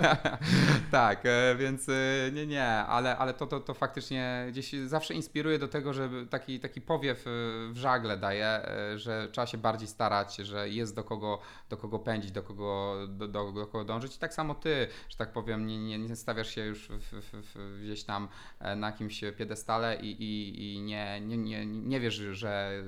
tak, 0.90 1.20
e, 1.26 1.54
więc 1.58 1.86
nie, 2.32 2.46
nie, 2.46 2.68
ale, 2.68 3.16
ale 3.18 3.34
to, 3.34 3.46
to, 3.46 3.60
to 3.60 3.74
faktycznie 3.74 4.46
gdzieś 4.48 4.72
zawsze 4.86 5.14
inspiruje 5.14 5.58
do 5.58 5.68
tego, 5.68 5.92
żeby 5.92 6.26
taki, 6.26 6.60
taki 6.60 6.80
powiew 6.80 7.22
w 7.72 7.74
żagle 7.74 8.16
daje, 8.16 8.60
że 8.96 9.28
trzeba 9.32 9.46
się 9.46 9.58
bardziej 9.58 9.88
starać, 9.88 10.36
że 10.36 10.68
jest 10.68 10.96
do 10.96 11.04
kogo, 11.04 11.38
do 11.70 11.76
kogo 11.76 11.98
pędzić, 11.98 12.30
do 12.30 12.42
kogo, 12.42 12.96
do, 13.08 13.28
do, 13.28 13.63
do 13.64 13.72
kogo 13.72 13.84
dążyć 13.84 14.16
i 14.16 14.18
tak 14.18 14.34
samo 14.34 14.54
ty, 14.54 14.88
że 15.08 15.16
tak 15.16 15.32
powiem, 15.32 15.66
nie, 15.66 15.78
nie, 15.78 15.98
nie 15.98 16.16
stawiasz 16.16 16.54
się 16.54 16.64
już 16.64 16.88
w, 16.88 17.22
w, 17.22 17.54
w, 17.54 17.80
gdzieś 17.82 18.04
tam 18.04 18.28
e, 18.60 18.76
na 18.76 18.86
jakimś 18.86 19.24
piedestale 19.38 19.96
i, 20.00 20.10
i, 20.10 20.74
i 20.74 20.82
nie, 20.82 21.20
nie, 21.20 21.36
nie, 21.36 21.66
nie 21.66 22.00
wiesz, 22.00 22.14
że 22.14 22.82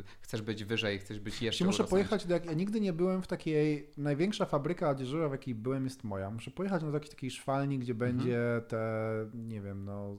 e, 0.00 0.02
chcesz 0.20 0.42
być 0.42 0.64
wyżej, 0.64 0.98
chcesz 0.98 1.20
być 1.20 1.42
jeszcze 1.42 1.64
Muszę 1.64 1.84
pojechać, 1.84 2.26
do, 2.26 2.34
ja 2.34 2.52
nigdy 2.52 2.80
nie 2.80 2.92
byłem 2.92 3.22
w 3.22 3.26
takiej, 3.26 3.90
największa 3.96 4.46
fabryka 4.46 4.90
odzieżowa, 4.90 5.28
w 5.28 5.32
jakiej 5.32 5.54
byłem 5.54 5.84
jest 5.84 6.04
moja. 6.04 6.30
Muszę 6.30 6.50
pojechać 6.50 6.82
na 6.82 6.92
taki, 6.92 7.08
takiej 7.08 7.30
szwalni, 7.30 7.78
gdzie 7.78 7.92
mhm. 7.92 8.12
będzie 8.12 8.62
te, 8.68 8.86
nie 9.34 9.60
wiem, 9.60 9.84
no 9.84 10.16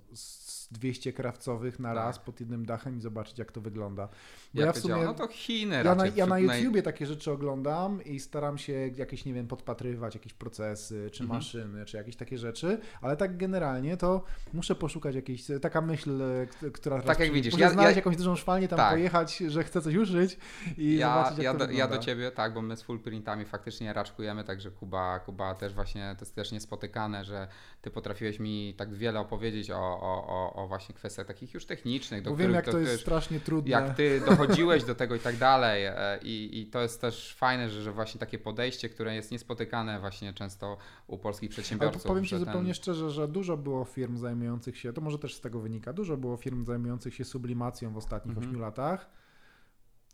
200 0.72 1.14
krawcowych 1.14 1.80
na 1.80 1.90
tak. 1.90 1.98
raz 1.98 2.20
pod 2.20 2.40
jednym 2.40 2.66
dachem 2.66 2.98
i 2.98 3.02
zobaczyć 3.02 3.40
jak 3.40 3.52
to 3.52 3.62
wygląda. 3.62 4.08
Bo 4.54 4.60
ja, 4.60 4.66
ja 4.66 4.74
w 4.74 4.78
sumie, 4.78 4.96
no 4.96 5.14
to 5.14 5.28
Chiny 5.28 5.82
ja 5.84 5.96
na, 5.96 6.08
ja 6.08 6.26
na 6.26 6.40
YouTubie 6.40 6.82
takie 6.82 7.06
rzeczy 7.06 7.32
oglądam 7.32 8.04
i 8.04 8.20
staram 8.20 8.58
się 8.58 8.74
jakieś, 8.96 9.26
nie 9.26 9.34
wiem, 9.34 9.48
podpatrywać 9.48 9.87
rozpatrywać 9.88 10.16
jakieś 10.16 10.34
procesy, 10.34 11.10
czy 11.12 11.24
mhm. 11.24 11.40
maszyny, 11.40 11.86
czy 11.86 11.98
jakieś 11.98 12.16
takie 12.16 12.38
rzeczy, 12.38 12.80
ale 13.02 13.18
tak 13.18 13.38
generalnie 13.38 13.98
to 13.98 14.24
muszę 14.54 14.76
poszukać 14.76 15.16
jakiejś, 15.16 15.44
taka 15.62 15.82
myśl, 15.82 16.22
e, 16.22 16.70
która... 16.72 17.02
Tak 17.02 17.20
jak 17.20 17.32
widzisz. 17.32 17.54
Muszę 17.54 17.64
ja, 17.64 17.70
znaleźć 17.70 17.96
ja, 17.96 18.00
jakąś 18.00 18.18
dużą 18.18 18.36
szwalnię, 18.36 18.68
tam 18.68 18.78
tak. 18.78 18.92
pojechać, 18.92 19.38
że 19.38 19.64
chcę 19.64 19.82
coś 19.82 19.96
uszyć 19.96 20.38
i 20.78 20.98
ja, 20.98 21.08
zobaczyć, 21.08 21.44
ja, 21.44 21.54
do, 21.54 21.72
ja 21.72 21.88
do 21.88 21.98
Ciebie, 21.98 22.32
tak, 22.32 22.54
bo 22.54 22.62
my 22.62 22.78
z 22.78 22.82
full 22.82 23.00
printami 23.00 23.46
faktycznie 23.46 23.94
raczkujemy, 23.94 24.44
także 24.44 24.72
Kuba, 24.72 25.20
Kuba 25.20 25.56
też 25.56 25.74
właśnie, 25.74 26.16
to 26.20 26.26
jest 26.26 26.36
też 26.36 26.52
niespotykane, 26.52 27.26
że 27.26 27.48
Ty 27.82 27.92
potrafiłeś 27.92 28.40
mi 28.40 28.74
tak 28.78 28.94
wiele 28.94 29.20
opowiedzieć 29.20 29.72
o, 29.72 29.80
o, 29.80 30.28
o, 30.28 30.64
o 30.64 30.68
właśnie 30.68 30.96
kwestiach 30.96 31.28
takich 31.28 31.54
już 31.54 31.66
technicznych. 31.66 32.22
Do 32.22 32.30
bo 32.30 32.36
wiem, 32.36 32.54
jak 32.54 32.66
to, 32.66 32.72
to 32.72 32.80
jest 32.80 33.02
strasznie 33.02 33.40
trudne. 33.40 33.72
Jak 33.72 33.96
Ty 33.96 34.20
dochodziłeś 34.30 34.84
do 34.84 34.96
tego 34.96 35.16
i 35.16 35.20
tak 35.20 35.36
dalej 35.36 35.86
e, 35.86 36.20
i, 36.22 36.62
i 36.62 36.66
to 36.66 36.82
jest 36.82 37.02
też 37.02 37.36
fajne, 37.36 37.70
że, 37.70 37.82
że 37.82 37.92
właśnie 37.92 38.20
takie 38.20 38.40
podejście, 38.40 38.90
które 38.90 39.16
jest 39.16 39.32
niespotykane 39.32 39.77
właśnie 40.00 40.34
często 40.34 40.78
u 41.08 41.18
polskich 41.18 41.50
przedsiębiorców. 41.50 42.02
Ale 42.02 42.10
powiem 42.10 42.26
Ci 42.26 42.38
zupełnie 42.38 42.68
ten... 42.68 42.74
szczerze, 42.74 43.10
że 43.10 43.28
dużo 43.28 43.58
było 43.58 43.86
firm 43.86 44.18
zajmujących 44.18 44.78
się, 44.78 44.94
to 44.94 45.02
może 45.02 45.20
też 45.20 45.36
z 45.36 45.42
tego 45.42 45.60
wynika, 45.60 45.94
dużo 45.94 46.18
było 46.18 46.38
firm 46.38 46.66
zajmujących 46.66 47.16
się 47.16 47.26
sublimacją 47.26 47.94
w 47.94 47.98
ostatnich 47.98 48.38
mm 48.38 48.50
-hmm. 48.50 48.52
8 48.52 48.62
latach 48.62 49.10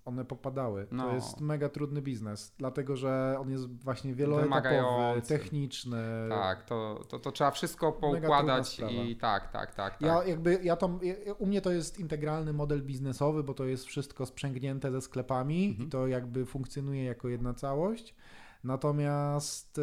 one 0.06 0.26
popadały. 0.26 0.88
No. 0.92 1.04
To 1.04 1.16
jest 1.16 1.42
mega 1.42 1.70
trudny 1.70 2.02
biznes, 2.02 2.54
dlatego 2.58 2.96
że 2.96 3.38
on 3.40 3.52
jest 3.52 3.84
właśnie 3.84 4.14
wieloetapowy, 4.14 5.22
techniczny. 5.22 6.04
Tak, 6.30 6.64
to, 6.64 7.04
to, 7.10 7.20
to 7.20 7.32
trzeba 7.32 7.52
wszystko 7.52 7.92
poukładać 7.92 8.80
i 8.80 9.16
tak, 9.16 9.52
tak, 9.52 9.76
tak, 9.76 9.76
tak. 9.76 10.02
Ja 10.02 10.24
jakby, 10.24 10.60
ja 10.64 10.76
to, 10.76 11.00
u 11.38 11.46
mnie 11.46 11.62
to 11.62 11.72
jest 11.72 12.00
integralny 12.00 12.54
model 12.54 12.84
biznesowy, 12.84 13.44
bo 13.44 13.54
to 13.54 13.66
jest 13.66 13.86
wszystko 13.86 14.26
sprzęgnięte 14.26 14.92
ze 14.92 15.02
sklepami 15.02 15.66
mhm. 15.66 15.88
i 15.88 15.92
to 15.92 16.08
jakby 16.08 16.46
funkcjonuje 16.46 17.04
jako 17.04 17.30
jedna 17.30 17.54
całość. 17.54 18.16
Natomiast 18.64 19.80
e, 19.80 19.82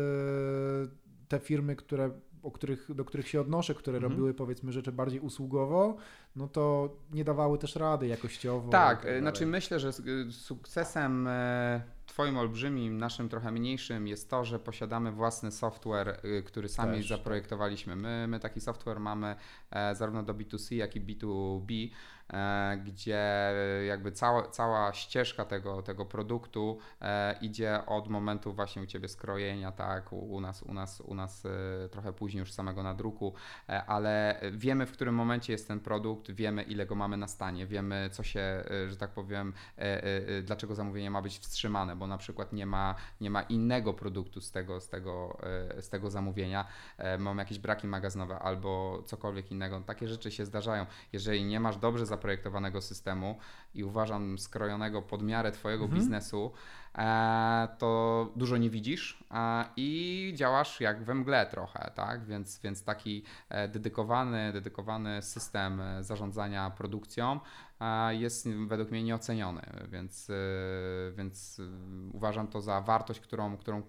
te 1.29 1.39
firmy, 1.39 1.77
które 1.77 2.11
o 2.43 2.51
których, 2.51 2.95
do 2.95 3.05
których 3.05 3.29
się 3.29 3.41
odnoszę, 3.41 3.75
które 3.75 3.97
mhm. 3.97 4.13
robiły 4.13 4.35
powiedzmy 4.35 4.73
rzeczy 4.73 4.93
bardziej 4.93 5.21
usługowo, 5.21 5.97
no 6.37 6.49
to 6.49 6.97
nie 7.13 7.25
dawały 7.25 7.59
też 7.59 7.77
rady 7.77 8.07
jakościowo. 8.07 8.71
Tak, 8.71 9.03
tak 9.03 9.21
znaczy 9.21 9.47
myślę, 9.47 9.81
że 9.81 9.93
sukcesem 10.31 11.27
e, 11.27 11.83
Twoim 12.07 12.37
olbrzymim, 12.37 12.99
naszym 12.99 13.29
trochę 13.29 13.53
mniejszym 13.53 14.09
jest 14.09 14.31
to, 14.31 14.45
że 14.45 14.59
posiadamy 14.59 15.13
własny 15.13 15.53
software, 15.53 16.09
e, 16.09 16.43
który 16.43 16.69
sami 16.69 16.97
też, 16.97 17.09
tak. 17.09 17.19
zaprojektowaliśmy. 17.19 17.97
My, 17.97 18.27
my 18.29 18.41
taki 18.41 18.61
software 18.61 19.01
mamy 19.01 19.37
e, 19.71 19.95
zarówno 19.95 20.23
do 20.23 20.35
B2C, 20.35 20.75
jak 20.75 20.97
i 20.97 21.01
B2B. 21.01 21.91
E, 22.33 22.77
gdzie 22.85 23.53
jakby 23.87 24.13
cała, 24.13 24.49
cała 24.49 24.93
ścieżka 24.93 25.45
tego, 25.45 25.83
tego 25.83 26.07
produktu 26.07 26.79
e, 27.01 27.39
idzie 27.41 27.87
od 27.87 28.09
momentu 28.09 28.53
właśnie 28.53 28.83
u 28.83 28.87
Ciebie 28.87 29.09
skrojenia, 29.09 29.73
tak, 29.73 30.13
u, 30.13 30.35
u, 30.35 30.41
nas, 30.41 30.63
u, 30.63 30.75
nas, 30.75 31.01
u 31.01 31.15
nas 31.15 31.47
e, 31.47 31.89
trochę 31.89 32.13
później 32.13 32.41
już 32.41 32.53
samego 32.53 32.83
nadruku, 32.83 33.35
ale 33.87 34.41
wiemy 34.53 34.87
w 34.87 34.93
którym 34.93 35.15
momencie 35.15 35.53
jest 35.53 35.69
ten 35.69 35.81
produkt, 35.81 36.31
wiemy 36.31 36.63
ile 36.63 36.87
go 36.87 36.95
mamy 36.95 37.17
na 37.17 37.29
stanie, 37.29 37.67
wiemy 37.67 38.09
co 38.13 38.23
się, 38.23 38.65
że 38.89 38.97
tak 38.97 39.11
powiem, 39.11 39.53
dlaczego 40.43 40.75
zamówienie 40.75 41.11
ma 41.11 41.23
być 41.23 41.39
wstrzymane, 41.39 41.97
bo 41.97 42.07
na 42.07 42.19
przykład 42.19 42.53
nie 42.53 42.67
ma, 42.67 42.95
nie 43.21 43.31
ma 43.31 43.43
innego 43.43 43.95
produktu 43.95 44.41
z 44.41 44.51
tego, 44.51 44.81
z 44.81 44.89
tego, 44.89 45.39
z 45.81 45.89
tego 45.89 46.11
zamówienia, 46.11 46.67
mamy 47.19 47.43
jakieś 47.43 47.59
braki 47.59 47.87
magazynowe 47.87 48.39
albo 48.39 49.03
cokolwiek 49.07 49.51
innego. 49.51 49.81
Takie 49.81 50.09
rzeczy 50.09 50.31
się 50.31 50.47
zdarzają. 50.47 50.87
Jeżeli 51.13 51.45
nie 51.45 51.61
masz 51.61 51.77
dobrze 51.77 52.07
zaplanowanego 52.07 52.20
zaprojektowanego 52.21 52.81
systemu 52.81 53.39
i 53.75 53.85
uważam 53.85 54.39
skrojonego 54.39 55.03
pod 55.03 55.23
miarę 55.23 55.53
Twojego 55.53 55.85
mhm. 55.85 56.01
biznesu, 56.01 56.53
to 57.79 58.29
dużo 58.37 58.57
nie 58.57 58.71
widzisz 58.71 59.25
e, 59.31 59.65
i 59.77 60.33
działasz 60.37 60.81
jak 60.81 61.05
we 61.05 61.15
mgle 61.15 61.47
trochę, 61.47 61.91
tak? 61.95 62.25
Więc, 62.25 62.61
więc 62.61 62.85
taki 62.85 63.23
e, 63.49 63.69
dedykowany, 63.69 64.53
dedykowany 64.53 65.23
system 65.23 65.83
zarządzania 66.01 66.71
produkcją 66.71 67.41
jest 68.11 68.49
według 68.49 68.91
mnie 68.91 69.03
nieoceniony, 69.03 69.63
więc, 69.89 70.31
więc 71.17 71.61
uważam 72.13 72.49
to 72.49 72.61
za 72.61 72.81
wartość, 72.81 73.21
którą, 73.21 73.57
którą 73.57 73.83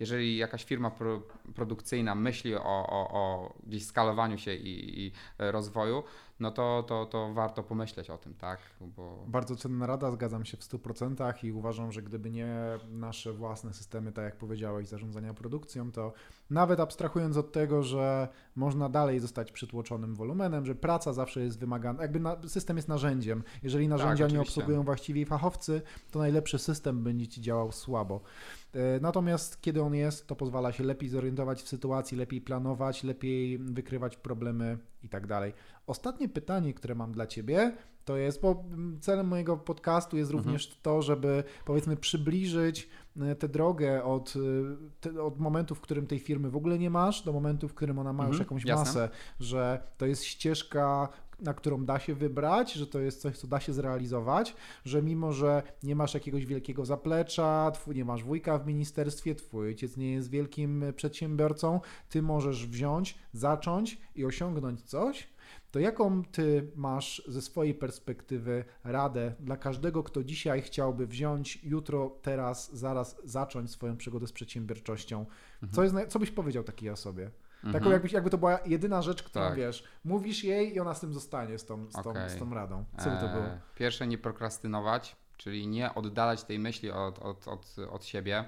jeżeli 0.00 0.36
jakaś 0.36 0.64
firma 0.64 0.90
pro, 0.90 1.22
produkcyjna 1.54 2.14
myśli 2.14 2.54
o, 2.56 2.62
o, 2.64 3.10
o 3.12 3.54
gdzieś 3.66 3.86
skalowaniu 3.86 4.38
się 4.38 4.54
i, 4.54 5.06
i 5.06 5.12
rozwoju, 5.38 6.02
no 6.40 6.50
to, 6.50 6.84
to, 6.88 7.06
to 7.06 7.32
warto 7.32 7.62
pomyśleć 7.62 8.10
o 8.10 8.18
tym, 8.18 8.34
tak? 8.34 8.60
Bo... 8.80 9.24
Bardzo 9.26 9.56
cenna 9.56 9.86
rada, 9.86 10.10
zgadzam 10.10 10.44
się 10.44 10.56
w 10.56 10.60
100% 10.60 11.44
i 11.44 11.52
uważam, 11.52 11.92
że 11.92 12.02
gdyby 12.02 12.30
nie 12.30 12.47
nasze 12.90 13.32
własne 13.32 13.74
systemy, 13.74 14.12
tak 14.12 14.24
jak 14.24 14.36
powiedziałeś, 14.36 14.88
zarządzania 14.88 15.34
produkcją, 15.34 15.92
to 15.92 16.12
nawet 16.50 16.80
abstrahując 16.80 17.36
od 17.36 17.52
tego, 17.52 17.82
że 17.82 18.28
można 18.56 18.88
dalej 18.88 19.20
zostać 19.20 19.52
przytłoczonym 19.52 20.14
wolumenem, 20.14 20.66
że 20.66 20.74
praca 20.74 21.12
zawsze 21.12 21.40
jest 21.40 21.58
wymagana, 21.58 22.02
jakby 22.02 22.20
na, 22.20 22.36
system 22.48 22.76
jest 22.76 22.88
narzędziem. 22.88 23.42
Jeżeli 23.62 23.88
narzędzia 23.88 24.24
tak, 24.24 24.32
nie 24.32 24.40
obsługują 24.40 24.82
właściwie 24.82 25.26
fachowcy, 25.26 25.82
to 26.10 26.18
najlepszy 26.18 26.58
system 26.58 27.04
będzie 27.04 27.28
ci 27.28 27.40
działał 27.40 27.72
słabo. 27.72 28.20
E, 28.74 29.00
natomiast 29.00 29.60
kiedy 29.60 29.82
on 29.82 29.94
jest, 29.94 30.26
to 30.26 30.36
pozwala 30.36 30.72
się 30.72 30.84
lepiej 30.84 31.08
zorientować 31.08 31.62
w 31.62 31.68
sytuacji, 31.68 32.18
lepiej 32.18 32.40
planować, 32.40 33.04
lepiej 33.04 33.58
wykrywać 33.58 34.16
problemy 34.16 34.78
i 35.02 35.08
tak 35.08 35.26
dalej. 35.26 35.52
Ostatnie 35.86 36.28
pytanie, 36.28 36.74
które 36.74 36.94
mam 36.94 37.12
dla 37.12 37.26
Ciebie, 37.26 37.76
to 38.08 38.16
jest, 38.16 38.40
bo 38.40 38.64
celem 39.00 39.26
mojego 39.26 39.56
podcastu 39.56 40.16
jest 40.16 40.30
mhm. 40.30 40.44
również 40.44 40.78
to, 40.82 41.02
żeby 41.02 41.44
powiedzmy 41.64 41.96
przybliżyć 41.96 42.88
e, 43.20 43.34
tę 43.34 43.48
drogę 43.48 44.04
od, 44.04 44.34
e, 44.36 44.40
te, 45.00 45.22
od 45.22 45.40
momentu, 45.40 45.74
w 45.74 45.80
którym 45.80 46.06
tej 46.06 46.18
firmy 46.18 46.50
w 46.50 46.56
ogóle 46.56 46.78
nie 46.78 46.90
masz, 46.90 47.22
do 47.22 47.32
momentu, 47.32 47.68
w 47.68 47.74
którym 47.74 47.98
ona 47.98 48.12
ma 48.12 48.22
mhm, 48.22 48.28
już 48.28 48.38
jakąś 48.38 48.64
jasne. 48.64 48.84
masę, 48.84 49.08
że 49.40 49.82
to 49.98 50.06
jest 50.06 50.24
ścieżka, 50.24 51.08
na 51.40 51.54
którą 51.54 51.84
da 51.84 51.98
się 51.98 52.14
wybrać, 52.14 52.72
że 52.72 52.86
to 52.86 53.00
jest 53.00 53.20
coś, 53.20 53.38
co 53.38 53.46
da 53.46 53.60
się 53.60 53.72
zrealizować, 53.72 54.56
że 54.84 55.02
mimo, 55.02 55.32
że 55.32 55.62
nie 55.82 55.96
masz 55.96 56.14
jakiegoś 56.14 56.46
wielkiego 56.46 56.84
zaplecza, 56.84 57.70
twój, 57.70 57.94
nie 57.94 58.04
masz 58.04 58.24
wujka 58.24 58.58
w 58.58 58.66
ministerstwie, 58.66 59.34
twój 59.34 59.66
ojciec 59.66 59.96
nie 59.96 60.12
jest 60.12 60.30
wielkim 60.30 60.84
przedsiębiorcą, 60.96 61.80
ty 62.08 62.22
możesz 62.22 62.66
wziąć, 62.66 63.18
zacząć 63.32 63.98
i 64.14 64.24
osiągnąć 64.24 64.82
coś, 64.82 65.28
to 65.70 65.78
jaką 65.78 66.24
ty 66.24 66.70
masz 66.76 67.22
ze 67.28 67.42
swojej 67.42 67.74
perspektywy 67.74 68.64
radę 68.84 69.34
dla 69.40 69.56
każdego, 69.56 70.02
kto 70.02 70.24
dzisiaj 70.24 70.62
chciałby 70.62 71.06
wziąć, 71.06 71.58
jutro, 71.64 72.18
teraz, 72.22 72.76
zaraz 72.76 73.20
zacząć 73.24 73.70
swoją 73.70 73.96
przygodę 73.96 74.26
z 74.26 74.32
przedsiębiorczością? 74.32 75.26
Mhm. 75.62 75.72
Co, 75.72 75.82
jest, 75.82 76.12
co 76.12 76.18
byś 76.18 76.30
powiedział 76.30 76.64
takiej 76.64 76.90
osobie? 76.90 77.30
Mhm. 77.64 77.72
Taką 77.72 77.90
jakbyś, 77.90 78.12
jakby 78.12 78.30
to 78.30 78.38
była 78.38 78.58
jedyna 78.66 79.02
rzecz, 79.02 79.22
którą 79.22 79.44
tak. 79.44 79.56
wiesz, 79.56 79.84
mówisz 80.04 80.44
jej 80.44 80.74
i 80.74 80.80
ona 80.80 80.94
z 80.94 81.00
tym 81.00 81.14
zostanie, 81.14 81.58
z 81.58 81.64
tą, 81.66 81.90
z 81.90 81.92
tą, 81.92 82.10
okay. 82.10 82.30
z 82.30 82.38
tą 82.38 82.54
radą. 82.54 82.84
Co 82.98 83.10
by 83.10 83.16
to 83.16 83.28
było? 83.28 83.44
Eee, 83.44 83.60
pierwsze, 83.74 84.06
nie 84.06 84.18
prokrastynować, 84.18 85.16
czyli 85.36 85.66
nie 85.66 85.94
oddalać 85.94 86.44
tej 86.44 86.58
myśli 86.58 86.90
od, 86.90 87.18
od, 87.18 87.48
od, 87.48 87.76
od 87.90 88.04
siebie. 88.04 88.44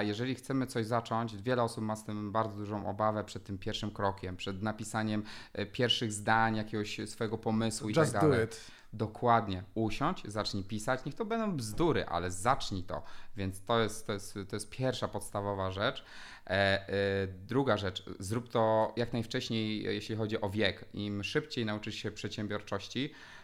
Jeżeli 0.00 0.34
chcemy 0.34 0.66
coś 0.66 0.86
zacząć, 0.86 1.36
wiele 1.36 1.62
osób 1.62 1.84
ma 1.84 1.96
z 1.96 2.04
tym 2.04 2.32
bardzo 2.32 2.56
dużą 2.56 2.86
obawę 2.86 3.24
przed 3.24 3.44
tym 3.44 3.58
pierwszym 3.58 3.90
krokiem, 3.90 4.36
przed 4.36 4.62
napisaniem 4.62 5.22
e, 5.52 5.66
pierwszych 5.66 6.12
zdań, 6.12 6.56
jakiegoś 6.56 7.00
swojego 7.06 7.38
pomysłu 7.38 7.88
Just 7.88 8.00
i 8.10 8.12
tak 8.12 8.22
dalej. 8.22 8.38
Do 8.38 8.44
it. 8.44 8.70
Dokładnie. 8.92 9.62
Usiądź, 9.74 10.22
zacznij 10.24 10.64
pisać. 10.64 11.04
Niech 11.04 11.14
to 11.14 11.24
będą 11.24 11.56
bzdury, 11.56 12.06
ale 12.06 12.30
zacznij 12.30 12.82
to. 12.82 13.02
Więc 13.36 13.64
to 13.64 13.80
jest, 13.80 14.06
to 14.06 14.12
jest, 14.12 14.34
to 14.48 14.56
jest 14.56 14.70
pierwsza 14.70 15.08
podstawowa 15.08 15.70
rzecz. 15.70 16.04
E, 16.46 16.50
e, 16.50 17.26
druga 17.26 17.76
rzecz, 17.76 18.04
zrób 18.18 18.48
to 18.48 18.92
jak 18.96 19.12
najwcześniej, 19.12 19.82
jeśli 19.82 20.16
chodzi 20.16 20.40
o 20.40 20.50
wiek. 20.50 20.84
Im 20.94 21.24
szybciej 21.24 21.66
nauczysz 21.66 21.94
się 21.94 22.10
przedsiębiorczości, 22.10 23.04
e, 23.04 23.41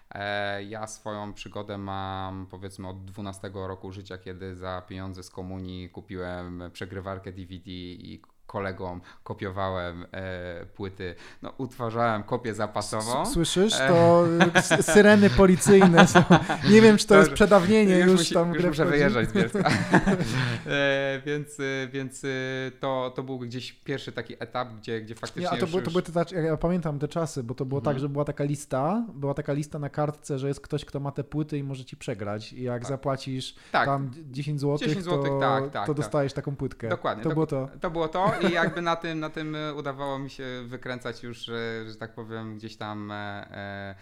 ja 0.69 0.87
swoją 0.87 1.33
przygodę 1.33 1.79
mam 1.79 2.47
powiedzmy 2.47 2.89
od 2.89 3.05
12 3.05 3.51
roku 3.55 3.93
życia, 3.93 4.19
kiedy 4.19 4.57
za 4.57 4.83
pieniądze 4.89 5.23
z 5.23 5.31
komunii 5.31 5.91
kupiłem 5.91 6.63
przegrywarkę 6.73 7.33
DVD 7.33 7.71
i 7.71 8.23
kolegom 8.49 9.01
kopiowałem 9.25 10.07
e, 10.13 10.67
płyty, 10.67 11.15
no 11.43 11.53
utwarzałem 11.59 12.23
kopię 12.23 12.55
zapasową. 12.55 13.27
Słyszysz? 13.27 13.81
E, 13.81 13.89
to 13.89 14.25
syreny 14.83 15.31
policyjne 15.31 16.07
są. 16.07 16.23
Nie 16.73 16.83
wiem, 16.83 16.97
czy 16.97 17.07
to, 17.07 17.15
to 17.15 17.21
jest 17.21 17.33
przedawnienie 17.33 17.99
już, 17.99 18.21
już 18.21 18.31
tam. 18.31 18.55
Już 18.55 18.65
muszę 18.65 18.85
wyjeżdżać 18.85 19.29
z 19.29 19.33
Bielska. 19.33 19.69
e, 20.67 21.23
więc 21.27 21.61
e, 21.61 21.89
więc 21.93 22.25
e, 22.25 22.29
to, 22.81 23.13
to 23.15 23.23
był 23.23 23.39
gdzieś 23.39 23.73
pierwszy 23.73 24.13
taki 24.13 24.35
etap, 24.39 24.69
gdzie, 24.73 25.01
gdzie 25.01 25.15
faktycznie 25.15 25.43
Nie, 25.43 25.51
a 25.51 25.67
to, 25.67 25.77
już, 25.77 25.85
to 25.85 25.91
były 25.91 26.03
te, 26.03 26.43
ja 26.43 26.57
pamiętam 26.57 26.99
te 26.99 27.09
czasy, 27.09 27.43
bo 27.43 27.55
to 27.55 27.65
było 27.65 27.81
tak, 27.81 27.87
mhm. 27.87 27.97
tak, 27.97 28.01
że 28.01 28.09
była 28.09 28.25
taka 28.25 28.45
lista, 28.45 29.07
była 29.15 29.35
taka 29.35 29.53
lista 29.53 29.79
na 29.79 29.91
kartce, 29.91 30.39
że 30.39 30.49
jest 30.49 30.61
ktoś, 30.61 30.85
kto 30.85 31.01
ma 31.01 31.13
te 31.13 31.25
płyty 31.25 31.59
i 31.59 31.63
może 31.63 31.85
ci 31.85 31.97
przegrać 31.97 32.53
i 32.53 32.63
jak 32.63 32.83
tak. 32.83 32.89
zapłacisz 32.89 33.55
tak. 33.73 33.87
tam 33.87 34.11
10 34.31 34.61
zł, 34.61 34.79
10 34.79 35.05
zł 35.05 35.23
to, 35.23 35.41
tak, 35.41 35.71
tak, 35.71 35.87
to 35.87 35.95
tak. 35.95 35.97
dostajesz 35.97 36.33
taką 36.33 36.57
płytkę. 36.57 36.89
Dokładnie. 36.89 37.23
To, 37.25 37.29
to 37.29 37.35
było 37.35 37.47
to. 37.47 37.69
To 37.81 37.91
było 37.91 38.09
to 38.09 38.38
i 38.41 38.53
jakby 38.53 38.83
na 38.83 38.97
tym, 38.97 39.21
na 39.21 39.31
tym 39.31 39.57
udawało 39.77 40.19
mi 40.19 40.31
się 40.31 40.45
wykręcać 40.67 41.23
już, 41.23 41.39
że, 41.39 41.85
że 41.89 41.97
tak 41.97 42.15
powiem, 42.15 42.57
gdzieś 42.57 42.77
tam 42.77 43.11
e, 43.11 43.15
e, 43.15 43.95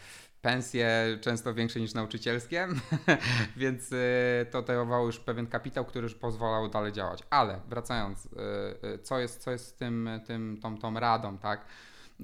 pensje 0.43 1.19
często 1.21 1.55
większe 1.55 1.81
niż 1.81 1.95
nauczycielskie, 1.95 2.69
więc 3.57 3.93
y, 3.93 4.47
to 4.51 4.63
dawało 4.63 5.07
już 5.07 5.19
pewien 5.19 5.47
kapitał, 5.47 5.85
który 5.85 6.03
już 6.03 6.15
pozwalał 6.15 6.69
dalej 6.69 6.93
działać. 6.93 7.23
Ale 7.31 7.61
wracając, 7.69 8.29
co 9.03 9.19
jest, 9.19 9.43
co 9.43 9.51
jest 9.51 9.79
tym, 9.79 10.11
tym, 10.27 10.59
tą, 10.63 10.79
tą 10.79 11.01
radą, 11.01 11.39
tak? 11.39 11.67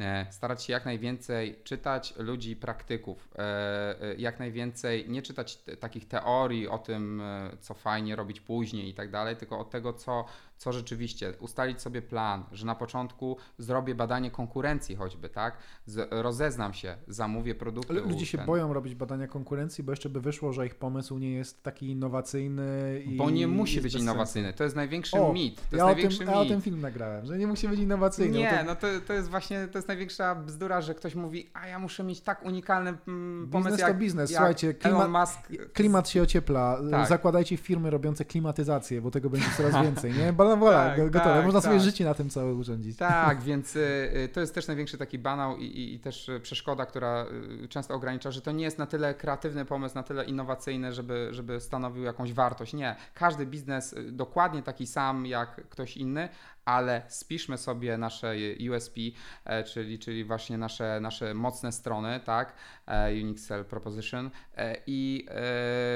E, 0.01 0.27
starać 0.31 0.65
się 0.65 0.73
jak 0.73 0.85
najwięcej 0.85 1.59
czytać 1.65 2.15
ludzi, 2.17 2.57
praktyków, 2.57 3.29
e, 3.35 4.03
e, 4.03 4.15
jak 4.15 4.39
najwięcej 4.39 5.09
nie 5.09 5.23
czytać 5.23 5.59
takich 5.81 6.09
teorii 6.09 6.69
o 6.69 6.79
tym, 6.79 7.23
co 7.61 7.75
fajnie 7.75 8.17
robić 8.17 8.41
później 8.41 8.89
i 8.89 8.95
tak 8.95 9.11
dalej, 9.11 9.37
tylko 9.37 9.59
od 9.59 9.71
tego, 9.71 9.93
co, 9.93 10.25
co 10.63 10.73
rzeczywiście, 10.73 11.35
ustalić 11.41 11.81
sobie 11.81 12.03
plan, 12.03 12.45
że 12.53 12.67
na 12.67 12.75
początku 12.75 13.37
zrobię 13.59 13.95
badanie 13.95 14.31
konkurencji 14.31 14.97
choćby, 14.97 15.29
tak? 15.29 15.57
Z, 15.87 16.09
rozeznam 16.11 16.75
się, 16.75 16.97
zamówię 17.09 17.55
produkty. 17.55 17.93
Ale 17.93 18.01
ludzie 18.01 18.27
się 18.27 18.39
ten. 18.39 18.47
boją 18.47 18.73
robić 18.73 18.95
badania 18.95 19.29
konkurencji, 19.29 19.85
bo 19.85 19.93
jeszcze 19.93 20.09
by 20.09 20.21
wyszło, 20.21 20.53
że 20.53 20.67
ich 20.67 20.75
pomysł 20.75 21.19
nie 21.19 21.33
jest 21.33 21.63
taki 21.63 21.91
innowacyjny. 21.91 23.03
bo 23.17 23.31
nie 23.31 23.47
musi 23.47 23.81
być 23.81 23.95
innowacyjny. 23.95 24.49
Sensu. 24.49 24.59
To 24.59 24.65
jest 24.65 24.77
największy 24.77 25.21
o, 25.21 25.33
mit. 25.33 25.57
To 25.71 25.77
ja, 25.77 25.77
jest 25.77 25.83
o 25.83 25.87
największy 25.87 26.19
tym, 26.19 26.27
mit. 26.27 26.37
ja 26.37 26.41
o 26.41 26.45
tym 26.45 26.61
film 26.61 26.81
nagrałem, 26.81 27.27
że 27.27 27.39
nie 27.39 27.47
musi 27.47 27.69
być 27.69 27.81
innowacyjny. 27.81 28.39
Nie, 28.39 28.59
to... 28.59 28.65
no 28.65 28.77
to, 28.77 28.87
to 29.07 29.13
jest 29.13 29.29
właśnie, 29.29 29.69
to 29.69 29.79
jest 29.79 29.89
największa 29.89 30.35
bzdura, 30.35 30.81
że 30.81 30.95
ktoś 30.95 31.15
mówi, 31.15 31.51
a 31.55 31.67
ja 31.67 31.79
muszę 31.79 32.05
mieć 32.05 32.21
tak 32.21 32.45
unikalny 32.45 32.95
mm, 33.09 33.49
pomysł 33.51 33.69
biznes 33.69 33.81
jak, 33.81 33.93
to 33.93 33.99
biznes. 33.99 34.31
Słuchajcie, 34.31 34.75
klimat, 34.75 35.11
Musk... 35.11 35.39
klimat 35.73 36.09
się 36.09 36.23
ociepla. 36.23 36.79
Tak. 36.91 37.09
Zakładajcie 37.09 37.57
firmy 37.57 37.91
robiące 37.91 38.25
klimatyzację, 38.25 39.01
bo 39.01 39.11
tego 39.11 39.31
będzie 39.31 39.49
coraz 39.57 39.73
więcej, 39.85 40.13
nie? 40.13 40.33
Bala, 40.57 40.91
tak, 40.97 41.11
gotowe. 41.11 41.35
Tak, 41.35 41.45
Można 41.45 41.61
tak. 41.61 41.71
sobie 41.71 41.81
życie 41.81 42.05
na 42.05 42.15
tym 42.15 42.31
całe 42.31 42.55
urządzić. 42.55 42.97
Tak, 42.97 43.43
więc 43.49 43.77
y, 43.77 44.29
to 44.33 44.41
jest 44.41 44.55
też 44.55 44.67
największy 44.67 44.99
taki 44.99 45.19
banał 45.19 45.57
i, 45.57 45.65
i, 45.65 45.95
i, 45.95 46.01
też 46.01 46.31
przeszkoda, 46.43 46.87
która 46.87 47.27
y, 47.65 47.69
często 47.69 47.95
ogranicza, 47.95 48.31
że 48.31 48.41
to 48.41 48.53
nie 48.53 48.65
jest 48.65 48.79
na 48.79 48.87
tyle 48.87 49.15
kreatywny 49.15 49.65
pomysł, 49.65 49.95
na 49.95 50.03
tyle 50.03 50.25
innowacyjny, 50.25 50.93
żeby, 50.93 51.29
żeby 51.31 51.61
stanowił 51.61 52.05
jakąś 52.05 52.33
wartość. 52.33 52.73
Nie. 52.73 52.97
Każdy 53.15 53.47
biznes 53.47 53.93
y, 53.93 54.13
dokładnie 54.13 54.63
taki 54.63 54.87
sam 54.87 55.27
jak 55.27 55.69
ktoś 55.69 55.97
inny, 55.97 56.29
ale 56.65 57.03
spiszmy 57.09 57.59
sobie 57.59 57.99
nasze 57.99 58.35
USP, 58.71 59.01
e, 59.45 59.65
czyli, 59.65 59.99
czyli 59.99 60.25
właśnie 60.25 60.59
nasze, 60.59 61.01
nasze 61.01 61.35
mocne 61.35 61.73
strony, 61.73 62.21
tak, 62.25 62.55
e, 62.87 63.13
Unique 63.13 63.41
Sell 63.41 63.65
Proposition 63.65 64.31
e, 64.57 64.77
i, 64.87 65.27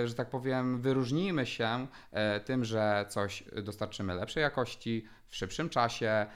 że 0.05 0.15
tak 0.15 0.31
powiem, 0.31 0.81
wyróżnijmy 0.81 1.47
się 1.47 1.87
tym, 2.45 2.65
że 2.65 3.05
coś 3.09 3.45
dostarczymy 3.63 4.15
lepszej 4.15 4.41
jakości, 4.41 5.05
w 5.29 5.37
szybszym 5.37 5.69
czasie, 5.69 6.27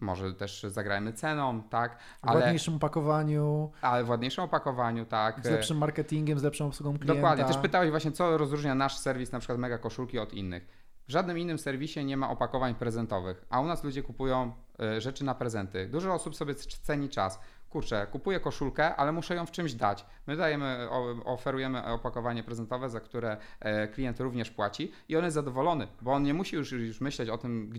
może 0.00 0.34
też 0.34 0.62
zagrajmy 0.62 1.12
ceną, 1.12 1.62
tak? 1.62 1.98
Ale, 2.22 2.38
w 2.38 2.42
ładniejszym 2.42 2.74
opakowaniu. 2.74 3.72
Ale 3.82 4.04
w 4.04 4.08
ładniejszym 4.08 4.44
opakowaniu, 4.44 5.06
tak. 5.06 5.46
Z 5.46 5.50
lepszym 5.50 5.78
marketingiem, 5.78 6.38
z 6.38 6.42
lepszą 6.42 6.66
obsługą 6.66 6.98
klienta. 6.98 7.14
Dokładnie. 7.14 7.44
Też 7.44 7.56
pytałeś 7.56 7.90
właśnie, 7.90 8.12
co 8.12 8.38
rozróżnia 8.38 8.74
nasz 8.74 8.98
serwis, 8.98 9.32
na 9.32 9.38
przykład 9.38 9.58
Mega 9.58 9.78
Koszulki 9.78 10.18
od 10.18 10.32
innych. 10.32 10.79
W 11.10 11.12
żadnym 11.12 11.38
innym 11.38 11.58
serwisie 11.58 12.04
nie 12.04 12.16
ma 12.16 12.30
opakowań 12.30 12.74
prezentowych, 12.74 13.44
a 13.50 13.60
u 13.60 13.66
nas 13.66 13.84
ludzie 13.84 14.02
kupują 14.02 14.52
y, 14.96 15.00
rzeczy 15.00 15.24
na 15.24 15.34
prezenty. 15.34 15.88
Dużo 15.88 16.14
osób 16.14 16.36
sobie 16.36 16.54
ceni 16.54 17.08
czas 17.08 17.40
kurczę, 17.70 18.06
kupuję 18.10 18.40
koszulkę, 18.40 18.96
ale 18.96 19.12
muszę 19.12 19.34
ją 19.34 19.46
w 19.46 19.50
czymś 19.50 19.74
dać. 19.74 20.06
My 20.26 20.36
dajemy, 20.36 20.88
oferujemy 21.24 21.84
opakowanie 21.84 22.42
prezentowe, 22.42 22.90
za 22.90 23.00
które 23.00 23.36
e, 23.60 23.88
klient 23.88 24.20
również 24.20 24.50
płaci 24.50 24.92
i 25.08 25.16
on 25.16 25.24
jest 25.24 25.34
zadowolony, 25.34 25.86
bo 26.02 26.12
on 26.12 26.22
nie 26.22 26.34
musi 26.34 26.56
już, 26.56 26.72
już 26.72 27.00
myśleć 27.00 27.28
o 27.28 27.38
tym, 27.38 27.72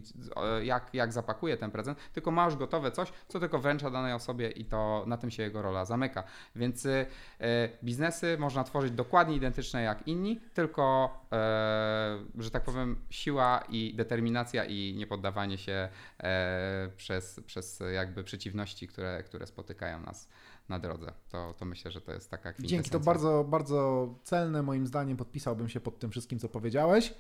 jak, 0.63 0.93
jak 0.93 1.13
zapakuje 1.13 1.57
ten 1.57 1.71
prezent, 1.71 1.97
tylko 2.13 2.31
ma 2.31 2.45
już 2.45 2.55
gotowe 2.55 2.91
coś, 2.91 3.13
co 3.27 3.39
tylko 3.39 3.59
wręcza 3.59 3.89
danej 3.89 4.13
osobie 4.13 4.49
i 4.49 4.65
to 4.65 5.03
na 5.07 5.17
tym 5.17 5.31
się 5.31 5.43
jego 5.43 5.61
rola 5.61 5.85
zamyka. 5.85 6.23
Więc 6.55 6.85
e, 6.85 7.05
biznesy 7.83 8.37
można 8.39 8.63
tworzyć 8.63 8.91
dokładnie 8.91 9.35
identyczne 9.35 9.81
jak 9.83 10.07
inni, 10.07 10.41
tylko, 10.53 11.09
e, 11.31 12.17
że 12.39 12.51
tak 12.51 12.63
powiem, 12.63 13.05
siła 13.09 13.63
i 13.69 13.93
determinacja 13.95 14.65
i 14.65 14.93
niepoddawanie 14.97 15.57
się 15.57 15.89
przez, 16.97 17.39
przez 17.45 17.83
jakby 17.93 18.23
przeciwności, 18.23 18.87
które, 18.87 19.23
które 19.23 19.47
spotykają 19.47 19.80
spotykają 19.81 19.99
nas 19.99 20.27
na 20.69 20.79
drodze. 20.79 21.13
To, 21.29 21.53
to 21.57 21.65
myślę, 21.65 21.91
że 21.91 22.01
to 22.01 22.11
jest 22.11 22.31
taka 22.31 22.53
Dzięki, 22.59 22.89
to 22.89 22.99
bardzo, 22.99 23.43
bardzo 23.43 24.09
celne 24.23 24.63
moim 24.63 24.87
zdaniem. 24.87 25.17
Podpisałbym 25.17 25.69
się 25.69 25.79
pod 25.79 25.99
tym 25.99 26.11
wszystkim, 26.11 26.39
co 26.39 26.49
powiedziałeś. 26.49 27.13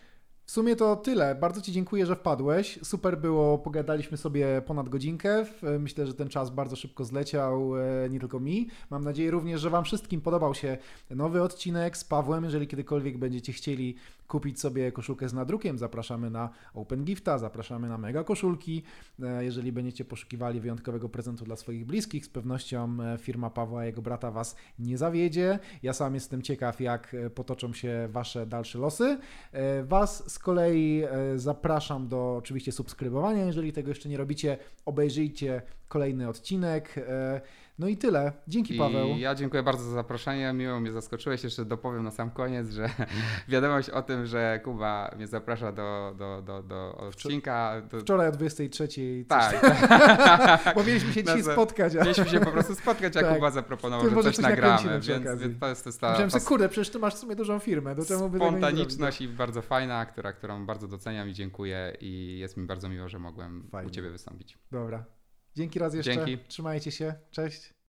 W 0.45 0.51
sumie 0.51 0.75
to 0.75 0.95
tyle. 0.95 1.35
Bardzo 1.35 1.61
Ci 1.61 1.71
dziękuję, 1.71 2.05
że 2.05 2.15
wpadłeś. 2.15 2.79
Super 2.83 3.17
było, 3.17 3.57
pogadaliśmy 3.57 4.17
sobie 4.17 4.61
ponad 4.65 4.89
godzinkę. 4.89 5.45
Myślę, 5.79 6.07
że 6.07 6.13
ten 6.13 6.29
czas 6.29 6.49
bardzo 6.49 6.75
szybko 6.75 7.05
zleciał, 7.05 7.77
e, 7.77 8.09
nie 8.09 8.19
tylko 8.19 8.39
mi. 8.39 8.67
Mam 8.89 9.03
nadzieję 9.03 9.31
również, 9.31 9.61
że 9.61 9.69
Wam 9.69 9.83
wszystkim 9.83 10.21
podobał 10.21 10.55
się 10.55 10.77
nowy 11.09 11.41
odcinek 11.41 11.97
z 11.97 12.03
Pawłem. 12.03 12.43
Jeżeli 12.43 12.67
kiedykolwiek 12.67 13.17
będziecie 13.17 13.53
chcieli 13.53 13.95
kupić 14.27 14.59
sobie 14.59 14.91
koszulkę 14.91 15.29
z 15.29 15.33
nadrukiem, 15.33 15.77
zapraszamy 15.77 16.29
na 16.29 16.49
Open 16.73 17.03
Gifta, 17.03 17.37
zapraszamy 17.37 17.89
na 17.89 17.97
Mega 17.97 18.23
Koszulki. 18.23 18.83
E, 19.23 19.45
jeżeli 19.45 19.71
będziecie 19.71 20.05
poszukiwali 20.05 20.59
wyjątkowego 20.59 21.09
prezentu 21.09 21.45
dla 21.45 21.55
swoich 21.55 21.85
bliskich, 21.85 22.25
z 22.25 22.29
pewnością 22.29 22.97
e, 23.01 23.17
firma 23.17 23.49
Pawła 23.49 23.83
i 23.83 23.87
jego 23.87 24.01
brata 24.01 24.31
Was 24.31 24.55
nie 24.79 24.97
zawiedzie. 24.97 25.59
Ja 25.83 25.93
sam 25.93 26.13
jestem 26.13 26.41
ciekaw, 26.41 26.81
jak 26.81 27.15
potoczą 27.35 27.73
się 27.73 28.07
Wasze 28.11 28.45
dalsze 28.45 28.79
losy. 28.79 29.17
Was 29.83 30.30
z 30.31 30.39
kolei 30.39 31.03
e, 31.03 31.39
zapraszam 31.39 32.07
do 32.07 32.35
oczywiście 32.35 32.71
subskrybowania, 32.71 33.45
jeżeli 33.45 33.73
tego 33.73 33.89
jeszcze 33.89 34.09
nie 34.09 34.17
robicie, 34.17 34.57
obejrzyjcie 34.85 35.61
kolejny 35.87 36.29
odcinek. 36.29 36.95
No 37.81 37.87
i 37.87 37.97
tyle. 37.97 38.31
Dzięki, 38.47 38.73
Paweł. 38.73 39.07
I 39.07 39.19
ja 39.19 39.35
dziękuję 39.35 39.63
bardzo 39.63 39.83
za 39.83 39.91
zaproszenie. 39.91 40.53
Miło 40.53 40.79
mnie 40.79 40.91
zaskoczyłeś. 40.91 41.43
Jeszcze 41.43 41.65
dopowiem 41.65 42.03
na 42.03 42.11
sam 42.11 42.31
koniec, 42.31 42.69
że 42.69 42.89
wiadomość 43.47 43.89
o 43.89 44.01
tym, 44.01 44.25
że 44.25 44.59
Kuba 44.63 45.11
mnie 45.15 45.27
zaprasza 45.27 45.71
do, 45.71 46.15
do, 46.17 46.41
do, 46.41 46.63
do 46.63 46.97
odcinka. 46.97 47.81
Do... 47.91 47.99
Wczoraj 47.99 48.27
o 48.27 48.31
23. 48.31 49.25
Tak. 49.27 49.61
Bo 50.75 50.83
mieliśmy 50.83 51.13
się 51.13 51.23
dzisiaj 51.23 51.43
spotkać. 51.43 51.95
A... 51.95 52.01
Mieliśmy 52.01 52.29
się 52.29 52.39
po 52.39 52.51
prostu 52.51 52.75
spotkać, 52.75 53.17
a 53.17 53.21
tak. 53.21 53.35
Kuba 53.35 53.51
zaproponował, 53.51 54.09
że 54.09 54.23
coś 54.23 54.37
nagramy. 54.37 54.99
Więc, 54.99 55.41
więc, 55.41 55.59
to 55.59 55.67
jest, 55.67 55.83
to 55.83 55.89
jest 55.89 56.01
ta... 56.01 56.09
Myślałem 56.09 56.31
sobie, 56.31 56.45
kurde, 56.45 56.69
przecież 56.69 56.89
ty 56.89 56.99
masz 56.99 57.15
w 57.15 57.17
sumie 57.17 57.35
dużą 57.35 57.59
firmę. 57.59 57.95
Do 57.95 58.05
czemu 58.05 58.35
Spontaniczność 58.35 59.21
i 59.21 59.27
bardzo 59.27 59.61
fajna, 59.61 60.05
która, 60.05 60.33
którą 60.33 60.65
bardzo 60.65 60.87
doceniam 60.87 61.29
i 61.29 61.33
dziękuję. 61.33 61.97
I 61.99 62.39
jest 62.39 62.57
mi 62.57 62.67
bardzo 62.67 62.89
miło, 62.89 63.09
że 63.09 63.19
mogłem 63.19 63.67
Fajnie. 63.71 63.87
u 63.87 63.91
Ciebie 63.91 64.09
wystąpić. 64.09 64.57
Dobra. 64.71 65.05
Dzięki 65.55 65.79
raz 65.79 65.93
jeszcze. 65.93 66.15
Dzięki. 66.15 66.37
Trzymajcie 66.47 66.91
się. 66.91 67.13
Cześć. 67.31 67.73